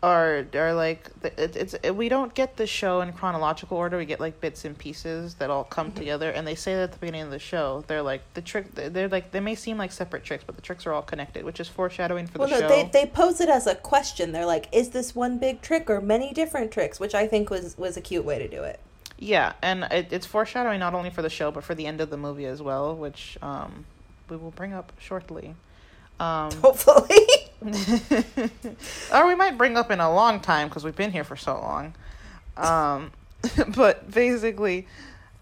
Are 0.00 0.46
are 0.54 0.74
like 0.74 1.10
it, 1.24 1.56
it's 1.56 1.74
it, 1.82 1.90
we 1.90 2.08
don't 2.08 2.32
get 2.32 2.56
the 2.56 2.68
show 2.68 3.00
in 3.00 3.12
chronological 3.12 3.76
order. 3.76 3.98
We 3.98 4.04
get 4.04 4.20
like 4.20 4.40
bits 4.40 4.64
and 4.64 4.78
pieces 4.78 5.34
that 5.34 5.50
all 5.50 5.64
come 5.64 5.90
together, 5.90 6.30
and 6.30 6.46
they 6.46 6.54
say 6.54 6.76
that 6.76 6.82
at 6.82 6.92
the 6.92 6.98
beginning 6.98 7.22
of 7.22 7.30
the 7.32 7.40
show. 7.40 7.82
They're 7.88 8.02
like 8.02 8.22
the 8.34 8.40
trick. 8.40 8.72
They're 8.76 9.08
like 9.08 9.32
they 9.32 9.40
may 9.40 9.56
seem 9.56 9.76
like 9.76 9.90
separate 9.90 10.22
tricks, 10.22 10.44
but 10.46 10.54
the 10.54 10.62
tricks 10.62 10.86
are 10.86 10.92
all 10.92 11.02
connected, 11.02 11.44
which 11.44 11.58
is 11.58 11.66
foreshadowing 11.66 12.28
for 12.28 12.38
Well, 12.38 12.48
the 12.48 12.60
no, 12.60 12.60
show. 12.60 12.68
they 12.68 12.88
they 12.92 13.06
pose 13.06 13.40
it 13.40 13.48
as 13.48 13.66
a 13.66 13.74
question. 13.74 14.30
They're 14.30 14.46
like, 14.46 14.68
"Is 14.70 14.90
this 14.90 15.16
one 15.16 15.38
big 15.38 15.62
trick 15.62 15.90
or 15.90 16.00
many 16.00 16.32
different 16.32 16.70
tricks?" 16.70 17.00
Which 17.00 17.16
I 17.16 17.26
think 17.26 17.50
was 17.50 17.76
was 17.76 17.96
a 17.96 18.00
cute 18.00 18.24
way 18.24 18.38
to 18.38 18.46
do 18.46 18.62
it. 18.62 18.78
Yeah, 19.18 19.54
and 19.62 19.82
it, 19.90 20.12
it's 20.12 20.26
foreshadowing 20.26 20.78
not 20.78 20.94
only 20.94 21.10
for 21.10 21.22
the 21.22 21.30
show 21.30 21.50
but 21.50 21.64
for 21.64 21.74
the 21.74 21.86
end 21.86 22.00
of 22.00 22.10
the 22.10 22.16
movie 22.16 22.46
as 22.46 22.62
well, 22.62 22.94
which 22.94 23.36
um, 23.42 23.84
we 24.28 24.36
will 24.36 24.52
bring 24.52 24.72
up 24.72 24.92
shortly. 25.00 25.56
Um, 26.20 26.52
Hopefully, 26.62 27.26
or 29.12 29.26
we 29.26 29.34
might 29.34 29.56
bring 29.58 29.76
up 29.76 29.90
in 29.90 30.00
a 30.00 30.12
long 30.12 30.40
time 30.40 30.68
because 30.68 30.84
we've 30.84 30.96
been 30.96 31.12
here 31.12 31.24
for 31.24 31.36
so 31.36 31.54
long. 31.54 31.94
Um, 32.56 33.10
but 33.76 34.10
basically, 34.10 34.86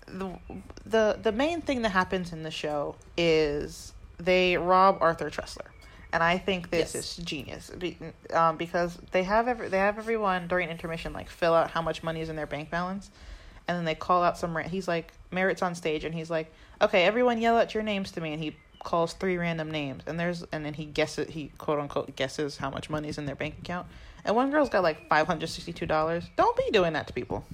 the, 0.06 0.38
the 0.84 1.18
the 1.22 1.32
main 1.32 1.60
thing 1.62 1.82
that 1.82 1.90
happens 1.90 2.32
in 2.32 2.42
the 2.42 2.50
show 2.50 2.96
is 3.16 3.92
they 4.18 4.56
rob 4.56 4.98
Arthur 5.00 5.30
Tressler, 5.30 5.66
and 6.12 6.22
I 6.22 6.38
think 6.38 6.70
this 6.70 6.94
Yes. 6.94 7.18
is 7.18 7.24
genius 7.24 7.70
be, 7.70 7.98
um, 8.32 8.56
because 8.56 8.96
they 9.12 9.22
have 9.24 9.48
every, 9.48 9.68
they 9.68 9.78
have 9.78 9.98
everyone 9.98 10.46
during 10.46 10.68
intermission 10.70 11.12
like 11.12 11.28
fill 11.28 11.54
out 11.54 11.70
how 11.70 11.82
much 11.82 12.02
money 12.02 12.20
is 12.20 12.28
in 12.28 12.36
their 12.36 12.46
bank 12.46 12.70
balance, 12.70 13.10
and 13.66 13.76
then 13.76 13.84
they 13.84 13.94
call 13.94 14.22
out 14.22 14.38
some. 14.38 14.54
He's 14.64 14.86
like 14.88 15.12
Merritt's 15.30 15.62
on 15.62 15.74
stage, 15.74 16.04
and 16.04 16.14
he's 16.14 16.30
like, 16.30 16.52
"Okay, 16.80 17.04
everyone, 17.04 17.40
yell 17.40 17.56
out 17.58 17.74
your 17.74 17.82
names 17.82 18.12
to 18.12 18.20
me," 18.20 18.32
and 18.32 18.42
he 18.42 18.56
calls 18.86 19.12
three 19.12 19.36
random 19.36 19.70
names, 19.70 20.02
and 20.06 20.18
there's 20.18 20.42
and 20.52 20.64
then 20.64 20.72
he 20.72 20.86
guesses 20.86 21.28
he 21.28 21.50
quote 21.58 21.78
unquote 21.78 22.16
guesses 22.16 22.56
how 22.56 22.70
much 22.70 22.88
money 22.88 23.08
is 23.08 23.18
in 23.18 23.26
their 23.26 23.34
bank 23.34 23.56
account, 23.58 23.86
and 24.24 24.34
one 24.34 24.50
girl's 24.50 24.70
got 24.70 24.82
like 24.82 25.06
five 25.08 25.26
hundred 25.26 25.48
sixty 25.48 25.72
two 25.74 25.84
dollars. 25.86 26.24
Don't 26.36 26.56
be 26.56 26.70
doing 26.72 26.94
that 26.94 27.06
to 27.08 27.12
people. 27.12 27.44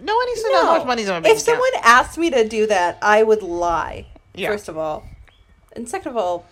No 0.00 0.14
one 0.16 0.26
needs 0.26 0.42
to 0.42 0.50
know 0.52 0.64
how 0.66 0.78
much 0.78 0.86
money's 0.86 1.06
in 1.08 1.12
my 1.14 1.20
bank 1.20 1.26
account. 1.26 1.36
if 1.36 1.42
account. 1.48 1.62
someone 1.72 1.82
asked 1.84 2.16
me 2.18 2.30
to 2.30 2.48
do 2.48 2.66
that, 2.68 2.98
I 3.02 3.22
would 3.22 3.42
lie. 3.42 4.06
Yeah. 4.34 4.48
First 4.48 4.68
of 4.68 4.78
all, 4.78 5.04
and 5.76 5.88
second 5.88 6.10
of 6.12 6.16
all. 6.16 6.46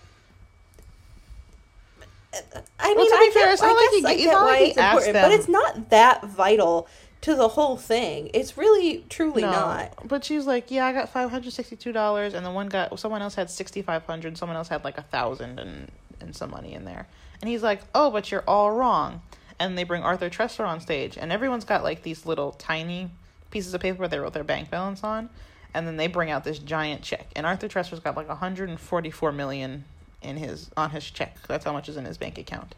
I 2.33 2.39
Well, 2.79 2.95
mean, 2.95 3.09
to 3.09 3.15
I 3.15 3.27
be 3.27 3.33
fair, 3.33 3.43
get, 3.45 3.53
it's 3.53 3.61
not 3.61 3.69
I 3.69 3.73
like 3.73 3.89
he 3.91 4.01
guess 4.01 4.05
I 4.05 4.15
g- 4.15 4.15
it's 4.15 4.25
get 4.25 4.33
not 4.33 4.45
like 4.45 4.59
he 4.59 4.77
asked 4.77 5.07
important, 5.07 5.13
but 5.13 5.31
it's 5.31 5.47
not 5.47 5.89
that 5.91 6.23
vital 6.25 6.87
to 7.23 7.35
the 7.35 7.47
whole 7.47 7.77
thing. 7.77 8.29
It's 8.33 8.57
really, 8.57 9.05
truly 9.09 9.43
no, 9.43 9.51
not. 9.51 10.07
but 10.07 10.25
she's 10.25 10.45
like, 10.45 10.69
yeah, 10.69 10.85
I 10.85 10.91
got 10.91 11.07
five 11.09 11.31
hundred 11.31 11.53
sixty 11.53 11.77
two 11.77 11.93
dollars, 11.93 12.33
and 12.33 12.45
the 12.45 12.51
one 12.51 12.67
got 12.67 12.99
someone 12.99 13.21
else 13.21 13.35
had 13.35 13.49
sixty 13.49 13.81
five 13.81 14.05
hundred, 14.05 14.37
someone 14.37 14.57
else 14.57 14.67
had 14.67 14.83
like 14.83 14.97
a 14.97 15.03
thousand 15.03 15.59
and 15.59 15.89
and 16.19 16.35
some 16.35 16.51
money 16.51 16.73
in 16.73 16.83
there, 16.83 17.07
and 17.41 17.49
he's 17.49 17.63
like, 17.63 17.81
oh, 17.95 18.11
but 18.11 18.29
you're 18.29 18.43
all 18.45 18.71
wrong, 18.71 19.21
and 19.57 19.77
they 19.77 19.85
bring 19.85 20.03
Arthur 20.03 20.29
Tressler 20.29 20.67
on 20.67 20.81
stage, 20.81 21.17
and 21.17 21.31
everyone's 21.31 21.63
got 21.63 21.81
like 21.81 22.03
these 22.03 22.25
little 22.25 22.51
tiny 22.51 23.09
pieces 23.51 23.73
of 23.73 23.79
paper 23.79 23.99
where 23.99 24.09
they 24.09 24.19
wrote 24.19 24.33
their 24.33 24.43
bank 24.43 24.69
balance 24.69 25.01
on, 25.01 25.29
and 25.73 25.87
then 25.87 25.95
they 25.95 26.07
bring 26.07 26.29
out 26.29 26.43
this 26.43 26.59
giant 26.59 27.03
check, 27.03 27.27
and 27.37 27.45
Arthur 27.45 27.69
Tressler's 27.69 28.01
got 28.01 28.17
like 28.17 28.27
hundred 28.27 28.67
and 28.67 28.79
forty 28.79 29.09
four 29.09 29.31
million 29.31 29.85
in 30.21 30.35
his 30.35 30.71
on 30.75 30.89
his 30.89 31.09
check. 31.09 31.37
That's 31.47 31.63
how 31.63 31.71
much 31.71 31.87
is 31.87 31.95
in 31.95 32.03
his 32.03 32.17
bank 32.17 32.37
account. 32.37 32.75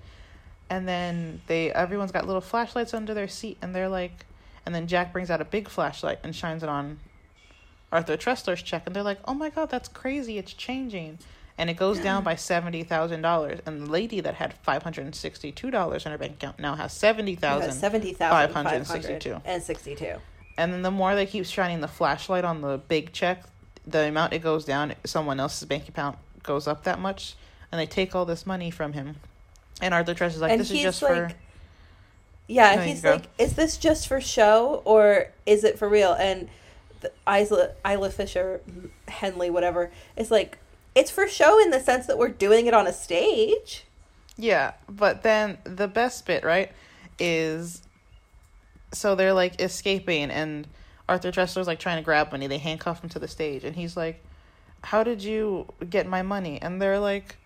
And 0.69 0.87
then 0.87 1.41
they 1.47 1.71
everyone's 1.71 2.11
got 2.11 2.25
little 2.25 2.41
flashlights 2.41 2.93
under 2.93 3.13
their 3.13 3.27
seat 3.27 3.57
and 3.61 3.75
they're 3.75 3.89
like 3.89 4.25
and 4.66 4.74
then 4.74 4.88
Jack 4.88 5.13
brings 5.13 5.30
out 5.30 5.41
a 5.41 5.45
big 5.45 5.68
flashlight 5.70 6.20
and 6.24 6.36
shines 6.36 6.63
it 6.63 6.70
on 6.70 6.99
Arthur 7.91 8.18
Tressler's 8.18 8.61
check 8.61 8.84
and 8.86 8.95
they're 8.95 9.03
like, 9.03 9.20
"Oh 9.26 9.34
my 9.34 9.49
god, 9.49 9.70
that's 9.70 9.88
crazy. 9.88 10.38
It's 10.38 10.53
changing." 10.53 11.20
And 11.57 11.70
it 11.70 11.76
goes 11.78 11.99
down 11.99 12.22
by 12.26 12.36
$70,000 12.36 13.61
and 13.66 13.82
the 13.82 13.89
lady 13.89 14.20
that 14.20 14.34
had 14.36 14.55
$562 14.68 16.05
in 16.05 16.11
her 16.11 16.18
bank 16.18 16.34
account 16.34 16.59
now 16.59 16.76
has 16.76 16.91
70,000. 16.91 17.72
Seventy 17.72 18.13
thousand 18.13 18.36
five 18.47 18.51
562. 18.51 19.30
hundred 19.34 19.47
and 19.47 19.63
sixty-two. 19.63 20.16
And 20.57 20.74
then 20.74 20.82
the 20.82 20.91
more 20.91 21.16
they 21.16 21.26
keep 21.26 21.45
shining 21.45 21.82
the 21.82 21.88
flashlight 21.88 22.43
on 22.43 22.61
the 22.61 22.78
big 22.78 23.13
check, 23.13 23.43
the 23.88 23.99
amount 24.07 24.34
it 24.34 24.39
goes 24.39 24.66
down, 24.66 24.95
someone 25.05 25.39
else's 25.39 25.66
bank 25.68 25.88
account 25.88 26.18
goes 26.43 26.68
up 26.68 26.84
that 26.84 26.99
much, 26.99 27.36
and 27.72 27.80
they 27.80 27.86
take 27.86 28.16
all 28.16 28.26
this 28.26 28.45
money 28.45 28.70
from 28.72 28.93
him. 28.93 29.16
And 29.82 29.93
Arthur 29.93 30.13
Tress 30.13 30.36
is 30.36 30.41
like, 30.41 30.51
And 30.51 30.59
"This 30.61 30.72
is 30.72 30.82
just 30.82 31.01
like- 31.01 31.32
for." 31.32 31.36
Yeah, 32.47 32.83
he's 32.83 33.03
like, 33.03 33.23
is 33.39 33.53
this 33.53 33.77
just 33.77 34.07
for 34.07 34.21
show 34.21 34.81
or 34.85 35.27
is 35.45 35.63
it 35.63 35.79
for 35.79 35.89
real? 35.89 36.13
And 36.13 36.47
the 37.01 37.11
Isla, 37.27 37.71
Isla 37.85 38.09
Fisher, 38.11 38.61
Henley, 39.07 39.49
whatever, 39.49 39.91
is 40.15 40.29
like, 40.29 40.59
it's 40.93 41.11
for 41.11 41.27
show 41.27 41.59
in 41.59 41.71
the 41.71 41.79
sense 41.79 42.05
that 42.05 42.17
we're 42.17 42.29
doing 42.29 42.67
it 42.67 42.73
on 42.73 42.87
a 42.87 42.93
stage. 42.93 43.85
Yeah, 44.37 44.73
but 44.89 45.23
then 45.23 45.57
the 45.63 45.87
best 45.87 46.25
bit, 46.25 46.43
right, 46.43 46.71
is 47.19 47.81
so 48.91 49.15
they're 49.15 49.33
like 49.33 49.61
escaping, 49.61 50.29
and 50.31 50.67
Arthur 51.07 51.31
Tressler's 51.31 51.67
like 51.67 51.79
trying 51.79 51.97
to 51.97 52.03
grab 52.03 52.31
money. 52.31 52.47
They 52.47 52.57
handcuff 52.57 53.03
him 53.03 53.09
to 53.09 53.19
the 53.19 53.27
stage, 53.27 53.63
and 53.63 53.75
he's 53.75 53.95
like, 53.95 54.23
"How 54.83 55.03
did 55.03 55.23
you 55.23 55.67
get 55.89 56.07
my 56.07 56.21
money?" 56.21 56.61
And 56.61 56.81
they're 56.81 56.99
like, 56.99 57.37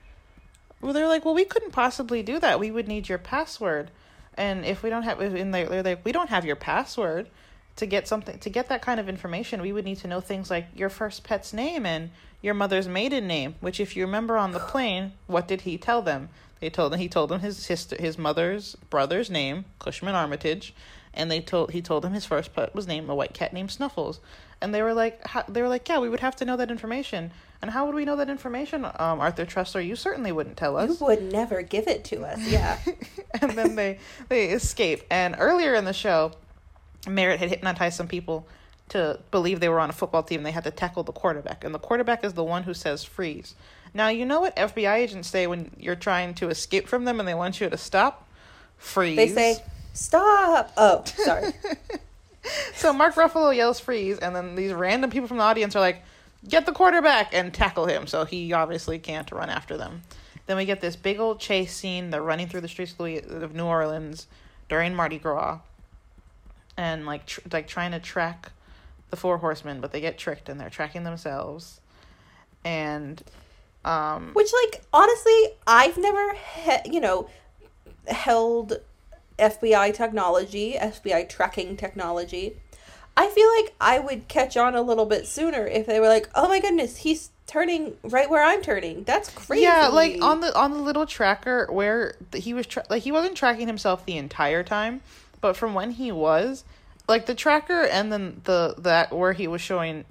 "Well, 0.82 0.94
they're 0.94 1.08
like, 1.08 1.26
well, 1.26 1.34
we 1.36 1.46
couldn't 1.46 1.72
possibly 1.72 2.24
do 2.24 2.40
that. 2.40 2.60
We 2.60 2.72
would 2.72 2.88
need 2.88 3.10
your 3.10 3.18
password, 3.18 3.92
and 4.40 4.66
if 4.66 4.82
we 4.82 4.90
don't 4.90 5.04
have, 5.04 5.20
and 5.20 5.54
they're, 5.54 5.84
like, 5.84 6.04
we 6.04 6.12
don't 6.12 6.30
have 6.30 6.46
your 6.46 6.56
password." 6.56 7.30
To 7.76 7.86
get 7.86 8.10
something 8.10 8.38
to 8.40 8.50
get 8.50 8.68
that 8.68 8.82
kind 8.82 9.00
of 9.00 9.08
information, 9.08 9.62
we 9.62 9.72
would 9.72 9.86
need 9.86 10.00
to 10.00 10.08
know 10.08 10.20
things 10.20 10.50
like 10.50 10.66
your 10.76 10.90
first 10.90 11.24
pet's 11.24 11.54
name 11.54 11.86
and 11.86 12.10
your 12.42 12.54
mother's 12.54 12.90
maiden 12.90 13.26
name. 13.26 13.56
Which, 13.62 13.80
if 13.80 13.96
you 13.96 14.04
remember 14.06 14.36
on 14.36 14.52
the 14.52 14.60
plane, 14.60 15.14
what 15.28 15.48
did 15.48 15.62
he 15.62 15.78
tell 15.78 16.02
them? 16.02 16.28
They 16.60 16.70
told 16.70 16.94
him 16.94 17.00
he 17.00 17.08
told 17.08 17.30
them 17.30 17.40
his 17.40 17.68
his 17.68 17.90
his 17.98 18.18
mother's 18.18 18.76
brother's 18.90 19.30
name, 19.30 19.64
Cushman 19.80 20.14
Armitage, 20.14 20.74
and 21.14 21.30
they 21.30 21.42
told 21.42 21.72
he 21.72 21.82
told 21.82 22.06
him 22.06 22.14
his 22.14 22.26
first 22.26 22.54
pet 22.54 22.74
was 22.74 22.88
named 22.88 23.10
a 23.10 23.16
white 23.16 23.34
cat 23.34 23.54
named 23.54 23.72
Snuffles, 23.72 24.20
and 24.62 24.74
they 24.74 24.82
were 24.82 24.94
like 24.94 25.26
how, 25.28 25.44
they 25.48 25.62
were 25.62 25.70
like 25.70 25.88
yeah 25.88 26.00
we 26.00 26.10
would 26.10 26.20
have 26.20 26.36
to 26.38 26.46
know 26.46 26.58
that 26.58 26.72
information, 26.72 27.32
and 27.62 27.72
how 27.72 27.86
would 27.86 27.96
we 27.96 28.06
know 28.06 28.16
that 28.16 28.30
information? 28.30 28.86
Um, 28.86 29.20
Arthur 29.20 29.46
Tressler, 29.46 29.86
you 29.86 29.96
certainly 29.96 30.32
wouldn't 30.32 30.58
tell 30.58 30.78
us. 30.78 31.00
You 31.00 31.06
would 31.06 31.32
never 31.32 31.62
give 31.62 31.88
it 31.88 32.06
to 32.06 32.24
us. 32.24 32.40
Yeah. 32.48 32.80
and 33.42 33.52
then 33.52 33.76
they 33.76 34.00
they 34.30 34.50
escape. 34.50 35.04
And 35.10 35.36
earlier 35.38 35.76
in 35.76 35.86
the 35.86 35.94
show, 35.94 36.32
Merritt 37.08 37.40
had 37.40 37.50
hypnotized 37.50 37.98
some 37.98 38.08
people 38.08 38.48
to 38.90 39.20
believe 39.30 39.60
they 39.60 39.70
were 39.70 39.80
on 39.80 39.90
a 39.90 39.94
football 39.94 40.24
team. 40.24 40.44
They 40.44 40.52
had 40.52 40.64
to 40.64 40.72
tackle 40.72 41.04
the 41.04 41.12
quarterback, 41.12 41.64
and 41.64 41.76
the 41.76 41.80
quarterback 41.80 42.24
is 42.24 42.34
the 42.34 42.44
one 42.44 42.64
who 42.64 42.74
says 42.74 43.04
freeze. 43.04 43.56
Now 43.94 44.10
you 44.10 44.26
know 44.26 44.42
what 44.42 44.56
FBI 44.56 44.96
agents 44.96 45.28
say 45.28 45.48
when 45.48 45.72
you're 45.78 45.96
trying 45.96 46.34
to 46.36 46.50
escape 46.50 46.88
from 46.88 47.06
them 47.06 47.20
and 47.20 47.28
they 47.28 47.34
want 47.34 47.60
you 47.60 47.70
to 47.70 47.78
stop. 47.78 48.28
Freeze. 48.78 49.18
they 49.18 49.28
say, 49.28 49.64
stop. 50.00 50.72
Oh, 50.78 51.04
sorry. 51.06 51.54
So 52.74 52.94
Mark 52.94 53.16
Ruffalo 53.16 53.54
yells 53.54 53.82
freeze, 53.82 54.18
and 54.18 54.34
then 54.34 54.56
these 54.56 54.72
random 54.72 55.10
people 55.12 55.28
from 55.28 55.38
the 55.38 55.44
audience 55.44 55.76
are 55.76 55.82
like, 55.82 56.02
"Get 56.48 56.66
the 56.66 56.72
quarterback 56.72 57.34
and 57.34 57.54
tackle 57.54 57.86
him." 57.86 58.08
So 58.08 58.24
he 58.24 58.54
obviously 58.54 58.98
can't 58.98 59.30
run 59.32 59.50
after 59.50 59.76
them. 59.76 60.04
Then 60.48 60.56
we 60.56 60.64
get 60.64 60.80
this 60.80 60.96
big 60.96 61.20
old 61.20 61.42
chase 61.42 61.76
scene. 61.76 62.10
They're 62.12 62.24
running 62.24 62.48
through 62.48 62.62
the 62.62 62.70
streets 62.70 62.96
of 62.98 63.54
New 63.54 63.66
Orleans 63.66 64.26
during 64.70 64.96
Mardi 64.96 65.20
Gras, 65.20 65.60
and 66.78 67.06
like 67.06 67.26
tr- 67.26 67.42
like 67.52 67.68
trying 67.68 67.92
to 67.92 68.00
track 68.00 68.54
the 69.10 69.18
four 69.18 69.40
horsemen, 69.40 69.82
but 69.82 69.92
they 69.92 70.00
get 70.02 70.18
tricked 70.18 70.48
and 70.48 70.60
they're 70.60 70.70
tracking 70.70 71.04
themselves. 71.04 71.82
And 72.64 73.22
um, 73.84 74.32
Which, 74.34 74.52
like, 74.66 74.82
honestly, 74.94 75.50
I've 75.68 75.98
never, 75.98 76.34
he- 76.64 76.92
you 76.94 77.02
know, 77.02 77.30
held 78.08 78.80
FBI 79.40 79.94
technology, 79.94 80.76
FBI 80.80 81.30
tracking 81.30 81.78
technology. 81.78 82.58
I 83.18 83.28
feel 83.30 83.50
like 83.60 83.76
I 83.82 84.00
would 84.00 84.28
catch 84.28 84.56
on 84.56 84.76
a 84.76 84.82
little 84.82 85.06
bit 85.06 85.28
sooner 85.28 85.66
if 85.66 85.86
they 85.86 86.00
were 86.00 86.08
like, 86.08 86.30
"Oh 86.36 86.48
my 86.48 86.60
goodness, 86.60 86.98
he's 86.98 87.32
turning 87.48 87.98
right 88.04 88.30
where 88.30 88.44
I'm 88.44 88.62
turning." 88.62 89.04
That's 89.04 89.30
crazy. 89.30 89.64
Yeah, 89.64 89.88
like 89.88 90.22
on 90.22 90.42
the 90.42 90.58
on 90.58 90.72
the 90.72 90.80
little 90.80 91.06
tracker 91.06 91.68
where 91.70 92.16
he 92.34 92.54
was 92.54 92.68
tra- 92.68 92.86
like 92.90 93.04
he 93.04 93.12
wasn't 93.12 93.36
tracking 93.36 93.68
himself 93.68 94.06
the 94.06 94.18
entire 94.18 94.64
time, 94.64 95.02
but 95.42 95.58
from 95.58 95.74
when 95.74 95.92
he 95.92 96.12
was, 96.12 96.64
like 97.08 97.26
the 97.26 97.36
tracker 97.36 97.84
and 97.84 98.12
then 98.14 98.42
the 98.46 98.76
that 98.78 99.12
where 99.12 99.34
he 99.34 99.48
was 99.48 99.62
showing 99.62 100.06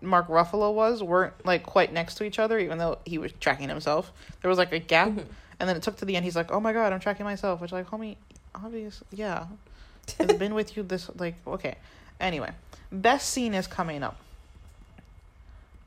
Mark 0.00 0.28
Ruffalo 0.28 0.72
was 0.72 1.02
weren't 1.02 1.34
like 1.44 1.64
quite 1.64 1.92
next 1.92 2.16
to 2.16 2.24
each 2.24 2.38
other, 2.38 2.58
even 2.58 2.78
though 2.78 2.98
he 3.04 3.18
was 3.18 3.32
tracking 3.40 3.68
himself. 3.68 4.12
There 4.42 4.48
was 4.48 4.58
like 4.58 4.72
a 4.72 4.78
gap, 4.78 5.08
mm-hmm. 5.08 5.30
And 5.60 5.68
then 5.68 5.76
it 5.76 5.82
took 5.82 5.96
to 5.96 6.04
the 6.04 6.16
end. 6.16 6.24
He's 6.24 6.36
like, 6.36 6.50
"Oh 6.52 6.60
my 6.60 6.72
god, 6.72 6.92
I'm 6.92 7.00
tracking 7.00 7.24
myself," 7.24 7.60
which 7.60 7.72
like, 7.72 7.88
homie, 7.88 8.16
obvious, 8.54 9.02
yeah, 9.10 9.46
it's 10.18 10.34
been 10.34 10.54
with 10.54 10.76
you 10.76 10.82
this 10.82 11.10
like 11.16 11.34
okay. 11.46 11.76
Anyway, 12.20 12.50
best 12.90 13.30
scene 13.30 13.54
is 13.54 13.66
coming 13.66 14.02
up. 14.02 14.18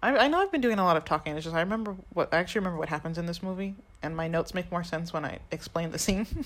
I 0.01 0.15
I 0.15 0.28
know 0.28 0.39
I've 0.39 0.51
been 0.51 0.61
doing 0.61 0.80
a 0.80 0.84
lot 0.84 0.97
of 0.97 1.05
talking. 1.05 1.36
It's 1.36 1.43
just 1.43 1.55
I 1.55 1.61
remember 1.61 1.95
what 2.13 2.34
I 2.34 2.38
actually 2.38 2.59
remember 2.59 2.80
what 2.80 2.89
happens 2.89 3.17
in 3.17 3.26
this 3.26 3.43
movie, 3.43 3.76
and 4.01 4.15
my 4.15 4.28
notes 4.28 4.53
make 4.53 4.72
more 4.72 4.84
sense 4.84 5.13
when 5.13 5.26
I 5.26 5.39
explain 5.51 5.91
the 5.91 5.99
scene. 5.99 6.28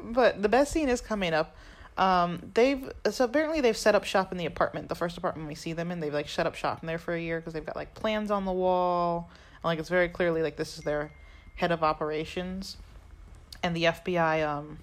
but 0.00 0.42
the 0.42 0.48
best 0.48 0.72
scene 0.72 0.88
is 0.88 1.00
coming 1.00 1.34
up. 1.34 1.54
Um, 1.96 2.52
they've 2.54 2.90
so 3.10 3.24
apparently 3.24 3.60
they've 3.60 3.76
set 3.76 3.94
up 3.94 4.04
shop 4.04 4.30
in 4.30 4.38
the 4.38 4.46
apartment, 4.46 4.88
the 4.88 4.94
first 4.94 5.18
apartment 5.18 5.48
we 5.48 5.56
see 5.56 5.72
them 5.72 5.90
in. 5.90 6.00
They've 6.00 6.14
like 6.14 6.28
shut 6.28 6.46
up 6.46 6.54
shop 6.54 6.82
in 6.82 6.86
there 6.86 6.98
for 6.98 7.12
a 7.12 7.20
year 7.20 7.40
because 7.40 7.52
they've 7.52 7.66
got 7.66 7.76
like 7.76 7.94
plans 7.94 8.30
on 8.30 8.44
the 8.44 8.52
wall, 8.52 9.28
and 9.58 9.64
like 9.64 9.78
it's 9.78 9.88
very 9.88 10.08
clearly 10.08 10.42
like 10.42 10.56
this 10.56 10.76
is 10.78 10.84
their 10.84 11.10
head 11.56 11.72
of 11.72 11.82
operations, 11.82 12.76
and 13.62 13.74
the 13.76 13.84
FBI 13.84 14.46
um 14.46 14.78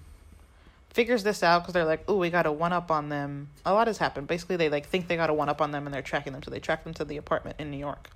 figures 0.90 1.22
this 1.22 1.42
out 1.42 1.60
because 1.62 1.74
they're 1.74 1.84
like, 1.84 2.02
oh, 2.08 2.16
we 2.16 2.30
got 2.30 2.46
a 2.46 2.52
one 2.52 2.72
up 2.72 2.90
on 2.90 3.10
them. 3.10 3.48
A 3.66 3.72
lot 3.74 3.86
has 3.86 3.98
happened. 3.98 4.26
Basically, 4.26 4.56
they 4.56 4.68
like 4.70 4.86
think 4.86 5.08
they 5.08 5.16
got 5.16 5.28
a 5.30 5.34
one 5.34 5.48
up 5.48 5.60
on 5.60 5.70
them 5.72 5.86
and 5.86 5.92
they're 5.94 6.02
tracking 6.02 6.32
them, 6.32 6.42
so 6.42 6.50
they 6.50 6.60
track 6.60 6.84
them 6.84 6.94
to 6.94 7.04
the 7.04 7.16
apartment 7.18 7.56
in 7.58 7.70
New 7.70 7.76
York. 7.78 8.10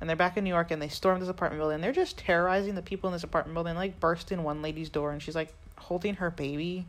And 0.00 0.10
they're 0.10 0.16
back 0.16 0.36
in 0.36 0.44
New 0.44 0.50
York 0.50 0.70
and 0.70 0.82
they 0.82 0.88
storm 0.88 1.20
this 1.20 1.28
apartment 1.30 1.58
building. 1.60 1.76
And 1.76 1.84
They're 1.84 1.92
just 1.92 2.18
terrorizing 2.18 2.74
the 2.74 2.82
people 2.82 3.08
in 3.08 3.14
this 3.14 3.24
apartment 3.24 3.54
building. 3.54 3.76
Like 3.76 3.98
burst 3.98 4.30
in 4.30 4.42
one 4.42 4.60
lady's 4.60 4.90
door 4.90 5.10
and 5.12 5.22
she's 5.22 5.34
like 5.34 5.54
holding 5.78 6.16
her 6.16 6.30
baby. 6.30 6.84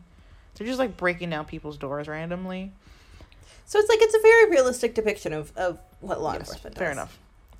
They're 0.54 0.66
just 0.66 0.78
like 0.78 0.96
breaking 0.98 1.30
down 1.30 1.44
people's 1.46 1.78
doors 1.78 2.06
randomly. 2.06 2.70
so 3.64 3.78
it's 3.78 3.88
like 3.88 4.00
it's 4.02 4.14
a 4.14 4.20
very 4.20 4.50
realistic 4.50 4.94
depiction 4.94 5.32
of 5.32 5.56
of 5.56 5.78
what 6.00 6.20
law 6.20 6.32
Yes, 6.32 6.40
enforcement 6.40 6.74
does. 6.74 6.80
fair 6.82 6.90
enough. 6.90 7.18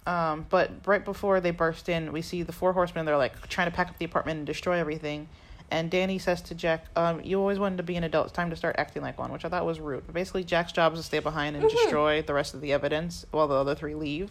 Um, 0.09 0.47
but 0.49 0.71
right 0.87 1.05
before 1.05 1.39
they 1.41 1.51
burst 1.51 1.89
in, 1.89 2.13
we 2.13 2.23
see 2.23 2.43
the 2.43 2.53
four 2.53 2.73
horsemen. 2.73 3.05
They're 3.05 3.19
like 3.19 3.47
trying 3.49 3.71
to 3.71 3.77
pack 3.77 3.89
up 3.91 3.99
the 3.99 4.07
apartment 4.07 4.39
and 4.39 4.47
destroy 4.47 4.79
everything. 4.79 5.29
And 5.71 5.91
Danny 5.91 6.19
says 6.19 6.41
to 6.43 6.55
Jack, 6.55 6.87
um, 6.97 7.21
"You 7.23 7.39
always 7.39 7.59
wanted 7.59 7.77
to 7.77 7.83
be 7.83 7.95
an 7.97 8.05
adult. 8.05 8.29
It's 8.29 8.35
time 8.35 8.49
to 8.49 8.57
start 8.57 8.77
acting 8.79 9.03
like 9.03 9.19
one," 9.19 9.31
which 9.31 9.45
I 9.45 9.51
thought 9.51 9.67
was 9.67 9.81
rude. 9.81 10.05
But 10.07 10.15
basically, 10.15 10.45
Jack's 10.45 10.73
job 10.73 10.95
is 10.95 11.01
to 11.01 11.05
stay 11.05 11.19
behind 11.19 11.57
and 11.57 11.65
Mhm. 11.67 11.71
destroy 11.71 12.23
the 12.23 12.33
rest 12.33 12.55
of 12.55 12.63
the 12.63 12.73
evidence 12.73 13.27
while 13.33 13.47
the 13.49 13.55
other 13.55 13.75
three 13.75 13.95
leave. 13.95 14.31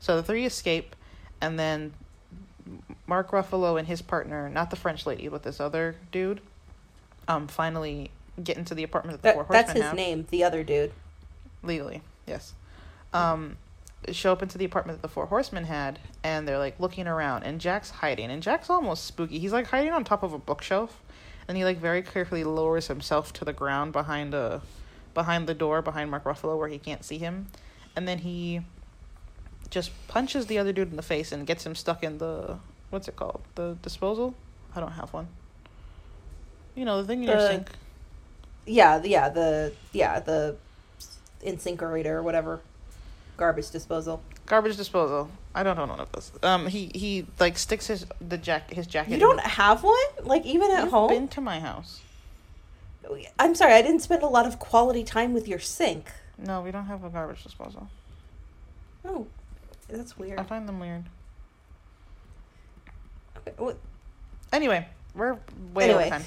So 0.00 0.16
the 0.16 0.22
three 0.22 0.44
escape, 0.44 0.94
and 1.40 1.58
then 1.58 1.94
Mark 3.06 3.30
Ruffalo 3.30 3.78
and 3.78 3.88
his 3.88 4.02
partner, 4.02 4.50
not 4.50 4.68
the 4.68 4.76
French 4.76 5.06
lady, 5.06 5.28
but 5.28 5.44
this 5.44 5.60
other 5.60 5.96
dude, 6.12 6.42
um, 7.26 7.48
finally 7.48 8.10
get 8.44 8.58
into 8.58 8.74
the 8.74 8.82
apartment 8.82 9.22
that 9.22 9.28
the 9.30 9.32
four 9.34 9.44
That, 9.44 9.46
horsemen 9.46 9.66
that's 9.66 9.72
his 9.78 9.82
have 9.86 9.94
name, 9.96 10.26
the 10.30 10.44
other 10.44 10.62
dude. 10.62 10.92
legally 11.62 12.02
yes 12.26 12.52
um 13.14 13.56
show 14.12 14.32
up 14.32 14.42
into 14.42 14.58
the 14.58 14.64
apartment 14.64 15.00
that 15.00 15.06
the 15.08 15.12
four 15.12 15.26
horsemen 15.26 15.64
had 15.64 15.98
and 16.22 16.46
they're 16.46 16.58
like 16.58 16.78
looking 16.80 17.06
around 17.06 17.42
and 17.42 17.60
jack's 17.60 17.90
hiding 17.90 18.30
and 18.30 18.42
jack's 18.42 18.70
almost 18.70 19.04
spooky. 19.04 19.38
He's 19.38 19.52
like 19.52 19.66
hiding 19.66 19.92
on 19.92 20.04
top 20.04 20.22
of 20.22 20.32
a 20.32 20.38
bookshelf 20.38 21.02
and 21.48 21.56
he 21.56 21.64
like 21.64 21.78
very 21.78 22.02
carefully 22.02 22.44
lowers 22.44 22.86
himself 22.88 23.32
to 23.34 23.44
the 23.44 23.52
ground 23.52 23.92
behind 23.92 24.34
a 24.34 24.62
behind 25.14 25.46
the 25.48 25.54
door 25.54 25.80
behind 25.82 26.10
mark 26.10 26.24
ruffalo 26.24 26.58
where 26.58 26.68
he 26.68 26.78
can't 26.78 27.04
see 27.04 27.18
him 27.18 27.46
and 27.94 28.06
then 28.06 28.18
he 28.18 28.60
just 29.70 29.90
punches 30.08 30.46
the 30.46 30.58
other 30.58 30.72
dude 30.72 30.90
in 30.90 30.96
the 30.96 31.02
face 31.02 31.32
and 31.32 31.46
gets 31.46 31.64
him 31.66 31.74
stuck 31.74 32.02
in 32.04 32.18
the 32.18 32.58
what's 32.90 33.08
it 33.08 33.16
called? 33.16 33.42
The 33.56 33.76
disposal? 33.82 34.34
I 34.74 34.80
don't 34.80 34.92
have 34.92 35.12
one. 35.12 35.26
You 36.74 36.84
know 36.84 37.00
the 37.00 37.06
thing 37.08 37.22
in 37.22 37.28
your 37.28 37.36
The- 37.36 37.48
sink. 37.48 37.68
Yeah, 38.66 39.00
yeah, 39.04 39.28
the 39.28 39.72
yeah 39.92 40.20
the 40.20 40.56
incinerator 41.42 42.18
or 42.18 42.22
whatever, 42.22 42.60
garbage 43.36 43.70
disposal. 43.70 44.22
garbage 44.46 44.76
disposal. 44.76 45.30
I 45.54 45.62
don't 45.62 45.76
know 45.76 45.86
none 45.86 46.00
of 46.00 46.12
this. 46.12 46.32
Um, 46.42 46.66
he 46.66 46.90
he 46.94 47.26
like 47.40 47.56
sticks 47.58 47.86
his 47.86 48.06
the 48.26 48.36
jack 48.38 48.70
his 48.70 48.86
jacket. 48.86 49.12
You 49.12 49.18
don't 49.18 49.36
the- 49.36 49.42
have 49.42 49.82
one, 49.82 49.94
like 50.22 50.44
even 50.44 50.70
at 50.70 50.84
You've 50.84 50.92
home. 50.92 51.08
Been 51.08 51.28
to 51.28 51.40
my 51.40 51.60
house? 51.60 52.00
I'm 53.38 53.54
sorry, 53.54 53.72
I 53.74 53.82
didn't 53.82 54.00
spend 54.00 54.22
a 54.24 54.26
lot 54.26 54.46
of 54.46 54.58
quality 54.58 55.04
time 55.04 55.32
with 55.32 55.46
your 55.46 55.60
sink. 55.60 56.06
No, 56.38 56.60
we 56.60 56.70
don't 56.72 56.86
have 56.86 57.04
a 57.04 57.08
garbage 57.08 57.42
disposal. 57.44 57.88
Oh, 59.04 59.26
that's 59.88 60.18
weird. 60.18 60.40
I 60.40 60.42
find 60.42 60.68
them 60.68 60.80
weird. 60.80 61.04
Okay, 63.48 63.76
Anyway, 64.52 64.86
we're 65.14 65.34
way 65.72 65.84
Anyway. 65.84 66.06
over 66.06 66.10
time. 66.10 66.22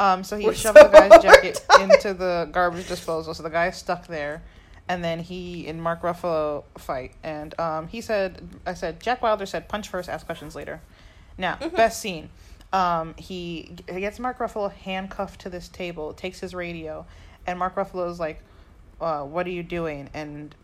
Um, 0.00 0.24
so 0.24 0.36
he 0.36 0.44
shoved 0.52 0.76
so 0.76 0.82
the 0.84 0.88
guy's 0.88 1.22
jacket 1.22 1.64
into 1.80 2.14
the 2.14 2.48
garbage 2.50 2.88
disposal, 2.88 3.32
so 3.34 3.42
the 3.42 3.50
guy's 3.50 3.76
stuck 3.76 4.06
there. 4.08 4.42
And 4.86 5.02
then 5.02 5.18
he 5.20 5.66
and 5.66 5.82
Mark 5.82 6.02
Ruffalo 6.02 6.64
fight, 6.76 7.12
and 7.22 7.58
um, 7.58 7.88
he 7.88 8.02
said, 8.02 8.46
"I 8.66 8.74
said 8.74 9.00
Jack 9.00 9.22
Wilder 9.22 9.46
said 9.46 9.66
punch 9.66 9.88
first, 9.88 10.10
ask 10.10 10.26
questions 10.26 10.54
later." 10.54 10.80
Now, 11.38 11.56
Mhm. 11.56 11.74
best 11.74 12.00
scene. 12.00 12.28
Um, 12.70 13.14
he, 13.16 13.76
he 13.90 14.00
gets 14.00 14.18
Mark 14.18 14.38
Ruffalo 14.38 14.70
handcuffed 14.70 15.40
to 15.42 15.48
this 15.48 15.68
table, 15.68 16.12
takes 16.12 16.40
his 16.40 16.54
radio, 16.54 17.06
and 17.46 17.58
Mark 17.58 17.76
Ruffalo's 17.76 18.20
like, 18.20 18.42
uh, 19.00 19.22
"What 19.22 19.46
are 19.46 19.50
you 19.50 19.62
doing?" 19.62 20.10
And 20.12 20.54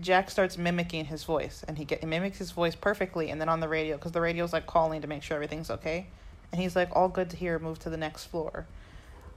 Jack 0.00 0.28
starts 0.30 0.58
mimicking 0.58 1.04
his 1.04 1.22
voice, 1.22 1.64
and 1.68 1.78
he, 1.78 1.84
get, 1.84 2.00
he 2.00 2.06
mimics 2.06 2.38
his 2.38 2.50
voice 2.50 2.74
perfectly. 2.74 3.30
And 3.30 3.40
then 3.40 3.48
on 3.48 3.60
the 3.60 3.68
radio, 3.68 3.96
because 3.96 4.10
the 4.12 4.20
radio's 4.20 4.52
like 4.52 4.66
calling 4.66 5.02
to 5.02 5.06
make 5.06 5.22
sure 5.22 5.36
everything's 5.36 5.70
okay, 5.70 6.08
and 6.50 6.60
he's 6.60 6.74
like, 6.74 6.88
"All 6.96 7.08
good 7.08 7.30
to 7.30 7.36
hear. 7.36 7.60
Move 7.60 7.78
to 7.80 7.90
the 7.90 7.96
next 7.96 8.24
floor." 8.24 8.66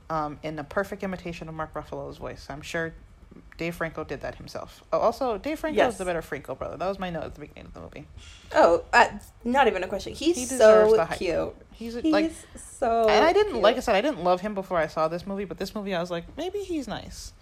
Um, 0.09 0.39
in 0.41 0.57
a 0.57 0.63
perfect 0.63 1.03
imitation 1.03 1.47
of 1.47 1.53
Mark 1.53 1.75
Ruffalo's 1.75 2.17
voice. 2.17 2.47
I'm 2.49 2.61
sure 2.61 2.93
Dave 3.57 3.75
Franco 3.75 4.03
did 4.03 4.21
that 4.21 4.35
himself. 4.35 4.83
Oh, 4.91 4.99
also, 4.99 5.37
Dave 5.37 5.59
Franco 5.59 5.77
Yes. 5.77 5.93
is 5.93 5.97
the 5.99 6.05
better 6.05 6.21
Franco 6.21 6.55
brother. 6.55 6.77
That 6.77 6.87
was 6.87 6.97
my 6.99 7.09
note 7.11 7.23
at 7.25 7.33
the 7.35 7.41
beginning 7.41 7.65
of 7.67 7.73
the 7.73 7.81
movie. 7.81 8.07
Oh, 8.55 8.83
uh, 8.91 9.07
not 9.43 9.67
even 9.67 9.83
a 9.83 9.87
question. 9.87 10.13
He's 10.13 10.35
He 10.35 10.45
so 10.45 11.07
cute. 11.17 11.53
He's, 11.71 11.93
He's 11.95 12.05
like, 12.05 12.31
so. 12.55 13.07
and 13.07 13.23
I 13.25 13.33
didn't 13.33 13.53
cute. 13.53 13.63
like 13.63 13.77
I 13.77 13.79
said 13.81 13.95
I 13.95 14.01
didn't 14.01 14.23
love 14.23 14.41
him 14.41 14.53
before 14.55 14.77
I 14.77 14.87
saw 14.87 15.07
this 15.07 15.25
movie, 15.27 15.45
but 15.45 15.57
this 15.57 15.73
movie 15.75 15.93
I 15.95 15.99
was 15.99 16.11
like 16.11 16.25
maybe 16.37 16.59
he's 16.59 16.87
nice. 16.87 17.33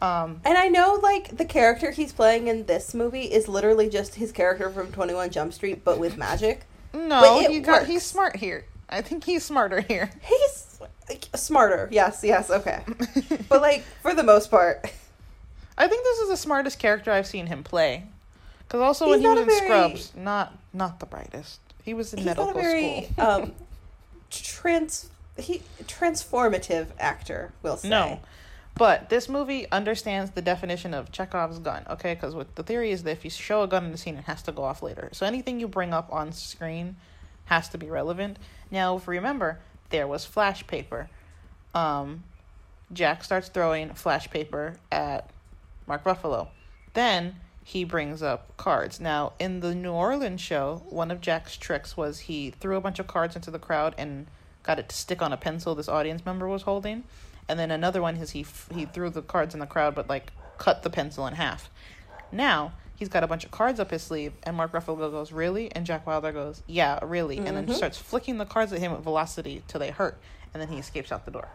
Um, 0.00 0.40
And 0.44 0.58
I 0.58 0.68
know, 0.68 0.98
like, 1.00 1.36
the 1.36 1.44
character 1.44 1.92
he's 1.92 2.12
playing 2.12 2.48
in 2.48 2.66
this 2.66 2.94
movie 2.94 3.22
is 3.26 3.46
literally 3.46 3.88
just 3.88 4.16
his 4.16 4.32
character 4.32 4.68
from 4.68 4.90
21 4.90 5.30
Jump 5.30 5.52
Street, 5.52 5.84
but 5.84 5.98
with 6.00 6.16
magic. 6.16 6.64
no, 6.92 7.20
But 7.20 7.50
he 7.50 7.60
got 7.60 7.86
he's 7.86 8.02
smart 8.04 8.34
here. 8.36 8.64
I 8.88 9.02
think 9.02 9.22
he's 9.24 9.44
smarter 9.44 9.80
here. 9.80 10.10
He's 10.22 10.80
smarter. 11.36 11.88
Yes, 11.92 12.22
yes, 12.24 12.50
okay. 12.50 12.82
But, 13.48 13.60
like, 13.62 13.84
for 14.02 14.14
the 14.14 14.24
most 14.24 14.50
part, 14.50 14.90
I 15.76 15.88
think 15.88 16.04
this 16.04 16.18
is 16.20 16.28
the 16.28 16.36
smartest 16.36 16.78
character 16.78 17.10
I've 17.10 17.26
seen 17.26 17.46
him 17.46 17.64
play. 17.64 18.04
Because 18.66 18.80
also 18.80 19.10
when 19.10 19.20
he 19.20 19.26
was 19.26 19.40
in 19.40 19.46
very- 19.46 19.66
Scrubs, 19.66 20.12
not 20.16 20.56
not 20.72 21.00
the 21.00 21.06
brightest. 21.06 21.60
He 21.84 21.94
was 21.94 22.12
in 22.12 22.20
he's 22.20 22.26
medical 22.26 22.50
a 22.50 22.54
very 22.54 23.08
school. 23.12 23.26
um, 23.26 23.52
trans 24.30 25.10
he 25.36 25.62
transformative 25.84 26.86
actor. 26.98 27.52
We'll 27.62 27.76
say. 27.76 27.88
No. 27.88 28.20
But 28.76 29.08
this 29.08 29.28
movie 29.28 29.70
understands 29.70 30.32
the 30.32 30.42
definition 30.42 30.94
of 30.94 31.12
Chekhov's 31.12 31.60
gun, 31.60 31.84
okay? 31.88 32.14
Because 32.14 32.34
the 32.56 32.64
theory 32.64 32.90
is 32.90 33.04
that 33.04 33.12
if 33.12 33.24
you 33.24 33.30
show 33.30 33.62
a 33.62 33.68
gun 33.68 33.84
in 33.84 33.92
the 33.92 33.98
scene, 33.98 34.16
it 34.16 34.24
has 34.24 34.42
to 34.42 34.52
go 34.52 34.64
off 34.64 34.82
later. 34.82 35.10
So 35.12 35.26
anything 35.26 35.60
you 35.60 35.68
bring 35.68 35.92
up 35.92 36.12
on 36.12 36.32
screen 36.32 36.96
has 37.44 37.68
to 37.68 37.78
be 37.78 37.88
relevant. 37.88 38.36
Now, 38.72 38.96
if 38.96 39.06
you 39.06 39.12
remember, 39.12 39.60
there 39.90 40.08
was 40.08 40.24
flash 40.24 40.66
paper. 40.66 41.08
Um, 41.72 42.24
Jack 42.92 43.22
starts 43.22 43.48
throwing 43.48 43.90
flash 43.94 44.28
paper 44.28 44.74
at 44.90 45.30
Mark 45.86 46.04
Ruffalo. 46.04 46.48
Then 46.94 47.36
he 47.62 47.84
brings 47.84 48.22
up 48.22 48.56
cards. 48.56 49.00
Now, 49.00 49.32
in 49.38 49.60
the 49.60 49.74
New 49.74 49.92
Orleans 49.92 50.40
show, 50.40 50.82
one 50.88 51.10
of 51.10 51.20
Jack's 51.20 51.56
tricks 51.56 51.96
was 51.96 52.20
he 52.20 52.50
threw 52.50 52.76
a 52.76 52.80
bunch 52.80 52.98
of 52.98 53.06
cards 53.06 53.34
into 53.36 53.50
the 53.50 53.58
crowd 53.58 53.94
and 53.96 54.26
got 54.62 54.78
it 54.78 54.88
to 54.90 54.94
stick 54.96 55.20
on 55.22 55.32
a 55.32 55.36
pencil 55.36 55.74
this 55.74 55.88
audience 55.88 56.24
member 56.26 56.46
was 56.48 56.62
holding. 56.62 57.04
And 57.48 57.58
then 57.58 57.70
another 57.70 58.00
one 58.02 58.16
is 58.16 58.30
he 58.30 58.40
f- 58.42 58.68
he 58.74 58.84
threw 58.86 59.10
the 59.10 59.22
cards 59.22 59.52
in 59.54 59.60
the 59.60 59.66
crowd, 59.66 59.94
but 59.94 60.08
like 60.08 60.32
cut 60.58 60.82
the 60.82 60.90
pencil 60.90 61.26
in 61.26 61.34
half. 61.34 61.68
Now 62.32 62.72
he's 62.96 63.08
got 63.08 63.24
a 63.24 63.26
bunch 63.26 63.44
of 63.44 63.50
cards 63.50 63.78
up 63.80 63.90
his 63.90 64.02
sleeve, 64.02 64.32
and 64.44 64.56
Mark 64.56 64.72
Ruffalo 64.72 65.10
goes, 65.10 65.32
"Really?" 65.32 65.70
And 65.72 65.84
Jack 65.84 66.06
Wilder 66.06 66.32
goes, 66.32 66.62
"Yeah, 66.66 66.98
really." 67.02 67.38
And 67.38 67.56
then 67.56 67.66
Mhm. 67.66 67.74
starts 67.74 67.98
flicking 67.98 68.38
the 68.38 68.46
cards 68.46 68.72
at 68.72 68.78
him 68.78 68.92
at 68.92 69.00
velocity 69.00 69.62
till 69.68 69.80
they 69.80 69.90
hurt, 69.90 70.18
and 70.54 70.60
then 70.62 70.68
he 70.70 70.78
escapes 70.78 71.10
out 71.12 71.24
the 71.26 71.30
door. 71.30 71.48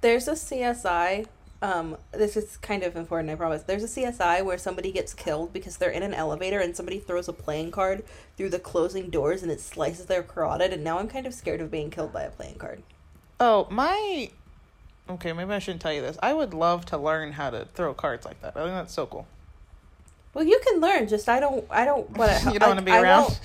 There's 0.00 0.28
a 0.28 0.36
CSI. 0.36 1.26
Um, 1.60 1.96
this 2.12 2.36
is 2.36 2.56
kind 2.58 2.84
of 2.84 2.94
important, 2.94 3.30
I 3.30 3.34
promise. 3.34 3.62
There's 3.62 3.82
a 3.82 4.00
CSI 4.00 4.44
where 4.44 4.58
somebody 4.58 4.92
gets 4.92 5.12
killed 5.12 5.52
because 5.52 5.76
they're 5.76 5.90
in 5.90 6.04
an 6.04 6.14
elevator 6.14 6.60
and 6.60 6.76
somebody 6.76 7.00
throws 7.00 7.26
a 7.26 7.32
playing 7.32 7.72
card 7.72 8.04
through 8.36 8.50
the 8.50 8.60
closing 8.60 9.10
doors 9.10 9.42
and 9.42 9.50
it 9.50 9.60
slices 9.60 10.06
their 10.06 10.22
carotid. 10.22 10.72
And 10.72 10.84
now 10.84 10.98
I'm 10.98 11.08
kind 11.08 11.26
of 11.26 11.34
scared 11.34 11.60
of 11.60 11.70
being 11.70 11.90
killed 11.90 12.12
by 12.12 12.22
a 12.22 12.30
playing 12.30 12.56
card. 12.56 12.82
Oh, 13.40 13.66
my. 13.70 14.30
Okay, 15.10 15.32
maybe 15.32 15.52
I 15.52 15.58
shouldn't 15.58 15.82
tell 15.82 15.92
you 15.92 16.02
this. 16.02 16.16
I 16.22 16.32
would 16.32 16.54
love 16.54 16.86
to 16.86 16.98
learn 16.98 17.32
how 17.32 17.50
to 17.50 17.66
throw 17.74 17.92
cards 17.92 18.24
like 18.24 18.40
that. 18.42 18.56
I 18.56 18.62
think 18.62 18.74
that's 18.74 18.94
so 18.94 19.06
cool. 19.06 19.26
Well, 20.34 20.44
you 20.44 20.60
can 20.64 20.80
learn. 20.80 21.08
Just 21.08 21.28
I 21.28 21.40
don't. 21.40 21.64
I 21.70 21.84
don't 21.84 22.08
want 22.10 22.30
to. 22.30 22.50
you 22.52 22.58
don't 22.58 22.68
want 22.68 22.78
to 22.78 22.84
be 22.84 22.92
I 22.92 23.00
around. 23.00 23.40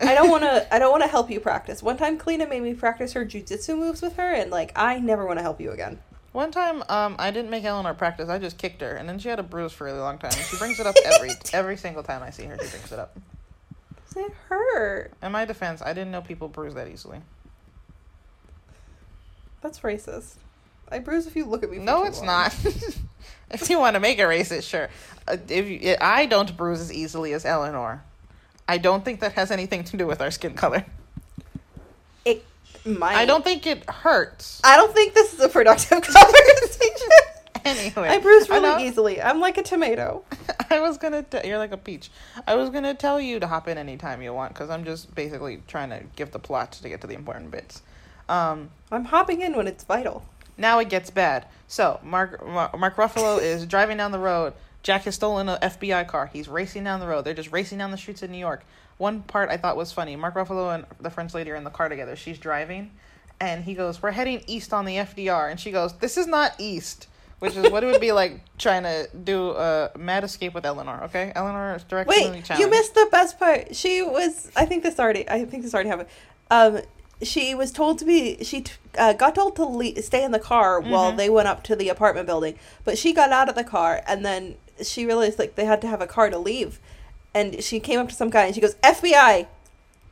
I 0.00 0.14
don't 0.14 0.30
want 0.30 0.44
to. 0.44 0.72
I 0.74 0.78
don't 0.78 0.92
want 0.92 1.02
to 1.02 1.08
help 1.08 1.30
you 1.30 1.40
practice. 1.40 1.82
One 1.82 1.96
time, 1.96 2.18
Kalina 2.18 2.48
made 2.48 2.62
me 2.62 2.72
practice 2.72 3.12
her 3.14 3.26
jujitsu 3.26 3.76
moves 3.76 4.00
with 4.00 4.16
her, 4.16 4.32
and 4.32 4.50
like 4.50 4.72
I 4.76 4.98
never 5.00 5.26
want 5.26 5.40
to 5.40 5.42
help 5.42 5.60
you 5.60 5.72
again. 5.72 5.98
One 6.38 6.52
time, 6.52 6.84
um, 6.88 7.16
I 7.18 7.32
didn't 7.32 7.50
make 7.50 7.64
Eleanor 7.64 7.94
practice. 7.94 8.28
I 8.28 8.38
just 8.38 8.58
kicked 8.58 8.80
her, 8.80 8.94
and 8.94 9.08
then 9.08 9.18
she 9.18 9.28
had 9.28 9.40
a 9.40 9.42
bruise 9.42 9.72
for 9.72 9.88
a 9.88 9.90
really 9.90 9.98
long 9.98 10.18
time. 10.18 10.30
And 10.36 10.46
she 10.46 10.56
brings 10.56 10.78
it 10.78 10.86
up 10.86 10.94
every 11.04 11.30
every 11.52 11.76
single 11.76 12.04
time 12.04 12.22
I 12.22 12.30
see 12.30 12.44
her. 12.44 12.56
She 12.62 12.70
brings 12.70 12.92
it 12.92 12.98
up. 13.00 13.18
Does 14.06 14.24
it 14.24 14.32
hurt. 14.48 15.14
In 15.20 15.32
my 15.32 15.44
defense, 15.44 15.82
I 15.82 15.92
didn't 15.92 16.12
know 16.12 16.20
people 16.20 16.46
bruise 16.46 16.74
that 16.74 16.86
easily. 16.86 17.22
That's 19.62 19.80
racist. 19.80 20.34
I 20.88 21.00
bruise 21.00 21.26
if 21.26 21.34
you 21.34 21.44
look 21.44 21.64
at 21.64 21.72
me. 21.72 21.78
For 21.78 21.82
No, 21.82 22.04
it's 22.04 22.18
long. 22.18 22.26
not. 22.28 22.56
if 23.50 23.68
you 23.68 23.80
want 23.80 23.94
to 23.94 24.00
make 24.00 24.20
it 24.20 24.22
racist, 24.22 24.62
sure. 24.62 24.90
Uh, 25.26 25.38
if 25.48 25.68
you, 25.68 25.96
I 26.00 26.26
don't 26.26 26.56
bruise 26.56 26.80
as 26.80 26.92
easily 26.92 27.32
as 27.32 27.44
Eleanor. 27.44 28.04
I 28.68 28.78
don't 28.78 29.04
think 29.04 29.18
that 29.22 29.32
has 29.32 29.50
anything 29.50 29.82
to 29.82 29.96
do 29.96 30.06
with 30.06 30.22
our 30.22 30.30
skin 30.30 30.54
color. 30.54 30.86
Might. 32.84 33.16
I 33.16 33.24
don't 33.26 33.44
think 33.44 33.66
it 33.66 33.88
hurts. 33.88 34.60
I 34.64 34.76
don't 34.76 34.92
think 34.94 35.14
this 35.14 35.34
is 35.34 35.40
a 35.40 35.48
productive 35.48 36.02
conversation. 36.02 37.08
Anyway, 37.64 38.08
I 38.08 38.18
bruise 38.18 38.48
I 38.48 38.58
really 38.60 38.86
easily. 38.86 39.20
I'm 39.20 39.40
like 39.40 39.58
a 39.58 39.62
tomato. 39.62 40.24
I 40.70 40.80
was 40.80 40.96
gonna. 40.96 41.22
T- 41.22 41.46
you're 41.46 41.58
like 41.58 41.72
a 41.72 41.76
peach. 41.76 42.10
I 42.46 42.54
was 42.54 42.70
gonna 42.70 42.94
tell 42.94 43.20
you 43.20 43.40
to 43.40 43.46
hop 43.46 43.68
in 43.68 43.76
anytime 43.76 44.22
you 44.22 44.32
want 44.32 44.54
because 44.54 44.70
I'm 44.70 44.84
just 44.84 45.14
basically 45.14 45.62
trying 45.66 45.90
to 45.90 46.02
give 46.16 46.30
the 46.30 46.38
plot 46.38 46.72
to 46.72 46.88
get 46.88 47.00
to 47.02 47.06
the 47.06 47.14
important 47.14 47.50
bits. 47.50 47.82
Um, 48.28 48.70
I'm 48.90 49.06
hopping 49.06 49.40
in 49.42 49.54
when 49.56 49.66
it's 49.66 49.84
vital. 49.84 50.24
now 50.56 50.78
it 50.78 50.88
gets 50.88 51.10
bad. 51.10 51.46
So 51.66 51.98
Mark 52.02 52.46
Mark, 52.46 52.78
Mark 52.78 52.96
Ruffalo 52.96 53.38
is 53.42 53.66
driving 53.66 53.96
down 53.98 54.12
the 54.12 54.18
road. 54.18 54.54
Jack 54.82 55.02
has 55.02 55.16
stolen 55.16 55.48
an 55.48 55.58
FBI 55.60 56.06
car. 56.06 56.30
He's 56.32 56.48
racing 56.48 56.84
down 56.84 57.00
the 57.00 57.06
road. 57.08 57.24
They're 57.24 57.34
just 57.34 57.52
racing 57.52 57.78
down 57.78 57.90
the 57.90 57.98
streets 57.98 58.22
of 58.22 58.30
New 58.30 58.38
York. 58.38 58.64
One 58.98 59.22
part 59.22 59.48
I 59.50 59.56
thought 59.56 59.76
was 59.76 59.92
funny. 59.92 60.16
Mark 60.16 60.34
Ruffalo 60.34 60.74
and 60.74 60.84
the 61.00 61.10
French 61.10 61.32
lady 61.34 61.50
are 61.50 61.56
in 61.56 61.64
the 61.64 61.70
car 61.70 61.88
together. 61.88 62.16
She's 62.16 62.38
driving, 62.38 62.90
and 63.40 63.64
he 63.64 63.74
goes, 63.74 64.02
"We're 64.02 64.10
heading 64.10 64.42
east 64.46 64.72
on 64.72 64.84
the 64.84 64.96
FDR," 64.98 65.48
and 65.50 65.58
she 65.58 65.70
goes, 65.70 65.92
"This 65.98 66.16
is 66.16 66.26
not 66.26 66.52
east." 66.58 67.06
Which 67.38 67.54
is 67.54 67.70
what 67.70 67.84
it 67.84 67.86
would 67.86 68.00
be 68.00 68.10
like 68.10 68.40
trying 68.58 68.82
to 68.82 69.08
do 69.22 69.50
a 69.50 69.92
mad 69.96 70.24
escape 70.24 70.54
with 70.54 70.66
Eleanor. 70.66 71.04
Okay, 71.04 71.30
Eleanor 71.36 71.76
is 71.76 71.84
directly 71.84 72.16
Wait, 72.16 72.44
challenged. 72.44 72.58
you 72.58 72.68
missed 72.68 72.94
the 72.96 73.06
best 73.12 73.38
part. 73.38 73.76
She 73.76 74.02
was. 74.02 74.50
I 74.56 74.66
think 74.66 74.82
this 74.82 74.98
already. 74.98 75.28
I 75.30 75.44
think 75.44 75.62
this 75.62 75.72
already 75.72 75.88
happened. 75.90 76.08
Um, 76.50 76.80
she 77.22 77.54
was 77.54 77.70
told 77.70 78.00
to 78.00 78.04
be. 78.04 78.42
She 78.42 78.62
t- 78.62 78.72
uh, 78.98 79.12
got 79.12 79.36
told 79.36 79.54
to 79.54 79.64
le- 79.64 80.02
stay 80.02 80.24
in 80.24 80.32
the 80.32 80.40
car 80.40 80.80
while 80.80 81.12
Mhm. 81.12 81.16
they 81.16 81.30
went 81.30 81.46
up 81.46 81.62
to 81.64 81.76
the 81.76 81.88
apartment 81.88 82.26
building, 82.26 82.58
but 82.84 82.98
she 82.98 83.12
got 83.12 83.30
out 83.30 83.48
of 83.48 83.54
the 83.54 83.62
car 83.64 84.02
and 84.08 84.26
then 84.26 84.56
she 84.82 85.06
realized 85.06 85.38
like 85.38 85.54
they 85.54 85.64
had 85.64 85.80
to 85.82 85.86
have 85.86 86.00
a 86.00 86.06
car 86.08 86.30
to 86.30 86.38
leave, 86.38 86.80
and 87.34 87.62
she 87.62 87.80
came 87.80 87.98
up 88.00 88.08
to 88.08 88.14
some 88.14 88.30
guy 88.30 88.46
and 88.46 88.54
she 88.54 88.60
goes 88.60 88.74
FBI, 88.76 89.46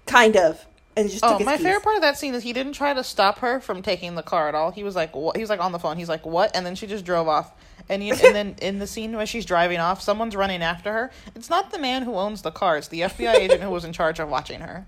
kind 0.07 0.37
of, 0.37 0.65
and 0.97 1.11
just 1.11 1.25
Oh, 1.25 1.31
took 1.31 1.39
his 1.39 1.47
my 1.47 1.57
keys. 1.57 1.67
favorite 1.67 1.83
part 1.83 1.97
of 1.97 2.03
that 2.03 2.17
scene 2.19 2.35
is 2.35 2.43
he 2.43 2.53
didn't 2.53 2.73
try 2.75 2.93
to 2.95 3.03
stop 3.05 3.39
her 3.41 3.61
from 3.61 3.83
taking 3.83 4.15
the 4.15 4.23
car 4.23 4.49
at 4.49 4.55
all. 4.55 4.71
He 4.71 4.83
was 4.85 4.95
like, 4.97 5.15
what? 5.15 5.37
He 5.37 5.43
was 5.43 5.51
like 5.51 5.61
on 5.61 5.73
the 5.73 5.79
phone. 5.79 5.97
He's 5.97 6.09
like, 6.09 6.25
what? 6.27 6.55
And 6.55 6.65
then 6.65 6.75
she 6.75 6.87
just 6.87 7.05
drove 7.05 7.29
off. 7.29 7.53
And 7.89 8.03
you, 8.05 8.15
and 8.15 8.35
then 8.35 8.57
in 8.61 8.79
the 8.81 8.87
scene 8.87 9.15
where 9.17 9.27
she's 9.27 9.45
driving 9.47 9.79
off, 9.79 10.03
someone's 10.03 10.35
running 10.35 10.63
after 10.63 10.93
her. 10.93 11.11
It's 11.37 11.49
not 11.51 11.71
the 11.71 11.79
man 11.79 12.03
who 12.03 12.15
owns 12.15 12.43
the 12.43 12.51
car. 12.51 12.77
It's 12.77 12.89
the 12.89 13.03
FBI 13.03 13.35
agent 13.41 13.63
who 13.63 13.71
was 13.71 13.85
in 13.85 13.93
charge 13.93 14.19
of 14.19 14.29
watching 14.29 14.61
her. 14.61 14.87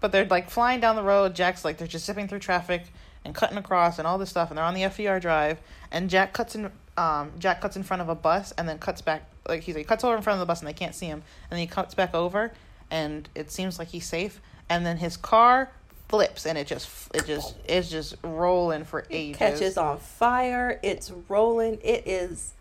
But 0.00 0.12
they're 0.12 0.24
like 0.24 0.50
flying 0.50 0.80
down 0.80 0.96
the 0.96 1.02
road. 1.02 1.34
Jack's 1.34 1.64
like 1.64 1.78
they're 1.78 1.86
just 1.88 2.06
zipping 2.06 2.28
through 2.28 2.38
traffic 2.40 2.84
and 3.24 3.34
cutting 3.34 3.58
across 3.58 3.98
and 3.98 4.06
all 4.06 4.18
this 4.18 4.30
stuff. 4.30 4.50
And 4.50 4.56
they're 4.58 4.64
on 4.64 4.74
the 4.74 4.82
FDR 4.82 5.20
drive. 5.20 5.60
And 5.90 6.08
Jack 6.10 6.32
cuts 6.32 6.54
in. 6.54 6.70
Um, 6.96 7.32
Jack 7.38 7.60
cuts 7.60 7.74
in 7.76 7.82
front 7.82 8.00
of 8.02 8.08
a 8.08 8.14
bus 8.14 8.52
and 8.56 8.68
then 8.68 8.78
cuts 8.78 9.00
back. 9.02 9.28
Like 9.48 9.62
he's 9.62 9.76
he 9.76 9.84
cuts 9.84 10.04
over 10.04 10.16
in 10.16 10.22
front 10.22 10.36
of 10.36 10.40
the 10.40 10.46
bus 10.46 10.60
and 10.60 10.68
they 10.68 10.72
can't 10.72 10.94
see 10.94 11.06
him. 11.06 11.22
And 11.50 11.58
then 11.58 11.60
he 11.60 11.66
cuts 11.66 11.94
back 11.94 12.14
over, 12.14 12.52
and 12.90 13.28
it 13.34 13.50
seems 13.50 13.78
like 13.78 13.88
he's 13.88 14.06
safe. 14.06 14.40
And 14.68 14.84
then 14.86 14.96
his 14.96 15.16
car 15.16 15.70
flips 16.08 16.46
and 16.46 16.58
it 16.58 16.66
just 16.66 16.88
it 17.14 17.26
just 17.26 17.56
it's 17.66 17.90
just 17.90 18.14
rolling 18.22 18.84
for 18.84 19.04
ages. 19.10 19.38
catches 19.38 19.76
on 19.76 19.98
fire. 19.98 20.78
It's 20.82 21.10
rolling. 21.28 21.78
It 21.82 22.06
is 22.06 22.52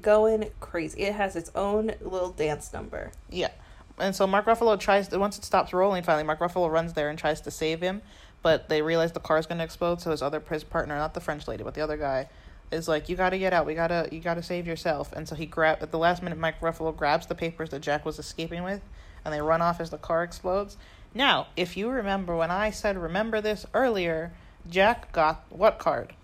going 0.00 0.50
crazy. 0.60 1.02
It 1.02 1.14
has 1.14 1.36
its 1.36 1.50
own 1.54 1.92
little 2.00 2.30
dance 2.30 2.72
number. 2.72 3.12
Yeah. 3.28 3.50
And 3.98 4.16
so 4.16 4.26
Mark 4.26 4.46
Ruffalo 4.46 4.80
tries 4.80 5.08
to, 5.08 5.18
once 5.18 5.36
it 5.36 5.44
stops 5.44 5.72
rolling 5.72 6.02
finally, 6.02 6.24
Mark 6.24 6.38
Ruffalo 6.38 6.70
runs 6.70 6.94
there 6.94 7.10
and 7.10 7.18
tries 7.18 7.42
to 7.42 7.50
save 7.50 7.82
him, 7.82 8.00
but 8.40 8.70
they 8.70 8.80
realize 8.80 9.12
the 9.12 9.20
car's 9.20 9.46
going 9.46 9.58
to 9.58 9.64
explode, 9.64 10.00
so 10.00 10.10
his 10.10 10.22
other 10.22 10.42
his 10.48 10.64
partner, 10.64 10.96
not 10.96 11.12
the 11.12 11.20
French 11.20 11.46
lady, 11.46 11.62
but 11.62 11.74
the 11.74 11.82
other 11.82 11.98
guy 11.98 12.28
is 12.72 12.88
like, 12.88 13.08
"You 13.08 13.16
got 13.16 13.30
to 13.30 13.38
get 13.38 13.52
out. 13.52 13.66
We 13.66 13.74
got 13.74 13.88
to 13.88 14.08
you 14.10 14.20
got 14.20 14.34
to 14.34 14.42
save 14.42 14.66
yourself." 14.66 15.12
And 15.12 15.28
so 15.28 15.34
he 15.34 15.46
grab 15.46 15.78
at 15.82 15.90
the 15.90 15.98
last 15.98 16.22
minute 16.22 16.38
Mike 16.38 16.60
Ruffalo 16.60 16.96
grabs 16.96 17.26
the 17.26 17.34
papers 17.34 17.70
that 17.70 17.80
Jack 17.80 18.04
was 18.04 18.18
escaping 18.18 18.62
with, 18.62 18.80
and 19.24 19.32
they 19.32 19.40
run 19.40 19.62
off 19.62 19.80
as 19.80 19.90
the 19.90 19.98
car 19.98 20.22
explodes. 20.22 20.76
Now, 21.14 21.48
if 21.56 21.76
you 21.76 21.88
remember 21.88 22.36
when 22.36 22.50
I 22.50 22.70
said 22.70 22.96
remember 22.96 23.40
this 23.40 23.66
earlier, 23.74 24.32
Jack 24.68 25.12
got 25.12 25.44
what 25.50 25.78
card? 25.78 26.14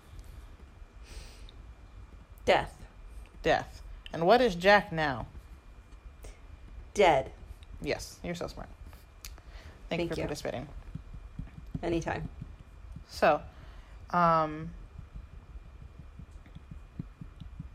Death. 2.45 2.73
Death. 3.43 3.81
And 4.11 4.25
what 4.25 4.41
is 4.41 4.55
Jack 4.55 4.91
now? 4.91 5.27
Dead. 6.93 7.31
Yes, 7.81 8.17
you're 8.23 8.35
so 8.35 8.47
smart. 8.47 8.67
Thank, 9.89 10.01
you 10.01 10.07
for 10.09 10.15
you. 10.15 10.21
participating. 10.23 10.67
Anytime. 11.81 12.27
So, 13.07 13.41
um, 14.11 14.71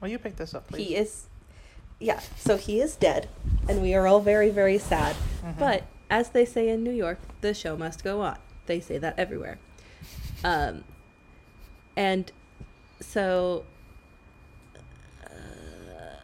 will 0.01 0.09
you 0.09 0.19
pick 0.19 0.37
this 0.37 0.55
up, 0.55 0.69
please? 0.69 0.87
He 0.89 0.97
is. 0.97 1.27
Yeah, 2.01 2.21
so 2.37 2.57
he 2.57 2.81
is 2.81 2.97
dead, 2.97 3.29
and 3.69 3.81
we 3.81 3.95
are 3.95 4.07
all 4.07 4.21
very, 4.21 4.51
very 4.51 4.79
sad. 4.79 5.17
Mhm. 5.43 5.59
But 5.59 5.85
as 6.11 6.31
they 6.31 6.45
say 6.45 6.69
in 6.69 6.83
New 6.83 6.91
York, 6.93 7.19
the 7.41 7.55
show 7.55 7.77
must 7.77 8.03
go 8.05 8.21
on. 8.21 8.37
They 8.67 8.81
say 8.81 8.99
that 8.99 9.19
everywhere. 9.19 9.59
Um, 10.43 10.85
and 11.97 12.31
so, 13.01 13.65
uh, 15.25 15.29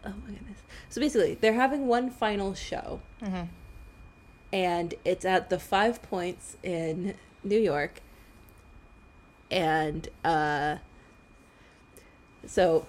oh 0.04 0.12
my 0.26 0.32
goodness. 0.32 0.58
So 0.88 1.00
basically, 1.00 1.34
they're 1.40 1.54
having 1.54 1.86
one 1.86 2.10
final 2.10 2.52
show, 2.54 3.00
Mm-hmm. 3.22 3.44
and 4.52 4.94
it's 5.04 5.24
at 5.24 5.50
the 5.50 5.58
Five 5.58 6.02
Points 6.02 6.56
in 6.62 7.14
New 7.44 7.58
York. 7.58 8.00
And 9.50 10.08
uh, 10.24 10.76
so, 12.46 12.86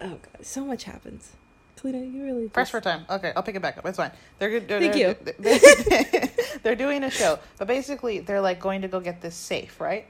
oh 0.00 0.08
god, 0.08 0.44
so 0.44 0.64
much 0.64 0.84
happens. 0.84 1.32
Kalina, 1.78 2.12
you 2.12 2.22
really 2.22 2.48
Press 2.48 2.64
just- 2.66 2.72
for 2.72 2.80
time. 2.80 3.04
Okay, 3.08 3.32
I'll 3.34 3.42
pick 3.42 3.54
it 3.56 3.62
back 3.62 3.78
up. 3.78 3.86
It's 3.86 3.96
fine. 3.96 4.10
They're 4.38 4.60
good. 4.60 4.68
Thank 4.68 4.92
they're, 4.92 5.08
you. 5.08 5.16
They're, 5.38 6.28
they're 6.62 6.74
doing 6.76 7.04
a 7.04 7.10
show, 7.10 7.38
but 7.58 7.68
basically 7.68 8.20
they're 8.20 8.40
like 8.40 8.60
going 8.60 8.82
to 8.82 8.88
go 8.88 9.00
get 9.00 9.20
this 9.20 9.34
safe, 9.34 9.80
right? 9.80 10.06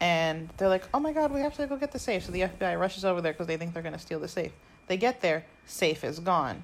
And 0.00 0.48
they're 0.56 0.68
like, 0.68 0.84
"Oh 0.94 1.00
my 1.00 1.12
god, 1.12 1.30
we 1.32 1.40
have 1.40 1.54
to 1.56 1.66
go 1.66 1.76
get 1.76 1.92
the 1.92 1.98
safe." 1.98 2.24
So 2.24 2.32
the 2.32 2.42
FBI 2.42 2.78
rushes 2.78 3.04
over 3.04 3.20
there 3.20 3.32
because 3.32 3.46
they 3.46 3.58
think 3.58 3.74
they're 3.74 3.82
going 3.82 3.92
to 3.94 3.98
steal 3.98 4.18
the 4.20 4.28
safe. 4.28 4.52
They 4.86 4.96
get 4.96 5.20
there, 5.20 5.44
safe 5.66 6.04
is 6.04 6.18
gone, 6.20 6.62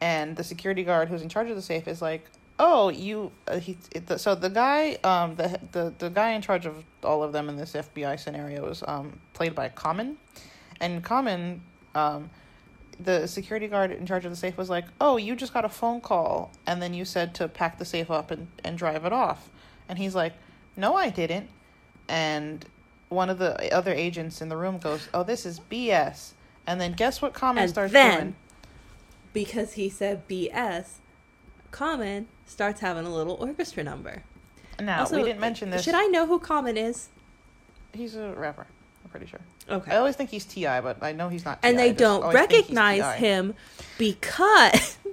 and 0.00 0.36
the 0.36 0.44
security 0.44 0.84
guard 0.84 1.08
who's 1.08 1.22
in 1.22 1.28
charge 1.30 1.48
of 1.48 1.56
the 1.56 1.62
safe 1.62 1.88
is 1.88 2.02
like, 2.02 2.26
"Oh, 2.58 2.90
you." 2.90 3.32
Uh, 3.48 3.58
he 3.60 3.78
it, 3.92 4.08
the, 4.08 4.18
so 4.18 4.34
the 4.34 4.50
guy, 4.50 4.98
um, 5.04 5.36
the 5.36 5.58
the 5.72 5.94
the 5.98 6.10
guy 6.10 6.32
in 6.32 6.42
charge 6.42 6.66
of 6.66 6.84
all 7.02 7.22
of 7.22 7.32
them 7.32 7.48
in 7.48 7.56
this 7.56 7.72
FBI 7.72 8.20
scenario 8.20 8.66
is 8.66 8.82
um 8.86 9.20
played 9.32 9.54
by 9.54 9.70
Common, 9.70 10.18
and 10.78 11.02
Common, 11.02 11.62
um 11.96 12.30
the 12.98 13.26
security 13.26 13.66
guard 13.68 13.90
in 13.90 14.06
charge 14.06 14.24
of 14.24 14.30
the 14.30 14.36
safe 14.36 14.56
was 14.56 14.70
like, 14.70 14.84
"Oh, 15.00 15.16
you 15.18 15.36
just 15.36 15.52
got 15.52 15.64
a 15.64 15.68
phone 15.68 16.00
call, 16.00 16.50
and 16.66 16.80
then 16.80 16.94
you 16.94 17.04
said 17.04 17.34
to 17.34 17.46
pack 17.48 17.78
the 17.78 17.84
safe 17.84 18.10
up 18.10 18.30
and, 18.30 18.46
and 18.64 18.78
drive 18.78 19.04
it 19.04 19.12
off," 19.12 19.50
and 19.88 19.98
he's 19.98 20.14
like, 20.14 20.32
"No, 20.76 20.94
I 20.96 21.10
didn't." 21.10 21.48
And 22.08 22.64
one 23.10 23.28
of 23.30 23.38
the 23.38 23.70
other 23.74 23.92
agents 23.92 24.40
in 24.40 24.48
the 24.48 24.56
room 24.56 24.78
goes, 24.78 25.08
"Oh, 25.12 25.22
this 25.24 25.44
is 25.44 25.60
BS." 25.60 26.32
And 26.66 26.80
then 26.80 26.92
guess 26.92 27.20
what? 27.20 27.32
Common 27.34 27.64
And 27.64 27.70
starts 27.70 27.92
then- 27.92 28.18
doing. 28.20 28.36
because 29.32 29.74
he 29.74 29.88
said 29.90 30.26
BS, 30.26 30.94
Common 31.70 32.26
starts 32.46 32.80
having 32.80 33.04
a 33.04 33.10
little 33.14 33.34
orchestra 33.34 33.84
number. 33.84 34.22
Now 34.80 35.00
Also, 35.00 35.16
we 35.16 35.22
didn't 35.24 35.40
mention 35.40 35.68
this. 35.70 35.82
Should 35.84 35.94
I 35.94 36.06
know 36.06 36.26
who 36.26 36.38
Common 36.38 36.76
is? 36.78 37.08
He's 37.92 38.14
a 38.16 38.32
rapper. 38.32 38.66
I'm 39.04 39.10
pretty 39.10 39.26
sure. 39.26 39.40
Okay. 39.68 39.90
I 39.90 39.96
always 39.96 40.14
think 40.16 40.30
he's 40.30 40.44
T.I., 40.44 40.80
but 40.80 41.02
I 41.02 41.12
know 41.12 41.28
he's 41.28 41.44
not. 41.44 41.58
and 41.62 41.76
T.I., 41.76 41.88
they 41.88 41.92
don't 41.92 42.22
always 42.22 42.38
think 42.38 42.50
he's 42.52 42.60
recognize 42.60 43.14
him 43.16 43.54
because 43.98 44.98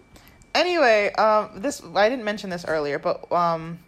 Anyway, 0.56 1.12
um, 1.14 1.50
this 1.56 1.82
I 1.96 2.10
didn't 2.10 2.26
mention 2.26 2.50
this 2.50 2.64
earlier, 2.68 3.00
but 3.00 3.32
um, 3.32 3.80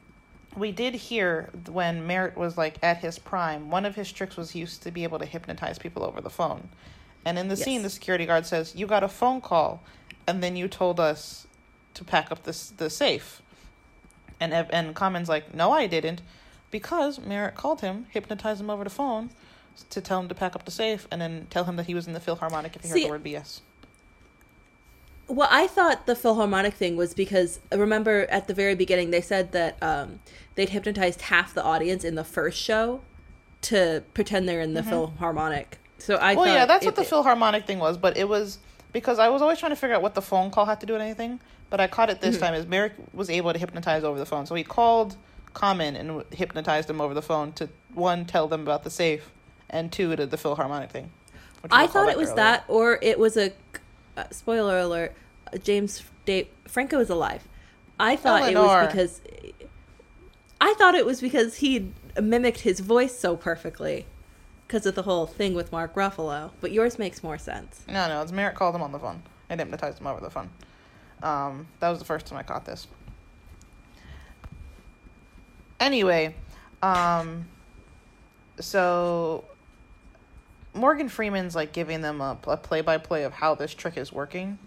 we 0.57 0.71
did 0.71 0.95
hear 0.95 1.49
when 1.69 2.07
Merritt 2.07 2.35
was 2.35 2.57
like 2.57 2.77
at 2.81 2.97
his 2.97 3.19
prime. 3.19 3.69
One 3.69 3.85
of 3.85 3.95
his 3.95 4.11
tricks 4.11 4.35
was 4.35 4.51
he 4.51 4.59
used 4.59 4.81
to 4.83 4.91
be 4.91 5.03
able 5.03 5.19
to 5.19 5.25
hypnotize 5.25 5.77
people 5.77 6.03
over 6.03 6.21
the 6.21 6.29
phone. 6.29 6.69
And 7.23 7.37
in 7.37 7.47
the 7.49 7.55
scene, 7.55 7.83
the 7.83 7.89
security 7.89 8.25
guard 8.25 8.45
says, 8.47 8.75
"You 8.75 8.87
got 8.87 9.03
a 9.03 9.07
phone 9.07 9.41
call, 9.41 9.83
and 10.27 10.41
then 10.41 10.55
you 10.55 10.67
told 10.67 10.99
us 10.99 11.45
to 11.93 12.03
pack 12.03 12.31
up 12.31 12.43
this 12.43 12.69
the 12.69 12.89
safe." 12.89 13.43
And 14.39 14.51
and 14.53 14.95
Common's 14.95 15.29
like, 15.29 15.53
"No, 15.53 15.71
I 15.71 15.85
didn't," 15.85 16.21
because 16.71 17.19
Merritt 17.19 17.55
called 17.55 17.81
him, 17.81 18.07
hypnotized 18.09 18.59
him 18.59 18.71
over 18.71 18.83
the 18.83 18.89
phone, 18.89 19.29
to 19.89 20.01
tell 20.01 20.19
him 20.19 20.27
to 20.29 20.35
pack 20.35 20.55
up 20.55 20.65
the 20.65 20.71
safe, 20.71 21.07
and 21.11 21.19
then 21.21 21.47
tell 21.49 21.63
him 21.65 21.75
that 21.75 21.85
he 21.85 21.93
was 21.95 22.07
in 22.07 22.13
the 22.13 22.19
Philharmonic 22.19 22.75
if 22.75 22.81
he 22.83 22.89
heard 22.89 22.97
the 23.01 23.09
word 23.09 23.23
BS. 23.23 23.61
well, 25.27 25.47
I 25.51 25.67
thought 25.67 26.05
the 26.05 26.15
Philharmonic 26.15 26.73
thing 26.75 26.95
was 26.97 27.13
because 27.13 27.59
remember 27.71 28.27
at 28.29 28.47
the 28.47 28.53
very 28.53 28.75
beginning 28.75 29.09
they 29.11 29.21
said 29.21 29.51
that 29.53 29.81
um, 29.81 30.19
they'd 30.55 30.69
hypnotized 30.69 31.21
half 31.21 31.53
the 31.53 31.63
audience 31.63 32.03
in 32.03 32.15
the 32.15 32.23
first 32.23 32.59
show 32.61 33.01
to 33.63 34.03
pretend 34.13 34.47
they're 34.47 34.61
in 34.61 34.75
the 34.75 34.83
Philharmonic. 34.83 35.79
So 35.97 36.15
I 36.21 36.33
Mm-hmm. 36.33 36.39
well, 36.39 36.53
yeah, 36.53 36.65
that's 36.65 36.83
it- 36.85 36.89
what 36.89 36.95
the 36.95 37.01
it- 37.01 37.07
Philharmonic 37.07 37.65
thing 37.65 37.79
was, 37.79 37.97
but 37.97 38.15
it 38.17 38.29
was 38.29 38.59
because 38.93 39.17
I 39.17 39.29
was 39.29 39.41
always 39.41 39.57
trying 39.59 39.71
to 39.71 39.75
figure 39.75 39.95
out 39.95 40.01
what 40.03 40.13
the 40.13 40.21
phone 40.21 40.51
call 40.51 40.65
had 40.65 40.79
to 40.81 40.85
do 40.85 40.93
with 40.93 41.01
anything. 41.01 41.39
But 41.71 41.81
I 41.81 41.87
caught 41.87 42.09
it 42.11 42.21
Mm-hmm. 42.21 42.31
this 42.31 42.39
time 42.39 42.53
as 42.53 42.67
Merrick 42.67 42.93
was 43.13 43.29
able 43.29 43.51
to 43.51 43.57
hypnotize 43.59 44.03
over 44.03 44.19
the 44.19 44.25
phone, 44.27 44.45
so 44.45 44.53
he 44.53 44.63
called 44.63 45.17
Common 45.53 45.95
and 45.95 46.23
hypnotized 46.31 46.89
him 46.89 47.01
over 47.01 47.13
the 47.15 47.21
phone 47.23 47.51
to 47.53 47.69
one 47.93 48.25
tell 48.25 48.47
them 48.47 48.61
about 48.61 48.83
the 48.83 48.89
safe, 48.91 49.31
and 49.75 49.91
two 49.91 50.15
to 50.15 50.25
the 50.25 50.37
Philharmonic 50.37 50.89
thing. 50.89 51.11
I 51.69 51.87
thought 51.87 52.09
it 52.09 52.17
was 52.17 52.29
earlier. 52.29 52.35
that, 52.35 52.65
or 52.67 52.99
it 53.01 53.19
was 53.19 53.35
a 53.35 53.51
uh, 54.15 54.23
spoiler 54.31 54.79
alert. 54.79 55.13
uh, 55.51 55.57
James 55.57 56.03
Dave 56.25 56.47
Franco 56.65 56.99
is 56.99 57.09
alive. 57.09 57.47
I 57.99 58.15
thought 58.15 58.49
it 58.49 58.55
was 58.55 58.87
because 58.87 59.21
I 60.61 60.73
thought 60.77 60.95
it 60.95 61.05
was 61.05 61.21
because 61.21 61.57
he 61.57 61.91
mimicked 62.21 62.61
his 62.61 62.79
voice 62.79 63.17
so 63.17 63.35
perfectly 63.35 64.05
because 64.67 64.85
of 64.85 64.95
the 64.95 65.03
whole 65.03 65.25
thing 65.25 65.53
with 65.53 65.71
Mark 65.71 65.93
Ruffalo. 65.95 66.51
But 66.61 66.71
yours 66.71 66.97
makes 66.97 67.21
more 67.21 67.37
sense. 67.37 67.83
No, 67.87 68.07
no, 68.07 68.21
it's 68.21 68.31
Merrick 68.31 68.55
called 68.55 68.75
him 68.75 68.81
on 68.81 68.91
the 68.91 68.99
phone 68.99 69.23
and 69.49 69.59
hypnotized 69.59 69.99
him 69.99 70.07
over 70.07 70.21
the 70.21 70.29
phone. 70.29 70.49
Um, 71.21 71.67
that 71.79 71.89
was 71.89 71.99
the 71.99 72.05
first 72.05 72.25
time 72.27 72.39
I 72.39 72.43
caught 72.43 72.65
this. 72.65 72.87
Anyway, 75.79 76.35
um, 76.81 77.47
so 78.59 79.43
Morgan 80.75 81.09
Freeman's 81.09 81.55
like 81.55 81.71
giving 81.71 82.01
them 82.01 82.21
a, 82.21 82.37
a 82.47 82.57
play-by-play 82.57 83.23
of 83.23 83.33
how 83.33 83.55
this 83.55 83.73
trick 83.73 83.97
is 83.97 84.11
working, 84.13 84.59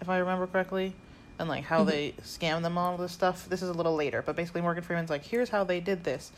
if 0.00 0.08
I 0.08 0.18
remember 0.18 0.46
correctly, 0.46 0.92
and 1.38 1.48
like 1.48 1.64
how 1.64 1.84
Mhm. 1.84 1.86
they 1.88 2.12
scam 2.22 2.62
them 2.62 2.76
all 2.76 2.96
this 2.96 3.12
stuff. 3.12 3.48
This 3.48 3.62
is 3.62 3.68
a 3.70 3.72
little 3.72 3.94
later, 3.94 4.22
but 4.22 4.36
basically 4.36 4.60
Morgan 4.60 4.82
Freeman's 4.82 5.10
like, 5.10 5.24
here's 5.24 5.48
how 5.50 5.64
they 5.64 5.80
did 5.80 6.04
this, 6.04 6.32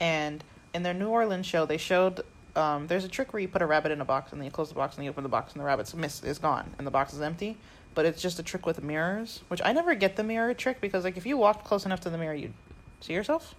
and 0.00 0.42
in 0.74 0.82
their 0.82 0.94
New 0.94 1.08
Orleans 1.08 1.46
show, 1.46 1.66
they 1.66 1.76
showed 1.76 2.22
um, 2.54 2.86
there's 2.86 3.04
a 3.04 3.08
trick 3.08 3.32
where 3.32 3.40
you 3.40 3.48
put 3.48 3.62
a 3.62 3.66
rabbit 3.66 3.92
in 3.92 4.00
a 4.02 4.04
box 4.04 4.30
and 4.32 4.38
then 4.40 4.44
you 4.44 4.50
close 4.50 4.68
the 4.68 4.74
box 4.74 4.96
and 4.96 5.04
you 5.04 5.10
open 5.10 5.22
the 5.22 5.28
box 5.30 5.52
and 5.54 5.60
the 5.60 5.64
rabbit's 5.64 5.94
miss 5.94 6.22
is 6.22 6.38
gone 6.38 6.74
and 6.76 6.86
the 6.86 6.90
box 6.90 7.14
is 7.14 7.22
empty. 7.22 7.56
But 7.94 8.04
it's 8.04 8.20
just 8.20 8.38
a 8.38 8.42
trick 8.42 8.66
with 8.66 8.82
mirrors, 8.82 9.40
which 9.48 9.62
I 9.64 9.72
never 9.72 9.94
get 9.94 10.16
the 10.16 10.22
mirror 10.22 10.52
trick 10.52 10.78
because 10.80 11.02
like 11.04 11.16
if 11.16 11.24
you 11.24 11.38
walked 11.38 11.64
close 11.64 11.86
enough 11.86 12.00
to 12.00 12.10
the 12.10 12.18
mirror, 12.18 12.34
you'd 12.34 12.52
see 13.00 13.14
yourself. 13.14 13.54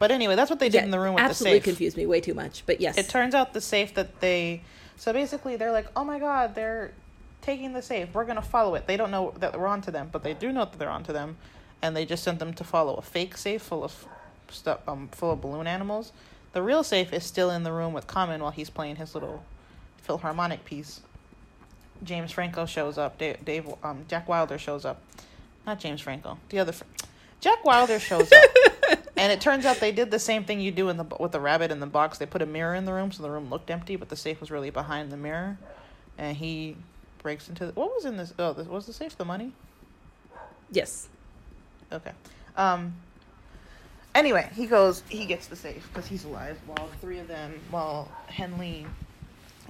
But 0.00 0.10
anyway, 0.10 0.34
that's 0.34 0.50
what 0.50 0.58
they 0.58 0.70
did 0.70 0.78
Yeah, 0.78 0.84
in 0.84 0.90
the 0.90 0.98
room 0.98 1.14
with 1.14 1.22
the 1.22 1.28
safe. 1.28 1.30
Absolutely 1.30 1.60
confused 1.60 1.96
me 1.96 2.06
way 2.06 2.20
too 2.20 2.34
much. 2.34 2.64
But 2.66 2.80
yes, 2.80 2.98
It 2.98 3.08
turns 3.08 3.34
out 3.34 3.52
the 3.52 3.60
safe 3.60 3.94
that 3.94 4.20
they 4.20 4.62
so 4.96 5.12
basically 5.12 5.56
they're 5.56 5.72
like, 5.72 5.86
oh 5.94 6.04
my 6.04 6.18
god, 6.18 6.54
they're 6.54 6.92
taking 7.42 7.74
the 7.74 7.82
safe. 7.82 8.08
We're 8.12 8.24
gonna 8.24 8.42
follow 8.42 8.74
it. 8.74 8.86
They 8.86 8.96
don't 8.96 9.10
know 9.10 9.34
that 9.38 9.58
we're 9.58 9.66
onto 9.66 9.90
them, 9.90 10.08
but 10.10 10.22
they 10.22 10.34
do 10.34 10.52
know 10.52 10.64
that 10.64 10.78
they're 10.78 10.90
onto 10.90 11.12
them, 11.12 11.36
and 11.82 11.94
they 11.94 12.04
just 12.06 12.24
sent 12.24 12.38
them 12.38 12.54
to 12.54 12.64
follow 12.64 12.94
a 12.96 13.02
fake 13.02 13.36
safe 13.36 13.62
full 13.62 13.84
of 13.84 14.06
stuff, 14.48 14.80
um, 14.88 15.08
full 15.12 15.30
of 15.32 15.40
balloon 15.42 15.66
animals. 15.66 16.12
The 16.52 16.62
real 16.62 16.82
safe 16.82 17.12
is 17.12 17.24
still 17.24 17.50
in 17.50 17.62
the 17.62 17.72
room 17.72 17.92
with 17.92 18.06
Common 18.06 18.42
while 18.42 18.50
he's 18.50 18.70
playing 18.70 18.96
his 18.96 19.14
little 19.14 19.44
Philharmonic 20.02 20.64
piece. 20.64 21.00
James 22.02 22.32
Franco 22.32 22.64
shows 22.66 22.96
up. 22.98 23.18
Dave, 23.18 23.44
Dave 23.44 23.68
um, 23.84 24.04
Jack 24.08 24.28
Wilder 24.28 24.58
shows 24.58 24.84
up. 24.86 25.00
Not 25.66 25.78
James 25.78 26.00
Franco. 26.00 26.38
The 26.48 26.58
other. 26.58 26.72
Fr- 26.72 26.84
Jack 27.40 27.64
Wilder 27.64 28.00
shows 28.00 28.32
up. 28.32 28.44
and 29.20 29.30
it 29.30 29.38
turns 29.42 29.66
out 29.66 29.76
they 29.80 29.92
did 29.92 30.10
the 30.10 30.18
same 30.18 30.44
thing 30.44 30.62
you 30.62 30.72
do 30.72 30.88
in 30.88 30.96
the 30.96 31.04
with 31.20 31.32
the 31.32 31.40
rabbit 31.40 31.70
in 31.70 31.78
the 31.78 31.86
box. 31.86 32.16
They 32.16 32.24
put 32.24 32.40
a 32.40 32.46
mirror 32.46 32.74
in 32.74 32.86
the 32.86 32.94
room, 32.94 33.12
so 33.12 33.22
the 33.22 33.30
room 33.30 33.50
looked 33.50 33.70
empty, 33.70 33.96
but 33.96 34.08
the 34.08 34.16
safe 34.16 34.40
was 34.40 34.50
really 34.50 34.70
behind 34.70 35.12
the 35.12 35.18
mirror. 35.18 35.58
And 36.16 36.34
he 36.34 36.74
breaks 37.22 37.46
into 37.46 37.66
the, 37.66 37.72
what 37.72 37.94
was 37.94 38.06
in 38.06 38.16
this? 38.16 38.32
Oh, 38.38 38.54
this 38.54 38.66
was 38.66 38.86
the 38.86 38.94
safe 38.94 39.18
the 39.18 39.26
money. 39.26 39.52
yes, 40.70 41.08
Okay. 41.92 42.12
Um. 42.56 42.94
Anyway, 44.14 44.48
he 44.54 44.66
goes. 44.66 45.02
He 45.10 45.26
gets 45.26 45.48
the 45.48 45.56
safe 45.56 45.86
because 45.92 46.08
he's 46.08 46.24
alive. 46.24 46.58
While 46.66 46.88
three 47.02 47.18
of 47.18 47.28
them, 47.28 47.60
while 47.70 48.10
Henley, 48.26 48.86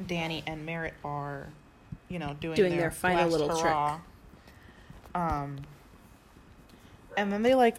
Danny, 0.06 0.44
and 0.46 0.64
Merritt 0.64 0.94
are, 1.04 1.48
you 2.08 2.20
know, 2.20 2.36
doing 2.40 2.54
Doing 2.54 2.70
their, 2.70 2.82
their 2.82 2.90
final 2.92 3.28
little 3.28 3.58
trick. 3.58 3.74
Um. 5.14 5.58
And 7.16 7.32
then 7.32 7.42
they 7.42 7.56
like 7.56 7.74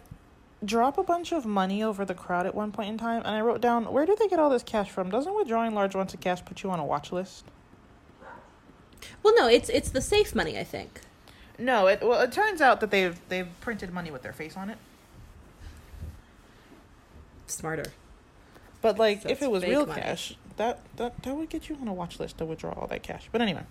drop 0.64 0.98
a 0.98 1.02
bunch 1.02 1.32
of 1.32 1.44
money 1.44 1.82
over 1.82 2.04
the 2.04 2.14
crowd 2.14 2.46
at 2.46 2.54
one 2.54 2.72
point 2.72 2.88
in 2.90 2.98
time, 2.98 3.22
and 3.24 3.34
I 3.34 3.40
wrote 3.40 3.60
down, 3.60 3.92
where 3.92 4.06
do 4.06 4.16
they 4.18 4.28
get 4.28 4.38
all 4.38 4.50
this 4.50 4.62
cash 4.62 4.90
from? 4.90 5.10
Doesn't 5.10 5.34
withdrawing 5.34 5.74
large 5.74 5.94
amounts 5.94 6.14
of 6.14 6.20
cash 6.20 6.44
put 6.44 6.62
you 6.62 6.70
on 6.70 6.78
a 6.78 6.84
watch 6.84 7.12
list? 7.12 7.44
well, 9.22 9.34
no, 9.36 9.48
it's 9.48 9.68
it's 9.68 9.90
the 9.90 10.00
safe 10.00 10.34
money. 10.34 10.58
I 10.58 10.64
think. 10.64 11.00
No, 11.58 11.86
it 11.86 12.00
well, 12.02 12.20
it 12.20 12.32
turns 12.32 12.60
out 12.60 12.80
that 12.80 12.90
they've 12.90 13.18
they've 13.28 13.48
printed 13.60 13.92
money 13.92 14.10
with 14.10 14.22
their 14.22 14.32
face 14.32 14.56
on 14.56 14.70
it. 14.70 14.78
Smarter. 17.46 17.92
But 18.80 18.98
like, 18.98 19.22
So 19.22 19.28
if 19.28 19.42
it 19.42 19.50
was 19.50 19.62
real 19.62 19.86
money. 19.86 20.00
cash, 20.00 20.36
that, 20.56 20.80
that 20.96 21.22
that 21.22 21.34
would 21.36 21.48
get 21.50 21.68
you 21.68 21.76
on 21.80 21.88
a 21.88 21.92
watch 21.92 22.18
list 22.18 22.38
to 22.38 22.44
withdraw 22.44 22.72
all 22.72 22.86
that 22.88 23.02
cash. 23.02 23.28
But 23.30 23.40
anyway, 23.40 23.62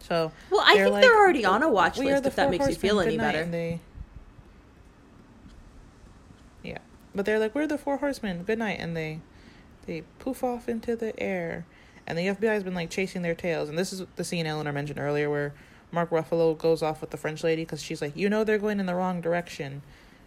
so 0.00 0.32
Well, 0.50 0.62
I 0.64 0.74
think 0.74 0.92
like, 0.92 1.02
they're 1.02 1.16
already 1.16 1.44
on 1.44 1.62
a 1.62 1.68
watch 1.70 1.98
list. 1.98 2.24
If 2.26 2.36
that 2.36 2.50
makes 2.50 2.66
you 2.68 2.74
feel 2.74 3.00
any 3.00 3.12
good 3.12 3.16
night," 3.18 3.32
better. 3.32 3.42
And 3.44 3.52
they, 3.54 3.80
yeah, 6.62 6.78
but 7.14 7.24
they're 7.26 7.38
like, 7.38 7.54
"We're 7.54 7.66
the 7.66 7.78
four 7.78 7.98
horsemen. 7.98 8.42
Good 8.44 8.58
night," 8.58 8.78
and 8.80 8.96
they 8.96 9.20
they 9.86 10.02
poof 10.18 10.42
off 10.42 10.68
into 10.68 10.96
the 10.96 11.18
air, 11.20 11.66
and 12.06 12.18
the 12.18 12.28
FBI 12.28 12.52
has 12.54 12.62
been 12.62 12.74
like 12.74 12.90
chasing 12.90 13.22
their 13.22 13.34
tails. 13.34 13.68
And 13.68 13.78
this 13.78 13.92
is 13.92 14.02
the 14.16 14.24
scene 14.24 14.46
Eleanor 14.46 14.72
mentioned 14.72 14.98
earlier 14.98 15.28
where 15.30 15.52
Mark 15.92 16.10
Ruffalo 16.10 16.56
goes 16.56 16.82
off 16.82 17.00
with 17.00 17.10
the 17.10 17.16
French 17.16 17.44
lady 17.44 17.62
because 17.62 17.82
she's 17.82 18.00
like, 18.02 18.16
"You 18.16 18.28
know, 18.28 18.44
they're 18.44 18.58
going 18.58 18.80
in 18.80 18.86
the 18.86 18.94
wrong 18.94 19.20
direction," 19.20 19.82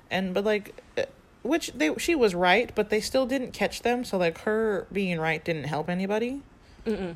and 0.10 0.34
but 0.34 0.44
like. 0.46 0.74
uh, 0.98 1.04
which 1.44 1.72
they 1.74 1.96
she 1.98 2.14
was 2.14 2.36
right, 2.36 2.74
but 2.76 2.90
they 2.90 3.00
still 3.00 3.26
didn't 3.26 3.54
catch 3.54 3.82
them. 3.82 4.04
So 4.04 4.18
like 4.18 4.40
her 4.40 4.86
being 4.92 5.18
right 5.18 5.42
didn't 5.46 5.64
help 5.66 5.88
anybody. 5.90 6.42
Mm-mm. 6.86 7.16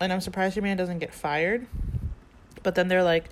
And 0.00 0.12
I'm 0.12 0.20
surprised 0.20 0.56
your 0.56 0.64
man 0.64 0.76
doesn't 0.76 0.98
get 0.98 1.14
fired. 1.14 1.66
But 2.64 2.74
then 2.74 2.88
they're 2.88 3.04
like, 3.04 3.26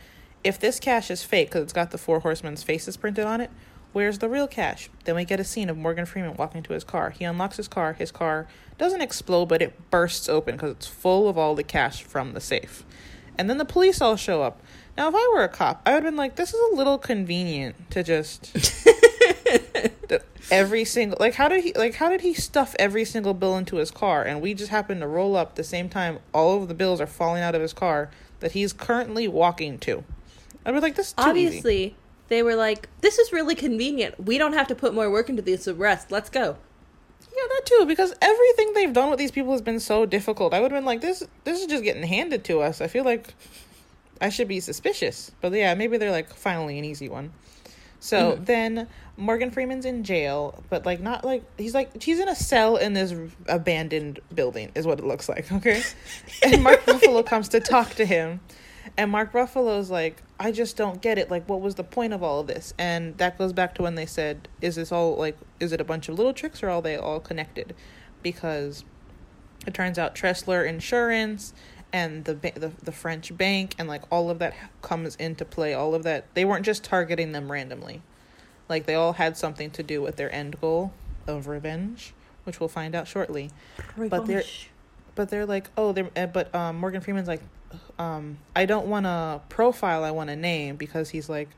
if 0.44 0.60
this 0.60 0.78
cash 0.78 1.10
is 1.10 1.24
fake 1.24 1.48
because 1.48 1.62
it's 1.62 1.72
got 1.72 1.90
the 1.90 1.98
four 1.98 2.20
horsemen's 2.20 2.62
faces 2.62 2.96
printed 2.96 3.24
on 3.24 3.40
it, 3.40 3.50
where's 3.94 4.18
the 4.18 4.28
real 4.28 4.46
cash? 4.46 4.90
Then 5.04 5.16
we 5.16 5.24
get 5.24 5.40
a 5.40 5.44
scene 5.44 5.70
of 5.70 5.78
Morgan 5.78 6.04
Freeman 6.04 6.34
walking 6.36 6.62
to 6.64 6.74
his 6.74 6.84
car. 6.84 7.10
He 7.10 7.24
unlocks 7.24 7.56
his 7.56 7.68
car. 7.68 7.94
His 7.94 8.10
car 8.12 8.46
doesn't 8.76 9.00
explode, 9.00 9.46
but 9.46 9.62
it 9.62 9.90
bursts 9.90 10.28
open 10.28 10.56
because 10.56 10.72
it's 10.72 10.86
full 10.86 11.28
of 11.28 11.38
all 11.38 11.54
the 11.54 11.62
cash 11.62 12.02
from 12.02 12.32
the 12.34 12.40
safe. 12.40 12.84
And 13.38 13.48
then 13.48 13.58
the 13.58 13.64
police 13.64 14.00
all 14.00 14.16
show 14.16 14.42
up. 14.42 14.60
Now, 14.96 15.08
if 15.08 15.14
I 15.16 15.30
were 15.34 15.42
a 15.42 15.48
cop, 15.48 15.82
I 15.86 15.94
would 15.94 16.04
have 16.04 16.12
been 16.12 16.16
like, 16.16 16.36
this 16.36 16.52
is 16.52 16.72
a 16.72 16.76
little 16.76 16.98
convenient 16.98 17.90
to 17.90 18.02
just 18.02 18.56
every 20.50 20.84
single 20.84 21.16
like 21.18 21.34
how 21.34 21.48
did 21.48 21.64
he 21.64 21.72
like 21.72 21.94
how 21.94 22.10
did 22.10 22.20
he 22.20 22.34
stuff 22.34 22.76
every 22.78 23.04
single 23.04 23.32
bill 23.32 23.56
into 23.56 23.76
his 23.76 23.90
car 23.90 24.22
and 24.22 24.42
we 24.42 24.52
just 24.52 24.70
happen 24.70 25.00
to 25.00 25.06
roll 25.06 25.34
up 25.36 25.54
the 25.54 25.64
same 25.64 25.88
time 25.88 26.18
all 26.34 26.62
of 26.62 26.68
the 26.68 26.74
bills 26.74 27.00
are 27.00 27.06
falling 27.06 27.42
out 27.42 27.54
of 27.54 27.62
his 27.62 27.72
car 27.72 28.10
that 28.44 28.52
he's 28.52 28.74
currently 28.74 29.26
walking 29.26 29.78
to. 29.78 30.04
I'd 30.66 30.72
be 30.72 30.80
like, 30.80 30.96
this 30.96 31.08
is 31.08 31.12
too 31.14 31.22
Obviously, 31.22 31.76
easy. 31.76 31.96
They 32.28 32.42
were 32.42 32.54
like, 32.54 32.88
"This 33.00 33.18
is 33.18 33.32
really 33.32 33.54
convenient. 33.54 34.24
We 34.24 34.38
don't 34.38 34.52
have 34.54 34.66
to 34.68 34.74
put 34.74 34.94
more 34.94 35.10
work 35.10 35.28
into 35.28 35.42
this 35.42 35.66
arrest. 35.68 36.10
Let's 36.10 36.30
go." 36.30 36.56
Yeah, 37.36 37.42
that 37.48 37.62
too, 37.66 37.84
because 37.86 38.14
everything 38.22 38.72
they've 38.74 38.92
done 38.92 39.10
with 39.10 39.18
these 39.18 39.32
people 39.32 39.52
has 39.52 39.62
been 39.62 39.80
so 39.80 40.06
difficult. 40.06 40.54
I 40.54 40.60
would 40.60 40.70
have 40.70 40.78
been 40.80 40.86
like, 40.86 41.00
this 41.00 41.22
this 41.44 41.60
is 41.60 41.66
just 41.66 41.82
getting 41.82 42.02
handed 42.04 42.44
to 42.44 42.60
us. 42.60 42.80
I 42.80 42.86
feel 42.86 43.04
like 43.04 43.34
I 44.20 44.28
should 44.28 44.46
be 44.48 44.60
suspicious. 44.60 45.32
But 45.40 45.52
yeah, 45.52 45.74
maybe 45.74 45.96
they're 45.98 46.12
like 46.12 46.32
finally 46.32 46.78
an 46.78 46.84
easy 46.84 47.08
one. 47.08 47.32
So 47.98 48.32
Mhm. 48.32 48.46
then 48.46 48.88
Morgan 49.16 49.50
Freeman's 49.50 49.84
in 49.84 50.04
jail, 50.04 50.62
but 50.70 50.86
like 50.86 51.00
not 51.00 51.24
like 51.24 51.42
he's 51.58 51.74
like 51.74 52.00
he's 52.02 52.20
in 52.20 52.28
a 52.28 52.36
cell 52.36 52.76
in 52.76 52.92
this 52.92 53.12
abandoned 53.48 54.20
building 54.34 54.70
is 54.76 54.86
what 54.86 54.98
it 55.00 55.04
looks 55.04 55.28
like, 55.28 55.50
okay? 55.50 55.82
and 56.44 56.62
Mark 56.62 56.84
Ruffalo 56.84 57.24
comes 57.26 57.48
to 57.48 57.60
talk 57.60 57.94
to 57.94 58.04
him. 58.04 58.40
And 58.96 59.10
Mark 59.10 59.32
Ruffalo's 59.32 59.90
like, 59.90 60.22
I 60.38 60.52
just 60.52 60.76
don't 60.76 61.00
get 61.02 61.18
it. 61.18 61.30
Like, 61.30 61.48
what 61.48 61.60
was 61.60 61.74
the 61.74 61.82
point 61.84 62.12
of 62.12 62.22
all 62.22 62.40
of 62.40 62.46
this? 62.46 62.72
And 62.78 63.16
that 63.18 63.36
goes 63.38 63.52
back 63.52 63.74
to 63.76 63.82
when 63.82 63.96
they 63.96 64.06
said, 64.06 64.46
is 64.60 64.76
this 64.76 64.92
all 64.92 65.16
like, 65.16 65.36
is 65.58 65.72
it 65.72 65.80
a 65.80 65.84
bunch 65.84 66.08
of 66.08 66.16
little 66.16 66.32
tricks 66.32 66.62
or 66.62 66.70
are 66.70 66.80
they 66.80 66.96
all 66.96 67.18
connected? 67.18 67.74
Because 68.22 68.84
it 69.66 69.74
turns 69.74 69.98
out 69.98 70.14
Tressler 70.14 70.64
Insurance 70.68 71.54
and 71.92 72.24
the, 72.24 72.34
the 72.34 72.72
the 72.82 72.92
French 72.92 73.36
bank 73.36 73.74
and 73.78 73.88
like 73.88 74.02
all 74.10 74.30
of 74.30 74.38
that 74.40 74.54
comes 74.82 75.16
into 75.16 75.44
play. 75.44 75.74
All 75.74 75.94
of 75.94 76.02
that 76.04 76.32
they 76.34 76.44
weren't 76.44 76.64
just 76.66 76.82
targeting 76.84 77.32
them 77.32 77.50
randomly, 77.50 78.02
like 78.68 78.86
they 78.86 78.94
all 78.94 79.14
had 79.14 79.36
something 79.36 79.70
to 79.72 79.82
do 79.82 80.02
with 80.02 80.16
their 80.16 80.32
end 80.34 80.60
goal 80.60 80.92
of 81.26 81.46
revenge, 81.48 82.12
which 82.44 82.58
we'll 82.60 82.68
find 82.68 82.94
out 82.94 83.06
shortly. 83.08 83.50
But 84.10 84.26
they're- 84.26 84.38
But 85.16 85.28
they're 85.30 85.46
like, 85.46 85.70
oh, 85.76 85.92
they're 85.92 86.10
uh, 86.16 86.26
but 86.26 86.52
um, 86.54 86.76
Morgan 86.78 87.00
Freeman's 87.00 87.28
like, 87.28 87.40
um, 87.98 88.38
I 88.54 88.66
don't 88.66 88.86
want 88.86 89.06
a 89.06 89.40
profile. 89.48 90.04
I 90.04 90.10
want 90.10 90.30
a 90.30 90.36
name 90.36 90.76
because 90.76 91.10
he's 91.10 91.28
like, 91.28 91.48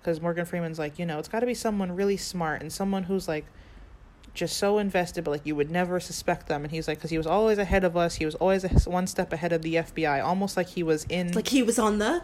because 0.00 0.20
Morgan 0.20 0.44
Freeman's 0.44 0.78
like, 0.78 0.98
you 0.98 1.06
know, 1.06 1.18
it's 1.18 1.28
got 1.28 1.40
to 1.40 1.46
be 1.46 1.54
someone 1.54 1.94
really 1.94 2.16
smart 2.16 2.60
and 2.62 2.72
someone 2.72 3.04
who's 3.04 3.28
like 3.28 3.44
just 4.34 4.56
so 4.56 4.78
invested, 4.78 5.24
but 5.24 5.32
like 5.32 5.46
you 5.46 5.56
would 5.56 5.70
never 5.70 5.98
suspect 6.00 6.46
them. 6.46 6.62
And 6.62 6.70
he's 6.70 6.86
like, 6.88 6.98
because 6.98 7.10
he 7.10 7.18
was 7.18 7.26
always 7.26 7.58
ahead 7.58 7.84
of 7.84 7.96
us. 7.96 8.14
He 8.16 8.24
was 8.24 8.34
always 8.36 8.64
a, 8.64 8.90
one 8.90 9.06
step 9.06 9.32
ahead 9.32 9.52
of 9.52 9.62
the 9.62 9.74
FBI, 9.76 10.22
almost 10.24 10.56
like 10.56 10.68
he 10.68 10.82
was 10.82 11.04
in. 11.08 11.32
like 11.32 11.48
he 11.48 11.62
was 11.62 11.78
on 11.78 11.98
the. 11.98 12.22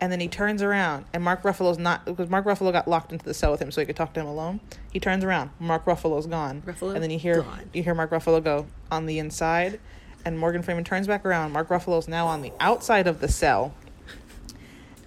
and 0.00 0.10
then 0.10 0.18
he 0.18 0.28
turns 0.28 0.62
around, 0.62 1.04
and 1.12 1.22
Mark 1.22 1.42
Ruffalo's 1.42 1.78
not 1.78 2.06
because 2.06 2.30
Mark 2.30 2.46
Ruffalo 2.46 2.72
got 2.72 2.88
locked 2.88 3.12
into 3.12 3.24
the 3.24 3.34
cell 3.34 3.50
with 3.50 3.60
him, 3.60 3.70
so 3.70 3.82
he 3.82 3.86
could 3.86 3.96
talk 3.96 4.14
to 4.14 4.20
him 4.20 4.26
alone. 4.26 4.60
He 4.92 4.98
turns 4.98 5.22
around, 5.22 5.50
Mark 5.58 5.84
Ruffalo's 5.84 6.26
gone, 6.26 6.62
Ruffalo 6.62 6.94
and 6.94 7.02
then 7.02 7.10
you 7.10 7.18
hear 7.18 7.42
gone. 7.42 7.68
you 7.74 7.82
hear 7.82 7.94
Mark 7.94 8.10
Ruffalo 8.10 8.42
go 8.42 8.66
on 8.90 9.04
the 9.04 9.18
inside, 9.18 9.78
and 10.24 10.38
Morgan 10.38 10.62
Freeman 10.62 10.84
turns 10.84 11.06
back 11.06 11.24
around. 11.24 11.52
Mark 11.52 11.68
Ruffalo's 11.68 12.08
now 12.08 12.26
on 12.26 12.42
the 12.42 12.52
outside 12.60 13.06
of 13.06 13.20
the 13.20 13.28
cell, 13.28 13.74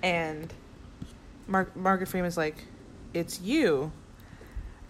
and 0.02 0.54
Mark 1.48 1.76
Morgan 1.76 2.06
Freeman's 2.06 2.38
like, 2.38 2.66
"It's 3.14 3.40
you." 3.42 3.92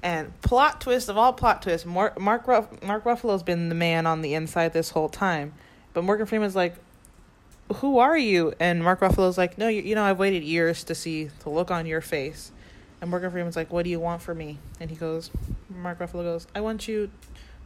And 0.02 0.40
plot 0.42 0.82
twist 0.82 1.08
of 1.08 1.18
all 1.18 1.32
plot 1.34 1.62
twists, 1.62 1.86
Mark 1.86 2.20
Mark, 2.20 2.48
Ruff, 2.48 2.82
Mark 2.82 3.06
Ruffalo's 3.06 3.44
been 3.44 3.70
the 3.70 3.76
man 3.76 4.06
on 4.06 4.22
the 4.22 4.34
inside 4.34 4.74
this 4.74 4.90
whole 4.90 5.10
time, 5.10 5.54
but 5.94 6.04
Morgan 6.04 6.26
Freeman's 6.26 6.56
like, 6.56 6.76
"Who 7.76 8.00
are 8.00 8.18
you?" 8.18 8.54
And 8.60 8.84
Mark 8.84 9.00
Ruffalo's 9.00 9.38
like, 9.38 9.58
"No, 9.58 9.68
you, 9.68 9.82
you 9.82 9.96
know, 9.96 10.04
I've 10.04 10.20
waited 10.20 10.44
years 10.44 10.84
to 10.86 10.96
see 10.96 11.26
the 11.26 11.50
look 11.50 11.72
on 11.72 11.86
your 11.86 12.02
face." 12.02 12.52
And 13.00 13.10
Morgan 13.10 13.32
Freeman's 13.32 13.56
like, 13.56 13.72
"What 13.72 13.84
do 13.84 13.90
you 13.90 14.00
want 14.00 14.22
from 14.22 14.38
me?" 14.38 14.60
And 14.80 14.90
he 14.90 14.96
goes, 14.96 15.30
Mark 15.70 16.00
Ruffalo 16.00 16.24
goes, 16.24 16.48
"I 16.56 16.62
want 16.62 16.88
you 16.88 17.10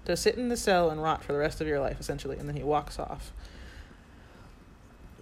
to 0.07 0.17
sit 0.17 0.35
in 0.35 0.49
the 0.49 0.57
cell 0.57 0.89
and 0.89 1.01
rot 1.01 1.23
for 1.23 1.33
the 1.33 1.39
rest 1.39 1.61
of 1.61 1.67
your 1.67 1.79
life, 1.79 1.99
essentially." 1.99 2.37
And 2.37 2.47
then 2.47 2.55
he 2.55 2.63
walks 2.63 2.99
off. 2.99 3.31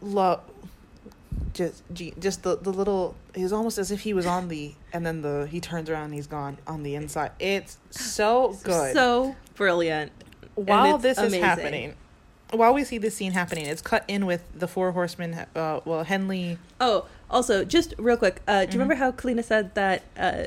Love, 0.01 0.41
just 1.53 1.83
just 2.19 2.43
the 2.43 2.55
the 2.57 2.71
little. 2.71 3.15
He's 3.33 3.51
almost 3.51 3.77
as 3.77 3.91
if 3.91 4.01
he 4.01 4.13
was 4.13 4.25
on 4.25 4.47
the, 4.47 4.73
and 4.93 5.05
then 5.05 5.21
the 5.21 5.47
he 5.49 5.59
turns 5.59 5.89
around 5.89 6.05
and 6.05 6.13
he's 6.13 6.27
gone 6.27 6.57
on 6.67 6.83
the 6.83 6.95
inside. 6.95 7.31
It's 7.39 7.77
so 7.91 8.57
good. 8.63 8.93
So 8.93 9.35
brilliant. 9.55 10.11
while 10.55 10.97
this 10.97 11.17
amazing. 11.17 11.39
is 11.39 11.45
happening, 11.45 11.95
while 12.51 12.73
we 12.73 12.83
see 12.83 12.97
this 12.97 13.15
scene 13.15 13.31
happening, 13.31 13.65
it's 13.65 13.81
cut 13.81 14.03
in 14.07 14.25
with 14.25 14.43
the 14.57 14.67
four 14.67 14.91
horsemen. 14.91 15.45
Uh, 15.55 15.81
well, 15.85 16.03
Henley. 16.03 16.57
Oh, 16.79 17.05
also, 17.29 17.63
just 17.63 17.93
real 17.97 18.17
quick, 18.17 18.41
uh, 18.47 18.65
do 18.65 18.73
you 18.73 18.79
remember 18.79 18.95
how 18.95 19.11
Kalina 19.11 19.43
said 19.43 19.73
that 19.75 20.03
uh, 20.17 20.43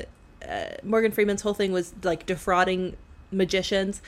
uh, 0.47 0.65
Morgan 0.83 1.11
Freeman's 1.11 1.41
whole 1.41 1.53
thing 1.53 1.71
was 1.71 1.93
like 2.03 2.25
defrauding 2.25 2.95
magicians? 3.31 4.01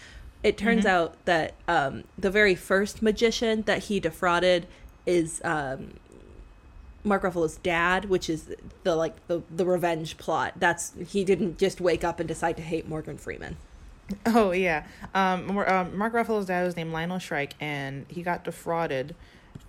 It 0.44 0.58
turns 0.58 0.86
Mhm. 0.86 0.90
out 0.90 1.26
that 1.26 1.54
um, 1.68 2.04
the 2.18 2.32
very 2.32 2.56
first 2.56 3.02
magician 3.02 3.62
that 3.64 3.84
he 3.84 4.00
defrauded 4.00 4.66
is 5.06 5.40
um, 5.44 5.94
Mark 7.04 7.24
Ruffalo's 7.24 7.58
dad, 7.58 8.06
which 8.06 8.30
is 8.30 8.54
the 8.84 8.96
like 8.96 9.16
the 9.28 9.42
the 9.50 9.66
revenge 9.66 10.18
plot. 10.18 10.54
That's 10.58 10.94
he 11.08 11.24
didn't 11.24 11.58
just 11.58 11.80
wake 11.82 12.04
up 12.04 12.20
and 12.20 12.28
decide 12.28 12.58
to 12.58 12.64
hate 12.64 12.88
Morgan 12.88 13.18
Freeman. 13.18 13.58
Oh 14.26 14.52
yeah, 14.52 14.84
um, 15.16 15.58
um, 15.58 15.98
Mark 15.98 16.14
Ruffalo's 16.14 16.46
dad 16.48 16.66
was 16.66 16.76
named 16.76 16.92
Lionel 16.92 17.20
Shrike, 17.20 17.54
and 17.62 18.06
he 18.10 18.22
got 18.24 18.44
defrauded. 18.44 19.16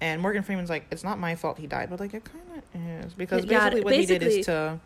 And 0.00 0.20
Morgan 0.20 0.42
Freeman's 0.42 0.68
like, 0.70 0.84
"It's 0.90 1.04
not 1.04 1.18
my 1.18 1.36
fault 1.36 1.58
he 1.58 1.66
died," 1.68 1.90
but 1.90 2.00
like 2.00 2.12
it 2.12 2.24
kind 2.24 2.42
of 2.56 3.04
is 3.06 3.14
because 3.14 3.44
Yeah, 3.44 3.60
basically 3.70 3.80
what 3.84 3.94
he 3.94 4.06
did 4.06 4.22
is 4.22 4.46
to. 4.46 4.80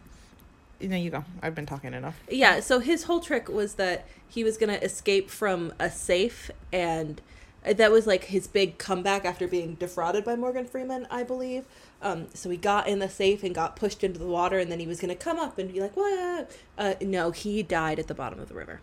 Know, 0.81 0.97
you 0.97 1.11
go. 1.11 1.25
I've 1.43 1.55
been 1.55 1.67
talking 1.67 1.95
enough. 1.95 2.21
Yeah, 2.31 2.61
so 2.61 2.81
his 2.81 3.05
whole 3.05 3.21
trick 3.21 3.49
was 3.49 3.75
that 3.75 4.07
he 4.29 4.45
was 4.45 4.59
going 4.59 4.69
to 4.69 4.85
escape 4.85 5.31
from 5.31 5.73
a 5.79 5.91
safe 5.91 6.51
and 6.73 7.21
that 7.65 7.91
was 7.91 8.07
like 8.07 8.25
his 8.25 8.47
big 8.47 8.79
comeback 8.79 9.25
after 9.25 9.49
being 9.49 9.75
defrauded 9.75 10.25
by 10.25 10.37
Morgan 10.37 10.67
Freeman, 10.67 11.07
I 11.11 11.25
believe. 11.25 11.65
Um, 12.01 12.29
so 12.33 12.49
he 12.51 12.57
got 12.57 12.87
in 12.87 13.01
the 13.01 13.09
safe 13.09 13.43
and 13.43 13.55
got 13.55 13.75
pushed 13.75 14.05
into 14.05 14.19
the 14.19 14.27
water 14.27 14.59
and 14.59 14.71
then 14.71 14.79
he 14.79 14.87
was 14.87 15.01
going 15.01 15.09
to 15.09 15.21
come 15.21 15.39
up 15.39 15.59
and 15.59 15.73
be 15.73 15.81
like, 15.81 15.97
"What?" 15.97 16.51
Uh, 16.79 16.95
no, 17.01 17.33
he 17.33 17.63
died 17.63 17.99
at 17.99 18.07
the 18.07 18.15
bottom 18.15 18.39
of 18.39 18.49
the 18.49 18.55
river. 18.55 18.81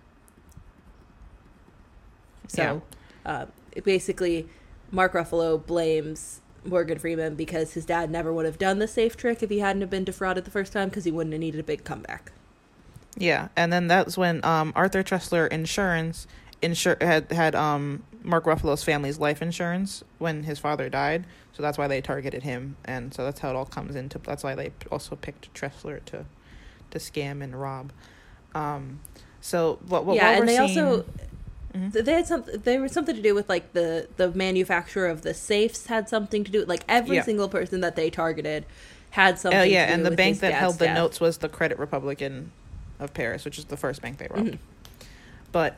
So, 2.47 2.81
uh, 3.25 3.45
basically 3.83 4.49
Mark 4.91 5.13
Ruffalo 5.13 5.65
blames 5.65 6.41
Morgan 6.65 6.99
Freeman 6.99 7.35
because 7.35 7.73
his 7.73 7.85
dad 7.85 8.09
never 8.09 8.31
would 8.33 8.45
have 8.45 8.57
done 8.57 8.79
the 8.79 8.87
safe 8.87 9.15
trick 9.17 9.43
if 9.43 9.49
he 9.49 9.59
hadn't 9.59 9.81
have 9.81 9.89
been 9.89 10.03
defrauded 10.03 10.45
the 10.45 10.51
first 10.51 10.73
time 10.73 10.89
because 10.89 11.03
he 11.05 11.11
wouldn't 11.11 11.33
have 11.33 11.39
needed 11.39 11.59
a 11.59 11.63
big 11.63 11.83
comeback. 11.83 12.31
Yeah, 13.17 13.49
and 13.55 13.71
then 13.71 13.87
that's 13.87 14.17
when 14.17 14.43
um, 14.43 14.73
Arthur 14.75 15.03
Tressler 15.03 15.47
Insurance 15.51 16.25
insure 16.61 16.97
had 17.01 17.31
had 17.31 17.53
um, 17.53 18.03
Mark 18.23 18.45
Ruffalo's 18.45 18.83
family's 18.83 19.19
life 19.19 19.41
insurance 19.41 20.03
when 20.17 20.43
his 20.43 20.57
father 20.57 20.89
died, 20.89 21.25
so 21.51 21.61
that's 21.61 21.77
why 21.77 21.87
they 21.87 22.01
targeted 22.01 22.41
him, 22.43 22.75
and 22.85 23.13
so 23.13 23.23
that's 23.23 23.39
how 23.41 23.49
it 23.51 23.55
all 23.55 23.65
comes 23.65 23.95
into. 23.95 24.17
That's 24.19 24.43
why 24.43 24.55
they 24.55 24.71
also 24.91 25.15
picked 25.15 25.53
Tressler 25.53 26.03
to 26.05 26.25
to 26.91 26.97
scam 26.99 27.43
and 27.43 27.59
rob. 27.59 27.91
Um, 28.55 28.99
so 29.41 29.77
what? 29.87 30.05
what 30.05 30.15
yeah, 30.15 30.31
and 30.31 30.39
we're 30.39 30.45
they 30.45 30.67
seeing- 30.67 30.79
also 30.79 31.05
Mhm. 31.75 31.91
they 31.91 32.13
had 32.13 32.27
some 32.27 32.43
there 32.47 32.79
was 32.81 32.91
something 32.91 33.15
to 33.15 33.21
do 33.21 33.33
with 33.33 33.49
like 33.49 33.73
the 33.73 34.07
the 34.17 34.31
manufacturer 34.31 35.07
of 35.07 35.23
the 35.23 35.33
safes 35.33 35.87
had 35.87 36.07
something 36.07 36.43
to 36.43 36.51
do 36.51 36.65
like 36.65 36.83
every 36.87 37.15
Yeah. 37.17 37.23
single 37.23 37.49
person 37.49 37.81
that 37.81 37.95
they 37.95 38.09
targeted 38.09 38.65
had 39.11 39.39
something. 39.39 39.59
Oh 39.59 39.63
to 39.63 39.69
yeah, 39.69 39.87
do 39.87 39.93
and 39.93 40.05
the 40.05 40.11
bank 40.11 40.39
that 40.41 40.53
held 40.53 40.79
the 40.79 40.93
notes 40.93 41.19
was 41.19 41.37
the 41.39 41.49
Credit 41.49 41.77
Republican 41.79 42.51
of 42.99 43.13
Paris, 43.13 43.43
which 43.45 43.57
is 43.57 43.65
the 43.65 43.77
first 43.77 44.01
bank 44.01 44.17
they 44.17 44.27
robbed. 44.29 44.51
Mhm. 44.53 44.57
But 45.51 45.75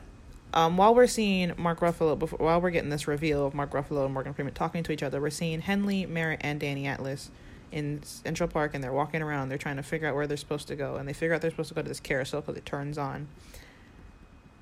um, 0.54 0.76
while 0.78 0.94
we're 0.94 1.06
seeing 1.06 1.52
Mark 1.58 1.80
Ruffalo, 1.80 2.18
before, 2.18 2.38
while 2.38 2.60
we're 2.60 2.70
getting 2.70 2.88
this 2.88 3.06
reveal 3.08 3.44
of 3.46 3.52
Mark 3.52 3.72
Ruffalo 3.72 4.04
and 4.06 4.14
Morgan 4.14 4.32
Freeman 4.32 4.54
talking 4.54 4.82
to 4.84 4.92
each 4.92 5.02
other, 5.02 5.20
we're 5.20 5.28
seeing 5.28 5.60
Henley, 5.60 6.06
Merritt, 6.06 6.40
and 6.42 6.58
Danny 6.60 6.86
Atlas 6.86 7.30
in 7.72 8.02
Central 8.04 8.48
Park, 8.48 8.72
and 8.74 8.82
they're 8.82 8.92
walking 8.92 9.20
around. 9.20 9.48
They're 9.50 9.58
trying 9.58 9.76
to 9.76 9.82
figure 9.82 10.08
out 10.08 10.14
where 10.14 10.26
they're 10.26 10.36
supposed 10.38 10.68
to 10.68 10.76
go, 10.76 10.94
and 10.96 11.06
they 11.06 11.12
figure 11.12 11.34
out 11.34 11.42
they're 11.42 11.50
supposed 11.50 11.68
to 11.70 11.74
go 11.74 11.82
to 11.82 11.88
this 11.88 12.00
carousel 12.00 12.40
because 12.40 12.56
it 12.56 12.64
turns 12.64 12.96
on. 12.96 13.26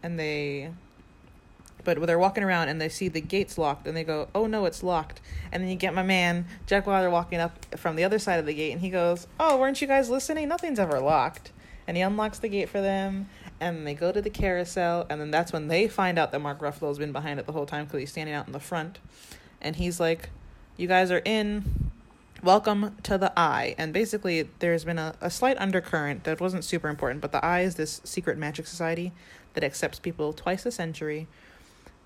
And 0.03 0.19
they, 0.19 0.71
but 1.85 2.07
they're 2.07 2.19
walking 2.19 2.43
around 2.43 2.69
and 2.69 2.81
they 2.81 2.89
see 2.89 3.09
the 3.09 3.21
gates 3.21 3.59
locked, 3.59 3.87
and 3.87 3.97
they 3.97 4.05
go, 4.05 4.29
"Oh 4.35 4.47
no, 4.47 4.65
it's 4.65 4.83
locked." 4.83 5.21
And 5.53 5.63
then 5.63 5.71
you 5.71 5.77
get 5.77 5.95
my 5.95 6.03
man 6.03 6.47
Jack 6.67 6.87
Wilder 6.87 7.11
walking 7.11 7.41
up 7.41 7.65
from 7.77 7.97
the 7.97 8.05
other 8.05 8.19
side 8.19 8.39
of 8.41 8.47
the 8.47 8.55
gate, 8.55 8.73
and 8.73 8.81
he 8.81 8.91
goes, 8.91 9.27
"Oh, 9.39 9.59
weren't 9.59 9.81
you 9.81 9.87
guys 9.87 10.11
listening? 10.11 10.49
Nothing's 10.49 10.79
ever 10.79 11.01
locked." 11.01 11.53
And 11.87 11.97
he 11.97 12.03
unlocks 12.03 12.39
the 12.39 12.49
gate 12.49 12.71
for 12.71 12.81
them, 12.81 13.29
and 13.61 13.87
they 13.87 13.95
go 13.95 14.11
to 14.11 14.23
the 14.23 14.31
carousel, 14.31 15.07
and 15.11 15.21
then 15.21 15.31
that's 15.31 15.53
when 15.53 15.69
they 15.69 15.87
find 15.87 16.19
out 16.19 16.33
that 16.33 16.41
Mark 16.41 16.61
Ruffalo's 16.61 16.99
been 16.99 17.13
behind 17.13 17.39
it 17.39 17.47
the 17.47 17.53
whole 17.53 17.67
time 17.67 17.85
because 17.85 18.01
he's 18.01 18.11
standing 18.11 18.35
out 18.35 18.47
in 18.47 18.53
the 18.53 18.61
front, 18.61 18.99
and 19.61 19.77
he's 19.77 20.01
like, 20.01 20.31
"You 20.77 20.89
guys 20.89 21.11
are 21.11 21.23
in." 21.25 21.91
Welcome 22.43 22.97
to 23.05 23.17
the 23.17 23.33
Eye. 23.39 23.75
And 23.79 23.95
basically, 23.95 24.51
there's 24.59 24.85
been 24.85 24.99
a, 24.99 25.15
a 25.23 25.31
slight 25.31 25.57
undercurrent 25.59 26.25
that 26.25 26.41
wasn't 26.41 26.63
super 26.63 26.89
important, 26.89 27.23
but 27.23 27.33
the 27.33 27.43
Eye 27.43 27.61
is 27.61 27.77
this 27.77 28.03
secret 28.05 28.37
magic 28.37 28.67
society 28.67 29.13
that 29.55 29.65
accepts 29.65 29.99
people 29.99 30.35
twice 30.35 30.67
a 30.67 30.71
century. 30.71 31.27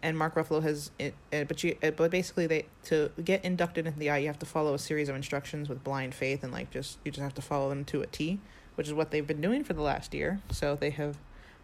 And 0.01 0.17
Mark 0.17 0.37
Ruffalo 0.37 0.63
has 0.63 0.93
it, 0.99 1.15
but 1.31 1.65
you, 1.65 1.77
but 1.81 2.11
basically, 2.11 2.47
they 2.47 2.67
to 2.85 3.11
get 3.25 3.45
inducted 3.45 3.87
into 3.87 3.99
the 3.99 4.11
Eye, 4.11 4.19
you 4.19 4.29
have 4.29 4.39
to 4.39 4.47
follow 4.47 4.75
a 4.75 4.79
series 4.79 5.09
of 5.09 5.17
instructions 5.17 5.69
with 5.69 5.83
blind 5.83 6.15
faith, 6.15 6.45
and 6.45 6.53
like 6.53 6.71
just 6.71 6.99
you 7.05 7.11
just 7.11 7.23
have 7.23 7.35
to 7.35 7.43
follow 7.43 7.69
them 7.69 7.85
to 7.87 8.03
a 8.03 8.07
T, 8.07 8.39
which 8.77 8.87
is 8.87 8.95
what 8.95 9.11
they've 9.11 9.27
been 9.27 9.41
doing 9.41 9.65
for 9.65 9.73
the 9.73 9.83
last 9.83 10.15
year. 10.15 10.41
So 10.53 10.77
they 10.77 10.91
have 10.91 11.17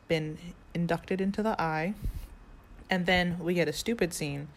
been 0.08 0.38
inducted 0.74 1.20
into 1.20 1.42
the 1.44 1.60
Eye, 1.60 1.94
and 2.90 3.06
then 3.06 3.38
we 3.38 3.54
get 3.54 3.68
a 3.68 3.72
stupid 3.72 4.12
scene 4.12 4.48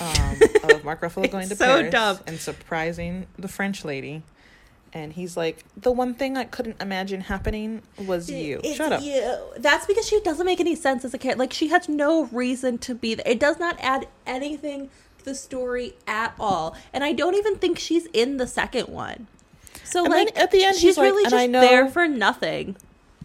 um, 0.00 0.36
of 0.64 0.84
Mark 0.84 1.00
Ruffalo 1.00 1.30
going 1.30 1.48
to 1.48 1.56
so 1.56 1.66
Paris 1.66 1.92
dumb. 1.92 2.18
and 2.26 2.38
surprising 2.38 3.26
the 3.38 3.48
French 3.48 3.84
lady. 3.84 4.22
And 4.92 5.12
he's 5.12 5.36
like, 5.36 5.64
the 5.76 5.92
one 5.92 6.14
thing 6.14 6.36
I 6.38 6.44
couldn't 6.44 6.80
imagine 6.80 7.20
happening 7.20 7.82
was 8.06 8.30
you. 8.30 8.60
It's 8.64 8.76
Shut 8.76 8.92
up. 8.92 9.02
you. 9.02 9.36
That's 9.58 9.84
because 9.84 10.06
she 10.08 10.20
doesn't 10.20 10.46
make 10.46 10.58
any 10.60 10.74
sense 10.74 11.04
as 11.04 11.12
a 11.12 11.18
character. 11.18 11.38
Like 11.40 11.52
she 11.52 11.68
has 11.68 11.88
no 11.88 12.24
reason 12.26 12.78
to 12.78 12.94
be 12.94 13.14
there. 13.14 13.26
It 13.28 13.38
does 13.38 13.58
not 13.58 13.76
add 13.80 14.08
anything 14.26 14.88
to 15.18 15.24
the 15.24 15.34
story 15.34 15.94
at 16.06 16.34
all. 16.40 16.74
And 16.94 17.04
I 17.04 17.12
don't 17.12 17.34
even 17.34 17.56
think 17.56 17.78
she's 17.78 18.06
in 18.14 18.38
the 18.38 18.46
second 18.46 18.88
one. 18.88 19.26
So 19.84 20.04
And 20.04 20.12
like 20.14 20.38
at 20.38 20.50
the 20.50 20.64
end, 20.64 20.76
she's 20.76 20.82
he's 20.82 20.96
like, 20.98 21.10
really 21.10 21.24
just 21.24 21.34
I 21.34 21.46
know- 21.46 21.60
there 21.60 21.88
for 21.88 22.08
nothing. 22.08 22.76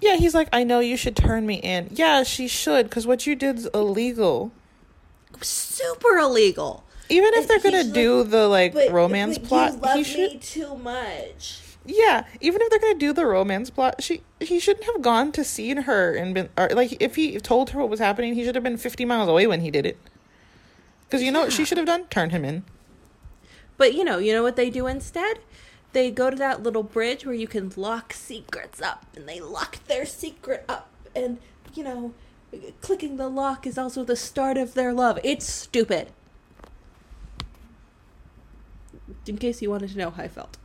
Yeah, 0.02 0.16
he's 0.16 0.34
like, 0.34 0.50
I 0.52 0.64
know 0.64 0.80
you 0.80 0.98
should 0.98 1.16
turn 1.16 1.46
me 1.46 1.56
in. 1.56 1.90
Yeah, 1.92 2.24
she 2.24 2.48
should, 2.48 2.86
because 2.90 3.06
what 3.06 3.28
you 3.28 3.36
did's 3.36 3.68
illegal. 3.68 4.52
Super 5.42 6.18
illegal. 6.18 6.84
Even 7.10 7.34
if 7.34 7.48
they're 7.48 7.60
gonna 7.60 7.84
like, 7.84 7.94
do 7.94 8.24
the 8.24 8.48
like 8.48 8.74
But, 8.74 8.92
romance 8.92 9.38
but 9.38 9.48
plot, 9.80 9.98
he 9.98 10.04
should. 10.04 10.42
too 10.42 10.76
much. 10.78 11.60
Yeah, 11.86 12.26
even 12.40 12.62
if 12.62 12.70
they're 12.70 12.80
gonna 12.80 12.96
do 12.96 13.12
the 13.12 13.26
romance 13.26 13.70
plot, 13.70 14.02
she 14.04 14.22
he 14.40 14.60
shouldn't 14.60 14.86
have 14.86 15.02
gone 15.02 15.32
to 15.34 15.44
see 15.44 15.74
her 15.74 16.14
and 16.16 16.34
been 16.34 16.50
or 16.58 16.70
like 16.70 16.96
if 17.02 17.16
he 17.16 17.40
told 17.40 17.72
her 17.72 17.80
what 17.80 17.90
was 17.90 18.00
happening, 18.00 18.36
he 18.36 18.46
should 18.46 18.56
have 18.56 18.64
been 18.64 18.78
fifty 18.78 19.04
miles 19.04 19.28
away 19.28 19.48
when 19.48 19.62
he 19.62 19.72
did 19.72 19.86
it. 19.86 19.98
Because 21.06 21.24
you 21.24 21.32
know 21.32 21.42
what 21.42 21.52
she 21.52 21.66
should 21.66 21.78
have 21.78 21.88
done? 21.88 22.06
Turn 22.06 22.30
him 22.30 22.46
in. 22.46 22.64
But 23.78 23.94
you 23.96 24.04
know, 24.04 24.20
you 24.20 24.32
know 24.32 24.44
what 24.44 24.56
they 24.56 24.70
do 24.70 24.88
instead? 24.88 25.40
They 25.92 26.10
go 26.12 26.30
to 26.30 26.36
that 26.38 26.64
little 26.64 26.84
bridge 26.84 27.26
where 27.26 27.36
you 27.36 27.48
can 27.48 27.74
lock 27.76 28.14
secrets 28.14 28.82
up, 28.82 29.06
and 29.16 29.28
they 29.28 29.42
lock 29.42 29.86
their 29.88 30.06
secret 30.06 30.64
up, 30.70 30.88
and 31.16 31.40
you 31.74 31.84
know, 31.84 32.14
clicking 32.82 33.18
the 33.18 33.28
lock 33.28 33.66
is 33.68 33.78
also 33.78 34.04
the 34.04 34.16
start 34.16 34.58
of 34.58 34.74
their 34.74 34.94
love. 34.94 35.20
It's 35.24 35.46
stupid. 35.52 36.12
In 39.28 39.38
case 39.38 39.62
you 39.62 39.70
wanted 39.70 39.92
to 39.92 39.98
know 39.98 40.10
how 40.10 40.24
I 40.24 40.28
felt. 40.28 40.58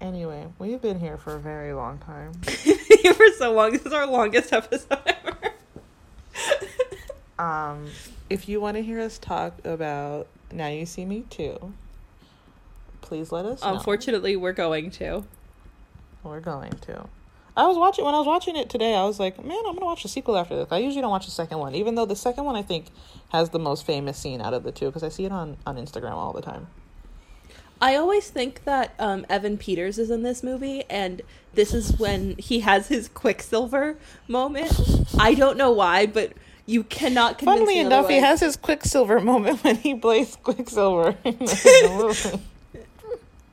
Anyway, 0.00 0.46
we've 0.58 0.82
been 0.82 1.00
here 1.00 1.16
for 1.16 1.34
a 1.34 1.38
very 1.38 1.72
long 1.72 1.98
time. 1.98 2.32
For 2.42 3.30
so 3.38 3.52
long, 3.52 3.72
this 3.72 3.86
is 3.86 3.92
our 3.92 4.06
longest 4.06 4.52
episode 4.52 4.98
ever. 5.06 5.52
Um, 7.38 7.86
if 8.28 8.48
you 8.48 8.60
want 8.60 8.76
to 8.76 8.82
hear 8.82 9.00
us 9.00 9.16
talk 9.18 9.54
about 9.64 10.26
Now 10.52 10.68
You 10.68 10.84
See 10.86 11.04
Me 11.04 11.24
2, 11.30 11.72
please 13.00 13.32
let 13.32 13.46
us 13.46 13.62
know. 13.62 13.74
Unfortunately, 13.74 14.36
we're 14.36 14.52
going 14.52 14.90
to. 14.92 15.24
We're 16.22 16.40
going 16.40 16.72
to. 16.72 17.06
I 17.56 17.66
was 17.66 17.78
watching 17.78 18.04
when 18.04 18.14
I 18.14 18.18
was 18.18 18.26
watching 18.26 18.56
it 18.56 18.68
today. 18.68 18.94
I 18.94 19.04
was 19.04 19.18
like, 19.18 19.42
man, 19.42 19.58
I'm 19.66 19.74
gonna 19.74 19.86
watch 19.86 20.02
the 20.02 20.08
sequel 20.08 20.36
after 20.36 20.54
this. 20.54 20.68
I 20.70 20.78
usually 20.78 21.00
don't 21.00 21.10
watch 21.10 21.24
the 21.24 21.32
second 21.32 21.58
one, 21.58 21.74
even 21.74 21.94
though 21.94 22.04
the 22.04 22.16
second 22.16 22.44
one 22.44 22.54
I 22.54 22.62
think 22.62 22.86
has 23.30 23.50
the 23.50 23.58
most 23.58 23.86
famous 23.86 24.18
scene 24.18 24.40
out 24.40 24.52
of 24.52 24.62
the 24.62 24.72
two 24.72 24.86
because 24.86 25.02
I 25.02 25.08
see 25.08 25.24
it 25.24 25.32
on 25.32 25.56
on 25.66 25.76
Instagram 25.76 26.12
all 26.12 26.32
the 26.32 26.42
time. 26.42 26.66
I 27.80 27.96
always 27.96 28.30
think 28.30 28.64
that 28.64 28.94
um, 28.98 29.26
Evan 29.28 29.58
Peters 29.58 29.98
is 29.98 30.10
in 30.10 30.22
this 30.22 30.42
movie, 30.42 30.84
and 30.88 31.20
this 31.54 31.74
is 31.74 31.98
when 31.98 32.36
he 32.38 32.60
has 32.60 32.88
his 32.88 33.08
Quicksilver 33.08 33.98
moment. 34.28 34.72
I 35.18 35.34
don't 35.34 35.58
know 35.58 35.72
why, 35.72 36.06
but 36.06 36.32
you 36.64 36.84
cannot 36.84 37.38
convince 37.38 37.58
Funnily 37.58 37.74
me 37.74 37.80
enough, 37.80 38.08
he 38.08 38.16
has 38.16 38.40
his 38.40 38.56
Quicksilver 38.56 39.20
moment 39.32 39.62
when 39.62 39.76
he 39.76 39.94
plays 39.94 40.36
Quicksilver. 40.36 41.16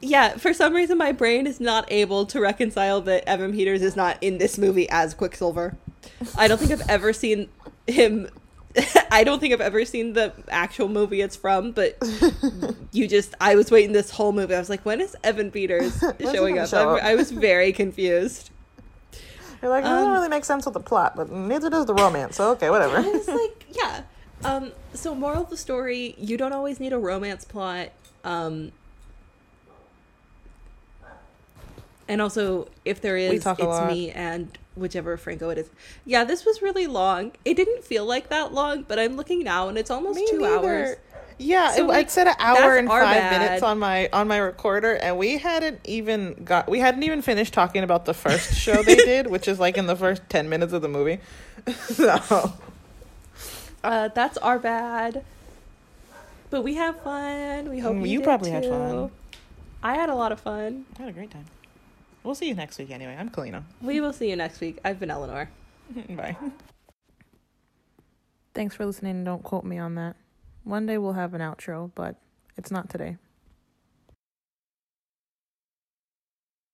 in 0.03 0.09
the 0.09 0.11
movie. 0.11 0.13
Yeah, 0.13 0.37
for 0.37 0.53
some 0.53 0.73
reason, 0.73 0.97
my 0.97 1.11
brain 1.11 1.47
is 1.47 1.59
not 1.59 1.91
able 1.91 2.25
to 2.27 2.39
reconcile 2.39 3.01
that 3.01 3.27
Evan 3.27 3.51
Peters 3.53 3.81
is 3.81 3.95
not 3.95 4.17
in 4.21 4.37
this 4.37 4.57
movie 4.57 4.89
as 4.89 5.13
Quicksilver. 5.13 5.75
I 6.37 6.47
don't 6.47 6.57
think 6.57 6.71
I've 6.71 6.89
ever 6.89 7.13
seen 7.13 7.49
him. 7.87 8.29
I 9.11 9.23
don't 9.23 9.39
think 9.39 9.53
I've 9.53 9.61
ever 9.61 9.85
seen 9.85 10.13
the 10.13 10.33
actual 10.49 10.89
movie 10.89 11.21
it's 11.21 11.35
from, 11.35 11.71
but 11.73 11.97
you 12.91 13.07
just. 13.07 13.35
I 13.39 13.55
was 13.55 13.69
waiting 13.69 13.91
this 13.91 14.09
whole 14.09 14.31
movie. 14.31 14.55
I 14.55 14.59
was 14.59 14.69
like, 14.69 14.83
when 14.85 14.99
is 15.01 15.15
Evan 15.23 15.51
Peters 15.51 15.99
showing 16.19 16.57
up? 16.57 16.69
show 16.69 16.95
up? 16.95 17.03
I 17.03 17.15
was 17.15 17.31
very 17.31 17.71
confused. 17.71 18.49
You're 19.61 19.69
like, 19.71 19.85
it 19.85 19.87
doesn't 19.89 20.07
Um, 20.09 20.13
really 20.13 20.27
make 20.27 20.43
sense 20.43 20.65
with 20.65 20.73
the 20.73 20.79
plot, 20.79 21.15
but 21.15 21.31
neither 21.31 21.69
does 21.69 21.85
the 21.85 21.93
romance. 21.93 22.35
So 22.35 22.51
okay, 22.51 22.69
whatever. 22.69 22.97
I 22.97 23.01
was 23.01 23.27
like, 23.27 23.65
yeah. 23.71 24.01
Um, 24.43 24.71
so 24.93 25.15
moral 25.15 25.43
of 25.43 25.49
the 25.49 25.55
story, 25.55 26.15
you 26.17 26.35
don't 26.35 26.51
always 26.51 26.79
need 26.79 26.91
a 26.93 26.97
romance 26.99 27.45
plot. 27.45 27.89
Um 28.25 28.71
and 32.13 32.21
also 32.21 32.67
if 32.85 33.01
there 33.01 33.17
is, 33.17 33.43
talk 33.43 33.59
it's 33.59 33.67
lot. 33.69 33.87
me 33.87 34.11
and 34.11 34.57
whichever 34.75 35.17
Franco 35.17 35.49
it 35.49 35.57
is. 35.57 35.69
Yeah, 36.05 36.23
this 36.23 36.45
was 36.45 36.61
really 36.61 36.87
long. 36.87 37.31
It 37.45 37.55
didn't 37.55 37.83
feel 37.83 38.05
like 38.05 38.29
that 38.29 38.53
long, 38.53 38.83
but 38.83 38.99
I'm 38.99 39.15
looking 39.15 39.43
now 39.43 39.67
and 39.69 39.77
it's 39.77 39.91
almost 39.91 40.17
Me 40.17 40.27
two 40.27 40.39
neither. 40.39 40.67
hours. 40.67 40.97
Yeah, 41.39 41.71
So, 41.71 41.83
it, 41.83 41.87
like, 41.87 41.97
I'd 41.97 42.11
said 42.11 42.27
an 42.27 42.35
hour 42.39 42.77
and 42.77 42.93
five 42.93 43.09
bad. 43.11 43.29
minutes 43.29 43.63
on 43.63 43.79
my 43.79 44.07
on 44.13 44.27
my 44.27 44.37
recorder, 44.37 44.93
and 44.95 45.17
we 45.17 45.39
hadn't 45.39 45.81
even 45.85 46.43
got 46.45 46.69
we 46.69 46.79
hadn't 46.79 47.03
even 47.03 47.21
finished 47.21 47.53
talking 47.53 47.83
about 47.83 48.05
the 48.05 48.13
first 48.13 48.53
show 48.53 48.83
they 48.83 49.01
did, 49.01 49.27
which 49.27 49.47
is 49.47 49.59
like 49.59 49.77
in 49.77 49.87
the 49.87 49.95
first 49.95 50.21
ten 50.29 50.47
minutes 50.49 50.73
of 50.73 50.81
the 50.83 50.89
movie. 50.89 51.19
so 51.89 52.53
Uh 53.83 54.07
that's 54.09 54.37
our 54.37 54.59
bad. 54.59 55.23
But 56.49 56.61
we 56.63 56.75
have 56.75 57.01
fun. 57.01 57.69
We 57.69 57.79
hope 57.79 57.95
Mm, 57.97 58.07
you, 58.07 58.21
probably 58.21 58.51
had 58.51 58.65
fun. 58.65 59.09
I 59.81 59.95
had 59.95 60.09
a 60.09 60.15
lot 60.15 60.31
of 60.31 60.39
fun. 60.39 60.85
I 60.97 61.01
had 61.03 61.09
a 61.09 61.13
great 61.13 61.31
time. 61.31 61.45
We'll 62.23 62.35
see 62.35 62.47
you 62.47 62.55
next 62.55 62.77
week 62.77 62.91
anyway. 62.91 63.17
I'm 63.19 63.29
Kalina. 63.29 63.63
We 63.81 63.99
will 63.99 64.13
see 64.13 64.29
you 64.29 64.35
next 64.35 64.61
week. 64.61 64.79
I've 64.85 64.99
been 64.99 65.11
Eleanor. 65.11 65.49
Bye. 66.09 66.37
Thanks 68.53 68.75
for 68.75 68.85
listening. 68.85 69.23
Don't 69.23 69.43
quote 69.43 69.65
me 69.65 69.77
on 69.77 69.95
that. 69.95 70.15
One 70.63 70.85
day 70.85 70.97
we'll 70.97 71.13
have 71.13 71.33
an 71.33 71.41
outro, 71.41 71.91
but 71.95 72.15
it's 72.55 72.71
not 72.71 72.89
today. 72.89 73.17